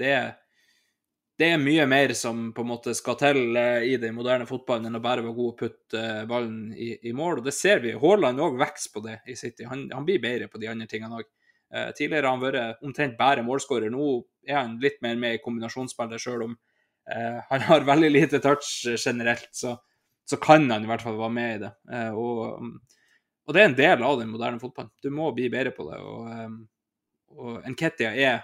Det 0.00 0.08
er 0.08 0.30
det 1.40 1.48
er 1.54 1.60
mye 1.60 1.86
mer 1.88 2.12
som 2.18 2.50
på 2.52 2.64
en 2.64 2.68
måte 2.68 2.92
skal 2.96 3.16
til 3.20 3.56
eh, 3.56 3.86
i 3.88 3.96
den 4.00 4.12
moderne 4.16 4.44
fotballen 4.48 4.90
enn 4.90 4.98
å 4.98 5.02
bare 5.04 5.24
være 5.24 5.36
god 5.36 5.52
og 5.52 5.58
putte 5.62 6.00
eh, 6.00 6.24
ballen 6.28 6.72
i, 6.74 6.90
i 7.08 7.14
mål. 7.16 7.40
Og 7.40 7.46
det 7.46 7.54
ser 7.56 7.80
vi. 7.84 7.94
Haaland 7.96 8.42
òg 8.44 8.58
vokser 8.60 8.92
på 8.92 9.02
det 9.06 9.20
i 9.30 9.36
City. 9.38 9.64
Han, 9.70 9.86
han 9.94 10.04
blir 10.08 10.20
bedre 10.20 10.50
på 10.52 10.60
de 10.60 10.68
andre 10.68 10.88
tingene 10.90 11.22
òg. 11.22 11.28
Eh, 11.72 11.92
tidligere 11.96 12.26
har 12.26 12.36
han 12.36 12.42
vært 12.42 12.84
omtrent 12.84 13.16
bare 13.18 13.44
målskårer. 13.46 13.92
Nå 13.94 14.10
er 14.48 14.58
han 14.58 14.76
litt 14.82 14.98
mer 15.04 15.16
med 15.20 15.38
i 15.38 15.42
kombinasjonsspillet, 15.44 16.20
sjøl 16.20 16.44
om 16.48 16.56
eh, 17.14 17.38
han 17.48 17.66
har 17.68 17.86
veldig 17.92 18.10
lite 18.12 18.42
touch 18.44 18.72
eh, 18.90 18.98
generelt. 18.98 19.48
Så, 19.56 19.76
så 20.28 20.40
kan 20.42 20.68
han 20.70 20.84
i 20.84 20.90
hvert 20.90 21.06
fall 21.06 21.18
være 21.20 21.36
med 21.38 21.54
i 21.54 21.62
det. 21.64 21.72
Eh, 21.94 22.20
og, 22.20 22.68
og 23.46 23.56
det 23.56 23.62
er 23.62 23.70
en 23.70 23.80
del 23.80 24.06
av 24.06 24.20
den 24.20 24.32
moderne 24.34 24.60
fotballen. 24.62 24.92
Du 25.00 25.08
må 25.14 25.30
bli 25.36 25.48
bedre 25.52 25.72
på 25.76 25.88
det. 25.88 26.00
Og, 26.04 26.60
og 27.38 27.70
Nketia 27.70 28.12
er, 28.12 28.42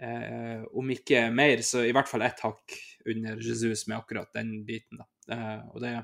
eh, 0.00 0.64
om 0.72 0.90
ikke 0.90 1.28
mer, 1.34 1.62
så 1.66 1.84
i 1.84 1.92
hvert 1.94 2.10
fall 2.10 2.24
ett 2.26 2.42
hakk 2.44 2.76
under 3.10 3.40
Jesus 3.40 3.86
med 3.86 3.98
akkurat 3.98 4.32
den 4.34 4.56
biten. 4.66 5.00
Da. 5.00 5.36
Eh, 5.36 5.62
og 5.72 5.82
det, 5.84 5.94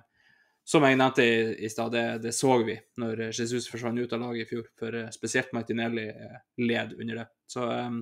som 0.70 0.84
jeg 0.86 0.98
nevnte 1.00 1.24
i, 1.24 1.38
i 1.66 1.70
stad, 1.72 1.90
det, 1.94 2.04
det, 2.24 2.34
så 2.36 2.60
vi 2.62 2.76
når 3.00 3.24
Jesus 3.30 3.68
forsvant 3.70 3.98
ut 3.98 4.12
av 4.14 4.22
laget 4.22 4.46
i 4.46 4.50
fjor. 4.52 4.68
For 4.78 4.94
uh, 4.94 5.08
spesielt 5.14 5.52
Martinelli 5.56 6.06
uh, 6.12 6.36
led 6.62 6.94
under 6.98 7.22
det. 7.22 7.26
Så 7.50 7.66
eh, 7.74 7.96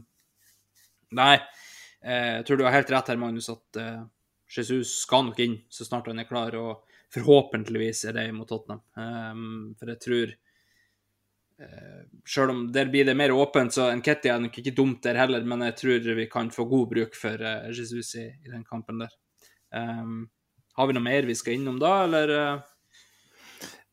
nei, 1.16 1.34
uh, 1.38 2.34
jeg 2.38 2.44
tror 2.48 2.60
du 2.60 2.66
har 2.66 2.76
helt 2.76 2.92
rett 2.92 3.12
her, 3.12 3.20
Magnus, 3.20 3.48
at 3.52 3.82
Jesus 4.48 4.98
skal 5.02 5.26
nok 5.28 5.40
inn 5.44 5.58
så 5.72 5.84
snart 5.84 6.08
han 6.08 6.20
er 6.20 6.28
klar. 6.28 6.56
og 6.56 6.84
forhåpentligvis 7.12 8.04
er 8.08 8.16
det 8.16 8.26
mot 8.36 8.48
Tottenham. 8.48 8.80
For 9.80 9.92
jeg 9.92 10.00
tror 10.04 10.32
uh, 11.62 12.00
Selv 12.28 12.52
om 12.54 12.64
der 12.72 12.90
blir 12.92 13.06
det 13.08 13.16
mer 13.16 13.32
åpent, 13.32 13.74
så 13.74 13.90
Nketia 13.96 14.36
er 14.36 14.42
nok 14.46 14.58
ikke 14.60 14.74
dumt 14.76 15.02
der 15.04 15.20
heller, 15.20 15.44
men 15.44 15.66
jeg 15.68 15.76
tror 15.82 16.10
vi 16.18 16.26
kan 16.30 16.50
få 16.54 16.68
god 16.70 16.88
bruk 16.94 17.18
for 17.18 17.44
uh, 17.44 17.68
Jesus 17.72 18.14
i, 18.16 18.26
i, 18.28 18.50
den 18.50 18.64
kampen 18.64 19.04
der. 19.04 19.14
Um, 19.74 20.26
har 20.78 20.88
vi 20.88 20.96
noe 20.96 21.04
mer 21.04 21.28
vi 21.28 21.36
skal 21.36 21.58
innom 21.58 21.80
da, 21.82 21.94
eller? 22.06 22.34
Uh? 22.34 22.74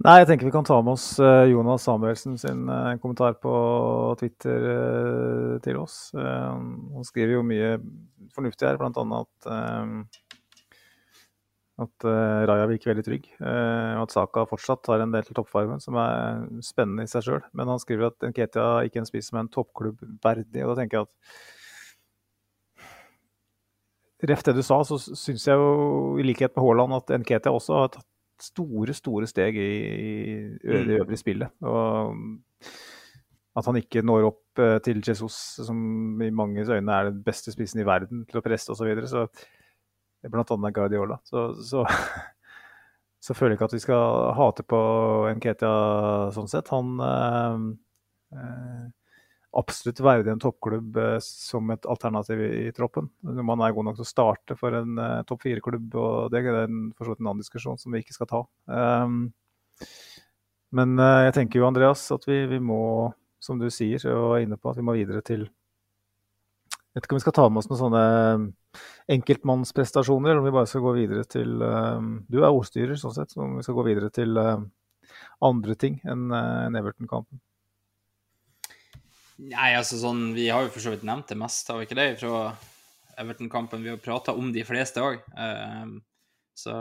Nei, 0.06 0.18
jeg 0.20 0.28
tenker 0.30 0.50
vi 0.50 0.54
kan 0.54 0.66
ta 0.68 0.76
med 0.84 0.92
oss 0.92 1.06
Jonas 1.48 1.86
Samuelsen 1.88 2.36
sin 2.38 2.66
kommentar 3.00 3.38
på 3.40 3.54
Twitter 4.20 4.66
til 5.64 5.80
oss. 5.80 6.12
Han 6.14 7.08
skriver 7.08 7.38
jo 7.38 7.46
mye 7.48 7.70
fornuftig 8.36 8.68
her, 8.68 8.78
bl.a. 8.82 9.22
at 9.22 9.48
at 11.76 12.06
uh, 12.08 12.46
Raja 12.48 12.68
virker 12.70 12.94
veldig 12.94 13.04
trygg. 13.04 13.26
Uh, 13.42 13.98
og 13.98 14.06
at 14.06 14.14
Saka 14.16 14.46
fortsatt 14.48 14.88
har 14.92 15.04
en 15.04 15.12
del 15.12 15.26
til 15.28 15.36
toppfarmen, 15.36 15.82
som 15.84 15.98
er 16.00 16.46
spennende 16.64 17.04
i 17.04 17.12
seg 17.12 17.26
sjøl. 17.26 17.44
Men 17.58 17.72
han 17.74 17.82
skriver 17.84 18.14
at 18.14 18.28
Nketia 18.32 18.70
ikke 18.88 19.02
er 19.02 19.04
en 19.04 19.10
spiss 19.10 19.34
er 19.34 19.42
en 19.44 19.52
toppklubb 19.52 20.00
verdig. 20.24 20.64
Og 20.64 20.72
da 20.72 20.80
tenker 20.82 21.02
jeg 21.02 21.10
at 21.10 21.14
Ref 24.26 24.42
det 24.48 24.56
du 24.56 24.64
sa, 24.64 24.80
så 24.88 24.96
syns 24.98 25.44
jeg 25.44 25.60
jo 25.60 26.16
i 26.18 26.24
likhet 26.24 26.56
med 26.56 26.64
Haaland 26.64 26.96
at 26.96 27.12
Nketia 27.20 27.52
også 27.54 27.82
har 27.82 27.90
tatt 27.98 28.08
store, 28.42 28.96
store 28.96 29.28
steg 29.30 29.58
i, 29.60 29.72
i 30.56 30.72
det 30.72 30.80
mm. 30.88 30.94
øvrige 31.02 31.20
spillet. 31.20 31.52
Og 31.68 32.16
at 33.56 33.68
han 33.70 33.78
ikke 33.80 34.04
når 34.04 34.30
opp 34.32 34.64
uh, 34.64 34.78
til 34.84 35.04
Jesus, 35.04 35.36
som 35.68 35.78
i 36.24 36.32
manges 36.32 36.72
øyne 36.72 36.92
er 36.92 37.12
den 37.12 37.22
beste 37.24 37.52
spissen 37.56 37.84
i 37.84 37.88
verden 37.88 38.26
til 38.28 38.40
å 38.40 38.44
presse 38.44 38.72
osv. 38.72 38.82
Så, 38.82 38.88
videre. 38.88 39.12
så 39.12 39.28
bl.a. 40.32 40.72
Guardiola. 40.72 41.20
Så, 41.24 41.48
så, 41.64 41.86
så, 43.26 43.38
føler 43.38 43.56
jeg 43.56 43.60
ikke 43.60 43.70
at 43.72 43.78
vi 43.78 43.86
skal 43.86 44.36
hate 44.38 44.66
på 44.68 44.82
Nketia 45.38 45.74
sånn 46.36 46.52
sett. 46.52 46.72
Han 46.74 47.00
eh, 47.06 47.66
eh, 48.38 48.86
absolutt 49.56 50.00
verdig 50.04 50.32
en 50.34 50.42
toppklubb 50.44 50.98
eh, 51.00 51.18
som 51.24 51.70
et 51.74 51.88
alternativ 51.90 52.42
i, 52.44 52.52
i, 52.68 52.74
troppen. 52.76 53.08
Når 53.24 53.48
man 53.48 53.64
er 53.64 53.76
god 53.76 53.90
nok 53.90 54.00
til 54.00 54.06
å 54.06 54.10
starte 54.10 54.58
for 54.60 54.76
en 54.76 55.00
eh, 55.02 55.22
topp 55.30 55.46
fire-klubb, 55.46 55.96
og 56.02 56.34
det 56.34 56.44
er 56.44 56.66
en, 56.66 56.90
for 56.96 57.08
så 57.08 57.14
vidt 57.14 57.24
en 57.24 57.32
annen 57.32 57.44
diskusjon 57.44 57.80
som 57.82 57.96
vi 57.96 58.04
ikke 58.04 58.18
skal 58.18 58.32
ta. 58.32 58.42
Um, 58.68 59.20
men 60.76 60.98
eh, 61.00 61.22
jeg 61.30 61.38
tenker 61.40 61.62
jo, 61.62 61.70
Andreas, 61.70 62.04
at 62.16 62.28
vi, 62.28 62.42
vi 62.52 62.60
må, 62.64 62.82
som 63.44 63.62
du 63.62 63.70
sier 63.74 64.04
og 64.12 64.36
er 64.36 64.46
inne 64.46 64.60
på, 64.60 64.72
at 64.72 64.82
vi 64.82 64.86
må 64.86 64.98
videre 64.98 65.24
til 65.26 65.48
Vet 66.96 67.10
ikke 67.10 67.18
om 67.18 67.20
vi 67.20 67.26
skal 67.26 67.36
ta 67.36 67.46
med 67.52 67.60
oss 67.60 67.68
noen 67.68 67.80
sånne 67.82 68.04
enkeltmannsprestasjoner, 69.12 70.32
eller 70.32 70.40
om 70.40 70.46
vi 70.48 70.54
bare 70.56 70.70
skal 70.72 70.84
gå 70.86 70.94
videre 70.96 71.26
til 71.28 71.60
um, 71.60 72.12
Du 72.32 72.38
er 72.40 72.48
ordstyrer, 72.48 72.96
sånn 73.00 73.14
sett, 73.18 73.34
om 73.36 73.58
vi 73.58 73.64
skal 73.66 73.76
gå 73.76 73.84
videre 73.90 74.08
til 74.16 74.38
um, 74.40 74.70
andre 75.44 75.76
ting 75.76 75.98
enn 76.08 76.32
Everton-kampen. 76.32 77.42
Nei, 79.44 79.74
altså 79.76 80.00
sånn 80.00 80.30
Vi 80.38 80.48
har 80.48 80.64
jo 80.64 80.72
for 80.72 80.86
så 80.86 80.94
vidt 80.94 81.04
nevnt 81.04 81.34
det 81.34 81.38
meste, 81.42 81.74
har 81.74 81.82
vi 81.82 81.90
ikke 81.90 81.98
det, 82.00 82.08
fra 82.22 82.46
Everton-kampen? 83.20 83.84
Vi 83.84 83.92
har 83.92 84.00
prata 84.00 84.36
om 84.40 84.54
de 84.56 84.64
fleste 84.64 85.04
òg. 85.04 85.26
Så, 86.56 86.76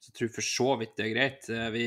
så 0.00 0.14
tror 0.16 0.30
for 0.32 0.46
så 0.46 0.70
vidt 0.80 0.94
det 0.96 1.04
er 1.04 1.12
greit. 1.12 1.50
Vi, 1.74 1.84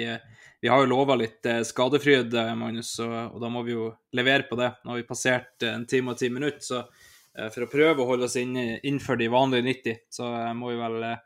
vi, 0.62 0.70
har 0.70 0.84
jo 0.84 0.92
lova 0.92 1.18
litt 1.18 1.50
skadefryd, 1.66 2.38
Magnus, 2.62 2.94
og, 3.02 3.16
og, 3.32 3.42
da 3.42 3.50
må 3.50 3.66
vi 3.66 3.74
jo 3.74 3.90
levere 4.14 4.46
på 4.46 4.60
det. 4.62 4.70
Nå 4.84 4.94
har 4.94 5.02
vi 5.02 5.08
passert 5.10 5.66
en 5.66 5.88
time 5.90 6.14
og 6.14 6.22
ti 6.22 6.30
minutter, 6.30 6.62
så 6.62 6.84
Eh, 6.84 7.03
for 7.34 7.66
å 7.66 7.70
prøve 7.70 8.04
å 8.04 8.08
holde 8.08 8.28
oss 8.28 8.38
innenfor 8.38 9.18
de 9.18 9.30
vanlige 9.34 9.66
90, 9.66 10.02
så 10.14 10.30
eh, 10.38 10.52
må 10.58 10.70
vi 10.70 10.80
vel 10.82 11.06
eh, 11.08 11.22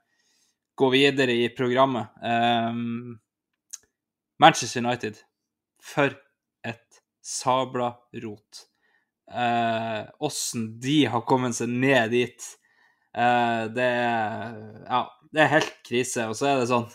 gå 0.77 0.89
videre 0.93 1.35
i 1.35 1.49
programmet. 1.55 2.13
Um, 2.21 3.17
Manchester 4.39 4.83
United. 4.85 5.17
For 5.83 6.13
et 6.67 7.01
sabla 7.25 7.89
rot. 8.23 8.63
Åssen 10.23 10.67
uh, 10.69 10.75
de 10.79 10.97
har 11.11 11.25
kommet 11.27 11.57
seg 11.57 11.71
ned 11.73 12.13
dit, 12.13 12.45
uh, 13.17 13.67
det 13.73 13.87
er 13.87 14.53
Ja, 14.85 15.01
det 15.33 15.43
er 15.43 15.53
helt 15.57 15.73
krise. 15.87 16.29
Og 16.29 16.37
så 16.39 16.51
er 16.51 16.61
det 16.61 16.69
sånn 16.69 16.87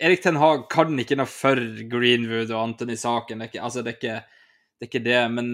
Erik 0.00 0.22
Ten 0.24 0.38
Hag 0.40 0.64
kan 0.72 0.96
ikke 1.02 1.18
noe 1.20 1.28
for 1.28 1.60
Greenwood 1.90 2.48
og 2.54 2.62
Anthony 2.62 2.96
Saken. 2.96 3.44
Det 3.44 3.60
altså, 3.60 3.84
det 3.84 3.98
det, 4.00 4.14
er 4.16 4.88
ikke 4.88 5.04
det 5.04 5.20
men 5.34 5.50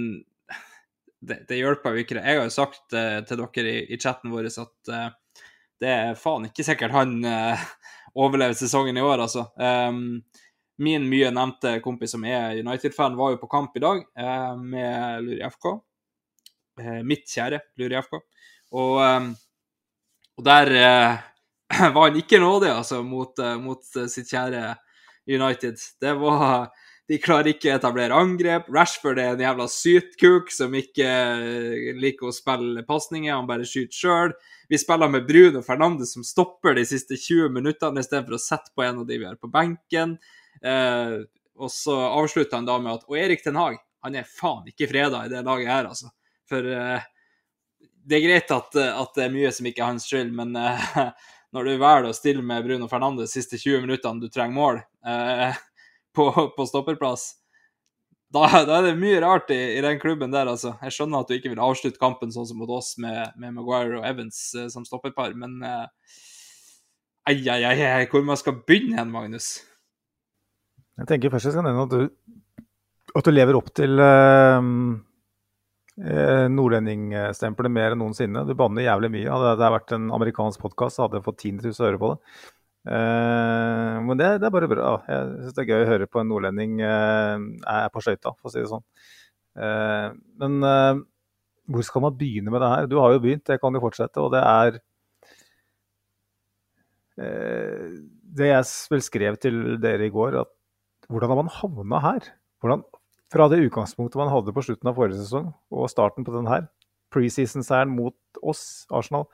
det, 1.27 1.43
det 1.49 1.59
hjelper 1.59 1.95
jo 1.95 2.03
ikke. 2.05 2.19
Jeg 2.21 2.39
har 2.39 2.47
jo 2.47 2.55
sagt 2.55 2.95
uh, 2.95 3.21
til 3.27 3.41
dere 3.43 3.73
i, 3.73 3.85
i 3.95 3.99
chatten 4.01 4.33
vår 4.33 4.49
at 4.51 4.93
uh, 4.93 5.09
det 5.83 5.93
er 5.93 6.19
faen 6.19 6.49
ikke 6.49 6.65
sikkert 6.65 6.95
han 6.97 7.19
uh, 7.27 7.65
overlever 8.17 8.57
sesongen 8.57 8.97
i 8.97 9.05
år, 9.05 9.21
altså. 9.27 9.49
Um, 9.61 10.23
min 10.81 11.07
mye 11.09 11.31
nevnte 11.33 11.79
kompis 11.85 12.13
som 12.13 12.25
er 12.29 12.59
United-fan, 12.61 13.17
var 13.17 13.33
jo 13.33 13.41
på 13.41 13.49
kamp 13.49 13.77
i 13.79 13.81
dag 13.81 14.03
med 14.61 15.23
Luri 15.25 15.39
FK. 15.49 15.71
mitt 17.09 17.25
kjære 17.33 17.63
Luri 17.81 17.97
FK. 17.97 18.19
Og, 18.77 18.99
um, 19.01 19.31
og 20.37 20.45
der 20.45 20.73
var 21.97 22.11
han 22.11 22.21
ikke 22.21 22.43
nådig, 22.45 22.75
altså, 22.75 23.01
mot, 23.03 23.41
mot 23.65 23.89
sitt 23.89 24.29
kjære 24.29 24.75
United. 25.33 25.81
Det 26.01 26.13
var 26.21 26.69
de 27.07 27.19
klarer 27.23 27.53
ikke 27.53 27.71
å 27.71 27.77
etablere 27.77 28.17
angrep. 28.19 28.67
Rashford 28.75 29.21
er 29.23 29.35
en 29.35 29.43
jævla 29.45 29.69
sytkuk 29.71 30.51
som 30.51 30.75
ikke 30.75 31.07
eh, 31.07 31.93
liker 31.95 32.31
å 32.31 32.35
spille 32.35 32.83
pasninger, 32.89 33.31
han 33.31 33.47
bare 33.47 33.67
skyter 33.69 34.01
sjøl. 34.01 34.35
Vi 34.67 34.81
spiller 34.83 35.13
med 35.13 35.29
Bruno 35.29 35.63
Fernandes 35.63 36.17
som 36.17 36.27
stopper 36.27 36.75
de 36.75 36.83
siste 36.89 37.15
20 37.15 37.55
minuttene 37.55 38.03
istedenfor 38.03 38.39
å 38.39 38.43
sette 38.43 38.75
på 38.75 38.83
en 38.83 39.05
av 39.05 39.07
de 39.07 39.21
vi 39.21 39.29
har 39.29 39.39
på 39.39 39.51
benken. 39.53 40.17
Eh, 40.63 41.21
og 41.57 41.71
så 41.73 41.95
avslutter 42.09 42.59
han 42.59 42.67
da 42.67 42.81
med 42.83 42.99
at 42.99 43.07
Og 43.07 43.19
Erik 43.21 43.45
Ten 43.45 43.57
Hag, 43.57 43.79
han 44.03 44.19
er 44.19 44.27
faen 44.27 44.67
ikke 44.69 44.91
freda 44.91 45.23
i 45.25 45.31
det 45.31 45.45
laget 45.47 45.71
her, 45.71 45.93
altså. 45.93 46.11
For 46.51 46.67
eh, 46.75 47.07
det 48.07 48.19
er 48.19 48.27
greit 48.27 48.51
at, 48.55 48.75
at, 48.75 49.15
det 49.15 49.25
er 49.25 49.35
mye 49.35 49.55
som 49.55 49.67
ikke 49.67 49.83
er 49.83 49.93
hans 49.95 50.11
skyld, 50.11 50.35
men 50.35 50.59
eh, 50.59 50.91
når 51.55 51.71
du 51.71 51.73
velger 51.79 52.11
å 52.11 52.19
stille 52.19 52.43
med 52.43 52.67
Bruno 52.67 52.91
Fernandes 52.91 53.31
de 53.31 53.39
siste 53.41 53.63
20 53.63 53.87
minuttene 53.87 54.23
du 54.23 54.31
trenger 54.31 54.59
mål 54.59 54.83
eh, 55.07 55.63
på, 56.17 56.31
på 56.57 56.69
stopperplass. 56.69 57.35
Da, 58.35 58.43
da, 58.67 58.81
er 58.81 58.89
det 58.89 58.97
mye 58.99 59.21
rart 59.23 59.53
i, 59.55 59.59
i, 59.77 59.83
den 59.85 60.01
klubben 60.03 60.35
der, 60.35 60.49
altså. 60.51 60.75
Jeg 60.83 60.97
skjønner 60.97 61.23
at 61.23 61.31
du 61.31 61.37
ikke 61.37 61.53
vil 61.53 61.63
avslutte 61.63 62.01
kampen 62.03 62.35
sånn 62.35 62.49
som 62.49 62.59
mot 62.59 62.73
oss 62.75 62.97
med, 63.03 63.37
med 63.39 63.55
Maguire 63.55 64.01
og 64.01 64.09
Evans 64.09 64.41
eh, 64.59 64.67
som 64.73 64.87
stopperpar, 64.87 65.37
men 65.39 65.61
eh, 65.63 65.85
ai, 67.31 67.39
ai, 67.47 68.07
hvor 68.11 68.27
man 68.27 68.39
skal 68.41 68.59
begynne 68.67 68.99
hen, 68.99 69.13
Magnus? 69.15 69.61
Jeg 70.97 71.11
tenker 71.11 71.31
først 71.31 71.51
jeg 71.51 71.55
skal 71.55 71.69
nevne 71.69 71.87
at 71.87 71.95
du, 71.95 72.65
at 73.15 73.29
du 73.29 73.33
lever 73.33 73.59
opp 73.59 73.71
til 73.77 74.03
eh, 74.03 74.71
eh 76.03 76.45
nordlendingstempelet 76.51 77.73
mer 77.73 77.95
enn 77.95 78.03
noensinne. 78.03 78.43
Du 78.49 78.57
banner 78.59 78.89
jævlig 78.89 79.13
mye. 79.15 79.31
Hadde 79.31 79.57
det 79.63 79.73
vært 79.79 79.95
en 79.95 80.11
amerikansk 80.19 80.67
podkast, 80.67 80.99
hadde 81.05 81.21
jeg 81.21 81.29
fått 81.31 81.45
10 81.47 81.63
000 81.63 81.91
øre 81.93 82.03
på 82.03 82.13
det. 82.13 82.21
Uh, 82.87 83.99
men 84.07 84.15
det, 84.15 84.29
det, 84.39 84.47
er 84.47 84.55
bare 84.55 84.71
bra. 84.71 84.91
Jeg 85.11 85.31
syns 85.43 85.57
det 85.57 85.63
er 85.65 85.71
gøy 85.73 85.81
å 85.83 85.91
høre 85.91 86.07
på 86.11 86.21
en 86.23 86.29
nordlending 86.31 86.79
uh, 86.85 87.35
er 87.73 87.89
på 87.91 88.03
skøyta, 88.05 88.33
for 88.39 88.47
å 88.47 88.53
si 88.53 88.63
det 88.63 88.71
sånn. 88.71 88.85
Uh, 89.59 90.15
men 90.43 90.61
hvor 91.67 91.87
skal 91.87 92.05
man 92.05 92.15
begynne 92.15 92.53
med 92.53 92.63
det 92.63 92.71
her? 92.71 92.91
Du 92.91 93.01
har 93.03 93.17
jo 93.17 93.23
begynt, 93.25 93.47
det 93.49 93.59
kan 93.59 93.75
jo 93.75 93.83
fortsette. 93.83 94.23
Og 94.23 94.31
det 94.37 94.43
er 94.45 94.79
Det 98.37 98.49
jeg 98.51 98.65
vel 98.93 99.03
skrev 99.03 99.39
til 99.41 99.57
dere 99.81 100.07
i 100.07 100.13
går, 100.13 100.37
at 100.45 100.51
hvordan 101.09 101.33
har 101.33 101.39
man 101.41 101.51
havna 101.51 102.01
her? 102.05 102.27
Hvordan, 102.61 102.83
fra 103.33 103.47
det 103.51 103.63
utgangspunktet 103.65 104.21
man 104.21 104.31
hadde 104.31 104.53
på 104.55 104.63
slutten 104.63 104.91
av 104.91 104.99
forrige 104.99 105.23
sesong 105.23 105.49
og 105.73 105.89
starten 105.91 106.27
på 106.27 106.35
den 106.35 106.51
her, 106.51 106.67
preseason-seieren 107.15 107.95
mot 107.97 108.43
oss, 108.45 108.85
Arsenal, 108.93 109.25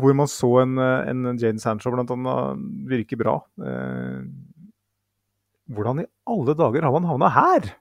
hvor 0.00 0.16
man 0.16 0.30
så 0.30 0.50
en, 0.62 0.78
eh, 0.78 1.08
en 1.10 1.38
Jane 1.38 1.60
Sancho 1.60 1.92
annet 1.92 2.10
virke 2.88 3.18
bra. 3.20 3.38
Eh, 3.60 4.20
hvordan 5.74 6.02
i 6.02 6.10
alle 6.28 6.54
dager 6.58 6.84
har 6.84 6.92
man 6.92 7.08
havna 7.08 7.30
her? 7.32 7.72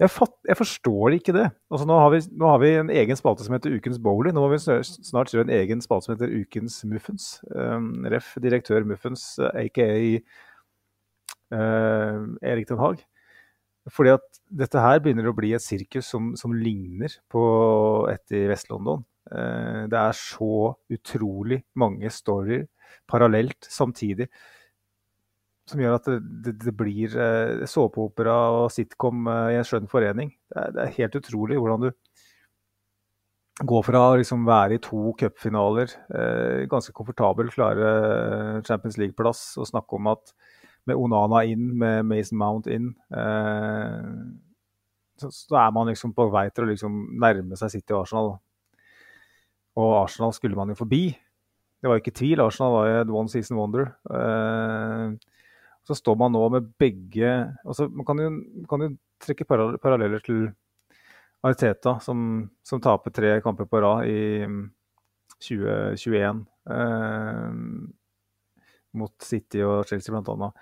Jeg, 0.00 0.10
fatt, 0.10 0.32
jeg, 0.48 0.56
forstår 0.58 1.14
ikke 1.18 1.34
det. 1.36 1.44
Altså, 1.70 1.86
nå, 1.86 1.94
har 2.00 2.10
vi, 2.10 2.20
nå, 2.32 2.46
har 2.48 2.58
vi, 2.62 2.70
en 2.80 2.90
egen 2.90 3.18
spalte 3.18 3.44
som 3.46 3.54
heter 3.54 3.76
Ukens 3.76 4.00
Bowley. 4.02 4.32
Nå 4.34 4.42
må 4.42 4.48
vi 4.50 4.58
snart 4.58 5.30
gjøre 5.30 5.46
en 5.46 5.56
egen 5.60 5.84
spalte 5.84 6.08
som 6.08 6.16
heter 6.16 6.32
Ukens 6.32 6.80
Muffens. 6.88 7.28
Um, 7.52 8.02
ref. 8.10 8.32
direktør 8.42 8.88
Muffens, 8.88 9.36
aka 9.52 9.88
eh, 11.52 12.18
Erik 12.42 12.68
Den 12.72 12.82
Haag. 12.82 13.04
Fordi 13.90 14.14
at 14.14 14.26
dette 14.46 14.82
her 14.82 15.00
begynner 15.02 15.28
å 15.30 15.36
bli 15.36 15.52
et 15.56 15.62
sirkus 15.64 16.10
som, 16.10 16.32
som 16.38 16.54
ligner 16.54 17.14
på 17.30 17.42
et 18.10 18.34
i 18.34 18.44
Vest-London. 18.50 19.02
Eh, 19.32 19.84
det 19.90 19.98
er 19.98 20.16
så 20.16 20.72
utrolig 20.92 21.62
mange 21.78 22.10
storyer 22.12 22.66
parallelt 23.08 23.68
samtidig 23.70 24.28
som 25.68 25.80
gjør 25.80 25.94
at 25.96 26.08
det, 26.10 26.56
det, 26.60 26.72
blir 26.76 27.14
eh, 27.16 27.62
såpeopera 27.70 28.34
og 28.58 28.72
sitcom 28.74 29.28
eh, 29.30 29.54
i 29.54 29.58
en 29.60 29.66
skjønn 29.66 29.88
forening. 29.88 30.34
Det 30.50 30.58
er, 30.58 30.74
det 30.74 30.84
er 30.84 30.96
helt 30.98 31.18
utrolig 31.22 31.60
hvordan 31.60 31.86
du 31.86 31.92
går 33.68 33.84
fra 33.86 34.02
å 34.10 34.18
liksom 34.18 34.46
være 34.48 34.76
i 34.76 34.82
to 34.82 35.12
cupfinaler, 35.20 35.92
ganske 36.72 36.94
komfortabel 36.96 37.50
klare 37.52 37.90
Champions 38.66 38.96
League-plass, 38.98 39.42
og 39.60 39.68
snakke 39.68 39.98
om 39.98 40.08
at 40.10 40.32
med 40.88 40.96
Onana 40.98 41.42
inn, 41.46 41.68
med 41.78 42.08
Mason 42.08 42.40
Mount 42.40 42.66
inn 42.72 42.88
så, 45.20 45.56
er 45.60 45.70
man 45.76 45.92
liksom 45.92 46.14
på 46.16 46.26
vei 46.32 46.48
til 46.50 46.64
å 46.64 46.70
liksom 46.72 46.96
nærme 47.22 47.58
seg 47.60 47.76
City 47.76 47.94
og 47.94 48.02
Arsenal. 48.02 48.32
Og 49.80 49.92
Arsenal 50.02 50.34
skulle 50.36 50.58
man 50.58 50.72
jo 50.72 50.78
forbi. 50.78 51.04
Det 51.82 51.90
var 51.90 51.98
ikke 51.98 52.14
tvil. 52.14 52.42
Arsenal 52.44 52.74
var 52.76 52.88
jo 52.88 52.98
et 53.02 53.14
one 53.22 53.32
season 53.32 53.58
wonder. 53.58 53.92
Eh, 54.12 55.14
så 55.82 55.96
står 55.98 56.18
man 56.20 56.34
nå 56.34 56.42
med 56.54 56.68
begge 56.78 57.30
altså 57.66 57.88
Man 57.90 58.06
kan 58.06 58.20
jo, 58.22 58.28
kan 58.70 58.84
jo 58.84 58.92
trekke 59.22 59.46
paralleller 59.48 60.22
til 60.22 60.44
Arteta, 61.42 61.96
som, 61.98 62.44
som, 62.62 62.78
taper 62.78 63.10
tre 63.10 63.32
kamper 63.42 63.66
på 63.66 63.80
rad 63.82 64.06
i 64.06 64.46
2021. 65.42 66.44
Eh, 66.70 67.50
mot 68.92 69.26
City 69.26 69.64
og 69.66 69.88
Chelsea 69.88 70.14
bl.a. 70.14 70.52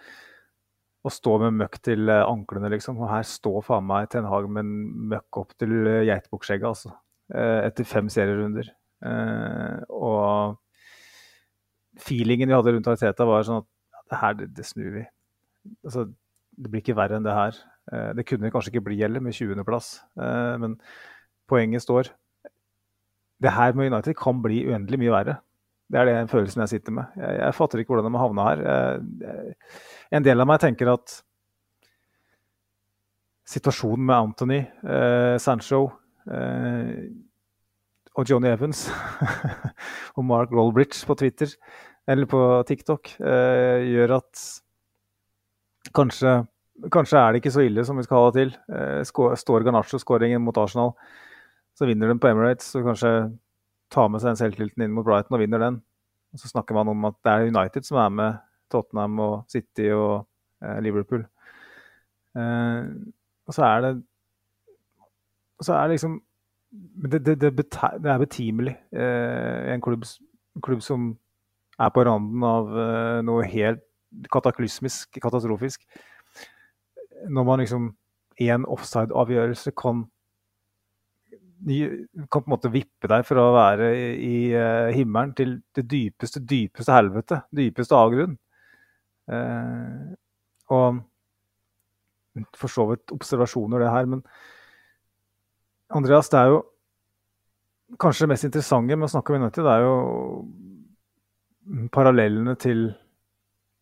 Og 1.01 1.13
stå 1.13 1.37
med 1.43 1.57
møkk 1.57 1.79
til 1.85 2.09
anklene, 2.13 2.71
liksom. 2.73 3.01
Og 3.01 3.11
her 3.13 3.25
står 3.29 3.61
faen 3.67 3.87
meg 3.89 4.09
Ten 4.13 4.29
Hag 4.29 4.49
med 4.49 4.65
en 4.65 4.75
møkk 5.13 5.41
opp 5.43 5.55
til 5.61 5.73
geitbukkskjegget, 6.09 6.69
altså. 6.73 6.95
Eh, 7.35 7.67
etter 7.69 7.89
fem 7.89 8.09
serierunder. 8.13 8.69
Eh, 9.07 9.81
og 9.89 10.59
feelingen 12.01 12.51
vi 12.51 12.57
hadde 12.57 12.75
rundt 12.75 12.91
Arteta, 12.93 13.27
var 13.29 13.47
sånn 13.47 13.63
at 13.63 13.69
det 14.11 14.21
her, 14.21 14.39
det, 14.39 14.49
det 14.57 14.67
snur 14.67 14.91
vi. 14.97 15.05
Altså, 15.87 16.07
det 16.61 16.73
blir 16.73 16.83
ikke 16.85 16.99
verre 16.99 17.19
enn 17.19 17.27
det 17.27 17.37
her. 17.37 17.61
Eh, 17.93 18.11
det 18.19 18.27
kunne 18.29 18.51
kanskje 18.53 18.75
ikke 18.75 18.87
bli 18.91 19.01
heller, 19.03 19.23
med 19.25 19.37
20.-plass. 19.37 19.93
Eh, 20.21 20.57
men 20.63 20.77
poenget 21.51 21.85
står. 21.87 22.13
Det 23.41 23.55
her 23.57 23.73
med 23.77 23.93
United 23.93 24.19
kan 24.21 24.43
bli 24.45 24.65
uendelig 24.69 25.01
mye 25.01 25.15
verre. 25.15 25.39
Det 25.91 25.99
er 25.99 26.07
den 26.07 26.31
følelsen 26.31 26.63
jeg 26.63 26.77
sitter 26.77 26.95
med. 26.95 27.17
Jeg, 27.19 27.41
jeg 27.41 27.57
fatter 27.57 27.81
ikke 27.81 27.95
hvordan 27.95 28.07
de 28.07 28.19
har 28.19 28.29
havna 28.29 28.47
her. 28.51 28.61
Eh, 28.71 29.75
en 30.19 30.27
del 30.27 30.43
av 30.43 30.49
meg 30.51 30.61
tenker 30.63 30.93
at 30.93 31.17
situasjonen 33.51 34.07
med 34.07 34.15
Anthony, 34.17 34.61
eh, 34.87 35.37
Sancho 35.43 35.89
eh, 36.31 37.09
og 38.19 38.27
Johnny 38.27 38.51
Evans 38.51 38.89
og 40.17 40.25
Mark 40.27 40.51
Rollbridge 40.55 41.07
på 41.07 41.15
Twitter 41.19 41.53
eller 42.11 42.27
på 42.27 42.41
TikTok 42.67 43.13
eh, 43.21 43.85
gjør 43.87 44.17
at 44.17 44.41
kanskje, 45.95 46.33
kanskje, 46.93 47.21
er 47.21 47.33
det 47.33 47.43
ikke 47.43 47.53
så 47.55 47.65
ille 47.65 47.85
som 47.87 48.01
vi 48.01 48.07
skal 48.07 48.25
ha 48.25 48.31
det 48.31 48.41
til. 48.41 48.55
Eh, 48.75 49.37
står 49.39 49.67
Garnaccio-skåringen 49.67 50.43
mot 50.43 50.59
Arsenal, 50.59 50.95
så 51.77 51.87
vinner 51.89 52.11
de 52.11 52.19
på 52.21 52.31
Emirates. 52.31 52.73
Så 52.73 52.83
kanskje 52.85 53.13
tar 53.93 54.11
med 54.11 54.23
seg 54.23 54.33
den 54.33 54.41
selvtilliten 54.41 54.87
inn 54.87 54.95
mot 54.97 55.07
Brighton 55.07 55.37
og 55.37 55.45
vinner 55.45 55.63
den. 55.63 55.81
Og 56.35 56.43
så 56.43 56.51
snakker 56.51 56.79
man 56.79 56.91
om 56.93 57.09
at 57.11 57.19
det 57.27 57.33
er 57.33 57.51
United 57.51 57.87
som 57.87 58.01
er 58.03 58.11
med 58.15 58.41
Tottenham 58.71 59.19
og 59.23 59.37
City 59.51 59.91
og 59.95 60.25
eh, 60.65 60.79
Liverpool. 60.83 61.25
Eh, 62.39 62.91
og 63.47 63.57
så 63.57 63.67
er 63.67 63.87
det 63.87 63.95
så 65.61 65.75
er 65.77 65.89
det 65.89 65.99
liksom 65.99 66.15
Det, 66.71 67.19
det, 67.27 67.35
det, 67.41 67.51
det 67.59 68.11
er 68.13 68.21
betimelig 68.23 68.77
eh, 68.95 69.73
en 69.75 69.83
klubb, 69.83 70.05
klubb 70.63 70.83
som 70.87 71.09
er 71.81 71.91
på 71.91 72.05
randen 72.07 72.45
av 72.47 72.71
eh, 72.79 73.19
noe 73.27 73.47
helt 73.51 73.83
kataklysmisk, 74.31 75.19
katastrofisk. 75.23 75.83
Når 77.31 77.47
man 77.47 77.63
liksom 77.63 77.91
en 78.41 78.65
offside-avgjørelse 78.71 79.75
kan 79.77 80.07
kan 81.61 82.41
på 82.41 82.47
en 82.47 82.53
måte 82.55 82.71
vippe 82.73 83.09
deg 83.11 83.25
fra 83.29 83.43
å 83.45 83.53
være 83.53 83.91
i, 83.93 84.05
i 84.25 84.37
uh, 84.57 84.89
himmelen 84.97 85.35
til 85.37 85.59
det 85.77 85.85
dypeste, 85.91 86.41
dypeste 86.41 86.95
helvete. 86.95 87.43
Dypeste 87.53 87.99
avgrunn. 87.99 88.39
Uh, 89.29 90.17
og 90.73 91.03
for 92.57 92.73
så 92.73 92.87
vidt 92.89 93.13
observasjoner, 93.13 93.83
det 93.83 93.93
her, 93.93 94.09
men 94.09 94.25
Andreas, 95.91 96.29
det 96.31 96.39
er 96.39 96.53
jo 96.53 96.59
kanskje 97.99 98.25
det 98.25 98.31
mest 98.31 98.47
interessante 98.47 98.97
med 98.97 99.09
å 99.09 99.11
snakke 99.11 99.35
om 99.35 99.43
United, 99.43 99.67
det 99.67 99.73
er 99.75 99.83
jo 99.83 99.95
parallellene 101.91 102.55
til 102.61 102.85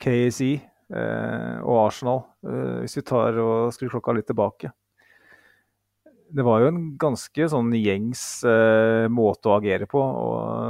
KSI 0.00 0.52
eh, 0.56 1.56
og 1.60 1.76
Arsenal, 1.82 2.22
eh, 2.48 2.80
hvis 2.84 2.96
vi 3.00 3.04
tar 3.10 3.36
og 3.42 3.72
skrur 3.76 3.92
klokka 3.96 4.16
litt 4.16 4.28
tilbake. 4.30 4.72
Det 6.28 6.44
var 6.44 6.62
jo 6.62 6.72
en 6.72 6.82
ganske 7.00 7.48
sånn 7.52 7.70
gjengs 7.76 8.24
eh, 8.48 9.06
måte 9.12 9.48
å 9.48 9.56
agere 9.56 9.88
på 9.88 10.00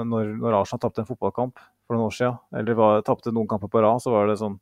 når, 0.07 0.35
når 0.39 0.61
Arsenal 0.61 0.83
tapte 0.83 1.03
en 1.03 1.09
fotballkamp 1.09 1.59
for 1.59 1.97
noen 1.97 2.07
år 2.11 2.15
siden. 2.15 2.39
Eller 2.59 3.03
tapte 3.07 3.35
noen 3.35 3.51
kamper 3.51 3.71
på 3.71 3.83
rad, 3.83 4.03
så 4.03 4.15
var 4.15 4.31
det 4.31 4.39
sånn 4.43 4.59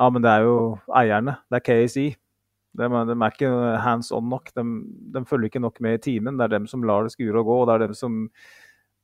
Ja, 0.00 0.08
men 0.08 0.24
det 0.24 0.32
er 0.32 0.46
jo 0.48 0.56
eierne. 0.96 1.40
Det 1.52 1.60
er 1.60 1.66
KSI. 1.68 2.06
De, 2.78 2.86
de 2.86 3.16
er 3.16 3.34
ikke 3.34 3.50
hands 3.84 4.12
on 4.14 4.28
nok. 4.30 4.52
De, 4.56 4.64
de, 5.14 5.24
følger 5.26 5.50
ikke 5.50 5.62
nok 5.62 5.80
med 5.82 5.98
i 5.98 6.02
timen. 6.10 6.38
Det 6.38 6.46
er 6.46 6.56
dem 6.56 6.68
som 6.70 6.84
lar 6.86 7.06
det 7.06 7.14
skure 7.14 7.42
og 7.42 7.48
gå. 7.48 7.58
og 7.60 7.68
det 7.68 7.76
er 7.76 7.84
dem 7.86 7.98
som 7.98 8.18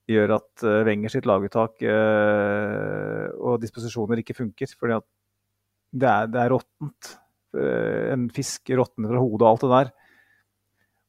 gjør 0.07 0.37
at 0.37 0.63
uh, 0.63 0.85
Wenger 0.87 1.11
sitt 1.11 1.27
laguttak 1.27 1.83
uh, 1.83 3.27
og 3.43 3.61
disposisjoner 3.63 4.23
ikke 4.23 4.39
funker. 4.39 4.71
fordi 4.79 4.99
at 5.01 5.07
det 5.97 6.11
er, 6.11 6.29
det 6.31 6.43
er 6.43 6.53
råttent. 6.55 7.15
Uh, 7.57 8.13
en 8.15 8.29
fisk 8.31 8.71
råtner 8.71 9.11
fra 9.11 9.23
hodet 9.23 9.47
og 9.47 9.51
alt 9.51 9.65
det 9.67 9.73
der. 9.75 9.95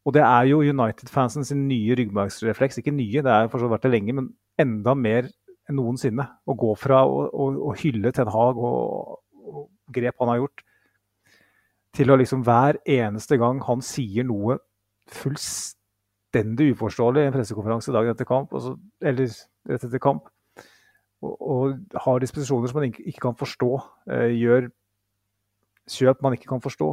Og 0.07 0.13
det 0.15 0.23
er 0.23 0.47
jo 0.47 0.63
United-fansen 0.63 1.43
sin 1.45 1.65
nye 1.67 1.95
ryggmargsrefleks. 1.99 2.79
Ikke 2.79 2.95
nye, 2.95 3.21
det 3.21 3.27
har 3.27 3.49
fortsatt 3.51 3.73
vært 3.73 3.87
det 3.89 3.91
lenge, 3.91 4.15
men 4.15 4.29
enda 4.61 4.95
mer 4.95 5.27
enn 5.67 5.77
noensinne. 5.77 6.23
Å 6.23 6.55
gå 6.57 6.73
fra 6.79 7.01
å, 7.03 7.25
å, 7.27 7.47
å 7.67 7.73
hylle 7.81 8.13
Ten 8.15 8.31
Hag 8.31 8.61
og, 8.61 9.17
og, 9.43 9.65
grep 9.93 10.23
han 10.23 10.31
har 10.31 10.41
gjort, 10.41 10.63
til 11.97 12.13
å 12.13 12.17
liksom 12.19 12.43
hver 12.45 12.79
eneste 12.85 13.39
gang 13.41 13.59
han 13.65 13.81
sier 13.85 14.27
noe 14.27 14.59
fullstendig 15.13 16.71
uforståelig 16.75 17.23
i 17.23 17.29
en 17.29 17.35
pressekonferanse 17.35 17.93
dagen 17.95 18.13
etter 18.13 18.27
kamp, 18.29 18.53
så, 18.61 18.75
eller 19.01 19.31
rett 19.71 19.87
etter 19.87 20.01
kamp, 20.03 20.27
og, 21.25 21.33
og 21.41 22.01
har 22.05 22.21
disposisjoner 22.21 22.69
som 22.69 22.79
man 22.79 22.91
ikke, 22.91 23.05
ikke 23.09 23.23
kan 23.29 23.39
forstå, 23.39 23.71
eh, 24.13 24.29
gjør 24.37 24.69
kjøp 25.87 26.21
man 26.23 26.35
ikke 26.37 26.51
kan 26.51 26.61
forstå, 26.63 26.91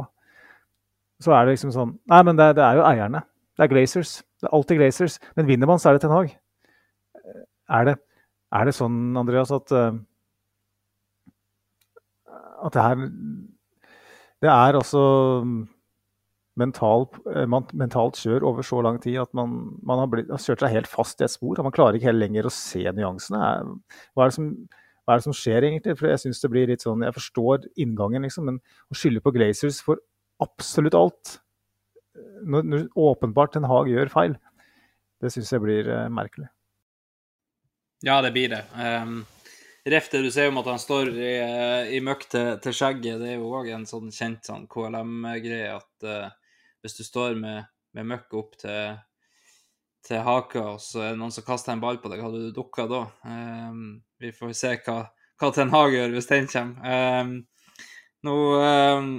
så 1.23 1.35
er 1.35 1.45
det 1.45 1.55
liksom 1.55 1.71
sånn 1.75 1.93
Nei, 2.11 2.23
men 2.27 2.39
det, 2.39 2.49
det 2.57 2.63
er 2.65 2.79
jo 2.79 2.87
eierne. 2.87 3.21
Det 3.55 3.63
er 3.63 3.69
Glazers. 3.71 4.17
Det 4.41 4.49
er 4.49 4.55
alltid 4.57 4.81
Glazers. 4.81 5.13
Men 5.37 5.47
vinner 5.47 5.69
man, 5.69 5.79
så 5.79 5.87
er 5.87 5.95
det 5.95 6.01
Ten 6.03 6.11
Hag. 6.11 6.33
Er 7.71 7.85
det, 7.87 7.93
er 8.51 8.67
det 8.67 8.73
sånn, 8.75 8.97
Andreas, 9.15 9.53
at 9.55 9.71
uh, 9.71 9.95
at 12.65 12.73
det 12.73 12.83
her 12.83 12.95
Det 14.45 14.51
er 14.51 14.77
altså 14.77 15.01
mental, 16.59 17.07
eh, 17.33 17.45
mentalt 17.49 18.19
kjør 18.21 18.45
over 18.51 18.65
så 18.65 18.79
lang 18.85 18.99
tid 19.01 19.17
at 19.23 19.31
man, 19.35 19.55
man 19.83 20.03
har, 20.03 20.09
blitt, 20.11 20.29
har, 20.31 20.41
kjørt 20.41 20.63
seg 20.63 20.75
helt 20.75 20.89
fast 20.91 21.21
i 21.21 21.25
et 21.27 21.33
spor. 21.33 21.57
og 21.57 21.67
Man 21.67 21.75
klarer 21.75 21.97
ikke 21.97 22.11
helt 22.11 22.21
lenger 22.21 22.47
å 22.47 22.53
se 22.53 22.83
nyansene. 22.85 23.41
Hva 24.13 24.25
er 24.25 24.31
det 24.31 24.37
som, 24.37 24.51
er 25.09 25.19
det 25.19 25.25
som 25.27 25.35
skjer, 25.35 25.67
egentlig? 25.67 25.97
For 25.99 26.11
Jeg 26.11 26.23
synes 26.23 26.43
det 26.43 26.51
blir 26.53 26.69
litt 26.71 26.85
sånn, 26.85 27.03
jeg 27.07 27.17
forstår 27.17 27.67
inngangen, 27.81 28.27
liksom, 28.27 28.47
men 28.51 28.61
å 28.93 28.97
skylde 28.97 29.23
på 29.25 29.33
Glazers 29.35 29.81
for 29.83 30.01
absolutt 30.43 30.97
alt, 30.97 31.37
når, 32.45 32.67
når 32.69 32.89
åpenbart 32.99 33.57
en 33.57 33.67
Hag 33.69 33.89
gjør 33.91 34.11
feil, 34.13 34.35
det 35.23 35.31
syns 35.33 35.51
jeg 35.51 35.63
blir 35.63 35.87
uh, 35.89 36.05
merkelig. 36.11 36.47
Ja, 38.05 38.19
det 38.21 38.31
blir 38.35 38.51
det. 38.51 38.61
Um, 38.75 39.23
Ref 39.85 40.07
det 40.09 40.23
du 40.25 40.31
sier 40.33 40.49
om 40.49 40.57
at 40.57 40.65
han 40.71 40.79
står 40.81 41.11
i, 41.13 41.33
eh, 41.37 41.91
i 41.93 41.99
møkk 42.01 42.23
til, 42.31 42.47
til, 42.61 42.73
skjegget, 42.73 43.19
det 43.21 43.35
er 43.35 43.35
jo 43.37 43.51
òg 43.53 43.67
en 43.69 43.83
sånn 43.85 44.09
kjent 44.09 44.47
sånn 44.49 44.63
KLM-greie 44.71 45.75
at 45.75 46.07
uh, 46.09 46.31
hvis 46.81 46.97
du 46.97 47.03
står 47.05 47.35
med, 47.37 47.67
med 47.93 48.07
møkk 48.09 48.33
opp 48.39 48.55
til, 48.63 48.95
til 50.09 50.25
haka, 50.25 50.63
og 50.73 50.81
så 50.81 51.03
er 51.03 51.13
det 51.13 51.21
noen 51.21 51.35
som 51.35 51.45
kaster 51.45 51.75
en 51.75 51.83
ball 51.83 52.01
på 52.01 52.09
deg, 52.09 52.25
hadde 52.25 52.47
du 52.47 52.55
dukka 52.55 52.87
da? 52.89 53.03
Um, 53.29 53.99
vi 54.17 54.33
får 54.33 54.57
se 54.57 54.73
hva, 54.87 54.97
hva 55.37 55.53
Ten 55.53 55.73
Hag 55.75 55.93
gjør 55.93 56.17
hvis 56.17 56.31
den 56.33 56.49
kommer. 56.49 57.21
Um, 57.21 57.37
nå 58.25 58.37
um, 58.57 59.15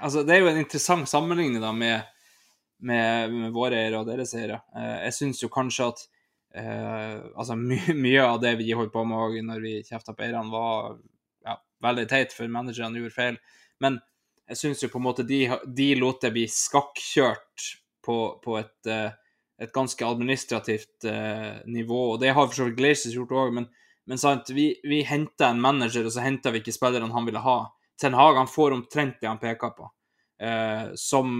Altså, 0.00 0.24
det 0.26 0.32
er 0.34 0.40
jo 0.42 0.48
en 0.50 0.58
interessant 0.58 1.06
sammenligning 1.06 1.60
da 1.62 1.68
med, 1.76 2.08
med, 2.88 3.36
med 3.36 3.52
våre 3.54 3.76
eiere 3.78 4.00
og 4.00 4.08
deres 4.08 4.32
eiere. 4.34 4.62
Uh, 4.72 4.96
jeg 5.04 5.14
syns 5.20 5.44
jo 5.44 5.52
kanskje 5.52 5.92
at 5.92 6.08
uh, 6.58 7.22
altså 7.38 7.56
my, 7.58 7.78
mye 8.04 8.26
av 8.26 8.42
det 8.42 8.56
vi 8.60 8.74
holdt 8.76 8.92
på 8.94 9.04
med 9.06 9.38
når 9.46 9.64
vi 9.64 9.78
kjefta 9.86 10.14
på 10.14 10.26
eierne, 10.26 10.50
var 10.52 10.98
ja, 11.46 11.56
veldig 11.84 12.06
teit, 12.10 12.34
for 12.34 12.50
managerne 12.52 13.00
gjorde 13.00 13.14
feil. 13.14 13.40
Men 13.82 14.00
jeg 14.48 14.60
syns 14.62 14.82
jo 14.82 14.90
på 14.92 15.00
en 15.00 15.06
måte 15.06 15.26
de, 15.28 15.42
de 15.66 15.92
lot 15.98 16.22
det 16.24 16.32
bli 16.34 16.46
skakkjørt 16.50 17.72
på, 18.04 18.18
på 18.44 18.56
et, 18.56 18.78
eh, 18.88 19.10
et, 19.60 19.72
ganske 19.74 20.06
administrativt 20.06 21.04
uh, 21.04 21.58
nivå. 21.68 22.14
Og 22.14 22.22
det 22.22 22.32
har 22.32 22.46
for 22.46 22.56
så 22.56 22.68
vidt 22.68 22.78
Glazers 22.78 23.16
gjort 23.16 23.34
òg, 23.36 23.52
men, 23.58 23.66
men 24.08 24.20
sant, 24.20 24.48
vi, 24.56 24.70
vi 24.88 25.02
henta 25.04 25.50
en 25.52 25.60
manager, 25.60 26.06
og 26.08 26.14
så 26.14 26.24
henta 26.24 26.54
vi 26.54 26.62
ikke 26.62 26.76
spillerne 26.76 27.12
han 27.12 27.28
ville 27.28 27.42
ha. 27.44 27.58
Ten 28.00 28.16
Hag 28.16 28.38
han 28.40 28.48
får 28.48 28.76
omtrent 28.78 29.18
det 29.20 29.28
han 29.28 29.42
peker 29.42 29.74
på, 29.76 29.90
uh, 30.44 30.94
som 30.96 31.34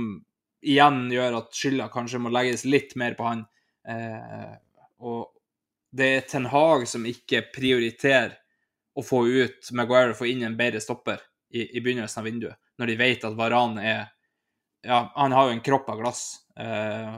igjen 0.59 1.07
gjør 1.15 1.39
at 1.39 1.55
skylda 1.55 1.87
kanskje 1.95 2.21
må 2.21 2.35
legges 2.35 2.67
litt 2.69 2.97
mer 3.01 3.17
på 3.17 3.31
han. 3.31 3.47
Uh, 3.89 4.53
og 4.99 5.33
det 5.91 6.09
er 6.15 6.27
Ten 6.29 6.47
Hag 6.53 6.85
som 6.89 7.07
ikke 7.09 7.47
prioriterer 7.55 8.37
å 8.99 9.05
få 9.05 9.23
ut 9.27 9.71
Maguire 9.79 10.13
og 10.13 10.19
få 10.19 10.29
inn 10.31 10.45
en 10.47 10.57
bedre 10.59 10.83
stopper 10.83 11.21
i, 11.55 11.65
i, 11.65 11.81
begynnelsen 11.81 12.21
av 12.21 12.27
vinduet, 12.29 12.61
når 12.79 12.91
de 12.91 12.97
vet 13.01 13.27
at 13.29 13.37
Varan 13.39 13.79
er 13.81 14.07
Ja, 14.87 15.09
han 15.17 15.33
har 15.35 15.49
jo 15.49 15.57
en 15.57 15.65
kropp 15.65 15.89
av 15.91 15.99
glass, 15.99 16.23
eh, 16.55 17.15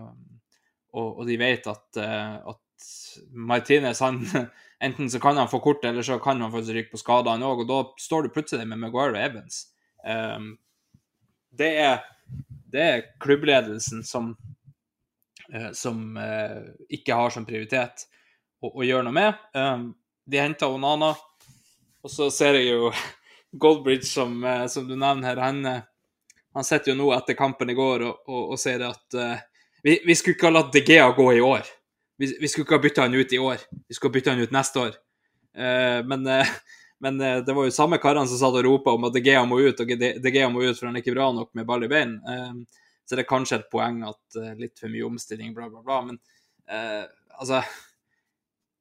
og, 0.96 1.08
og, 1.20 1.26
de 1.28 1.36
vet 1.38 1.66
at, 1.68 1.98
eh, 2.00 2.36
at 2.52 2.86
Martinez 3.36 4.00
han 4.00 4.22
Enten 4.80 5.10
så 5.12 5.18
kan 5.20 5.36
han 5.36 5.48
få 5.52 5.58
kort, 5.60 5.84
eller 5.84 6.00
så 6.02 6.16
kan 6.24 6.40
han 6.40 6.52
faktisk 6.54 6.72
ryke 6.72 6.94
på 6.94 7.02
skade, 7.02 7.28
han 7.28 7.42
òg, 7.44 7.66
og 7.66 7.68
da 7.68 7.80
står 8.00 8.24
du 8.24 8.30
plutselig 8.32 8.64
med 8.64 8.80
Maguire 8.80 9.12
og 9.12 9.18
Evans. 9.20 9.58
Eh, 10.08 10.38
det, 11.52 11.68
er, 11.82 11.98
det 12.72 12.86
er 12.86 13.04
klubbledelsen 13.20 14.00
som, 14.08 14.30
som 15.72 16.16
eh, 16.16 16.62
ikke 16.88 17.16
har 17.16 17.30
som 17.34 17.46
prioritet 17.46 18.06
å, 18.62 18.70
å 18.70 18.86
gjøre 18.86 19.08
noe 19.08 19.16
med. 19.16 19.40
Um, 19.54 19.90
de 20.30 20.40
henta 20.40 20.68
Onana, 20.70 21.14
og 22.00 22.12
så 22.12 22.30
ser 22.34 22.60
jeg 22.60 22.70
jo 22.70 22.90
Goldbridge, 23.62 24.06
som, 24.08 24.38
uh, 24.44 24.66
som 24.70 24.86
du 24.88 24.96
nevner 24.96 25.32
her. 25.32 25.42
Han, 25.42 25.60
uh, 25.66 26.36
han 26.54 26.66
sitter 26.66 26.92
jo 26.92 27.00
nå 27.00 27.10
etter 27.16 27.38
kampen 27.38 27.72
i 27.72 27.78
går 27.78 28.06
og, 28.06 28.24
og, 28.30 28.54
og 28.54 28.62
sier 28.62 28.86
at 28.86 29.18
uh, 29.18 29.38
vi, 29.82 30.00
vi, 30.06 30.16
skulle 30.16 30.36
ikke 30.36 30.50
ha 30.50 30.58
latt 30.58 30.74
De 30.74 30.84
Gea 30.84 31.08
gå 31.16 31.30
i 31.34 31.44
år. 31.44 31.68
Vi, 32.20 32.34
vi, 32.36 32.50
skulle 32.50 32.68
ikke 32.68 32.76
ha 32.76 32.84
bytta 32.84 33.06
han 33.06 33.16
ut 33.16 33.32
i 33.32 33.40
år. 33.40 33.62
Vi 33.88 33.96
skulle 33.96 34.12
ha 34.12 34.18
bytta 34.18 34.34
han 34.34 34.44
ut 34.44 34.52
neste 34.52 34.82
år. 34.82 34.98
men, 36.04 36.26
men 37.02 37.16
det 37.18 37.54
var 37.56 37.64
jo 37.64 37.72
samme 37.72 37.96
karene 37.98 38.28
som 38.28 38.38
satt 38.38 38.58
og 38.60 38.66
ropa 38.66 38.92
om 38.92 39.08
at 39.08 39.14
De 39.16 39.22
Gea 39.24 39.40
må 39.48 39.56
ut, 39.64 39.80
og 39.80 39.94
De, 39.96 40.32
Gea 40.34 40.50
må 40.52 40.60
ut 40.60 40.76
for 40.76 40.90
han 40.90 40.98
er 40.98 41.00
ikke 41.00 41.16
bra 41.16 41.30
nok 41.32 41.48
med 41.56 41.64
ball 41.66 41.86
i 41.86 41.88
bein. 41.88 42.18
Så 43.10 43.18
det 43.18 43.24
er 43.24 43.30
kanskje 43.32 43.56
et 43.58 43.70
poeng 43.72 44.04
at 44.06 44.36
litt 44.54 44.78
for 44.78 44.92
mye 44.92 45.08
omstilling, 45.08 45.50
bla, 45.56 45.66
bla, 45.66 45.80
bla. 45.82 45.96
Men 46.06 46.20
altså 47.34 47.64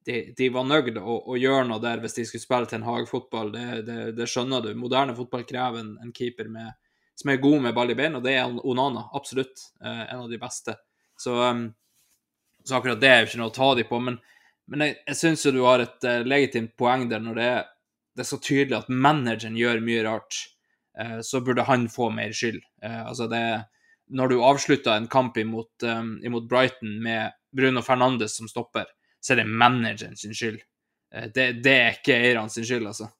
de, 0.04 0.34
de, 0.36 0.48
var 0.52 0.66
nøyd 0.66 0.98
å, 1.00 1.16
å, 1.28 1.36
gjøre 1.38 1.66
noe 1.68 1.80
der 1.82 2.00
hvis 2.02 2.16
de 2.16 2.26
skulle 2.28 2.44
spille 2.44 2.68
til 2.68 2.80
en 2.80 2.86
hagefotball 2.88 3.52
Det, 3.54 3.66
det, 3.86 3.98
det 4.16 4.28
skjønner 4.30 4.64
du. 4.64 4.70
Moderne 4.78 5.16
fotball 5.16 5.44
krever 5.48 5.82
en, 5.82 5.96
en 6.02 6.12
keeper 6.16 6.48
med, 6.52 6.72
som 7.18 7.32
er 7.32 7.42
god 7.42 7.66
med 7.66 7.76
ball 7.76 7.92
i 7.92 7.96
bein, 7.98 8.16
og 8.16 8.24
det 8.24 8.36
er 8.38 8.60
Onana. 8.64 9.08
Absolutt 9.16 9.66
eh, 9.84 10.04
en 10.06 10.24
av 10.24 10.30
de 10.30 10.38
beste. 10.40 10.76
Så, 11.20 11.34
um, 11.36 11.66
så, 12.64 12.78
akkurat 12.78 13.00
det 13.02 13.10
er 13.10 13.20
jo 13.20 13.30
ikke 13.30 13.42
noe 13.42 13.52
å 13.52 13.58
ta 13.58 13.72
de 13.76 13.84
på. 13.88 14.00
Men, 14.06 14.16
men 14.72 14.86
jeg, 14.86 14.96
jeg 15.10 15.20
syns 15.20 15.44
jo 15.44 15.54
du 15.54 15.60
har 15.66 15.84
et 15.84 16.08
uh, 16.08 16.22
legitimt 16.24 16.72
poeng 16.80 17.08
der 17.10 17.20
når 17.24 17.40
det 17.40 17.50
er, 17.50 17.68
det 18.16 18.24
er, 18.24 18.30
så 18.30 18.40
tydelig 18.40 18.78
at 18.80 18.88
manageren 18.88 19.58
gjør 19.60 19.84
mye 19.84 20.06
rart. 20.08 20.40
Uh, 20.96 21.20
så 21.26 21.42
burde 21.44 21.68
han 21.68 21.90
få 21.92 22.08
mer 22.14 22.32
skyld. 22.36 22.62
Uh, 22.80 23.02
altså 23.04 23.28
det 23.30 23.44
Når 24.10 24.32
du 24.32 24.40
avslutter 24.42 24.96
en 24.96 25.08
kamp 25.10 25.36
imot, 25.38 25.84
um, 25.86 26.16
imot 26.26 26.48
Brighton 26.50 26.96
med 27.02 27.36
Bruno 27.56 27.82
Fernandes 27.82 28.36
som 28.36 28.48
stopper, 28.50 28.88
så 29.20 29.34
er 29.34 29.42
det 29.42 29.46
manageren 29.46 30.16
sin 30.16 30.34
skyld. 30.34 30.60
Eh, 31.14 31.28
det, 31.34 31.46
det 31.64 31.74
er 31.76 31.98
ikke 31.98 32.16
eierne 32.16 32.52
sin 32.52 32.66
skyld, 32.66 32.86
altså. 32.90 33.10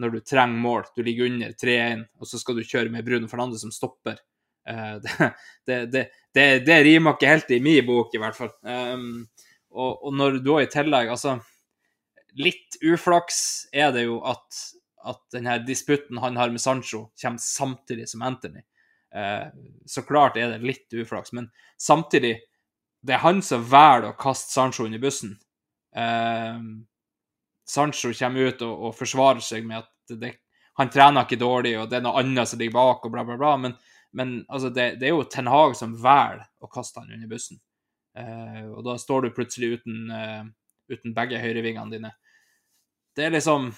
Når 0.00 0.10
du 0.10 0.20
trenger 0.26 0.58
mål, 0.58 0.86
du 0.96 1.02
ligger 1.06 1.30
under 1.30 1.54
3-1, 1.54 2.06
og 2.18 2.26
så 2.26 2.40
skal 2.40 2.58
du 2.58 2.66
kjøre 2.66 2.90
med 2.90 3.06
Bruno 3.06 3.30
Fernandes 3.30 3.62
som 3.62 3.74
stopper. 3.74 4.18
Eh, 4.68 4.94
det, 5.66 5.80
det, 5.92 6.06
det, 6.34 6.46
det 6.66 6.78
rimer 6.86 7.16
ikke 7.16 7.34
helt 7.34 7.52
i 7.54 7.62
min 7.62 7.86
bok, 7.86 8.14
i 8.14 8.22
hvert 8.22 8.38
fall. 8.38 8.54
Um, 8.62 9.26
og, 9.74 10.06
og, 10.06 10.14
når 10.14 10.38
du 10.42 10.52
i 10.60 10.70
tillegg 10.70 11.10
Altså, 11.10 11.36
litt 12.38 12.78
uflaks 12.82 13.38
er 13.74 13.90
det 13.94 14.04
jo 14.06 14.20
at, 14.26 14.60
at 15.06 15.22
denne 15.34 15.58
disputten 15.66 16.20
han 16.22 16.38
har 16.38 16.52
med 16.54 16.62
Sancho, 16.62 17.08
kommer 17.20 17.42
samtidig 17.42 18.08
som 18.10 18.22
Anthony. 18.26 18.62
Uh, 19.14 19.46
så 19.86 20.02
klart 20.02 20.36
er 20.36 20.50
det 20.50 20.66
litt 20.66 20.94
uflaks, 20.94 21.32
men 21.36 21.46
samtidig 21.78 22.34
det 23.04 23.14
er 23.14 23.22
han 23.22 23.42
som 23.44 23.64
velger 23.68 24.08
å 24.10 24.16
kaste 24.18 24.50
Sancho 24.54 24.86
under 24.88 25.02
bussen. 25.02 25.36
Uh, 25.94 26.56
Sancho 27.68 28.12
kommer 28.16 28.48
ut 28.48 28.64
og, 28.64 28.72
og, 28.88 28.96
forsvarer 28.96 29.44
seg 29.44 29.66
med 29.68 29.82
at 29.82 30.16
det, 30.20 30.32
han 30.80 30.90
trener 30.90 31.26
ikke 31.26 31.40
dårlig, 31.40 31.76
og 31.78 31.90
det 31.90 32.00
er 32.00 32.06
noe 32.06 32.22
annet 32.22 32.48
som 32.48 32.60
ligger 32.60 32.74
bak, 32.78 33.04
og 33.04 33.12
bla, 33.14 33.26
bla, 33.28 33.36
bla. 33.40 33.52
Men, 33.60 33.76
men 34.16 34.34
altså, 34.48 34.72
det, 34.72 34.94
det, 35.00 35.08
er 35.08 35.14
jo 35.14 35.26
Ten 35.30 35.50
Hag 35.52 35.76
som 35.78 35.94
velger 36.00 36.46
å 36.64 36.70
kaste 36.72 37.02
han 37.02 37.12
under 37.14 37.30
bussen. 37.30 37.60
Uh, 38.16 38.72
og 38.72 38.82
da 38.88 38.96
står 39.00 39.26
du 39.26 39.34
plutselig 39.36 39.78
uten, 39.78 40.08
uh, 40.08 40.42
uten 40.90 41.14
begge 41.16 41.42
høyrevingene 41.42 41.92
dine. 41.92 42.14
Det 43.14 43.28
er 43.28 43.36
liksom 43.36 43.68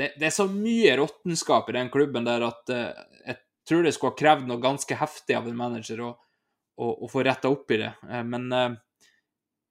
det, 0.00 0.14
det, 0.16 0.30
er 0.30 0.34
så 0.34 0.48
mye 0.48 0.96
råttenskap 0.96 1.68
i 1.70 1.76
den 1.76 1.90
klubben 1.92 2.24
der 2.24 2.46
at 2.46 2.70
jeg 2.72 3.36
tror 3.68 3.82
det 3.84 3.92
skulle 3.96 4.14
ha 4.14 4.18
krevd 4.18 4.48
noe 4.48 4.62
ganske 4.62 4.96
heftig 4.96 5.36
av 5.38 5.48
en 5.48 5.58
manager. 5.58 6.00
å, 6.06 6.10
å, 6.80 6.88
å 7.04 7.10
få 7.10 7.24
retta 7.26 7.50
opp 7.52 7.70
i 7.70 7.80
det. 7.82 7.92
Eh, 8.08 8.24
men, 8.24 8.48
eh, 8.52 8.72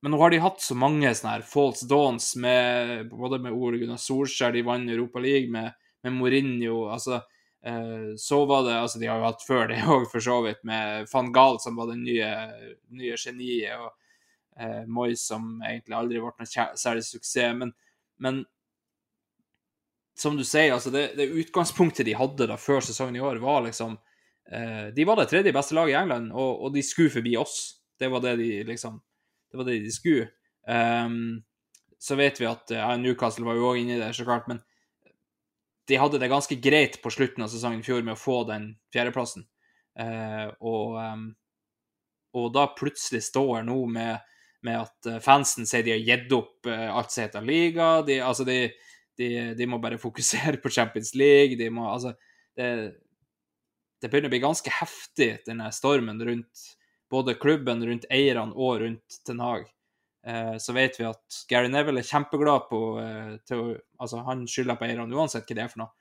men, 0.01 0.13
nå 0.13 0.21
har 0.21 0.33
de 0.33 0.41
hatt 0.43 0.61
så 0.63 0.77
mange 0.77 1.11
sånne 1.15 1.37
her 1.37 1.47
false 1.47 1.87
dawns, 1.89 2.31
med, 2.39 3.09
både 3.11 3.41
med 3.43 3.55
Ole 3.55 3.81
Gunnar 3.81 4.01
Solskjær, 4.01 4.53
de 4.55 4.65
vant 4.67 4.89
Europa 4.89 5.21
League, 5.23 5.51
med, 5.51 5.73
med 6.05 6.15
Mourinho 6.15 6.85
altså, 6.93 7.21
eh, 7.65 8.13
Så 8.19 8.43
var 8.47 8.63
det 8.67 8.77
altså 8.79 9.01
De 9.01 9.09
har 9.09 9.19
jo 9.19 9.27
hatt 9.27 9.47
før 9.47 9.67
det 9.71 9.81
òg, 9.95 10.05
for 10.11 10.23
så 10.23 10.39
vidt, 10.45 10.61
med 10.67 11.09
van 11.13 11.33
Gaal, 11.35 11.59
som 11.63 11.79
var 11.79 11.91
det 11.91 11.99
nye, 12.03 12.29
nye 13.01 13.17
geniet, 13.17 13.75
og 13.79 13.91
eh, 14.59 14.85
Moyes, 14.87 15.25
som 15.31 15.57
egentlig 15.65 15.97
aldri 15.97 16.23
ble 16.23 16.33
noe 16.37 16.71
særlig 16.77 17.05
suksess. 17.07 17.57
Men, 17.57 17.75
men 18.19 18.43
som 20.19 20.35
du 20.37 20.43
sier, 20.43 20.73
altså 20.75 20.91
det, 20.91 21.13
det, 21.17 21.29
utgangspunktet 21.41 22.07
de 22.07 22.17
hadde 22.17 22.49
da 22.49 22.57
før 22.59 22.83
sesongen 22.83 23.17
i 23.17 23.23
år, 23.23 23.39
var 23.43 23.63
liksom 23.65 23.97
Eh, 24.51 24.93
de 24.93 25.05
var 25.05 25.15
det 25.15 25.25
tredje 25.29 25.53
beste 25.53 25.75
laget 25.77 25.93
i 25.93 25.99
England, 25.99 26.31
og, 26.33 26.63
og, 26.63 26.73
de 26.73 26.83
skulle 26.83 27.13
forbi 27.13 27.35
oss. 27.37 27.81
Det 27.99 28.09
var 28.09 28.23
det 28.23 28.35
de 28.39 28.63
liksom 28.63 29.01
Det 29.51 29.57
var 29.57 29.65
det 29.65 29.79
de 29.81 29.91
skulle. 29.91 30.29
Um, 30.67 31.41
så 31.99 32.15
vet 32.15 32.37
vi 32.37 32.45
at 32.45 32.69
ja, 32.69 32.91
Newcastle 32.97 33.47
var 33.47 33.55
jo 33.57 33.71
òg 33.71 33.79
inne 33.81 33.95
i 33.95 33.99
det, 33.99 34.11
så 34.13 34.23
klart, 34.23 34.45
men 34.47 34.59
de 35.89 35.97
hadde 35.97 36.19
det 36.21 36.29
ganske 36.29 36.53
greit 36.61 36.99
på 37.01 37.09
slutten 37.09 37.41
av 37.41 37.49
sesongen 37.49 37.81
i 37.81 37.87
fjor 37.87 38.03
med 38.05 38.13
å 38.13 38.19
få 38.19 38.43
den 38.45 38.67
fjerdeplassen. 38.93 39.47
Uh, 39.97 40.53
og, 40.61 40.99
um, 41.01 41.23
og 42.37 42.53
da 42.53 42.67
plutselig 42.77 43.23
står 43.25 43.65
nå 43.65 43.79
med, 43.89 44.21
med 44.69 44.83
at 44.83 45.09
fansen 45.25 45.65
sier 45.65 45.81
de 45.87 45.95
har 45.95 46.05
gitt 46.05 46.37
opp 46.37 46.69
uh, 46.69 46.93
alt 46.93 47.09
som 47.09 47.25
heter 47.25 47.49
liga. 47.49 47.89
De, 48.05 48.19
altså 48.21 48.45
de, 48.45 48.61
de, 49.19 49.29
de, 49.59 49.67
må 49.69 49.81
bare 49.83 49.99
fokusere 50.01 50.61
på 50.63 50.71
Champions 50.73 51.13
League. 51.19 51.59
De 51.59 51.69
må, 51.73 51.85
altså, 51.91 52.15
det, 52.57 52.69
det 53.99 54.09
begynner 54.11 54.31
å 54.31 54.35
bli 54.35 54.43
ganske 54.43 54.73
heftig, 54.79 55.31
denne 55.47 55.69
stormen 55.75 56.21
rundt 56.25 56.67
både 57.09 57.35
klubben, 57.41 57.83
rundt 57.85 58.07
eierne 58.13 58.55
og 58.55 58.83
rundt 58.83 59.21
Ten 59.25 59.41
Hag. 59.43 59.67
Eh, 60.27 60.55
så 60.61 60.75
vet 60.75 60.99
vi 60.99 61.07
at 61.07 61.39
Gary 61.49 61.69
Neville 61.71 62.03
er 62.03 62.07
kjempeglad 62.07 62.67
på 62.69 62.81
eh, 63.01 63.37
til, 63.47 63.77
Altså, 63.99 64.19
han 64.27 64.43
skylder 64.51 64.77
på 64.77 64.85
eierne 64.87 65.15
uansett 65.15 65.47
hva 65.47 65.57
det 65.57 65.63
er 65.63 65.71
for 65.71 65.83
noe. 65.85 65.93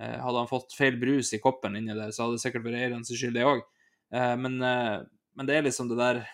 Eh, 0.00 0.14
hadde 0.18 0.40
han 0.40 0.50
fått 0.50 0.74
feil 0.74 0.96
brus 0.98 1.32
i 1.34 1.42
koppen 1.42 1.76
inni 1.78 1.94
der, 1.94 2.14
så 2.14 2.24
hadde 2.24 2.38
det 2.38 2.44
sikkert 2.44 2.64
vært 2.66 2.80
eierne 2.80 3.06
sin 3.06 3.18
skyld, 3.18 3.36
det 3.36 3.46
òg. 3.46 3.60
Eh, 4.14 4.34
men, 4.40 4.56
eh, 4.62 4.96
men, 5.38 5.50
det 5.50 5.58
er 5.58 5.68
liksom 5.68 5.90
det 5.90 6.00
der 6.00 6.24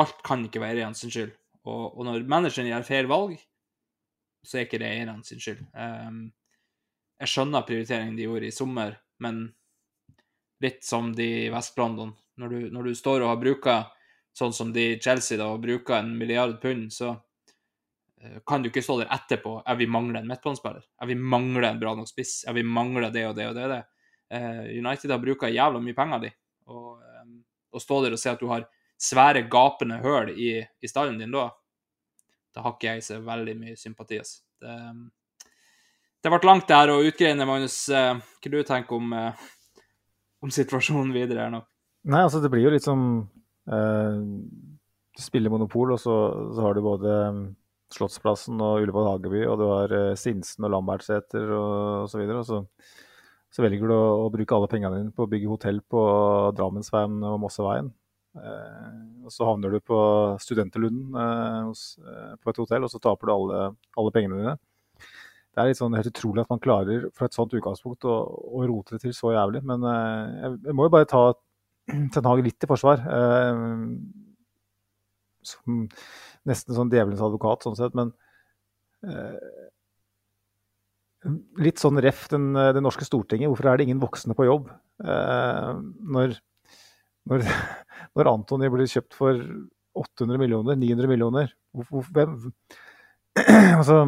Alt 0.00 0.20
kan 0.24 0.44
ikke 0.46 0.62
være 0.62 0.80
eierne 0.80 0.96
sin 0.96 1.12
skyld. 1.12 1.32
Og, 1.68 1.82
og, 1.92 2.04
når 2.06 2.24
manageren 2.30 2.68
gjør 2.70 2.86
feil 2.86 3.08
valg, 3.10 3.40
så 4.46 4.58
er 4.58 4.66
ikke 4.66 4.80
det 4.80 4.88
eierne 4.88 5.20
sin 5.26 5.40
skyld. 5.42 5.62
Um, 5.74 6.28
jeg 7.20 7.32
skjønner 7.32 7.66
prioriteringen 7.68 8.16
de 8.16 8.26
gjorde 8.26 8.48
i 8.48 8.54
sommer, 8.54 8.96
men 9.20 9.48
litt 10.64 10.84
som 10.84 11.10
de 11.16 11.26
i 11.46 11.48
Vest-London. 11.52 12.14
Når, 12.40 12.54
når, 12.72 12.88
du 12.88 12.96
står 12.96 13.24
og 13.24 13.34
har 13.34 13.40
bruka 13.40 13.74
sånn 14.36 14.54
som 14.56 14.70
de 14.72 14.86
i 14.94 15.00
Chelsea 15.02 15.36
da, 15.40 15.50
og 15.52 15.60
bruker 15.64 15.98
en 15.98 16.14
milliard 16.16 16.56
pund, 16.62 16.88
så 16.94 17.12
uh, 17.12 18.38
kan 18.48 18.64
du 18.64 18.70
ikke 18.70 18.84
stå 18.84 19.00
der 19.02 19.12
etterpå 19.12 19.58
jeg 19.60 19.82
vil 19.82 19.92
mangle 19.92 20.22
en 20.22 20.30
midtbanespiller. 20.30 20.86
Jeg 21.02 21.12
vil 21.12 21.30
mangle 21.36 21.68
en 21.68 21.80
bra 21.82 21.94
nok 21.98 22.08
spiss. 22.08 22.40
Jeg 22.46 22.56
vil 22.56 22.68
mangle 22.68 23.12
det 23.12 23.26
og 23.28 23.36
det 23.36 23.50
og 23.50 23.56
det. 23.58 23.68
og 23.68 23.76
det. 23.76 23.82
Uh, 24.30 24.64
United 24.80 25.12
har 25.12 25.22
bruka 25.22 25.52
jævla 25.52 25.82
mye 25.84 25.96
penger, 25.96 26.28
de. 26.28 26.34
Og 26.70 26.96
um, 26.96 27.40
å 27.76 27.82
stå 27.82 28.04
der 28.06 28.16
og 28.16 28.22
se 28.22 28.32
at 28.32 28.40
du 28.40 28.48
har 28.48 28.68
svære, 29.00 29.46
gapende 29.50 30.00
høl 30.00 30.32
i, 30.36 30.52
i 30.60 30.88
stallen 30.88 31.18
din 31.20 31.32
da, 31.32 31.48
da 32.54 32.64
har 32.64 32.76
ikke 32.76 32.94
jeg 32.94 33.06
så 33.06 33.20
veldig 33.24 33.56
mye 33.60 33.78
sympati. 33.78 34.20
Altså. 34.20 34.42
Det, 34.60 34.76
det 36.20 36.32
ble 36.34 36.40
langt, 36.48 36.68
det 36.68 36.76
her 36.76 36.92
å 36.92 37.00
utgreine, 37.06 37.48
Magnus. 37.48 37.82
Uh, 37.88 38.18
hva 38.20 38.52
du 38.52 38.60
tenker 38.66 38.98
om 38.98 39.14
uh, 39.16 39.48
om 40.44 40.52
situasjonen 40.52 41.12
videre 41.14 41.44
her 41.44 41.52
nå? 41.52 41.62
Nei, 42.10 42.22
altså 42.24 42.40
det 42.40 42.50
blir 42.52 42.64
jo 42.64 42.72
litt 42.72 42.86
som 42.86 43.02
eh, 43.68 44.20
Du 45.16 45.22
spiller 45.22 45.52
monopol, 45.52 45.94
og 45.94 46.00
så, 46.00 46.16
så, 46.54 46.62
har 46.64 46.76
du 46.76 46.84
både 46.84 47.16
Slottsplassen 47.92 48.60
og 48.62 48.84
Ullevål 48.84 49.08
Hageby, 49.10 49.44
og 49.50 49.60
du 49.60 49.66
har 49.68 49.94
eh, 49.96 50.16
Sinsen 50.18 50.66
og 50.66 50.74
Lambertseter 50.76 51.52
og 51.56 52.06
osv. 52.06 52.24
Og 52.24 52.44
så, 52.48 52.62
så 53.52 53.66
velger 53.66 53.90
du 53.90 53.96
å, 53.96 54.04
å 54.26 54.30
bruke 54.32 54.56
alle 54.56 54.70
pengene 54.70 55.02
dine 55.02 55.14
på 55.14 55.26
å 55.26 55.30
bygge 55.30 55.52
hotell 55.52 55.82
på 55.84 56.04
Drammensveien 56.56 57.20
og 57.32 57.40
Mosseveien. 57.44 57.92
Eh, 58.38 58.98
og 59.26 59.32
så 59.34 59.46
havner 59.48 59.74
du 59.74 59.80
på 59.82 59.98
Studenterlunden 60.42 61.16
eh, 61.18 61.70
eh, 61.70 62.34
på 62.38 62.52
et 62.52 62.60
hotell, 62.62 62.86
og 62.86 62.92
så 62.92 63.00
taper 63.02 63.28
du 63.28 63.34
alle, 63.34 63.62
alle 63.98 64.14
pengene 64.14 64.40
dine. 64.40 64.56
Det 65.50 65.62
er 65.62 65.70
litt 65.70 65.80
sånn 65.80 65.96
helt 65.98 66.10
utrolig 66.12 66.44
at 66.44 66.52
man 66.52 66.62
klarer 66.62 67.08
fra 67.16 67.26
et 67.26 67.34
sånt 67.34 67.54
utgangspunkt 67.58 68.06
å, 68.06 68.16
å 68.60 68.62
rote 68.70 68.94
det 68.94 69.02
til 69.02 69.14
så 69.16 69.34
jævlig. 69.34 69.64
Men 69.66 69.82
jeg, 69.82 70.58
jeg 70.68 70.76
må 70.78 70.86
jo 70.86 70.94
bare 70.94 71.08
ta 71.10 71.24
Ten 72.14 72.28
Hag 72.28 72.42
litt 72.46 72.62
i 72.62 72.68
forsvar. 72.70 73.02
Som 75.42 75.88
nesten 76.46 76.76
sånn 76.76 76.92
djevelens 76.92 77.24
advokat, 77.26 77.66
sånn 77.66 77.74
sett. 77.80 77.96
Men 77.98 78.12
litt 81.58 81.82
sånn 81.82 81.98
ref 82.00 82.28
den, 82.30 82.52
det 82.54 82.84
norske 82.84 83.08
Stortinget. 83.08 83.50
Hvorfor 83.50 83.72
er 83.72 83.80
det 83.80 83.88
ingen 83.88 84.04
voksne 84.04 84.38
på 84.38 84.46
jobb? 84.46 84.70
Eh, 85.04 85.72
når, 86.14 86.34
når, 87.30 87.44
når 88.16 88.30
Antony 88.32 88.70
blir 88.72 88.90
kjøpt 88.90 89.16
for 89.16 89.42
800 90.00 90.38
millioner, 90.40 90.78
900 90.78 91.10
millioner 91.10 91.52
hvor, 91.74 91.86
hvor, 91.90 92.08
hvem, 92.14 92.36
Altså 93.78 93.98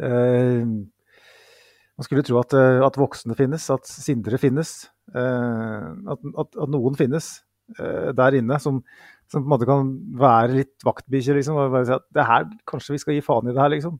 eh, 0.00 0.62
Man 0.64 2.06
skulle 2.06 2.24
tro 2.26 2.40
at, 2.40 2.54
eh, 2.56 2.80
at, 2.84 2.98
voksne 3.00 3.36
finnes, 3.38 3.68
at 3.74 3.88
sindre 3.90 4.38
finnes. 4.38 4.72
Eh, 5.10 5.86
at, 6.14 6.26
at, 6.44 6.50
at, 6.54 6.68
noen 6.70 6.98
finnes 6.98 7.30
eh, 7.74 8.10
der 8.14 8.38
inne 8.38 8.60
som, 8.62 8.78
som, 9.26 9.42
på 9.42 9.46
en 9.46 9.50
måte 9.50 9.68
kan 9.68 9.90
være 10.20 10.60
litt 10.60 10.86
vaktbikkje. 10.86 11.40
Liksom, 11.40 11.58
og 11.58 11.74
bare 11.74 11.88
si 11.88 11.96
at 11.96 12.06
det 12.14 12.28
her, 12.28 12.46
kanskje 12.70 12.94
vi 12.94 13.02
skal 13.02 13.18
gi 13.18 13.24
faen 13.26 13.50
i 13.50 13.56
det 13.56 13.64
her, 13.64 13.74
liksom. 13.74 13.98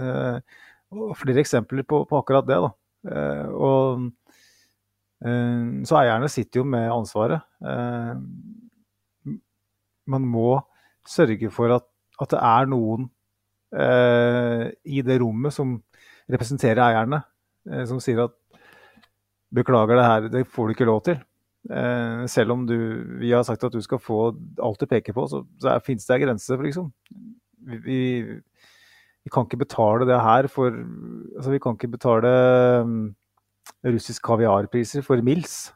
Eh, 0.00 0.38
og 0.92 1.12
flere 1.20 1.44
eksempler 1.44 1.84
på, 1.88 2.02
på 2.08 2.22
akkurat 2.22 2.48
det. 2.48 2.58
da. 2.64 2.72
Eh, 3.12 3.46
og 3.52 4.08
så 5.22 5.96
eierne 6.00 6.26
sitter 6.32 6.58
jo 6.58 6.64
med 6.66 6.88
ansvaret. 6.90 7.44
man 10.06 10.24
må 10.26 10.60
sørge 11.06 11.50
for 11.50 11.70
at, 11.76 11.84
at 12.20 12.32
det 12.32 12.40
er 12.42 12.66
noen 12.66 13.06
i 14.82 15.04
det 15.06 15.20
rommet 15.22 15.54
som 15.54 15.76
representerer 16.30 16.82
eierne, 16.84 17.22
eh, 17.70 17.84
som 17.88 18.00
sier 18.02 18.24
at 18.26 18.36
beklager 19.52 19.98
det 19.98 20.08
her, 20.08 20.28
det 20.32 20.48
får 20.48 20.68
du 20.68 20.76
ikke 20.76 20.88
lov 20.88 21.02
til. 21.08 21.18
Eh, 21.70 22.22
selv 22.30 22.54
om 22.54 22.64
du, 22.66 22.76
vi 23.20 23.32
har 23.34 23.44
sagt 23.46 23.64
at 23.64 23.74
du 23.74 23.82
skal 23.84 24.00
få 24.02 24.32
alt 24.62 24.80
du 24.80 24.88
peker 24.90 25.14
på, 25.16 25.26
så, 25.30 25.44
så 25.60 25.76
finnes 25.84 26.06
det 26.08 26.16
en 26.16 26.24
grense. 26.26 26.58
Liksom. 26.62 26.88
Vi, 27.84 28.00
vi, 29.22 29.30
kan 29.32 29.46
ikke 29.46 29.62
betale 29.62 30.08
det 30.08 30.18
her 30.18 30.48
for 30.50 30.72
altså 30.72 31.52
Vi 31.52 31.60
kan 31.62 31.76
ikke 31.76 31.92
betale 31.92 32.32
russisk 33.84 34.22
kaviarpriser 34.26 35.04
for 35.06 35.20
Mills. 35.24 35.72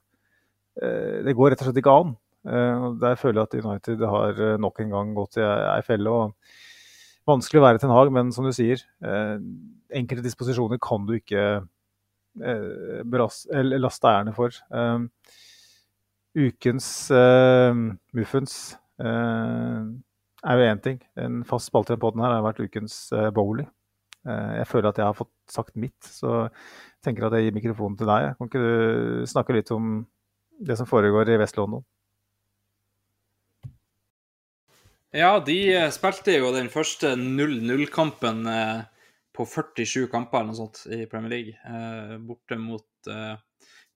Eh, 0.83 1.23
det 1.25 1.35
går 1.37 1.53
rett 1.53 1.63
og 1.63 1.71
slett 1.71 1.81
ikke 1.81 1.97
an. 2.03 2.17
Eh, 2.47 2.87
der 3.03 3.19
føler 3.21 3.43
jeg 3.43 3.49
at 3.49 3.59
United 3.65 4.07
har 4.13 4.43
eh, 4.43 4.59
nok 4.63 4.81
en 4.83 4.93
gang 4.95 5.15
gått 5.17 5.39
i 5.41 5.45
ei 5.45 5.83
felle. 5.87 6.13
og 6.13 6.35
Vanskelig 7.27 7.61
å 7.61 7.65
være 7.65 7.83
til 7.83 7.91
en 7.91 7.97
Hag, 7.97 8.13
men 8.15 8.29
som 8.31 8.47
du 8.47 8.53
sier, 8.55 8.85
enkelte 9.03 10.23
disposisjoner 10.23 10.79
kan 10.79 11.09
du 11.09 11.17
ikke 11.17 11.41
laste 12.39 14.07
eierne 14.13 14.35
for. 14.37 14.55
Ukens 16.39 16.91
muffens 18.15 18.55
er 19.03 20.55
jo 20.55 20.69
én 20.71 20.85
ting. 20.85 21.01
En 21.19 21.43
fast 21.51 21.73
spalte 21.73 21.99
i 21.99 22.01
poden 22.05 22.23
her 22.23 22.37
har 22.37 22.47
vært 22.47 22.63
ukens 22.63 23.09
Bowley. 23.35 23.67
Jeg 24.23 24.71
føler 24.71 24.93
at 24.93 25.03
jeg 25.03 25.09
har 25.11 25.19
fått 25.19 25.35
sagt 25.51 25.75
mitt, 25.75 25.99
så 26.07 26.47
tenker 27.07 27.29
at 27.29 27.37
jeg 27.39 27.49
gir 27.49 27.57
mikrofonen 27.57 27.99
til 27.99 28.11
deg. 28.11 28.33
Kan 28.37 28.51
ikke 28.51 28.63
du 28.63 29.29
snakke 29.31 29.57
litt 29.57 29.71
om 29.75 30.01
det 30.67 30.77
som 30.79 30.89
foregår 30.89 31.31
i 31.33 31.39
Vest-London? 31.41 31.85
Ja, 35.17 35.39
de 35.41 35.59
spilte 35.95 36.35
jo 36.35 36.51
den 36.53 36.69
første 36.69 37.15
0-0-kampen 37.17 38.43
eh, 38.53 38.81
på 39.37 39.47
47 39.49 40.09
kamper 40.13 40.43
eller 40.43 40.53
noe 40.53 40.59
sånt 40.59 40.83
i 40.93 41.05
Premier 41.09 41.33
League, 41.33 41.55
eh, 41.57 42.17
borte 42.21 42.59
mot 42.61 43.11
eh, 43.13 43.37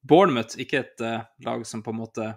Bournemouth. 0.00 0.58
Ikke 0.60 0.82
et 0.84 1.04
eh, 1.04 1.26
lag 1.46 1.66
som 1.68 1.82
på 1.84 1.94
en 1.94 2.00
måte 2.00 2.28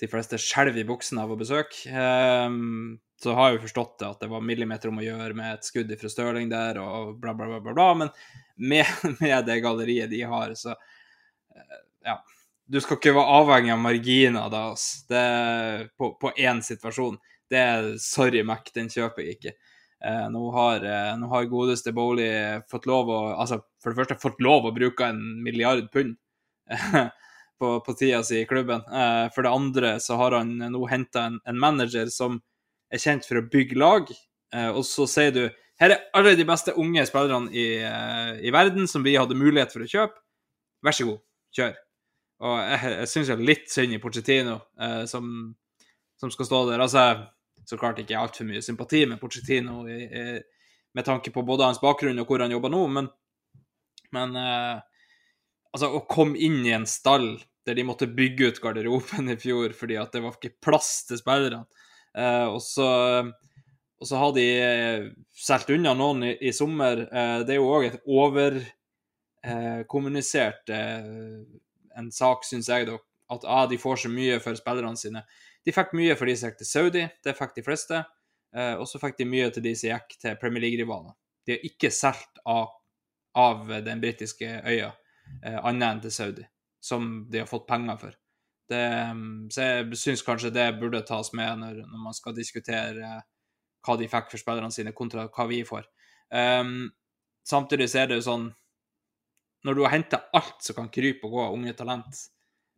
de 0.00 0.08
fleste 0.10 0.38
skjelver 0.40 0.82
i 0.82 0.86
buksene 0.88 1.22
av 1.24 1.32
å 1.32 1.38
besøke. 1.40 1.88
Um, 1.90 2.98
så 3.22 3.32
har 3.32 3.48
jeg 3.48 3.58
jo 3.58 3.64
forstått 3.64 3.94
det, 4.00 4.08
at 4.12 4.24
det 4.24 4.28
var 4.28 4.44
millimeter 4.44 4.90
om 4.90 5.00
å 5.00 5.04
gjøre 5.04 5.36
med 5.36 5.54
et 5.54 5.68
skudd 5.68 5.92
fra 6.00 6.10
Stirling 6.12 6.50
der 6.52 6.80
og 6.82 7.14
bla, 7.22 7.32
bla, 7.36 7.48
bla, 7.48 7.60
bla, 7.64 7.76
bla. 7.76 7.86
Men 8.02 8.12
med, 8.56 8.90
med 9.22 9.46
det 9.48 9.60
galleriet 9.64 10.12
de 10.12 10.20
har, 10.28 10.56
så 10.58 10.74
eh, 10.76 11.78
ja. 12.10 12.20
Du 12.66 12.80
skal 12.82 12.98
ikke 12.98 13.12
være 13.14 13.34
avhengig 13.38 13.70
av 13.70 13.78
marginer 13.78 14.48
da, 14.50 14.60
det, 15.06 15.26
på, 15.94 16.08
på 16.18 16.32
én 16.34 16.58
situasjon. 16.66 17.14
Det 17.46 17.60
er 17.62 17.92
sorry, 18.02 18.42
Mac, 18.42 18.72
den 18.74 18.90
kjøper 18.90 19.22
jeg 19.22 19.36
ikke. 19.36 19.52
Eh, 20.04 20.24
nå, 20.34 20.42
har, 20.52 20.82
eh, 20.82 21.12
nå, 21.16 21.28
har, 21.30 21.46
godeste 21.48 21.94
Bowley 21.94 22.58
fått 22.68 22.88
lov 22.90 23.08
å 23.08 23.20
altså 23.38 23.62
For 23.80 23.94
det 23.94 24.00
første 24.02 24.18
fått 24.20 24.42
lov 24.44 24.66
å 24.68 24.74
bruke 24.74 25.06
en 25.08 25.22
milliard 25.46 25.86
pund 25.94 26.18
på, 27.58 27.72
på 27.84 27.94
tida 27.98 28.22
si 28.26 28.40
i 28.42 28.48
klubben. 28.48 28.82
Eh, 28.86 29.26
for 29.34 29.46
det 29.46 29.52
andre 29.52 29.92
så 30.02 30.18
har 30.20 30.36
han 30.38 30.56
nå 30.58 30.82
henta 30.90 31.26
en, 31.30 31.38
en, 31.44 31.58
manager 31.60 32.10
som 32.12 32.40
er 32.92 33.02
kjent 33.02 33.26
for 33.28 33.40
å 33.40 33.46
bygge 33.52 33.78
lag. 33.80 34.12
Eh, 34.54 34.70
og 34.70 34.84
så 34.88 35.08
sier 35.10 35.34
du 35.34 35.42
her 35.80 35.92
er 35.92 36.06
alle 36.16 36.32
de 36.38 36.46
beste 36.48 36.72
unge 36.80 37.04
spillerne 37.08 37.52
i, 37.52 37.66
eh, 37.84 38.32
i, 38.48 38.52
verden 38.54 38.88
som 38.88 39.04
vi 39.04 39.16
hadde 39.18 39.36
mulighet 39.36 39.74
for 39.74 39.84
å 39.84 39.90
kjøpe. 39.90 40.22
Vær 40.84 40.96
så 40.96 41.08
god, 41.08 41.22
kjør. 41.56 41.74
Og 42.46 42.56
jeg, 42.60 42.92
jeg 43.00 43.10
syns 43.12 43.32
litt 43.40 43.70
synd 43.72 43.96
i 43.96 44.00
Pochettino, 44.00 44.60
eh, 44.80 45.02
som, 45.10 45.30
som 46.20 46.32
skal 46.32 46.48
stå 46.48 46.62
der. 46.70 46.84
Altså 46.84 47.08
så 47.66 47.76
klart 47.80 47.98
ikke 47.98 48.18
altfor 48.20 48.46
mye 48.46 48.62
sympati 48.62 49.00
med 49.10 49.18
Pochettino 49.18 49.82
med 50.96 51.04
tanke 51.04 51.30
på 51.30 51.42
både 51.42 51.66
hans 51.68 51.80
bakgrunn 51.82 52.16
og 52.22 52.30
hvor 52.30 52.40
han 52.40 52.52
jobber 52.54 52.72
nå, 52.72 52.82
men, 52.88 53.08
men 54.16 54.38
eh, 54.40 54.78
altså, 55.76 55.92
å 55.94 56.06
komme 56.10 56.38
inn 56.40 56.62
i 56.66 56.74
en 56.76 56.88
stall 56.88 57.36
der 57.66 57.78
de 57.78 57.86
måtte 57.86 58.08
bygge 58.08 58.50
ut 58.50 58.62
garderoben 58.62 59.32
i 59.32 59.40
fjor 59.40 59.74
fordi 59.76 59.98
at 60.00 60.14
det 60.14 60.22
var 60.24 60.36
ikke 60.36 60.58
plass 60.64 60.90
til 61.08 61.20
spillerne, 61.20 61.66
eh, 62.16 62.46
og 62.48 62.62
så 62.64 62.88
så 64.04 64.16
har 64.16 64.32
de 64.36 64.42
eh, 64.60 65.06
solgt 65.32 65.70
unna 65.72 65.94
noen 65.96 66.24
i, 66.26 66.34
i 66.48 66.50
sommer. 66.52 66.98
Eh, 67.08 67.38
det 67.48 67.52
er 67.54 67.60
jo 67.60 67.70
òg 67.72 67.84
et 67.88 68.00
overkommunisert 68.04 70.68
eh, 70.68 71.04
en 71.96 72.12
sak, 72.12 72.44
syns 72.44 72.68
jeg, 72.68 72.86
da, 72.90 72.96
at 73.32 73.44
ah, 73.48 73.64
de 73.70 73.78
får 73.80 73.96
så 74.04 74.08
mye 74.12 74.40
for 74.44 74.54
spillerne 74.58 74.96
sine. 75.00 75.20
De 75.64 75.72
fikk 75.74 75.90
mye 75.98 76.16
for 76.18 76.26
de 76.28 76.34
som 76.36 76.46
gikk 76.50 76.58
til 76.60 76.70
Saudi, 76.70 77.04
det 77.24 77.38
fikk 77.38 77.52
de 77.56 77.66
fleste. 77.66 77.96
Eh, 78.56 78.74
og 78.76 78.86
så 78.90 78.96
fikk 79.02 79.16
de 79.20 79.30
mye 79.30 79.48
til 79.54 79.62
de 79.64 79.72
som 79.78 79.88
gikk 79.94 80.08
til 80.20 80.40
Premier 80.40 80.62
League-rivaler. 80.66 81.14
De 81.46 81.50
har 81.56 81.62
ikke 81.66 81.90
solgt 81.94 82.34
av, 82.44 82.66
av, 83.38 83.56
den 83.86 83.98
britiske 84.02 84.48
øya, 84.66 84.90
eh, 85.42 85.58
annet 85.62 85.88
enn 85.88 86.02
til 86.04 86.14
Saudi, 86.14 86.46
som 86.80 87.26
de 87.30 87.42
har 87.42 87.50
fått 87.50 87.66
penger 87.68 87.98
for. 88.00 88.14
Det, 88.68 88.82
mm, 89.14 89.50
så 89.54 89.62
jeg 89.62 89.98
syns 90.00 90.24
kanskje 90.26 90.50
det 90.54 90.66
burde 90.80 91.04
tas 91.06 91.32
med 91.38 91.60
når, 91.60 91.82
når, 91.86 92.00
man 92.02 92.14
skal 92.16 92.34
diskutere 92.34 93.20
hva 93.86 93.94
de 93.98 94.08
fikk 94.10 94.32
for 94.32 94.42
spillerne 94.42 94.74
sine, 94.74 94.94
kontra 94.96 95.28
hva 95.30 95.46
vi 95.46 95.60
får. 95.66 95.86
Um, 96.34 96.88
samtidig 97.46 97.86
så 97.92 98.00
er 98.02 98.08
det 98.10 98.16
jo 98.18 98.24
sånn 98.26 98.46
Når 99.62 99.74
du 99.76 99.80
har 99.84 99.92
henta 99.92 100.18
alt 100.34 100.58
som 100.66 100.74
kan 100.74 100.88
krype 100.90 101.28
og 101.28 101.36
gå 101.36 101.44
av 101.44 101.54
unge 101.54 101.72
talent, 101.78 102.18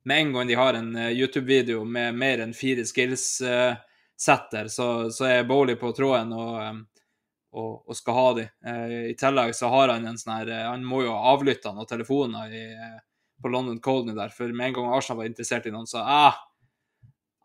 med 0.04 0.20
en 0.20 0.32
gang 0.32 0.48
de 0.48 0.56
har 0.56 0.76
en 0.76 0.90
uh, 0.96 1.08
YouTube-video 1.08 1.84
med 1.84 2.16
mer 2.16 2.44
enn 2.44 2.54
fire 2.56 2.84
skills-setter, 2.88 4.68
uh, 4.68 4.72
så, 4.72 4.86
så, 5.12 5.24
er 5.28 5.48
Bowley 5.48 5.76
på 5.80 5.92
tråden 5.96 6.32
og, 6.36 6.60
um, 6.64 6.84
og, 7.54 7.84
og 7.88 7.96
skal 7.96 8.16
ha 8.18 8.26
de. 8.38 8.48
Uh, 8.66 8.96
I 9.12 9.14
tillegg 9.18 9.54
så 9.56 9.70
har 9.72 9.94
han 9.94 10.06
en 10.08 10.18
sånn 10.20 10.34
her 10.36 10.52
Han 10.68 10.84
må 10.86 11.02
jo 11.06 11.14
ha 11.14 11.32
avlytta 11.34 11.72
noen 11.72 11.88
telefoner 11.88 12.52
i, 12.52 12.66
på 13.42 13.52
London 13.52 13.80
Colony 13.80 14.14
der, 14.16 14.34
for 14.34 14.52
med 14.52 14.70
en 14.70 14.78
gang 14.78 14.92
Arsenal 14.96 15.22
var 15.22 15.30
interessert 15.30 15.66
i 15.66 15.72
noen, 15.74 15.88
så 15.88 16.02
ah, 16.02 16.36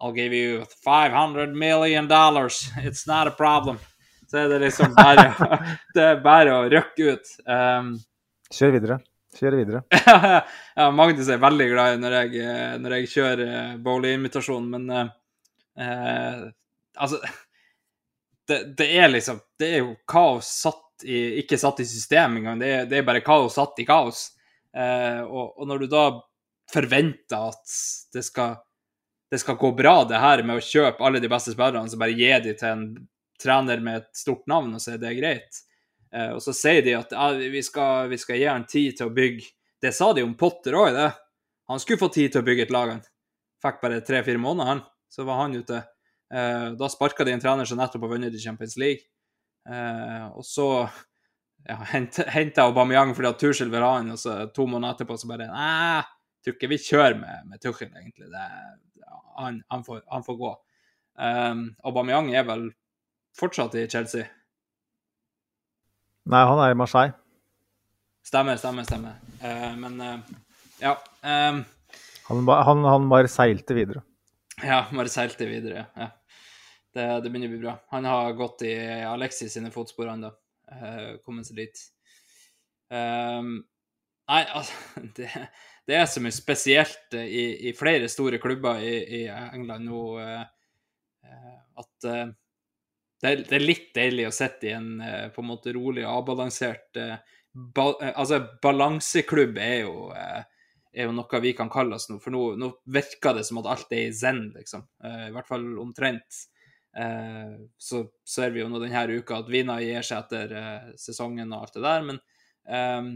I'll 0.03 0.15
give 0.15 0.33
you 0.35 0.65
500 0.83 1.55
million 1.55 2.07
dollars. 2.07 2.69
It's 2.77 3.07
not 3.07 3.27
a 3.27 3.31
problem. 3.31 3.79
Så 4.27 4.37
er 4.37 4.49
det 4.49 4.59
liksom 4.59 4.95
bare, 4.95 5.29
det 5.95 6.03
er 6.03 6.21
bare 6.23 6.55
å 6.57 6.69
røkke 6.71 7.13
ut. 7.13 7.33
Um, 7.45 7.93
Kjør 8.53 8.73
videre. 8.75 8.97
Kjør 9.37 9.57
videre. 9.61 9.83
ja, 10.77 10.89
Magnus 10.93 11.29
er 11.31 11.41
veldig 11.41 11.67
glad 11.71 11.95
i 11.95 12.01
når 12.01 12.17
jeg, 12.17 12.49
når 12.81 12.95
jeg 12.97 13.11
kjører 13.13 13.43
eh, 13.45 13.71
Bowley-invitasjon, 13.85 14.67
men 14.73 14.91
uh, 14.93 16.43
altså 16.97 17.21
det, 18.47 18.77
det, 18.77 18.89
er 18.97 19.09
liksom 19.09 19.39
Det 19.59 19.69
er 19.69 19.81
jo 19.83 19.95
kaos 20.07 20.49
satt 20.63 21.05
i 21.07 21.39
Ikke 21.41 21.57
satt 21.59 21.79
i 21.83 21.87
system 21.87 22.37
engang, 22.39 22.59
det, 22.59 22.69
er, 22.69 22.85
det 22.89 22.99
er 22.99 23.07
bare 23.07 23.23
kaos 23.25 23.57
satt 23.57 23.79
i 23.81 23.85
kaos. 23.87 24.29
Eh, 24.77 25.21
og, 25.23 25.57
og, 25.57 25.65
når 25.67 25.83
du 25.83 25.87
da 25.91 26.03
forventer 26.71 27.49
at 27.49 27.73
det 28.13 28.23
skal, 28.23 28.55
det 29.31 29.41
skal 29.41 29.57
gå 29.59 29.73
bra, 29.75 29.97
det 30.07 30.21
her 30.21 30.43
med 30.47 30.61
å 30.61 30.63
kjøpe 30.63 31.03
alle 31.03 31.19
de 31.21 31.29
beste 31.31 31.53
spillerne, 31.53 31.91
så 31.91 31.99
bare 31.99 32.15
gi 32.15 32.29
de 32.45 32.53
til 32.55 32.69
en 32.69 32.85
trener 33.41 33.83
med 33.83 33.99
et 33.99 34.09
stort 34.15 34.47
navn, 34.47 34.71
og 34.77 34.81
så 34.81 34.95
er 34.95 35.01
det 35.01 35.15
greit. 35.17 35.59
Eh, 36.13 36.31
og 36.31 36.39
så 36.45 36.55
sier 36.55 36.85
de 36.85 36.95
at 36.97 37.11
ja, 37.11 37.29
vi, 37.35 37.63
skal, 37.65 38.07
vi 38.13 38.21
skal 38.21 38.39
gi 38.39 38.47
han 38.49 38.67
tid 38.69 38.99
til 38.99 39.09
å 39.09 39.15
bygge 39.15 39.51
Det 39.83 39.91
sa 39.91 40.13
de 40.15 40.23
om 40.23 40.37
Potter 40.39 40.77
òg, 40.79 40.93
det. 40.95 41.09
Han 41.67 41.81
skulle 41.81 41.99
få 41.99 42.07
tid 42.13 42.31
til 42.31 42.39
å 42.39 42.47
bygge 42.47 42.69
et 42.69 42.71
lag, 42.71 42.93
han. 42.95 43.01
Fikk 43.63 43.81
bare 43.83 44.03
tre-fire 44.05 44.39
måneder, 44.39 44.69
han. 44.69 44.83
Så 45.11 45.25
var 45.27 45.41
han 45.41 45.57
ute. 45.59 45.81
Eh, 46.33 46.69
da 46.79 46.89
sparka 46.89 47.25
de 47.27 47.35
en 47.35 47.41
trener 47.41 47.67
som 47.69 47.77
nettopp 47.77 48.07
har 48.07 48.15
vunnet 48.15 48.33
i 48.33 48.41
Champions 48.41 48.77
League. 48.81 49.05
Eh, 49.69 50.25
og 50.33 50.45
så 50.47 50.67
ja, 51.67 51.77
henta 52.35 52.65
Aubameyang 52.67 53.13
fordi 53.15 53.29
at 53.29 53.39
Tuchel 53.39 53.71
vil 53.71 53.85
ha 53.85 53.93
han, 53.97 54.11
og 54.15 54.19
så 54.19 54.43
to 54.55 54.65
måneder 54.67 54.97
etterpå 54.97 55.17
så 55.19 55.29
bare 55.29 55.47
Nei, 55.51 56.03
tror 56.43 56.57
ikke 56.57 56.71
vi 56.73 56.79
kjører 56.81 57.17
med, 57.19 57.49
med 57.51 57.61
Tuchel, 57.63 57.91
egentlig. 57.91 58.29
Det, 58.31 58.45
han, 59.37 59.61
han, 59.71 59.83
får, 59.85 60.01
han, 60.11 60.25
får, 60.25 60.39
gå. 60.39 60.53
Um, 61.17 61.67
Aubameyang 61.85 62.31
er 62.35 62.47
vel 62.47 62.65
fortsatt 63.37 63.77
i 63.79 63.85
Chelsea? 63.89 64.25
Nei, 66.29 66.41
han 66.47 66.63
er 66.63 66.73
i 66.73 66.79
Marseille. 66.79 67.15
Stemmer, 68.23 68.57
stemmer, 68.59 68.87
stemmer. 68.87 69.19
Uh, 69.43 69.71
men 69.79 70.01
uh, 70.01 70.35
ja. 70.81 70.97
Um, 71.21 71.63
han, 72.27 72.43
han, 72.47 72.83
han, 72.87 73.07
bare 73.11 73.31
seilte 73.31 73.75
videre. 73.75 74.03
Ja, 74.63 74.85
bare 74.93 75.11
seilte 75.11 75.47
videre, 75.49 75.87
ja. 75.97 76.11
Det, 76.93 77.05
det, 77.23 77.29
begynner 77.29 77.49
å 77.49 77.53
bli 77.55 77.63
bra. 77.63 77.75
Han 77.89 78.05
har 78.05 78.35
gått 78.37 78.65
i 78.67 78.73
Alexis 79.07 79.55
sine 79.55 79.71
fotspor, 79.73 80.11
han 80.11 80.27
da. 80.27 80.33
Uh, 80.73 81.17
kommet 81.25 81.47
seg 81.47 81.59
dit. 81.63 81.81
Um, 82.93 83.57
nei, 84.29 84.43
altså 84.43 85.01
det, 85.17 85.29
det, 85.89 85.97
er 85.97 86.05
så 86.09 86.21
mye 86.23 86.35
spesielt 86.35 87.17
i, 87.17 87.69
i 87.69 87.73
flere 87.77 88.09
store 88.11 88.39
klubber 88.41 88.81
i, 88.85 88.93
i 89.21 89.25
England 89.27 89.89
nå 89.89 90.03
uh, 90.21 90.45
at 91.81 92.07
uh, 92.07 92.29
det, 92.29 93.27
er, 93.27 93.41
det, 93.41 93.57
er, 93.57 93.65
litt 93.65 93.89
deilig 93.95 94.29
å 94.29 94.35
sitte 94.35 94.69
i 94.69 94.75
en 94.77 94.97
på 95.33 95.41
en 95.41 95.47
måte 95.47 95.73
rolig 95.73 96.03
og 96.03 96.19
avbalansert 96.19 96.99
ba, 96.99 97.85
Altså, 98.11 98.41
balanseklubb 98.61 99.57
er 99.63 99.77
jo 99.85 100.09
er 100.93 101.07
jo 101.07 101.13
noe 101.15 101.39
vi 101.41 101.53
kan 101.57 101.71
kalle 101.73 101.97
oss 101.97 102.09
nå. 102.09 102.19
For 102.21 102.33
nå, 102.33 102.41
nå 102.59 102.69
virker 102.93 103.37
det 103.37 103.45
som 103.47 103.59
at 103.61 103.69
alt 103.71 103.93
er 103.95 104.07
i 104.07 104.15
zen, 104.15 104.45
liksom. 104.53 104.85
Uh, 105.03 105.29
I 105.29 105.33
hvert 105.33 105.49
fall 105.49 105.65
omtrent. 105.81 106.43
Uh, 106.93 107.65
så 107.81 108.03
ser 108.27 108.51
vi 108.53 108.61
jo 108.61 108.69
nå 108.69 108.77
denne 108.77 109.17
uka 109.17 109.39
at 109.41 109.47
Vina 109.49 109.79
gir 109.81 110.05
seg 110.05 110.27
etter 110.27 110.51
uh, 110.53 110.91
sesongen 110.99 111.49
og 111.49 111.63
alt 111.63 111.77
det 111.77 111.81
der, 111.81 112.03
men 112.05 112.19
um, 112.69 113.07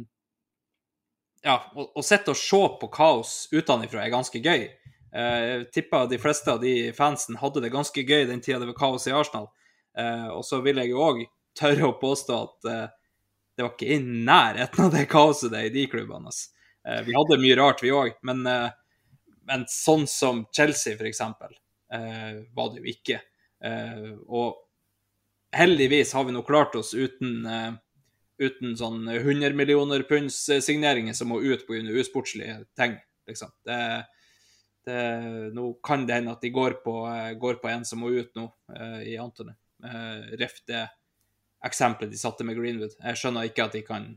ja, 1.45 1.59
å, 1.77 1.85
å 1.93 2.03
sitte 2.05 2.33
og 2.33 2.39
se 2.41 2.61
på 2.81 2.89
kaos 2.89 3.35
utenfra 3.53 4.01
er 4.03 4.13
ganske 4.13 4.41
gøy. 4.41 4.67
Jeg 5.17 5.67
tipper 5.71 6.09
de 6.11 6.17
fleste 6.19 6.51
av 6.51 6.59
de 6.61 6.91
fansen 6.93 7.37
hadde 7.39 7.61
det 7.63 7.69
ganske 7.71 8.01
gøy 8.03 8.25
den 8.27 8.41
tida 8.43 8.59
det 8.59 8.67
var 8.73 8.75
kaos 8.77 9.05
i 9.07 9.13
Arsenal. 9.15 9.47
og 10.35 10.43
så 10.45 10.59
vil 10.65 10.81
jeg 10.81 10.91
jo 10.91 10.99
òg 11.05 11.21
tørre 11.57 11.87
å 11.87 11.95
påstå 12.01 12.39
at 12.41 12.67
det 13.57 13.63
var 13.63 13.71
ikke 13.71 13.93
i 13.95 14.01
nærheten 14.03 14.83
av 14.83 14.91
det 14.93 15.07
kaoset 15.09 15.53
det 15.53 15.61
er 15.61 15.69
i 15.71 15.73
de 15.73 15.85
klubbene. 15.89 16.33
Eh, 16.87 17.01
vi 17.03 17.15
hadde 17.15 17.39
mye 17.41 17.55
rart, 17.57 17.81
vi 17.83 17.91
òg, 17.91 18.13
men, 18.27 18.45
eh, 18.47 18.69
men, 19.49 19.65
sånn 19.71 20.05
som 20.07 20.45
Chelsea, 20.55 20.95
f.eks., 20.95 21.21
eh, 21.21 22.43
var 22.53 22.69
det 22.73 22.83
jo 22.83 22.91
ikke. 22.93 23.19
Og 23.65 24.57
heldigvis 25.57 26.11
har 26.13 26.27
vi 26.27 26.33
nå 26.35 26.43
klart 26.45 26.75
oss 26.77 26.91
uten, 26.93 27.47
uten 28.37 28.75
sånn 28.77 29.07
100 29.09 29.55
millioner 29.57 30.03
punds 30.05 30.37
signeringer 30.61 31.17
som 31.17 31.31
må 31.31 31.39
ut 31.41 31.63
pga. 31.65 31.79
usportslige 31.97 32.59
ting, 32.77 32.93
liksom. 33.25 33.49
Det, 33.65 33.79
det, 34.85 34.99
nå 35.57 35.71
kan 35.81 36.05
det 36.05 36.19
hende 36.19 36.35
at 36.37 36.45
de 36.45 36.53
går 36.53 36.77
på, 36.85 36.95
går 37.41 37.57
på 37.63 37.71
en 37.71 37.85
som 37.85 38.03
må 38.03 38.13
ut 38.13 38.29
nå, 38.37 38.45
i 39.01 39.17
Antony. 39.17 39.57
Ref 40.37 40.61
det 40.69 40.85
eksempelet 41.65 42.11
de 42.11 42.17
satte 42.17 42.45
med 42.45 42.57
Greenwood. 42.59 42.95
Jeg 43.01 43.19
skjønner 43.19 43.49
ikke 43.49 43.67
at 43.67 43.77
de 43.77 43.83
kan 43.87 44.11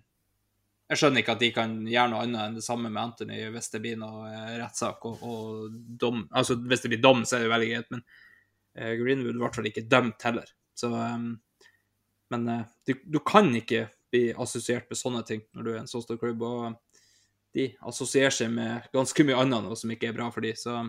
jeg 0.91 0.99
skjønner 0.99 1.23
ikke 1.23 1.35
at 1.37 1.43
de 1.45 1.51
kan 1.55 1.75
gjøre 1.87 2.11
noe 2.11 2.23
annet 2.25 2.41
enn 2.43 2.57
det 2.59 2.65
samme 2.67 2.89
med 2.91 2.99
Anthony 2.99 3.37
hvis 3.55 3.71
det 3.71 3.81
blir 3.85 3.99
noe 4.01 4.27
eh, 4.27 4.57
rettssak 4.59 5.05
og, 5.07 5.21
og, 5.23 5.77
dom. 6.03 6.25
Altså, 6.35 6.57
hvis 6.59 6.83
det 6.83 6.91
blir 6.91 7.03
dom, 7.05 7.23
så 7.23 7.37
er 7.37 7.45
det 7.45 7.53
veldig 7.53 7.69
greit, 7.71 7.93
men 7.95 8.03
Greenwood 8.75 9.35
ble 9.35 9.41
i 9.41 9.45
hvert 9.45 9.59
fall 9.59 9.71
ikke 9.71 9.87
dømt 9.91 10.27
heller. 10.27 10.51
Så, 10.79 10.91
um, 10.93 11.33
men 12.31 12.47
uh, 12.49 12.63
du, 12.87 12.95
du, 13.05 13.19
kan 13.27 13.51
ikke 13.57 13.89
bli 14.13 14.29
assosiert 14.33 14.89
med 14.91 14.99
sånne 14.99 15.25
ting 15.27 15.43
når 15.55 15.67
du 15.67 15.73
er 15.73 15.81
en 15.83 15.91
så 15.91 16.03
stor 16.05 16.21
klubb. 16.21 16.45
Og 16.47 16.77
de 17.57 17.71
assosierer 17.91 18.35
seg 18.35 18.53
med 18.55 18.91
ganske 18.95 19.27
mye 19.27 19.41
annet 19.43 19.67
nå 19.67 19.79
som 19.79 19.91
ikke 19.91 20.11
er 20.11 20.17
bra 20.17 20.29
for 20.31 20.47
de, 20.47 20.55
så 20.59 20.85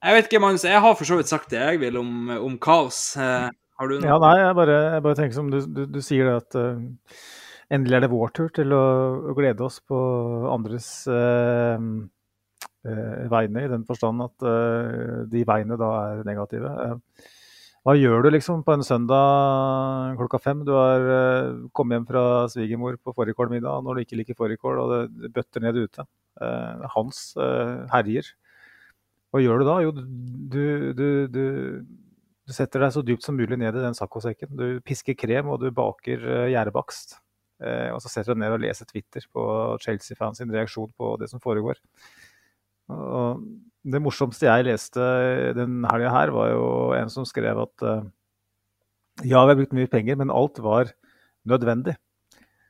Jeg 0.00 0.16
vet 0.16 0.30
ikke, 0.30 0.40
Magnus. 0.40 0.64
Jeg 0.64 0.80
har 0.80 0.94
for 0.96 1.04
så 1.04 1.18
vidt 1.18 1.28
sagt 1.28 1.50
det 1.52 1.60
jeg 1.60 1.82
vil 1.82 2.00
om, 2.00 2.30
om 2.40 2.56
kaos. 2.56 3.02
Uh, 3.20 3.50
har 3.76 3.88
du 3.88 3.98
noe? 3.98 4.08
Ja, 4.08 4.16
nei, 4.22 4.38
jeg 4.40 4.56
bare, 4.56 4.80
jeg 4.94 5.04
bare 5.04 5.18
tenker 5.18 5.36
som 5.36 5.52
du, 5.52 5.60
du, 5.68 5.84
du 5.92 6.00
sier 6.04 6.28
det 6.28 6.38
at 6.40 6.60
endelig 7.70 7.96
er 7.96 8.04
det 8.04 8.12
vår 8.12 8.32
tur 8.34 8.48
til 8.54 8.74
å, 8.74 8.84
å 9.30 9.36
glede 9.38 9.64
oss 9.66 9.78
på 9.86 9.98
andres 10.50 10.88
eh, 11.10 11.76
eh, 12.86 13.28
vegne, 13.32 13.64
i 13.64 13.70
den 13.70 13.84
forstand 13.88 14.24
at 14.24 14.46
eh, 14.46 15.20
de 15.30 15.44
veiene 15.48 15.78
da 15.80 15.90
er 16.00 16.24
negative. 16.28 16.72
Eh, 16.84 17.28
hva 17.86 17.94
gjør 17.96 18.26
du 18.26 18.30
liksom 18.34 18.60
på 18.66 18.74
en 18.76 18.84
søndag 18.84 20.18
klokka 20.20 20.40
fem? 20.44 20.64
Du 20.68 20.74
har 20.76 21.06
kommet 21.72 21.96
hjem 21.96 22.08
fra 22.10 22.24
svigermor 22.52 22.98
på 23.00 23.14
fårikålmiddag 23.16 23.86
når 23.86 23.96
du 23.96 24.02
ikke 24.04 24.18
liker 24.20 24.36
fårikål, 24.36 24.82
og 24.82 25.14
det 25.22 25.30
bøtter 25.32 25.64
ned 25.64 25.78
ute. 25.80 26.04
Hans 26.92 27.22
herjer. 27.88 28.28
Hva 29.32 29.40
gjør 29.40 29.62
du 29.62 29.66
da? 29.70 29.78
Jo, 29.80 29.94
du, 29.96 30.60
du, 30.92 31.06
du, 31.32 31.40
du 32.44 32.52
setter 32.52 32.84
deg 32.84 32.92
så 32.92 33.00
dypt 33.00 33.24
som 33.24 33.40
mulig 33.40 33.56
ned 33.56 33.72
i 33.72 33.86
den 33.86 33.96
saccosekken. 33.96 34.52
Du 34.60 34.84
pisker 34.84 35.16
krem, 35.16 35.48
og 35.48 35.64
du 35.64 35.70
baker 35.72 36.52
gjærbakst. 36.52 37.16
Og 37.64 38.04
så 38.04 38.12
setter 38.12 38.34
du 38.34 38.42
deg 38.42 38.44
ned 38.44 38.58
og 38.58 38.64
leser 38.66 38.92
Twitter 38.92 39.24
på 39.32 39.46
Chelsea-fans 39.80 40.44
reaksjon 40.44 40.92
på 41.00 41.14
det 41.24 41.32
som 41.32 41.40
foregår. 41.40 41.80
Og 42.90 43.44
det 43.90 44.02
morsomste 44.02 44.48
jeg 44.48 44.66
leste 44.68 45.00
den 45.56 45.80
helga 45.88 46.12
her, 46.12 46.34
var 46.36 46.52
jo 46.52 46.64
en 46.98 47.12
som 47.12 47.26
skrev 47.28 47.62
at 47.62 47.86
uh, 47.86 48.04
ja, 49.24 49.40
vi 49.44 49.52
har 49.52 49.58
brukt 49.58 49.76
mye 49.76 49.90
penger, 49.90 50.18
men 50.20 50.32
alt 50.32 50.60
var 50.62 50.92
nødvendig. 51.48 51.96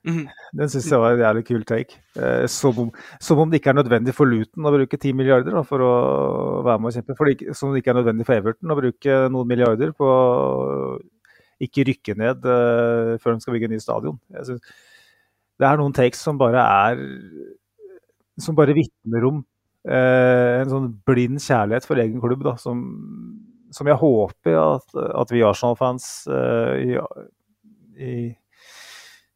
Mm. 0.06 0.24
Den 0.56 0.70
syns 0.72 0.88
jeg 0.88 1.01
var 1.01 1.12
en 1.12 1.20
jævlig 1.20 1.42
kul 1.44 1.64
take. 1.68 1.98
Eh, 2.16 2.47
som, 2.48 2.78
om, 2.78 2.90
som, 3.20 3.38
om, 3.42 3.51
det 3.51 3.60
ikke 3.60 3.74
er 3.74 3.76
nødvendig 3.76 4.14
for 4.16 4.28
Luton 4.30 4.64
å 4.64 4.72
bruke 4.72 4.97
10 4.97 5.12
milliarder 5.18 5.55
da, 5.55 5.62
for 5.66 5.84
å 5.84 5.90
være 6.64 6.80
med 6.80 6.90
og 6.90 6.97
kjempe. 6.97 7.16
For 7.18 7.28
det, 7.28 7.56
som 7.56 7.68
om 7.68 7.74
det 7.74 7.82
ikke 7.82 7.92
er 7.92 8.01
nødvendig 8.01 8.26
for 8.28 8.38
Everton 8.38 8.72
å 8.72 8.78
bruke 8.78 9.18
noen 9.34 9.51
milliarder 9.51 9.92
på 9.97 10.09
ikke 11.60 11.84
rykke 11.90 12.16
ned 12.16 12.48
uh, 12.48 13.18
før 13.20 13.36
de 13.36 13.44
skal 13.44 13.56
bygge 13.56 13.68
en 13.68 13.74
ny 13.76 13.82
stadion. 13.82 14.16
Synes, 14.48 14.72
det 15.60 15.68
er 15.68 15.76
noen 15.76 15.94
takes 15.97 16.22
som 16.24 16.38
bare 16.40 16.62
er 16.64 17.01
Som 18.40 18.56
bare 18.56 18.72
vitner 18.72 19.26
om 19.28 19.42
en 19.89 20.69
sånn 20.69 20.90
blind 21.09 21.40
kjærlighet 21.40 21.86
for 21.89 22.01
egen 22.02 22.20
klubb, 22.20 22.43
da, 22.44 22.52
som, 22.61 22.82
som 23.73 23.89
jeg 23.89 23.97
håper 24.01 24.59
at, 24.61 24.93
at 25.23 25.32
vi 25.32 25.40
Arsenal-fans 25.47 26.09
uh, 26.28 26.77
i, 26.77 26.98
i, 27.97 28.15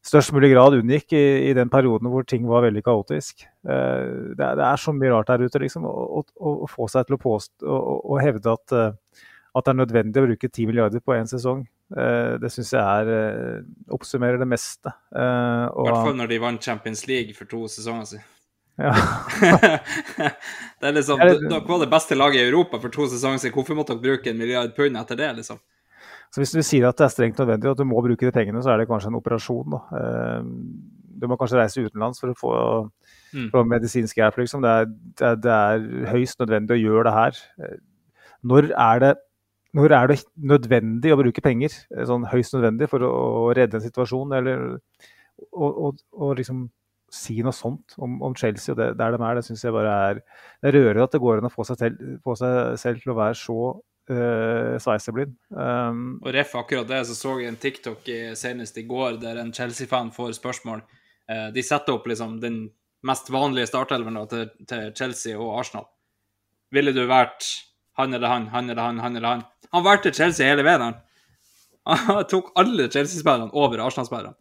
størst 0.04 0.34
mulig 0.36 0.50
grad 0.52 0.76
unngikk 0.76 1.14
i, 1.16 1.24
i, 1.48 1.54
den 1.56 1.72
perioden 1.72 2.12
hvor 2.12 2.26
ting 2.28 2.44
var 2.44 2.66
veldig 2.66 2.82
kaotisk. 2.84 3.46
Det, 3.64 4.36
det, 4.36 4.66
er 4.66 4.82
så 4.82 4.92
mye 4.92 5.14
rart 5.14 5.32
der 5.32 5.46
ute, 5.46 5.62
liksom. 5.62 5.86
Å 5.88 6.68
få 6.68 6.90
seg 6.92 7.08
til 7.08 7.16
å 7.16 7.22
påstå 7.22 7.78
og 8.04 8.20
hevde 8.20 8.52
at, 8.52 8.74
at 8.76 9.64
det 9.64 9.72
er 9.72 9.80
nødvendig 9.80 10.20
å 10.20 10.26
bruke 10.28 10.50
10 10.50 10.68
milliarder 10.68 11.00
på 11.00 11.16
én 11.16 11.30
sesong. 11.30 11.64
Eh, 11.92 12.34
det 12.40 12.50
syns 12.50 12.72
jeg 12.72 12.80
er 12.80 13.10
eh, 13.12 13.66
oppsummerer 13.92 14.40
det 14.40 14.48
meste. 14.48 14.90
Eh, 15.14 15.64
I 15.68 15.84
hvert 15.84 16.06
fall 16.08 16.16
når 16.16 16.30
de 16.32 16.38
vant 16.42 16.70
Champions 16.70 17.04
League 17.10 17.36
for 17.36 17.50
to 17.50 17.66
sesonger 17.70 18.14
siden. 18.14 18.30
Ja. 18.80 18.90
det 20.80 20.88
er 20.88 20.96
liksom, 20.96 21.20
Dere 21.20 21.60
var 21.68 21.84
det 21.84 21.90
beste 21.92 22.16
laget 22.18 22.42
i 22.42 22.48
Europa 22.48 22.80
for 22.82 22.94
to 22.94 23.06
sesonger 23.10 23.42
siden. 23.42 23.54
Hvorfor 23.54 23.78
måtte 23.78 23.94
dere 23.94 24.02
bruke 24.02 24.32
en 24.32 24.40
milliard 24.40 24.74
pund 24.76 24.98
etter 24.98 25.18
det? 25.20 25.30
liksom? 25.38 25.60
Så 26.34 26.42
Hvis 26.42 26.54
du 26.54 26.62
sier 26.66 26.88
at 26.88 26.98
det 26.98 27.06
er 27.06 27.12
strengt 27.14 27.38
nødvendig 27.38 27.70
at 27.70 27.78
du 27.78 27.86
må 27.86 28.00
bruke 28.02 28.26
de 28.26 28.34
pengene, 28.34 28.62
så 28.62 28.72
er 28.72 28.82
det 28.82 28.88
kanskje 28.90 29.12
en 29.12 29.20
operasjon. 29.20 29.76
da. 29.76 30.00
Du 31.22 31.28
må 31.30 31.38
kanskje 31.38 31.60
reise 31.60 31.84
utenlands 31.84 32.18
for 32.18 32.32
å 32.32 32.38
få 32.38 32.54
mm. 33.36 33.52
medisinsk 33.70 34.18
hjelp. 34.18 34.40
Liksom. 34.42 34.64
Det, 34.64 34.72
er, 34.72 34.88
det, 34.90 35.28
er, 35.28 35.38
det 35.44 35.52
er 35.54 36.10
høyst 36.10 36.42
nødvendig 36.42 36.74
å 36.74 36.82
gjøre 36.82 37.06
det 37.06 37.14
her. 37.20 37.38
Når 38.42 38.72
er 38.72 39.06
det 39.06 39.14
når 39.74 39.90
er 39.90 40.06
det 40.06 40.20
nødvendig 40.38 41.10
å 41.10 41.18
bruke 41.18 41.42
penger, 41.42 41.74
sånn 42.06 42.28
høyst 42.30 42.54
nødvendig, 42.54 42.86
for 42.92 43.02
å, 43.02 43.50
redde 43.58 43.80
en 43.80 43.82
situasjon? 43.82 44.34
Eller 44.38 44.60
å 45.50 46.28
liksom 46.38 46.68
si 47.14 47.38
noe 47.44 47.54
sånt 47.54 47.96
om, 48.02 48.18
om 48.26 48.36
Chelsea 48.38 48.74
og 48.74 48.80
det, 48.80 48.90
der 49.00 49.14
de 49.14 49.20
er, 49.22 49.38
det 49.38 49.46
syns 49.46 49.64
jeg 49.64 49.74
bare 49.74 49.96
er 50.10 50.20
Det 50.64 50.74
rører 50.74 51.02
at 51.04 51.14
det 51.14 51.22
går 51.22 51.40
an 51.40 51.48
å 51.48 51.52
få 51.52 51.66
seg, 51.68 51.80
til, 51.80 52.16
få 52.24 52.36
seg 52.40 52.78
selv 52.80 53.02
til 53.02 53.14
å 53.14 53.18
være 53.18 53.38
så 53.38 53.58
uh, 53.74 54.74
sveiseblind. 54.82 55.34
Um, 55.50 56.06
og 56.22 56.30
ref 56.34 56.54
akkurat 56.58 56.88
det, 56.90 57.02
så 57.08 57.18
så 57.18 57.36
jeg 57.40 57.52
en 57.52 57.60
TikTok 57.60 58.08
senest 58.38 58.78
i 58.80 58.86
går 58.88 59.20
der 59.22 59.42
en 59.42 59.52
Chelsea-fan 59.54 60.12
får 60.16 60.36
spørsmål. 60.40 60.84
Uh, 61.30 61.48
de 61.54 61.64
setter 61.64 61.96
opp 61.96 62.08
liksom 62.10 62.38
den 62.42 62.66
mest 63.04 63.28
vanlige 63.32 63.68
startelveren 63.68 64.22
til, 64.30 64.48
til 64.68 64.90
Chelsea 64.96 65.36
og 65.38 65.58
Arsenal. 65.60 65.88
Ville 66.74 66.94
du 66.96 67.04
vært 67.06 67.46
han 67.98 68.14
eller 68.14 68.28
han, 68.28 68.48
han 68.50 68.70
eller 68.70 68.82
han, 68.82 68.98
han 68.98 69.16
eller 69.16 69.28
han. 69.28 69.44
Han 69.74 69.84
valgte 69.84 70.12
Chelsea 70.14 70.48
hele 70.48 70.64
veien. 70.66 70.96
Han 71.84 72.24
tok 72.32 72.52
alle 72.58 72.88
Chelsea-spillerne 72.90 73.52
over 73.52 73.82
Arsenal-spillerne. 73.84 74.34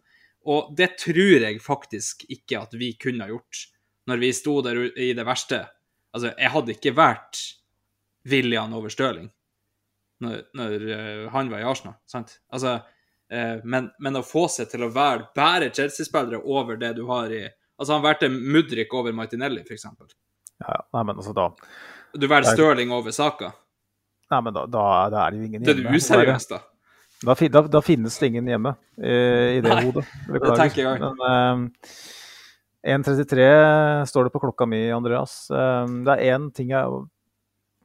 Og 0.50 0.74
det 0.76 0.94
tror 1.00 1.46
jeg 1.46 1.62
faktisk 1.62 2.26
ikke 2.28 2.60
at 2.66 2.74
vi 2.76 2.92
kunne 3.00 3.24
ha 3.24 3.32
gjort 3.32 3.66
når 4.10 4.20
vi 4.20 4.32
sto 4.36 4.58
der 4.64 4.82
i 5.00 5.12
det 5.16 5.24
verste. 5.24 5.62
Altså, 6.14 6.34
jeg 6.36 6.52
hadde 6.52 6.74
ikke 6.76 6.92
vært 6.96 7.40
William 8.28 8.74
over 8.76 8.92
Stirling 8.92 9.30
når, 10.24 10.44
når 10.56 10.84
uh, 10.88 11.32
han 11.34 11.50
var 11.50 11.60
i 11.60 11.66
Arsenal, 11.68 11.96
sant? 12.08 12.36
Altså, 12.54 12.76
uh, 13.34 13.56
men, 13.64 13.90
men, 14.00 14.20
å 14.20 14.24
få 14.24 14.46
seg 14.52 14.70
til 14.72 14.86
å 14.86 14.92
være 14.94 15.28
bare 15.36 15.72
Chelsea-spillere 15.74 16.40
over 16.40 16.78
det 16.80 16.94
du 17.00 17.06
har 17.10 17.32
i 17.34 17.44
Altså, 17.74 17.96
han 17.96 18.04
valgte 18.04 18.28
Mudrik 18.30 18.92
over 18.94 19.10
Martinelli, 19.10 19.64
f.eks. 19.66 19.88
Ja, 20.62 20.76
nei, 20.94 21.00
men 21.00 21.16
altså 21.18 21.32
da 21.34 21.48
Du 22.14 22.28
velger 22.30 22.54
Stirling 22.54 22.92
over 22.94 23.10
Saka? 23.10 23.48
Nei, 24.30 24.38
men 24.46 24.54
da, 24.54 24.62
da, 24.70 24.84
da 25.10 25.24
er 25.24 25.34
det 25.34 25.40
jo 25.40 25.48
ingen 25.48 25.64
hjemme. 25.64 25.82
Det 25.82 25.90
er 25.90 25.98
useriøst, 25.98 26.54
da. 26.54 26.60
Da, 27.24 27.34
da, 27.34 27.62
da, 27.72 27.80
finnes 27.84 28.18
det 28.20 28.28
ingen 28.30 28.48
hjemme 28.48 28.74
i, 28.98 29.14
i 29.56 29.62
det 29.64 29.70
Nei, 29.70 29.86
hodet. 29.86 30.04
Det 30.28 30.52
tenker 30.58 30.82
jeg. 30.82 31.00
Men 31.00 31.22
uh, 31.24 31.88
eh, 32.84 32.98
1.33 32.98 33.48
står 34.10 34.28
det 34.28 34.34
på 34.34 34.42
klokka 34.42 34.68
mi, 34.68 34.82
Andreas. 34.92 35.46
Uh, 35.52 35.88
det 36.04 36.18
er 36.18 36.36
én 36.36 36.50
ting 36.54 36.74
jeg 36.74 36.82
har 36.82 37.08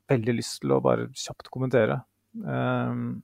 veldig 0.10 0.36
lyst 0.40 0.60
til 0.64 0.76
å 0.76 0.82
bare 0.84 1.08
kjapt 1.16 1.52
kommentere. 1.54 2.02
Uh, 2.44 3.18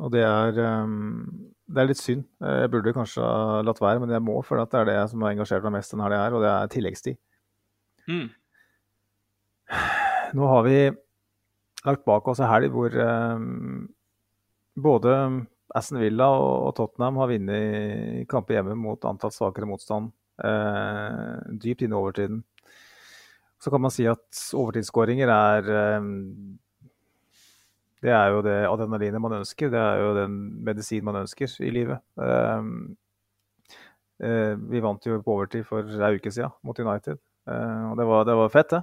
og 0.00 0.12
det 0.14 0.22
er, 0.22 0.54
det 0.54 1.80
er 1.82 1.88
litt 1.88 1.98
synd. 1.98 2.22
Jeg 2.38 2.70
burde 2.70 2.94
kanskje 2.94 3.26
ha 3.26 3.62
latt 3.66 3.80
være, 3.82 3.98
men 4.04 4.12
jeg 4.14 4.22
må, 4.22 4.36
for 4.46 4.60
det 4.60 4.78
er 4.78 4.86
det 4.86 4.98
som 5.10 5.24
har 5.26 5.34
engasjert 5.34 5.66
meg 5.66 5.80
mest 5.80 5.90
denne 5.90 6.06
helga, 6.06 6.28
og 6.30 6.44
det 6.44 6.50
er 6.52 6.70
tilleggstid. 6.70 7.18
Mm. 8.06 8.28
Nå 10.38 10.46
har 10.46 10.62
vi 10.66 10.76
lagt 11.86 12.04
bak 12.06 12.28
oss 12.28 12.40
en 12.42 12.50
helg 12.50 12.72
hvor 12.74 12.94
um, 12.94 13.88
både 14.82 15.14
Aston 15.76 16.00
Villa 16.02 16.26
og 16.34 16.72
Tottenham 16.78 17.20
har 17.20 17.30
vunnet 17.30 18.26
kamper 18.30 18.58
hjemme 18.58 18.76
mot 18.78 19.04
antatt 19.06 19.36
svakere 19.36 19.68
motstand. 19.70 20.10
Eh, 20.40 21.36
dypt 21.62 21.84
inne 21.84 21.94
i 21.94 22.00
overtiden. 22.00 22.42
Så 23.60 23.70
kan 23.70 23.82
man 23.84 23.92
si 23.92 24.06
at 24.08 24.42
overtidsskåringer 24.56 25.28
er 25.34 25.70
eh, 25.76 26.08
Det 28.00 28.12
er 28.16 28.32
jo 28.32 28.40
det 28.42 28.58
adrenalinet 28.64 29.20
man 29.20 29.40
ønsker. 29.42 29.70
Det 29.70 29.80
er 29.80 30.00
jo 30.00 30.14
den 30.16 30.38
medisin 30.64 31.04
man 31.04 31.22
ønsker 31.22 31.52
i 31.60 31.70
livet. 31.70 32.00
Eh, 32.18 32.70
eh 34.24 34.54
vi 34.70 34.80
vant 34.80 35.06
jo 35.06 35.20
på 35.22 35.36
overtid 35.36 35.66
for 35.68 35.84
ei 35.84 36.16
uke 36.16 36.32
siden 36.32 36.56
mot 36.64 36.78
United. 36.78 37.20
Eh, 37.48 37.84
og 37.90 37.96
det 37.98 38.06
var, 38.08 38.24
det 38.24 38.36
var 38.36 38.52
fett, 38.52 38.70
det. 38.70 38.82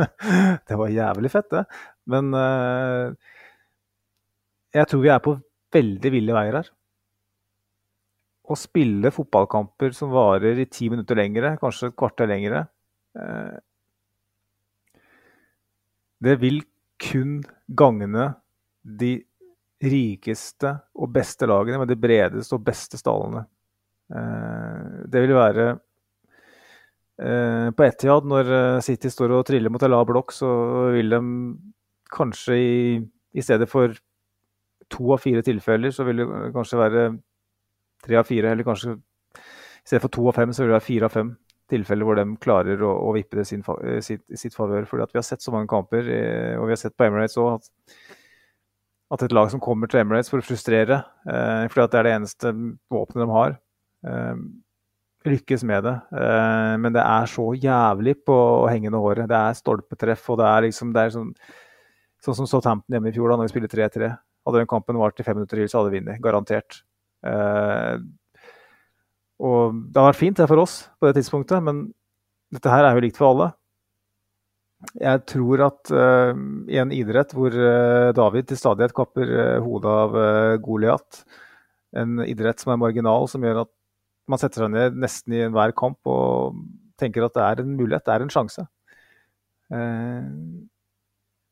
det 0.68 0.78
var 0.78 0.88
jævlig 0.92 1.30
fett, 1.30 1.50
det. 1.50 1.64
Men 2.06 2.34
eh, 2.34 3.33
jeg 4.74 4.90
tror 4.90 5.02
vi 5.04 5.12
er 5.12 5.22
på 5.22 5.36
veldig 5.74 6.10
ville 6.14 6.34
veier 6.34 6.58
her. 6.58 6.70
Å 8.44 8.56
spille 8.58 9.12
fotballkamper 9.14 9.94
som 9.96 10.12
varer 10.12 10.58
i 10.60 10.68
ti 10.68 10.90
minutter 10.92 11.18
lengre, 11.18 11.54
kanskje 11.60 11.88
et 11.90 11.96
kvarter 11.96 12.28
lengre 12.28 12.66
eh, 13.16 13.54
Det 16.24 16.34
vil 16.42 16.60
kun 17.00 17.38
gagne 17.68 18.34
de 18.84 19.14
rikeste 19.84 20.70
og 20.94 21.10
beste 21.14 21.48
lagene 21.48 21.80
med 21.80 21.90
de 21.90 21.96
bredeste 22.00 22.56
og 22.56 22.66
beste 22.66 23.00
stallene. 23.00 23.46
Eh, 24.12 25.02
det 25.08 25.24
vil 25.24 25.36
være 25.38 25.72
på 27.14 27.84
Etiad, 27.86 28.24
når 28.26 28.48
City 28.82 29.06
står 29.06 29.36
og 29.36 29.44
triller 29.46 29.70
mot 29.70 29.84
lav 29.86 30.00
blokk, 30.08 30.32
så 30.34 30.48
vil 30.90 31.14
de 31.14 31.20
kanskje 32.10 32.56
i, 32.58 32.72
i 33.38 33.44
stedet 33.46 33.68
for 33.70 33.94
to 34.90 35.12
av 35.14 35.22
fire 35.22 35.42
tilfeller 35.44 35.94
så 35.94 36.06
vil 36.08 36.22
det 36.22 36.26
kanskje 36.54 36.80
være 36.80 37.04
tre 38.04 38.18
av 38.20 38.28
fire, 38.28 38.52
eller 38.52 38.66
kanskje 38.66 38.94
i 38.94 39.88
stedet 39.88 40.02
for 40.02 40.12
to 40.12 40.26
av 40.28 40.36
fem, 40.36 40.52
så 40.52 40.62
vil 40.62 40.72
det 40.72 40.78
være 40.78 40.88
fire 40.88 41.08
av 41.08 41.14
fem 41.14 41.34
tilfeller 41.72 42.08
hvor 42.08 42.18
de 42.18 42.24
klarer 42.40 42.82
å, 42.84 42.90
å 43.08 43.12
vippe 43.16 43.38
det 43.38 43.46
sin, 43.48 43.64
sitt, 44.04 44.24
sitt 44.36 44.56
favør. 44.56 44.86
Fordi 44.88 45.06
vi 45.12 45.20
har 45.20 45.26
sett 45.26 45.44
så 45.44 45.54
mange 45.54 45.70
kamper, 45.70 46.10
eh, 46.12 46.52
og 46.58 46.68
vi 46.68 46.76
har 46.76 46.80
sett 46.80 46.96
på 46.96 47.06
Emirates 47.06 47.38
òg, 47.40 47.56
at, 47.56 48.10
at, 49.16 49.24
et 49.26 49.34
lag 49.36 49.48
som 49.52 49.62
kommer 49.64 49.90
til 49.90 50.02
Emirates 50.02 50.32
for 50.32 50.42
å 50.42 50.46
frustrere, 50.46 51.00
eh, 51.28 51.64
fordi 51.72 51.88
det 51.92 52.00
er 52.00 52.08
det 52.08 52.14
eneste 52.18 52.52
våpenet 52.92 53.24
de 53.24 53.30
har, 53.32 53.56
eh, 54.08 54.44
lykkes 55.24 55.64
med 55.64 55.86
det. 55.88 55.94
Eh, 56.20 56.74
men 56.80 56.92
det 56.92 57.04
er 57.04 57.30
så 57.30 57.48
jævlig 57.56 58.18
på 58.26 58.36
hengende 58.68 59.00
håret. 59.00 59.28
Det 59.30 59.40
er 59.40 59.56
stolpetreff, 59.60 60.28
og 60.30 60.40
det 60.40 60.50
er 60.50 60.66
liksom 60.68 60.92
det 60.92 61.06
er 61.06 61.14
sånn, 61.16 61.32
sånn 62.24 62.40
som 62.42 62.48
Southampton 62.50 62.96
hjemme 62.96 63.12
i 63.12 63.16
fjor, 63.16 63.32
da 63.32 63.40
når 63.40 63.48
vi 63.48 63.54
spiller 63.54 63.72
3-3. 63.72 64.12
Hadde 64.44 64.60
den 64.60 64.70
kampen 64.70 65.00
vart 65.00 65.20
i 65.20 65.26
fem 65.26 65.38
minutter 65.38 65.60
til, 65.60 65.70
så 65.70 65.80
hadde 65.80 65.92
vi 65.92 66.00
vunnet. 66.02 66.20
Garantert. 66.24 66.82
Eh, 67.24 67.98
og 69.44 69.76
det 69.90 70.00
har 70.00 70.10
vært 70.10 70.20
fint 70.20 70.38
det 70.38 70.48
for 70.50 70.62
oss 70.62 70.78
på 71.00 71.08
det 71.08 71.18
tidspunktet, 71.18 71.62
men 71.64 71.86
dette 72.54 72.70
her 72.70 72.86
er 72.86 72.96
jo 72.96 73.04
likt 73.04 73.18
for 73.18 73.32
alle. 73.32 73.50
Jeg 75.00 75.22
tror 75.30 75.62
at 75.64 75.92
uh, 75.96 76.36
i 76.68 76.76
en 76.80 76.92
idrett 76.92 77.32
hvor 77.34 77.54
uh, 77.56 78.12
David 78.16 78.50
til 78.50 78.60
stadighet 78.60 78.92
kapper 78.96 79.30
uh, 79.32 79.64
hodet 79.64 79.94
av 80.04 80.16
uh, 80.18 80.56
Goliat, 80.62 81.22
en 81.96 82.20
idrett 82.26 82.60
som 82.60 82.74
er 82.74 82.82
marginal, 82.82 83.28
som 83.30 83.44
gjør 83.44 83.62
at 83.64 83.72
man 84.30 84.40
setter 84.40 84.64
seg 84.64 84.74
ned 84.74 84.98
nesten 85.00 85.36
i 85.36 85.42
enhver 85.46 85.72
kamp 85.76 85.98
og 86.10 86.60
tenker 87.00 87.24
at 87.26 87.34
det 87.36 87.44
er 87.44 87.62
en 87.62 87.74
mulighet, 87.78 88.04
det 88.04 88.14
er 88.14 88.24
en 88.24 88.32
sjanse. 88.32 88.66
Uh, 89.72 90.28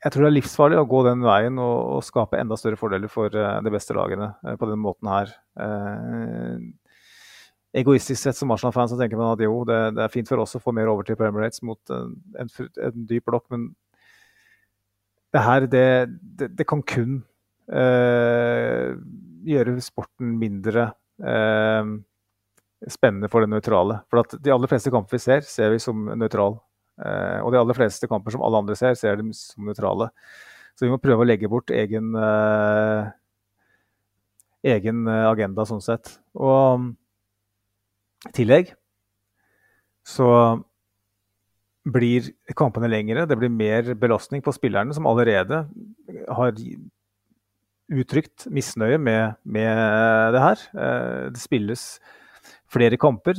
jeg 0.03 0.11
tror 0.11 0.25
det 0.25 0.31
er 0.33 0.35
livsfarlig 0.35 0.79
å 0.81 0.87
gå 0.91 1.01
den 1.07 1.21
veien 1.23 1.59
og, 1.63 1.77
og 1.97 2.07
skape 2.07 2.39
enda 2.41 2.57
større 2.59 2.79
fordeler 2.79 3.11
for 3.11 3.31
uh, 3.39 3.61
de 3.63 3.71
beste 3.71 3.95
lagene 3.95 4.33
uh, 4.43 4.55
på 4.59 4.67
den 4.71 4.81
måten 4.83 5.11
her. 5.11 5.31
Uh, 5.55 6.59
egoistisk 7.79 8.19
sett 8.19 8.39
som 8.39 8.51
Arsenal-fan 8.53 8.91
så 8.91 8.99
tenker 8.99 9.21
man 9.21 9.37
at 9.37 9.45
jo, 9.45 9.63
det, 9.69 9.79
det, 9.97 10.03
er 10.05 10.13
fint 10.13 10.29
for 10.29 10.43
oss 10.43 10.57
å 10.59 10.63
få 10.63 10.75
mer 10.75 10.91
overtid 10.91 11.21
på 11.21 11.29
Emirates 11.29 11.63
mot 11.65 11.95
en, 11.95 12.17
en, 12.35 12.51
en 12.89 13.07
dyp 13.09 13.31
blokk, 13.31 13.47
men 13.55 13.71
det 15.33 15.45
her, 15.47 15.69
det, 15.71 15.87
det, 16.21 16.51
det 16.59 16.67
kan 16.69 16.83
kun 16.85 17.23
gjøre 19.49 19.81
sporten 19.81 20.35
mindre 20.37 20.91
spennende 22.91 23.31
for 23.33 23.41
det 23.41 23.49
nøytrale. 23.55 24.03
For 24.11 24.35
de 24.35 24.53
aller 24.53 24.69
fleste 24.69 24.93
kamper 24.93 25.17
vi 25.17 25.23
ser, 25.23 25.47
ser 25.49 25.73
vi 25.73 25.81
som 25.81 26.05
nøytrale. 26.19 26.61
Eh, 27.03 27.39
og 27.43 27.53
de 27.53 27.61
aller 27.61 27.77
fleste 27.77 28.09
kamper 28.11 28.35
som 28.35 28.45
alle 28.47 28.63
andre 28.63 28.77
ser, 28.79 28.95
ser 28.99 29.19
dem 29.19 29.33
som 29.37 29.67
nøytrale. 29.67 30.11
Så 30.77 30.87
vi 30.87 30.93
må 30.93 31.01
prøve 31.03 31.25
å 31.25 31.29
legge 31.29 31.51
bort 31.53 31.73
egen, 31.75 32.13
eh, 32.17 33.11
egen 34.75 35.07
eh, 35.11 35.27
agenda 35.31 35.67
sånn 35.69 35.83
sett. 35.85 36.17
Og 36.39 36.93
i 38.29 38.35
tillegg 38.39 38.73
så 40.07 40.29
blir 41.83 42.31
kampene 42.55 42.91
lengre. 42.91 43.27
Det 43.27 43.39
blir 43.39 43.51
mer 43.51 43.95
belastning 43.99 44.43
på 44.45 44.55
spillerne, 44.55 44.95
som 44.95 45.09
allerede 45.11 45.65
har 46.31 46.55
uttrykt 47.93 48.47
misnøye 48.55 49.01
med, 49.03 49.35
med 49.43 50.35
det 50.35 50.43
her. 50.43 50.63
Det 51.35 51.43
spilles 51.43 51.83
flere 52.73 52.99
kamper. 53.01 53.39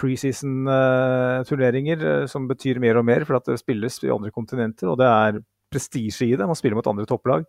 Preseason-turneringer 0.00 1.98
eh, 2.10 2.26
som 2.30 2.48
betyr 2.50 2.80
mer 2.82 2.96
og 3.00 3.06
mer 3.08 3.24
for 3.28 3.34
at 3.38 3.46
det 3.48 3.62
spilles 3.62 3.94
i 4.04 4.12
andre 4.12 4.30
kontinenter. 4.34 4.86
Og 4.92 4.96
det 5.00 5.08
er 5.08 5.40
prestisje 5.72 6.26
i 6.28 6.36
det. 6.36 6.46
Man 6.48 6.58
spiller 6.58 6.78
mot 6.78 6.90
andre 6.90 7.06
topplag. 7.08 7.42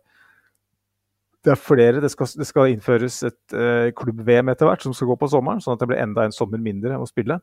Det 1.46 1.52
er 1.54 1.60
flere. 1.62 2.02
Det 2.02 2.10
skal, 2.10 2.26
det 2.40 2.48
skal 2.48 2.72
innføres 2.72 3.16
et 3.28 3.54
uh, 3.54 3.88
klubb-VM 3.94 4.48
etter 4.50 4.66
hvert 4.66 4.82
som 4.82 4.94
skal 4.96 5.08
gå 5.12 5.16
på 5.20 5.28
sommeren, 5.30 5.60
sånn 5.62 5.76
at 5.76 5.82
det 5.84 5.88
blir 5.92 6.02
enda 6.02 6.24
en 6.26 6.34
sommer 6.34 6.58
mindre 6.58 6.98
å 6.98 7.06
spille. 7.06 7.36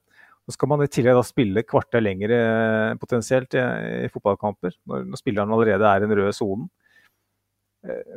Så 0.44 0.52
skal 0.58 0.68
man 0.74 0.84
i 0.84 0.92
tillegg 0.92 1.16
da 1.16 1.24
spille 1.24 1.64
kvarter 1.64 2.02
lengre 2.04 2.36
uh, 2.36 3.00
potensielt 3.00 3.56
i, 3.56 3.64
i 4.04 4.12
fotballkamper, 4.12 4.76
når, 4.92 5.06
når, 5.08 5.18
spilleren 5.22 5.56
allerede 5.56 5.88
er 5.88 6.04
i 6.04 6.04
den 6.04 6.18
røde 6.20 6.36
sonen. 6.36 6.68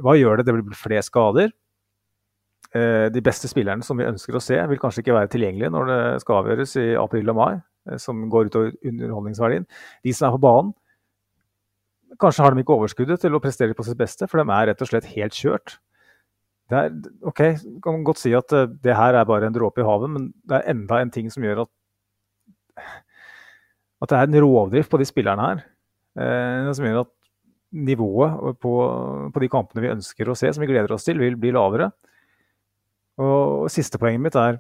Hva 0.03 0.13
gjør 0.15 0.39
det? 0.39 0.45
Det 0.47 0.55
blir 0.57 0.79
flere 0.79 1.03
skader. 1.07 1.49
Eh, 2.77 3.07
de 3.15 3.23
beste 3.25 3.49
spillerne 3.49 3.85
som 3.87 3.99
vi 3.99 4.09
ønsker 4.09 4.37
å 4.37 4.43
se, 4.43 4.59
vil 4.71 4.81
kanskje 4.83 5.05
ikke 5.05 5.17
være 5.17 5.31
tilgjengelige 5.33 5.73
når 5.73 5.91
det 5.91 6.01
skal 6.25 6.41
avgjøres 6.43 6.75
i 6.83 6.87
april 7.01 7.33
og 7.33 7.39
mai, 7.39 7.55
eh, 7.89 8.01
som 8.03 8.27
går 8.33 8.51
utover 8.51 8.75
underholdningsverdien. 8.91 9.67
De 10.05 10.15
som 10.17 10.29
er 10.29 10.37
på 10.37 10.43
banen, 10.45 10.75
kanskje 12.23 12.45
har 12.45 12.55
de 12.55 12.65
ikke 12.65 12.77
overskuddet 12.77 13.23
til 13.23 13.37
å 13.37 13.43
prestere 13.43 13.77
på 13.77 13.87
sitt 13.87 13.99
beste, 14.01 14.29
for 14.29 14.43
de 14.43 14.53
er 14.53 14.71
rett 14.71 14.83
og 14.83 14.91
slett 14.91 15.09
helt 15.15 15.37
kjørt. 15.37 15.79
Det 16.67 16.79
er, 16.79 16.95
ok, 17.31 17.43
kan 17.85 18.03
godt 18.07 18.21
si 18.25 18.35
at 18.37 18.53
eh, 18.57 18.69
det 18.83 18.99
her 18.99 19.17
er 19.17 19.29
bare 19.29 19.49
en 19.49 19.57
dråpe 19.57 19.85
i 19.85 19.87
havet, 19.87 20.13
men 20.13 20.31
det 20.45 20.59
er 20.59 20.73
enda 20.75 21.01
en 21.01 21.15
ting 21.15 21.31
som 21.33 21.47
gjør 21.47 21.65
at 21.67 21.75
at 24.03 24.13
det 24.13 24.17
er 24.19 24.29
en 24.29 24.43
rovdrift 24.45 24.91
på 24.93 24.99
de 25.01 25.07
spillerne 25.09 25.45
her. 25.47 25.63
Eh, 26.21 26.73
som 26.77 26.85
gjør 26.85 27.05
at 27.05 27.13
nivået 27.77 28.59
på, 28.61 28.73
på, 29.33 29.41
de 29.43 29.49
kampene 29.53 29.85
vi 29.85 29.93
ønsker 29.93 30.29
å 30.29 30.37
se, 30.39 30.51
som 30.53 30.63
vi 30.63 30.69
gleder 30.71 30.93
oss 30.93 31.07
til, 31.07 31.21
vil 31.21 31.39
bli 31.41 31.53
lavere. 31.57 31.91
Og 33.23 33.71
siste 33.73 33.99
poenget 34.01 34.25
mitt 34.27 34.37
er 34.37 34.59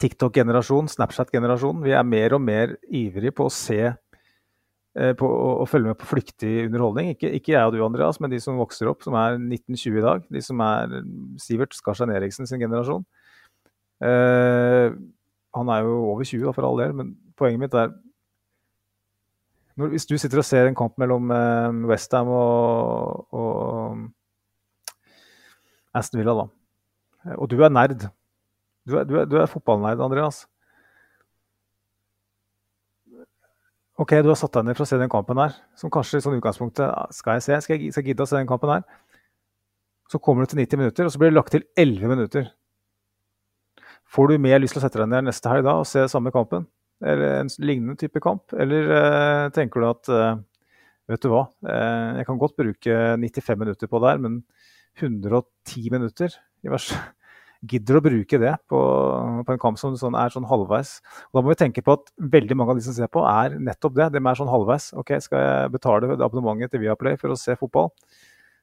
TikTok-generasjon, 0.00 0.90
Snapchat-generasjon. 0.92 1.82
Vi 1.82 1.94
er 1.96 2.06
mer 2.06 2.36
og 2.36 2.42
mer 2.44 2.76
ivrige 2.86 3.32
på 3.34 3.48
å 3.48 3.52
se 3.52 3.80
eh, 3.88 5.12
på 5.18 5.30
å, 5.30 5.66
følge 5.68 5.90
med 5.90 5.98
på 5.98 6.10
flyktig 6.10 6.52
underholdning. 6.68 7.14
Ikke, 7.14 7.32
ikke 7.38 7.54
jeg 7.56 7.64
og 7.70 7.74
du, 7.74 7.80
Andreas, 7.84 8.20
men 8.20 8.30
de 8.32 8.40
som 8.42 8.60
vokser 8.60 8.90
opp, 8.90 9.02
som 9.06 9.16
er 9.18 9.38
1920 9.38 9.98
i 9.98 10.04
dag. 10.04 10.28
De 10.36 10.44
som 10.44 10.62
er 10.66 11.00
Sivert 11.42 11.74
Skarstein 11.74 12.12
Eriksen 12.14 12.46
sin 12.50 12.62
generasjon. 12.62 13.06
Eh, 14.04 14.92
han 15.56 15.74
er 15.74 15.82
jo 15.88 15.96
over 16.12 16.24
20, 16.28 16.46
da, 16.46 16.54
for 16.54 16.68
all 16.68 16.78
del, 16.78 16.94
men 16.96 17.16
poenget 17.40 17.64
mitt 17.64 17.74
er 17.74 17.90
når, 19.80 19.94
Hvis 19.94 20.06
du 20.06 20.16
sitter 20.18 20.40
og 20.42 20.44
ser 20.44 20.66
en 20.68 20.76
kamp 20.76 20.98
mellom 21.00 21.30
eh, 21.32 21.84
Westham 21.88 22.28
og, 22.28 23.26
og 23.32 24.08
Aston 25.96 26.20
Villa, 26.20 26.34
da, 26.36 26.48
og 27.36 27.50
du 27.52 27.58
er 27.60 27.72
nerd 27.72 28.06
Du 28.88 28.96
er, 28.96 29.04
du 29.04 29.18
er, 29.20 29.26
du 29.28 29.36
er 29.36 29.50
fotballnerd, 29.50 30.00
Andreas. 30.00 30.46
OK, 34.00 34.14
du 34.24 34.30
har 34.30 34.38
satt 34.40 34.54
deg 34.56 34.64
ned 34.70 34.78
for 34.78 34.86
å 34.86 34.88
se 34.88 34.96
den 34.96 35.12
kampen 35.12 35.38
her, 35.42 35.52
som 35.76 35.92
kanskje 35.92 36.20
i 36.20 36.24
sånn 36.24 36.38
utgangspunktet 36.38 37.12
Skal 37.12 37.36
jeg 37.36 37.44
se? 37.44 37.58
Skal 37.66 37.76
jeg, 37.76 37.92
skal 37.92 38.00
jeg 38.00 38.14
gidde 38.14 38.24
å 38.24 38.30
se 38.30 38.38
den 38.38 38.48
kampen 38.48 38.72
her? 38.72 38.86
Så 40.10 40.18
kommer 40.24 40.46
du 40.46 40.50
til 40.50 40.62
90 40.62 40.80
minutter, 40.80 41.06
og 41.06 41.12
så 41.12 41.20
blir 41.20 41.30
det 41.30 41.36
lagt 41.36 41.52
til 41.54 41.66
11 41.78 42.10
minutter. 42.10 42.48
Får 44.10 44.32
du 44.32 44.40
mer 44.42 44.58
lyst 44.58 44.74
til 44.74 44.80
å 44.80 44.86
sette 44.86 44.98
deg 44.98 45.10
ned 45.12 45.28
neste 45.28 45.52
helg 45.52 45.68
da 45.68 45.76
og 45.82 45.86
se 45.86 46.02
samme 46.10 46.32
kampen? 46.34 46.64
Eller 47.04 47.36
en 47.42 47.52
lignende 47.62 47.94
type 48.00 48.22
kamp? 48.24 48.50
Eller 48.56 48.90
eh, 48.96 49.44
tenker 49.54 49.84
du 49.84 49.90
at 49.90 50.10
eh, 50.10 50.40
Vet 51.10 51.24
du 51.24 51.32
hva, 51.32 51.40
eh, 51.66 52.18
jeg 52.20 52.26
kan 52.28 52.38
godt 52.38 52.54
bruke 52.54 52.96
95 53.18 53.56
minutter 53.58 53.88
på 53.90 53.98
det 53.98 54.12
her, 54.12 54.20
men 54.22 54.36
110 55.00 55.88
minutter 55.90 56.36
gidder 57.60 57.98
å 57.98 58.02
bruke 58.04 58.38
det 58.40 58.54
på, 58.70 58.80
på 59.44 59.54
en 59.54 59.60
kamp 59.60 59.78
som 59.80 59.96
sånn, 60.00 60.16
er 60.16 60.32
sånn 60.32 60.48
halvveis. 60.48 60.96
Og 61.28 61.38
da 61.38 61.44
må 61.44 61.52
vi 61.52 61.60
tenke 61.60 61.84
på 61.84 61.98
at 61.98 62.08
veldig 62.36 62.56
mange 62.56 62.74
av 62.74 62.80
de 62.80 62.86
som 62.86 62.96
ser 62.96 63.10
på, 63.12 63.24
er 63.28 63.58
nettopp 63.60 63.98
det. 63.98 64.08
De 64.14 64.22
er 64.22 64.38
sånn 64.38 64.50
halvveis. 64.52 64.90
Ok, 65.00 65.12
skal 65.24 65.44
jeg 65.44 65.74
betale 65.76 66.16
abonnementet 66.16 66.72
til 66.72 66.84
Viaplay 66.86 67.20
for 67.20 67.34
å 67.34 67.38
se 67.38 67.56
fotball? 67.60 67.92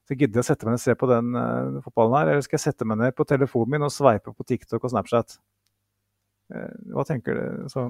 Så 0.08 0.16
gidder 0.16 0.40
jeg 0.40 0.46
å 0.46 0.48
sette 0.48 0.66
meg 0.66 0.78
ned 0.78 0.80
og 0.80 0.86
se 0.86 0.96
på 0.98 1.10
den 1.12 1.34
uh, 1.36 1.80
fotballen 1.84 2.16
her, 2.16 2.30
eller 2.32 2.46
skal 2.46 2.56
jeg 2.56 2.64
sette 2.70 2.86
meg 2.88 3.00
ned 3.02 3.16
på 3.18 3.26
telefonen 3.28 3.74
min 3.76 3.86
og 3.90 3.92
sveipe 3.92 4.32
på 4.32 4.46
TikTok 4.48 4.86
og 4.88 4.94
Snapchat? 4.94 5.36
Uh, 6.54 6.76
hva 6.96 7.04
tenker 7.10 7.36
du? 7.36 7.66
Så, 7.74 7.90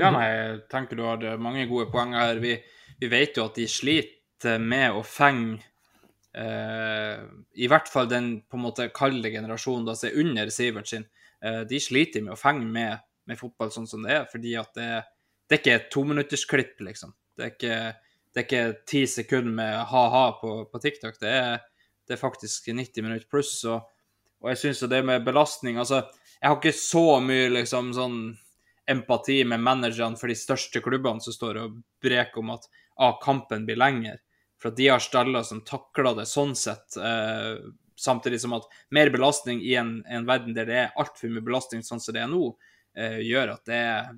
ja, 0.00 0.10
nei, 0.10 0.24
jeg 0.26 0.56
tenker 0.72 0.98
du 0.98 1.04
har 1.06 1.22
mange 1.38 1.68
gode 1.70 1.86
poenger 1.92 2.18
her. 2.18 2.42
Vi, 2.42 2.56
vi 2.98 3.12
vet 3.12 3.38
jo 3.38 3.46
at 3.46 3.60
de 3.60 3.68
sliter 3.70 4.58
med 4.58 4.98
å 4.98 5.04
fenge 5.06 5.62
I 6.34 7.66
hvert 7.70 7.86
fall 7.86 8.08
den 8.10 8.40
på 8.50 8.58
en 8.58 8.64
måte 8.64 8.88
kalde 8.94 9.30
generasjonen 9.30 9.94
som 9.94 10.08
er 10.08 10.16
under 10.18 10.48
Sivert 10.50 10.88
sin, 10.90 11.04
uh, 11.44 11.62
de 11.68 11.78
sliter 11.80 12.24
med 12.24 12.34
å 12.34 12.38
fenge 12.40 12.66
med, 12.66 13.04
med, 13.28 13.38
fotball 13.38 13.70
sånn 13.74 13.86
som 13.90 14.02
det 14.02 14.16
er. 14.16 14.24
Fordi 14.30 14.56
at 14.58 14.72
det, 14.74 14.88
det 15.46 15.56
er 15.56 15.62
ikke 15.62 15.76
et 15.78 15.92
tominuttersklipp, 15.94 16.82
liksom. 16.88 17.14
Det 17.34 17.46
er 17.46 17.54
ikke, 17.54 17.78
det 18.34 18.42
er 18.42 18.48
ikke 18.48 18.64
ti 18.90 19.04
sekunder 19.10 19.56
med 19.60 19.78
ha-ha 19.90 20.24
på, 20.40 20.56
på, 20.70 20.82
TikTok. 20.82 21.18
Det 21.22 21.32
er, 21.38 21.58
det 22.06 22.16
er, 22.16 22.20
faktisk 22.20 22.70
90 22.70 23.06
minutter 23.06 23.30
pluss. 23.30 23.56
Og, 23.70 23.82
og 24.42 24.52
jeg 24.52 24.62
syns 24.62 24.84
jo 24.84 24.90
det 24.90 25.04
med 25.06 25.24
belastning 25.26 25.78
Altså, 25.80 26.04
jeg 26.40 26.50
har 26.50 26.58
ikke 26.58 26.76
så 26.76 27.06
mye 27.24 27.50
liksom 27.52 27.94
sånn 27.96 28.18
empati 28.90 29.38
med 29.48 29.62
managerne 29.64 30.18
for 30.20 30.28
de 30.28 30.36
største 30.36 30.82
klubbene 30.84 31.22
som 31.24 31.32
står 31.32 31.62
og 31.62 31.78
breker 32.04 32.42
om 32.42 32.52
at 32.52 32.66
ah, 33.00 33.14
kampen 33.22 33.64
blir 33.64 33.80
lenger. 33.80 34.18
For 34.64 34.72
at 34.72 34.78
de 34.80 34.86
har 34.88 35.02
staller 35.04 35.42
som 35.44 35.58
takler 35.60 36.14
det 36.16 36.24
sånn 36.24 36.54
sett. 36.56 36.96
Eh, 36.96 37.58
samtidig 38.00 38.38
som 38.40 38.54
at 38.56 38.64
mer 38.96 39.10
belastning 39.12 39.58
i 39.60 39.74
en, 39.76 39.98
en 40.08 40.24
verden 40.24 40.54
der 40.56 40.70
det 40.70 40.78
er 40.80 40.94
altfor 40.96 41.28
mye 41.28 41.44
belastning 41.44 41.82
sånn 41.84 42.00
som 42.00 42.16
det 42.16 42.22
er 42.24 42.30
nå, 42.32 42.46
eh, 42.96 43.18
gjør 43.28 43.58
at 43.58 43.68
det 43.68 43.80
er 43.82 44.14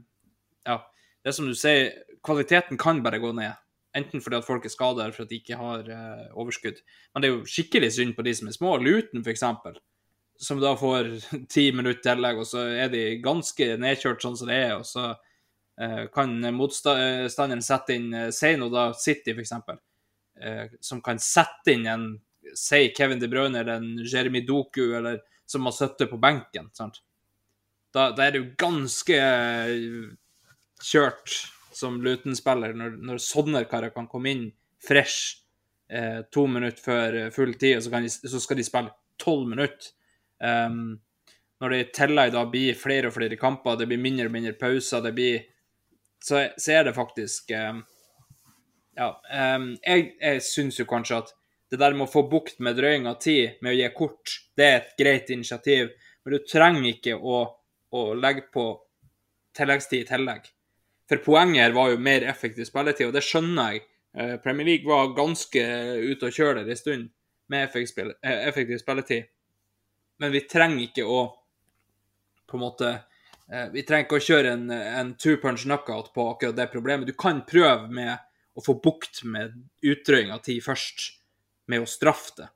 Ja, 0.66 0.76
det 1.22 1.32
er 1.32 1.34
som 1.34 1.50
du 1.50 1.54
sier, 1.58 1.96
kvaliteten 2.22 2.78
kan 2.78 3.02
bare 3.02 3.18
gå 3.18 3.32
ned. 3.34 3.58
Enten 3.98 4.22
fordi 4.22 4.38
at 4.38 4.46
folk 4.46 4.64
er 4.66 4.70
skada 4.70 5.02
eller 5.02 5.16
fordi 5.16 5.34
de 5.34 5.42
ikke 5.42 5.58
har 5.58 5.90
eh, 5.96 6.30
overskudd. 6.38 6.78
Men 7.10 7.22
det 7.22 7.28
er 7.28 7.34
jo 7.34 7.50
skikkelig 7.50 7.90
synd 7.96 8.14
på 8.14 8.22
de 8.26 8.34
som 8.38 8.46
er 8.46 8.54
små. 8.54 8.76
Luton, 8.86 9.26
f.eks., 9.26 9.44
som 10.46 10.62
da 10.62 10.76
får 10.78 11.10
ti 11.54 11.72
minutter 11.74 12.12
tillegg, 12.12 12.38
og 12.38 12.46
så 12.46 12.68
er 12.84 12.94
de 12.94 13.04
ganske 13.24 13.72
nedkjørt 13.82 14.22
sånn 14.22 14.38
som 14.38 14.54
det 14.54 14.62
er. 14.68 14.76
og 14.78 14.86
så 14.86 15.08
eh, 15.82 16.06
kan 16.14 16.38
motstanderen 16.54 17.66
sette 17.66 17.98
inn 17.98 18.14
eh, 18.14 18.30
Seino, 18.30 18.70
da 18.70 18.92
City, 18.94 19.34
f.eks 19.34 19.58
eh, 19.58 19.82
som 20.84 21.00
kan 21.00 21.16
sette 21.22 21.72
inn 21.72 21.86
en 21.88 22.02
Si 22.54 22.92
Kevin 22.96 23.18
De 23.18 23.28
Bruyne 23.28 23.58
eller 23.58 23.80
en 23.80 24.04
Jeremy 24.04 24.42
Doku, 24.46 24.94
eller 24.96 25.20
som 25.46 25.64
har 25.64 25.72
sittet 25.72 26.10
på 26.10 26.18
benken. 26.18 26.70
Da, 27.92 28.10
da 28.10 28.26
er 28.26 28.34
det 28.34 28.42
jo 28.42 28.52
ganske 28.60 29.16
eh, 29.16 30.10
kjørt 30.82 31.34
som 31.76 32.00
Luton-spiller, 32.04 32.74
når, 32.76 32.96
når 33.04 33.22
sånne 33.22 33.64
karer 33.70 33.94
kan 33.94 34.08
komme 34.10 34.32
inn 34.32 34.46
fresh 34.82 35.42
eh, 35.92 36.22
to 36.32 36.46
minutter 36.50 36.82
før 36.82 37.18
eh, 37.20 37.32
full 37.34 37.54
tid, 37.54 37.78
og 37.78 37.86
så, 37.86 38.02
de, 38.02 38.12
så 38.34 38.42
skal 38.42 38.60
de 38.60 38.66
spille 38.66 38.94
tolv 39.22 39.48
minutter. 39.48 39.92
Um, 40.36 40.98
når 41.62 41.72
det 41.72 41.78
i 41.80 41.92
tillegg 41.96 42.34
da 42.34 42.42
blir 42.52 42.76
flere 42.76 43.08
og 43.08 43.14
flere 43.14 43.38
kamper, 43.40 43.78
det 43.80 43.86
blir 43.88 44.02
mindre 44.02 44.26
og 44.28 44.34
mindre 44.34 44.56
pauser, 44.60 45.04
det 45.04 45.14
blir 45.16 45.52
Så, 46.20 46.40
så 46.58 46.72
er 46.72 46.84
det 46.84 46.96
faktisk 46.96 47.52
um, 47.54 47.84
ja, 48.96 49.10
um, 49.56 49.74
jeg, 49.84 50.14
jeg 50.20 50.42
syns 50.44 50.80
jo 50.80 50.86
kanskje 50.88 51.20
at 51.20 51.32
det 51.70 51.80
der 51.82 51.96
med 51.96 52.06
å 52.06 52.10
få 52.10 52.22
bukt 52.30 52.60
med 52.62 52.78
drøying 52.78 53.08
av 53.10 53.18
tid 53.22 53.58
med 53.60 53.74
å 53.74 53.76
gi 53.76 53.88
kort, 53.96 54.36
det 54.56 54.66
er 54.66 54.76
et 54.78 54.92
greit 54.98 55.32
initiativ. 55.34 55.90
Men 56.24 56.36
du 56.36 56.46
trenger 56.46 56.86
ikke 56.92 57.16
å, 57.18 57.40
å 57.92 58.02
legge 58.18 58.46
på 58.54 58.68
tilleggstid 59.56 60.04
i 60.04 60.08
tillegg. 60.08 60.46
For 61.10 61.22
poenget 61.22 61.66
her 61.66 61.74
var 61.74 61.92
jo 61.92 62.02
mer 62.02 62.26
effektiv 62.26 62.66
spilletid, 62.66 63.08
og 63.08 63.16
det 63.16 63.24
skjønner 63.26 63.74
jeg. 63.74 63.84
Uh, 64.16 64.36
Premier 64.42 64.70
League 64.70 64.88
var 64.88 65.12
ganske 65.16 65.62
ute 66.06 66.28
å 66.28 66.32
kjøre 66.32 66.62
der 66.62 66.72
en 66.72 66.80
stund 66.80 67.10
med 67.52 67.66
effektiv, 67.66 68.14
uh, 68.24 68.80
spilletid. 68.80 69.28
Men 70.22 70.32
vi 70.32 70.46
trenger 70.48 70.86
ikke 70.86 71.04
å 71.04 71.20
på 72.46 72.56
en 72.56 72.62
måte 72.62 72.92
uh, 72.94 73.66
Vi 73.74 73.82
trenger 73.84 74.06
ikke 74.06 74.20
å 74.20 74.24
kjøre 74.24 74.54
en, 74.54 74.70
en 74.72 75.12
two 75.20 75.36
punch 75.42 75.66
knockout 75.66 76.12
på 76.14 76.30
akkurat 76.30 76.56
det 76.56 76.70
problemet. 76.72 77.10
Du 77.10 77.18
kan 77.18 77.42
prøve 77.46 77.90
med 77.92 78.16
å 78.56 78.64
få 78.64 78.78
bukt 78.82 79.22
med 79.28 79.54
utdrøying 79.84 80.32
av 80.34 80.42
tid 80.46 80.64
først, 80.64 81.10
med 81.70 81.82
å 81.82 81.90
straffe 81.90 82.36
det, 82.38 82.48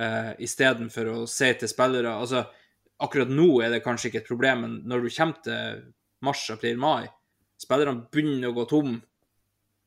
uh, 0.00 0.32
istedenfor 0.42 1.10
å 1.12 1.18
si 1.30 1.50
til 1.58 1.70
spillere 1.70 2.14
altså, 2.14 2.46
Akkurat 2.98 3.30
nå 3.30 3.60
er 3.62 3.70
det 3.70 3.84
kanskje 3.84 4.08
ikke 4.08 4.18
et 4.24 4.26
problem, 4.26 4.62
men 4.64 4.72
når 4.90 5.04
du 5.04 5.12
kommer 5.14 5.42
til 5.44 5.76
mars, 6.26 6.40
april, 6.50 6.80
mai 6.82 7.06
Spillerne 7.58 8.08
begynner 8.10 8.50
å 8.50 8.56
gå 8.56 8.64
tom, 8.70 8.96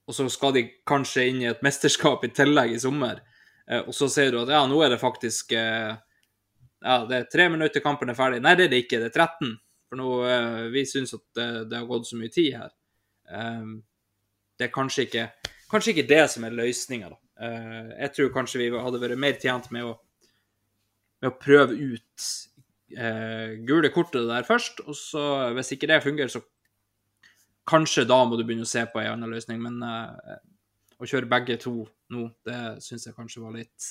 og 0.07 0.15
så 0.15 0.27
skal 0.31 0.53
de 0.55 0.63
kanskje 0.87 1.25
inn 1.27 1.41
i 1.43 1.49
et 1.49 1.59
mesterskap 1.63 2.23
i 2.23 2.29
tillegg 2.35 2.71
i 2.75 2.79
sommer. 2.83 3.19
Uh, 3.67 3.81
og 3.81 3.91
så 3.95 4.07
sier 4.11 4.31
du 4.31 4.41
at 4.41 4.51
ja, 4.51 4.61
nå 4.67 4.79
er 4.83 4.91
det 4.91 4.99
faktisk 4.99 5.51
uh, 5.55 5.95
ja, 6.81 6.97
det 7.07 7.17
er 7.17 7.29
tre 7.31 7.47
minutter 7.51 7.77
til 7.77 7.85
kampen 7.85 8.11
er 8.11 8.17
ferdig. 8.17 8.41
Nei, 8.43 8.55
det 8.59 8.67
er 8.67 8.73
det 8.73 8.81
ikke, 8.85 8.99
det 9.03 9.11
er 9.11 9.17
13. 9.27 9.53
For 9.91 9.99
nå, 9.99 10.09
uh, 10.25 10.65
vi 10.73 10.83
syns 10.89 11.15
at 11.15 11.23
det, 11.37 11.47
det, 11.71 11.79
har 11.79 11.87
gått 11.89 12.09
så 12.09 12.19
mye 12.19 12.33
tid 12.33 12.57
her. 12.57 12.73
Um, 13.31 13.79
det 14.61 14.67
er 14.67 14.75
kanskje 14.75 15.07
ikke, 15.07 15.25
kanskje 15.71 15.95
ikke 15.95 16.09
det 16.11 16.21
som 16.29 16.45
er 16.45 16.53
løsninga. 16.53 17.09
Uh, 17.41 17.89
jeg 17.97 18.13
tror 18.13 18.33
kanskje 18.35 18.61
vi 18.61 18.69
hadde 18.75 19.01
vært 19.01 19.17
mer 19.17 19.39
tjent 19.41 19.71
med 19.73 19.87
å, 19.89 19.95
med 21.23 21.31
å 21.31 21.37
prøve 21.41 21.73
ut 21.73 22.27
uh, 22.93 23.57
gule 23.65 23.89
kortet 23.93 24.29
der 24.29 24.45
først. 24.45 24.83
Og 24.85 24.97
så, 24.97 25.23
hvis 25.57 25.73
ikke 25.73 25.89
det 25.89 26.03
fungerer, 26.05 26.29
så 26.29 26.43
kanskje 27.71 28.05
da 28.09 28.19
må 28.27 28.37
du 28.37 28.45
begynne 28.45 28.67
å 28.67 28.69
se 28.69 28.85
på 28.85 29.01
en 29.01 29.15
annen 29.15 29.33
løsning. 29.33 29.63
Men 29.65 29.81
uh, 29.81 30.37
å 31.01 31.09
kjøre 31.09 31.31
begge 31.31 31.57
to 31.63 31.79
nå, 32.13 32.27
det 32.45 32.61
syns 32.85 33.07
jeg 33.09 33.17
kanskje 33.17 33.41
var 33.41 33.57
litt 33.57 33.89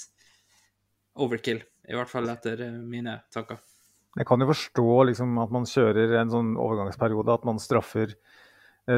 overkill. 1.18 1.64
I 1.90 1.98
hvert 1.98 2.12
fall 2.12 2.30
etter 2.30 2.62
mine 2.78 3.18
tanker. 3.34 3.58
Jeg 4.14 4.26
kan 4.26 4.42
jo 4.42 4.46
forstå 4.50 4.86
liksom, 5.08 5.34
at 5.42 5.50
man 5.54 5.66
kjører 5.66 6.14
en 6.20 6.30
sånn 6.30 6.54
overgangsperiode, 6.58 7.34
at 7.34 7.46
man 7.46 7.58
straffer 7.62 8.14
Eh, 8.14 8.39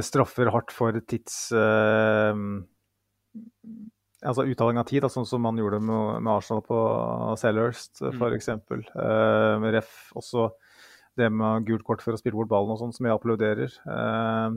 straffer 0.01 0.49
hardt 0.55 0.73
for 0.73 0.97
tids 1.05 1.51
uh, 1.53 2.33
altså 4.23 4.47
uttaling 4.47 4.79
av 4.81 4.87
tid, 4.89 5.03
da, 5.05 5.11
sånn 5.11 5.27
som 5.29 5.43
man 5.45 5.59
gjorde 5.59 5.81
med, 5.83 6.23
med 6.23 6.33
Arsenal 6.33 6.63
på 6.67 6.79
Selhurst 7.41 8.03
f.eks. 8.13 8.51
Mm. 8.55 8.85
Uh, 8.95 9.69
ref 9.75 10.13
også 10.19 10.51
det 11.19 11.29
med 11.35 11.67
gult 11.69 11.85
kort 11.85 12.05
for 12.05 12.15
å 12.15 12.21
spille 12.21 12.39
bort 12.39 12.51
ballen 12.51 12.73
og 12.73 12.81
sånn, 12.81 12.95
som 12.97 13.09
jeg 13.09 13.17
applauderer. 13.17 13.75
Uh, 13.85 14.57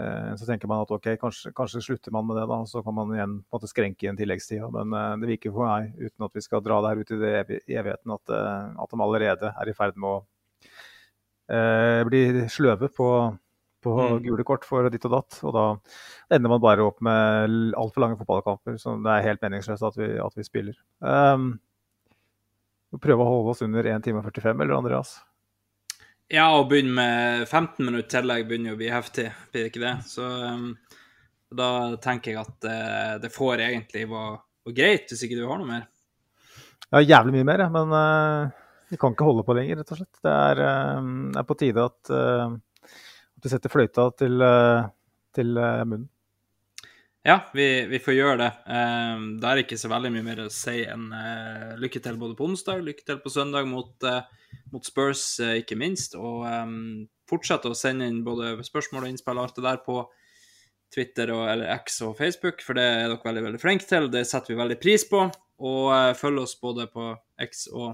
uh, 0.00 0.32
så 0.38 0.48
tenker 0.48 0.70
man 0.70 0.82
at 0.82 0.94
ok, 0.94 1.12
kanskje, 1.20 1.52
kanskje, 1.56 1.84
slutter 1.86 2.14
man 2.14 2.26
med 2.28 2.40
det, 2.40 2.48
da, 2.50 2.62
så 2.68 2.82
kan 2.84 2.96
man 2.96 3.14
igjen 3.14 3.38
på 3.42 3.52
en 3.52 3.60
måte 3.60 3.70
skrenke 3.70 4.08
inn 4.08 4.18
tilleggstida. 4.18 4.72
Men 4.72 5.22
det 5.22 5.30
virker 5.34 5.54
for 5.54 5.68
meg, 5.68 5.92
uten 6.00 6.28
at 6.28 6.40
vi 6.40 6.44
skal 6.44 6.64
dra 6.64 6.80
det 6.82 6.94
her 6.94 7.04
ut 7.04 7.14
i 7.14 7.22
det 7.22 7.34
evigheten, 7.76 8.16
at, 8.16 8.36
at 8.82 8.94
de 8.94 9.06
allerede 9.06 9.52
er 9.52 9.70
i 9.70 9.76
ferd 9.76 10.00
med 10.00 10.16
å 10.16 10.20
bli 12.08 12.46
sløve 12.48 12.88
på 12.94 13.06
på 13.82 13.96
mm. 13.98 14.20
gule 14.24 14.46
kort 14.46 14.64
for 14.68 14.88
ditt 14.92 15.04
og 15.08 15.16
datt. 15.16 15.40
Og 15.42 15.56
da 15.56 15.66
ender 16.34 16.52
man 16.52 16.62
bare 16.62 16.86
opp 16.86 17.02
med 17.04 17.74
altfor 17.78 18.04
lange 18.06 18.20
fotballkamper. 18.20 18.78
Så 18.80 18.96
det 19.02 19.12
er 19.12 19.28
helt 19.28 19.44
meningsløst 19.44 19.88
at 19.90 19.98
vi, 19.98 20.14
at 20.22 20.38
vi 20.38 20.46
spiller. 20.46 20.78
Um, 21.00 21.52
prøve 23.02 23.24
å 23.24 23.28
holde 23.28 23.54
oss 23.54 23.64
under 23.64 23.86
1 23.88 24.04
time 24.04 24.20
og 24.20 24.28
45, 24.30 24.64
eller 24.64 24.78
Andreas? 24.78 25.16
Ja, 26.32 26.46
å 26.56 26.64
begynne 26.68 26.94
med 26.96 27.44
15 27.44 27.84
minutter 27.84 28.08
tillegg 28.14 28.46
begynner 28.48 28.72
jo 28.72 28.78
å 28.78 28.80
bli 28.80 28.90
heftig, 28.92 29.26
blir 29.52 29.66
det 29.66 29.72
ikke 29.72 29.82
det? 29.82 29.96
Så 30.08 30.24
um, 30.24 30.70
Da 31.52 31.68
tenker 32.00 32.32
jeg 32.32 32.40
at 32.40 32.68
uh, 32.68 33.14
det 33.20 33.32
får 33.34 33.66
egentlig 33.66 34.06
være, 34.08 34.38
greit, 34.72 35.10
hvis 35.10 35.26
ikke 35.26 35.36
du 35.40 35.44
har 35.50 35.60
noe 35.60 35.68
mer. 35.68 35.88
Ja, 36.92 37.02
jævlig 37.02 37.36
mye 37.36 37.48
mer, 37.48 37.64
men 37.74 37.92
uh, 37.92 38.52
vi 38.92 39.00
kan 39.00 39.12
ikke 39.12 39.28
holde 39.28 39.44
på 39.44 39.56
lenger, 39.58 39.80
rett 39.80 39.92
og 39.92 40.00
slett. 40.00 40.22
Det 40.24 40.32
er, 40.32 40.62
uh, 40.64 41.12
er 41.36 41.48
på 41.48 41.58
tide 41.60 41.88
at, 41.90 42.12
uh, 43.42 43.46
at 43.46 43.54
setter 43.56 43.72
fløyta 43.72 44.08
til, 44.22 44.48
til 45.34 45.54
munnen. 45.58 46.08
Ja, 47.22 47.50
vi, 47.54 47.86
vi, 47.86 48.00
får 48.02 48.16
gjøre 48.16 48.38
det. 48.40 48.48
Um, 48.66 49.26
det 49.38 49.46
er 49.46 49.60
ikke 49.62 49.76
så 49.78 49.86
veldig 49.92 50.10
mye 50.10 50.24
mer 50.26 50.40
å 50.42 50.48
si 50.50 50.80
enn 50.82 51.04
uh, 51.14 51.76
lykke 51.78 52.00
til 52.02 52.16
både 52.18 52.34
på 52.34 52.48
onsdag, 52.48 52.82
lykke 52.82 53.06
til 53.06 53.20
på 53.22 53.30
søndag 53.30 53.68
mot, 53.70 53.92
uh, 54.02 54.56
mot 54.74 54.82
Spurs, 54.82 55.22
uh, 55.38 55.52
ikke 55.60 55.78
minst. 55.78 56.16
Og 56.18 56.42
um, 56.42 57.04
fortsette 57.30 57.70
å 57.70 57.78
sende 57.78 58.10
inn 58.10 58.24
både 58.26 58.56
spørsmål 58.66 59.06
og 59.06 59.12
innspill 59.12 59.38
og 59.38 59.44
alt 59.44 59.60
det 59.60 59.66
der 59.68 59.78
på 59.86 60.00
Twitter 60.92 61.30
og, 61.36 61.44
eller 61.46 61.70
X 61.76 62.02
og 62.08 62.18
Facebook, 62.18 62.58
for 62.66 62.76
det 62.76 62.88
er 62.90 63.06
dere 63.06 63.22
veldig 63.22 63.46
veldig 63.46 63.62
flinke 63.62 63.86
til. 63.86 64.10
Det 64.10 64.26
setter 64.26 64.56
vi 64.56 64.58
veldig 64.58 64.80
pris 64.82 65.06
på. 65.06 65.28
Og 65.62 66.18
følg 66.18 66.42
oss 66.42 66.56
både 66.58 66.88
på 66.90 67.12
X 67.46 67.68
og, 67.70 67.92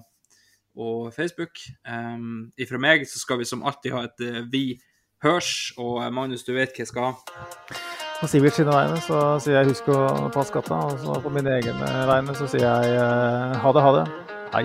og 0.81 1.13
Facebook. 1.13 1.61
Um, 1.85 2.49
ifra 2.57 2.81
meg 2.81 3.05
så 3.05 3.21
skal 3.21 3.43
vi 3.43 3.51
som 3.51 3.61
alltid 3.61 3.93
ha 3.93 4.07
et 4.09 4.25
Vi 4.49 4.71
hørs, 5.23 5.73
og 5.77 6.13
Magnus, 6.13 6.45
du 6.47 6.53
vet 6.55 6.75
hva 6.75 6.85
jeg 6.85 6.91
skal 6.91 7.03
ha. 7.09 7.13
På 8.21 8.27
Sivert 8.27 8.57
sine 8.59 8.73
vegne 8.75 8.99
så 9.03 9.39
sier 9.43 9.61
jeg 9.61 9.71
husk 9.71 9.91
å 9.95 10.31
passe 10.35 10.55
katta. 10.55 10.81
Og 10.91 10.99
så 11.03 11.21
på 11.23 11.33
mine 11.35 11.59
egne 11.59 11.91
vegne 12.11 12.35
så 12.39 12.49
sier 12.51 12.67
jeg 12.67 12.99
uh, 12.99 13.55
ha 13.63 13.75
det, 13.75 13.85
ha 13.87 13.93
det. 13.99 14.07
Hei. 14.55 14.65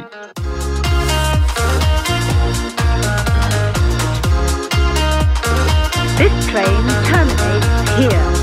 This 6.18 6.48
train 6.50 6.90
terminates 7.10 7.90
here. 7.98 8.43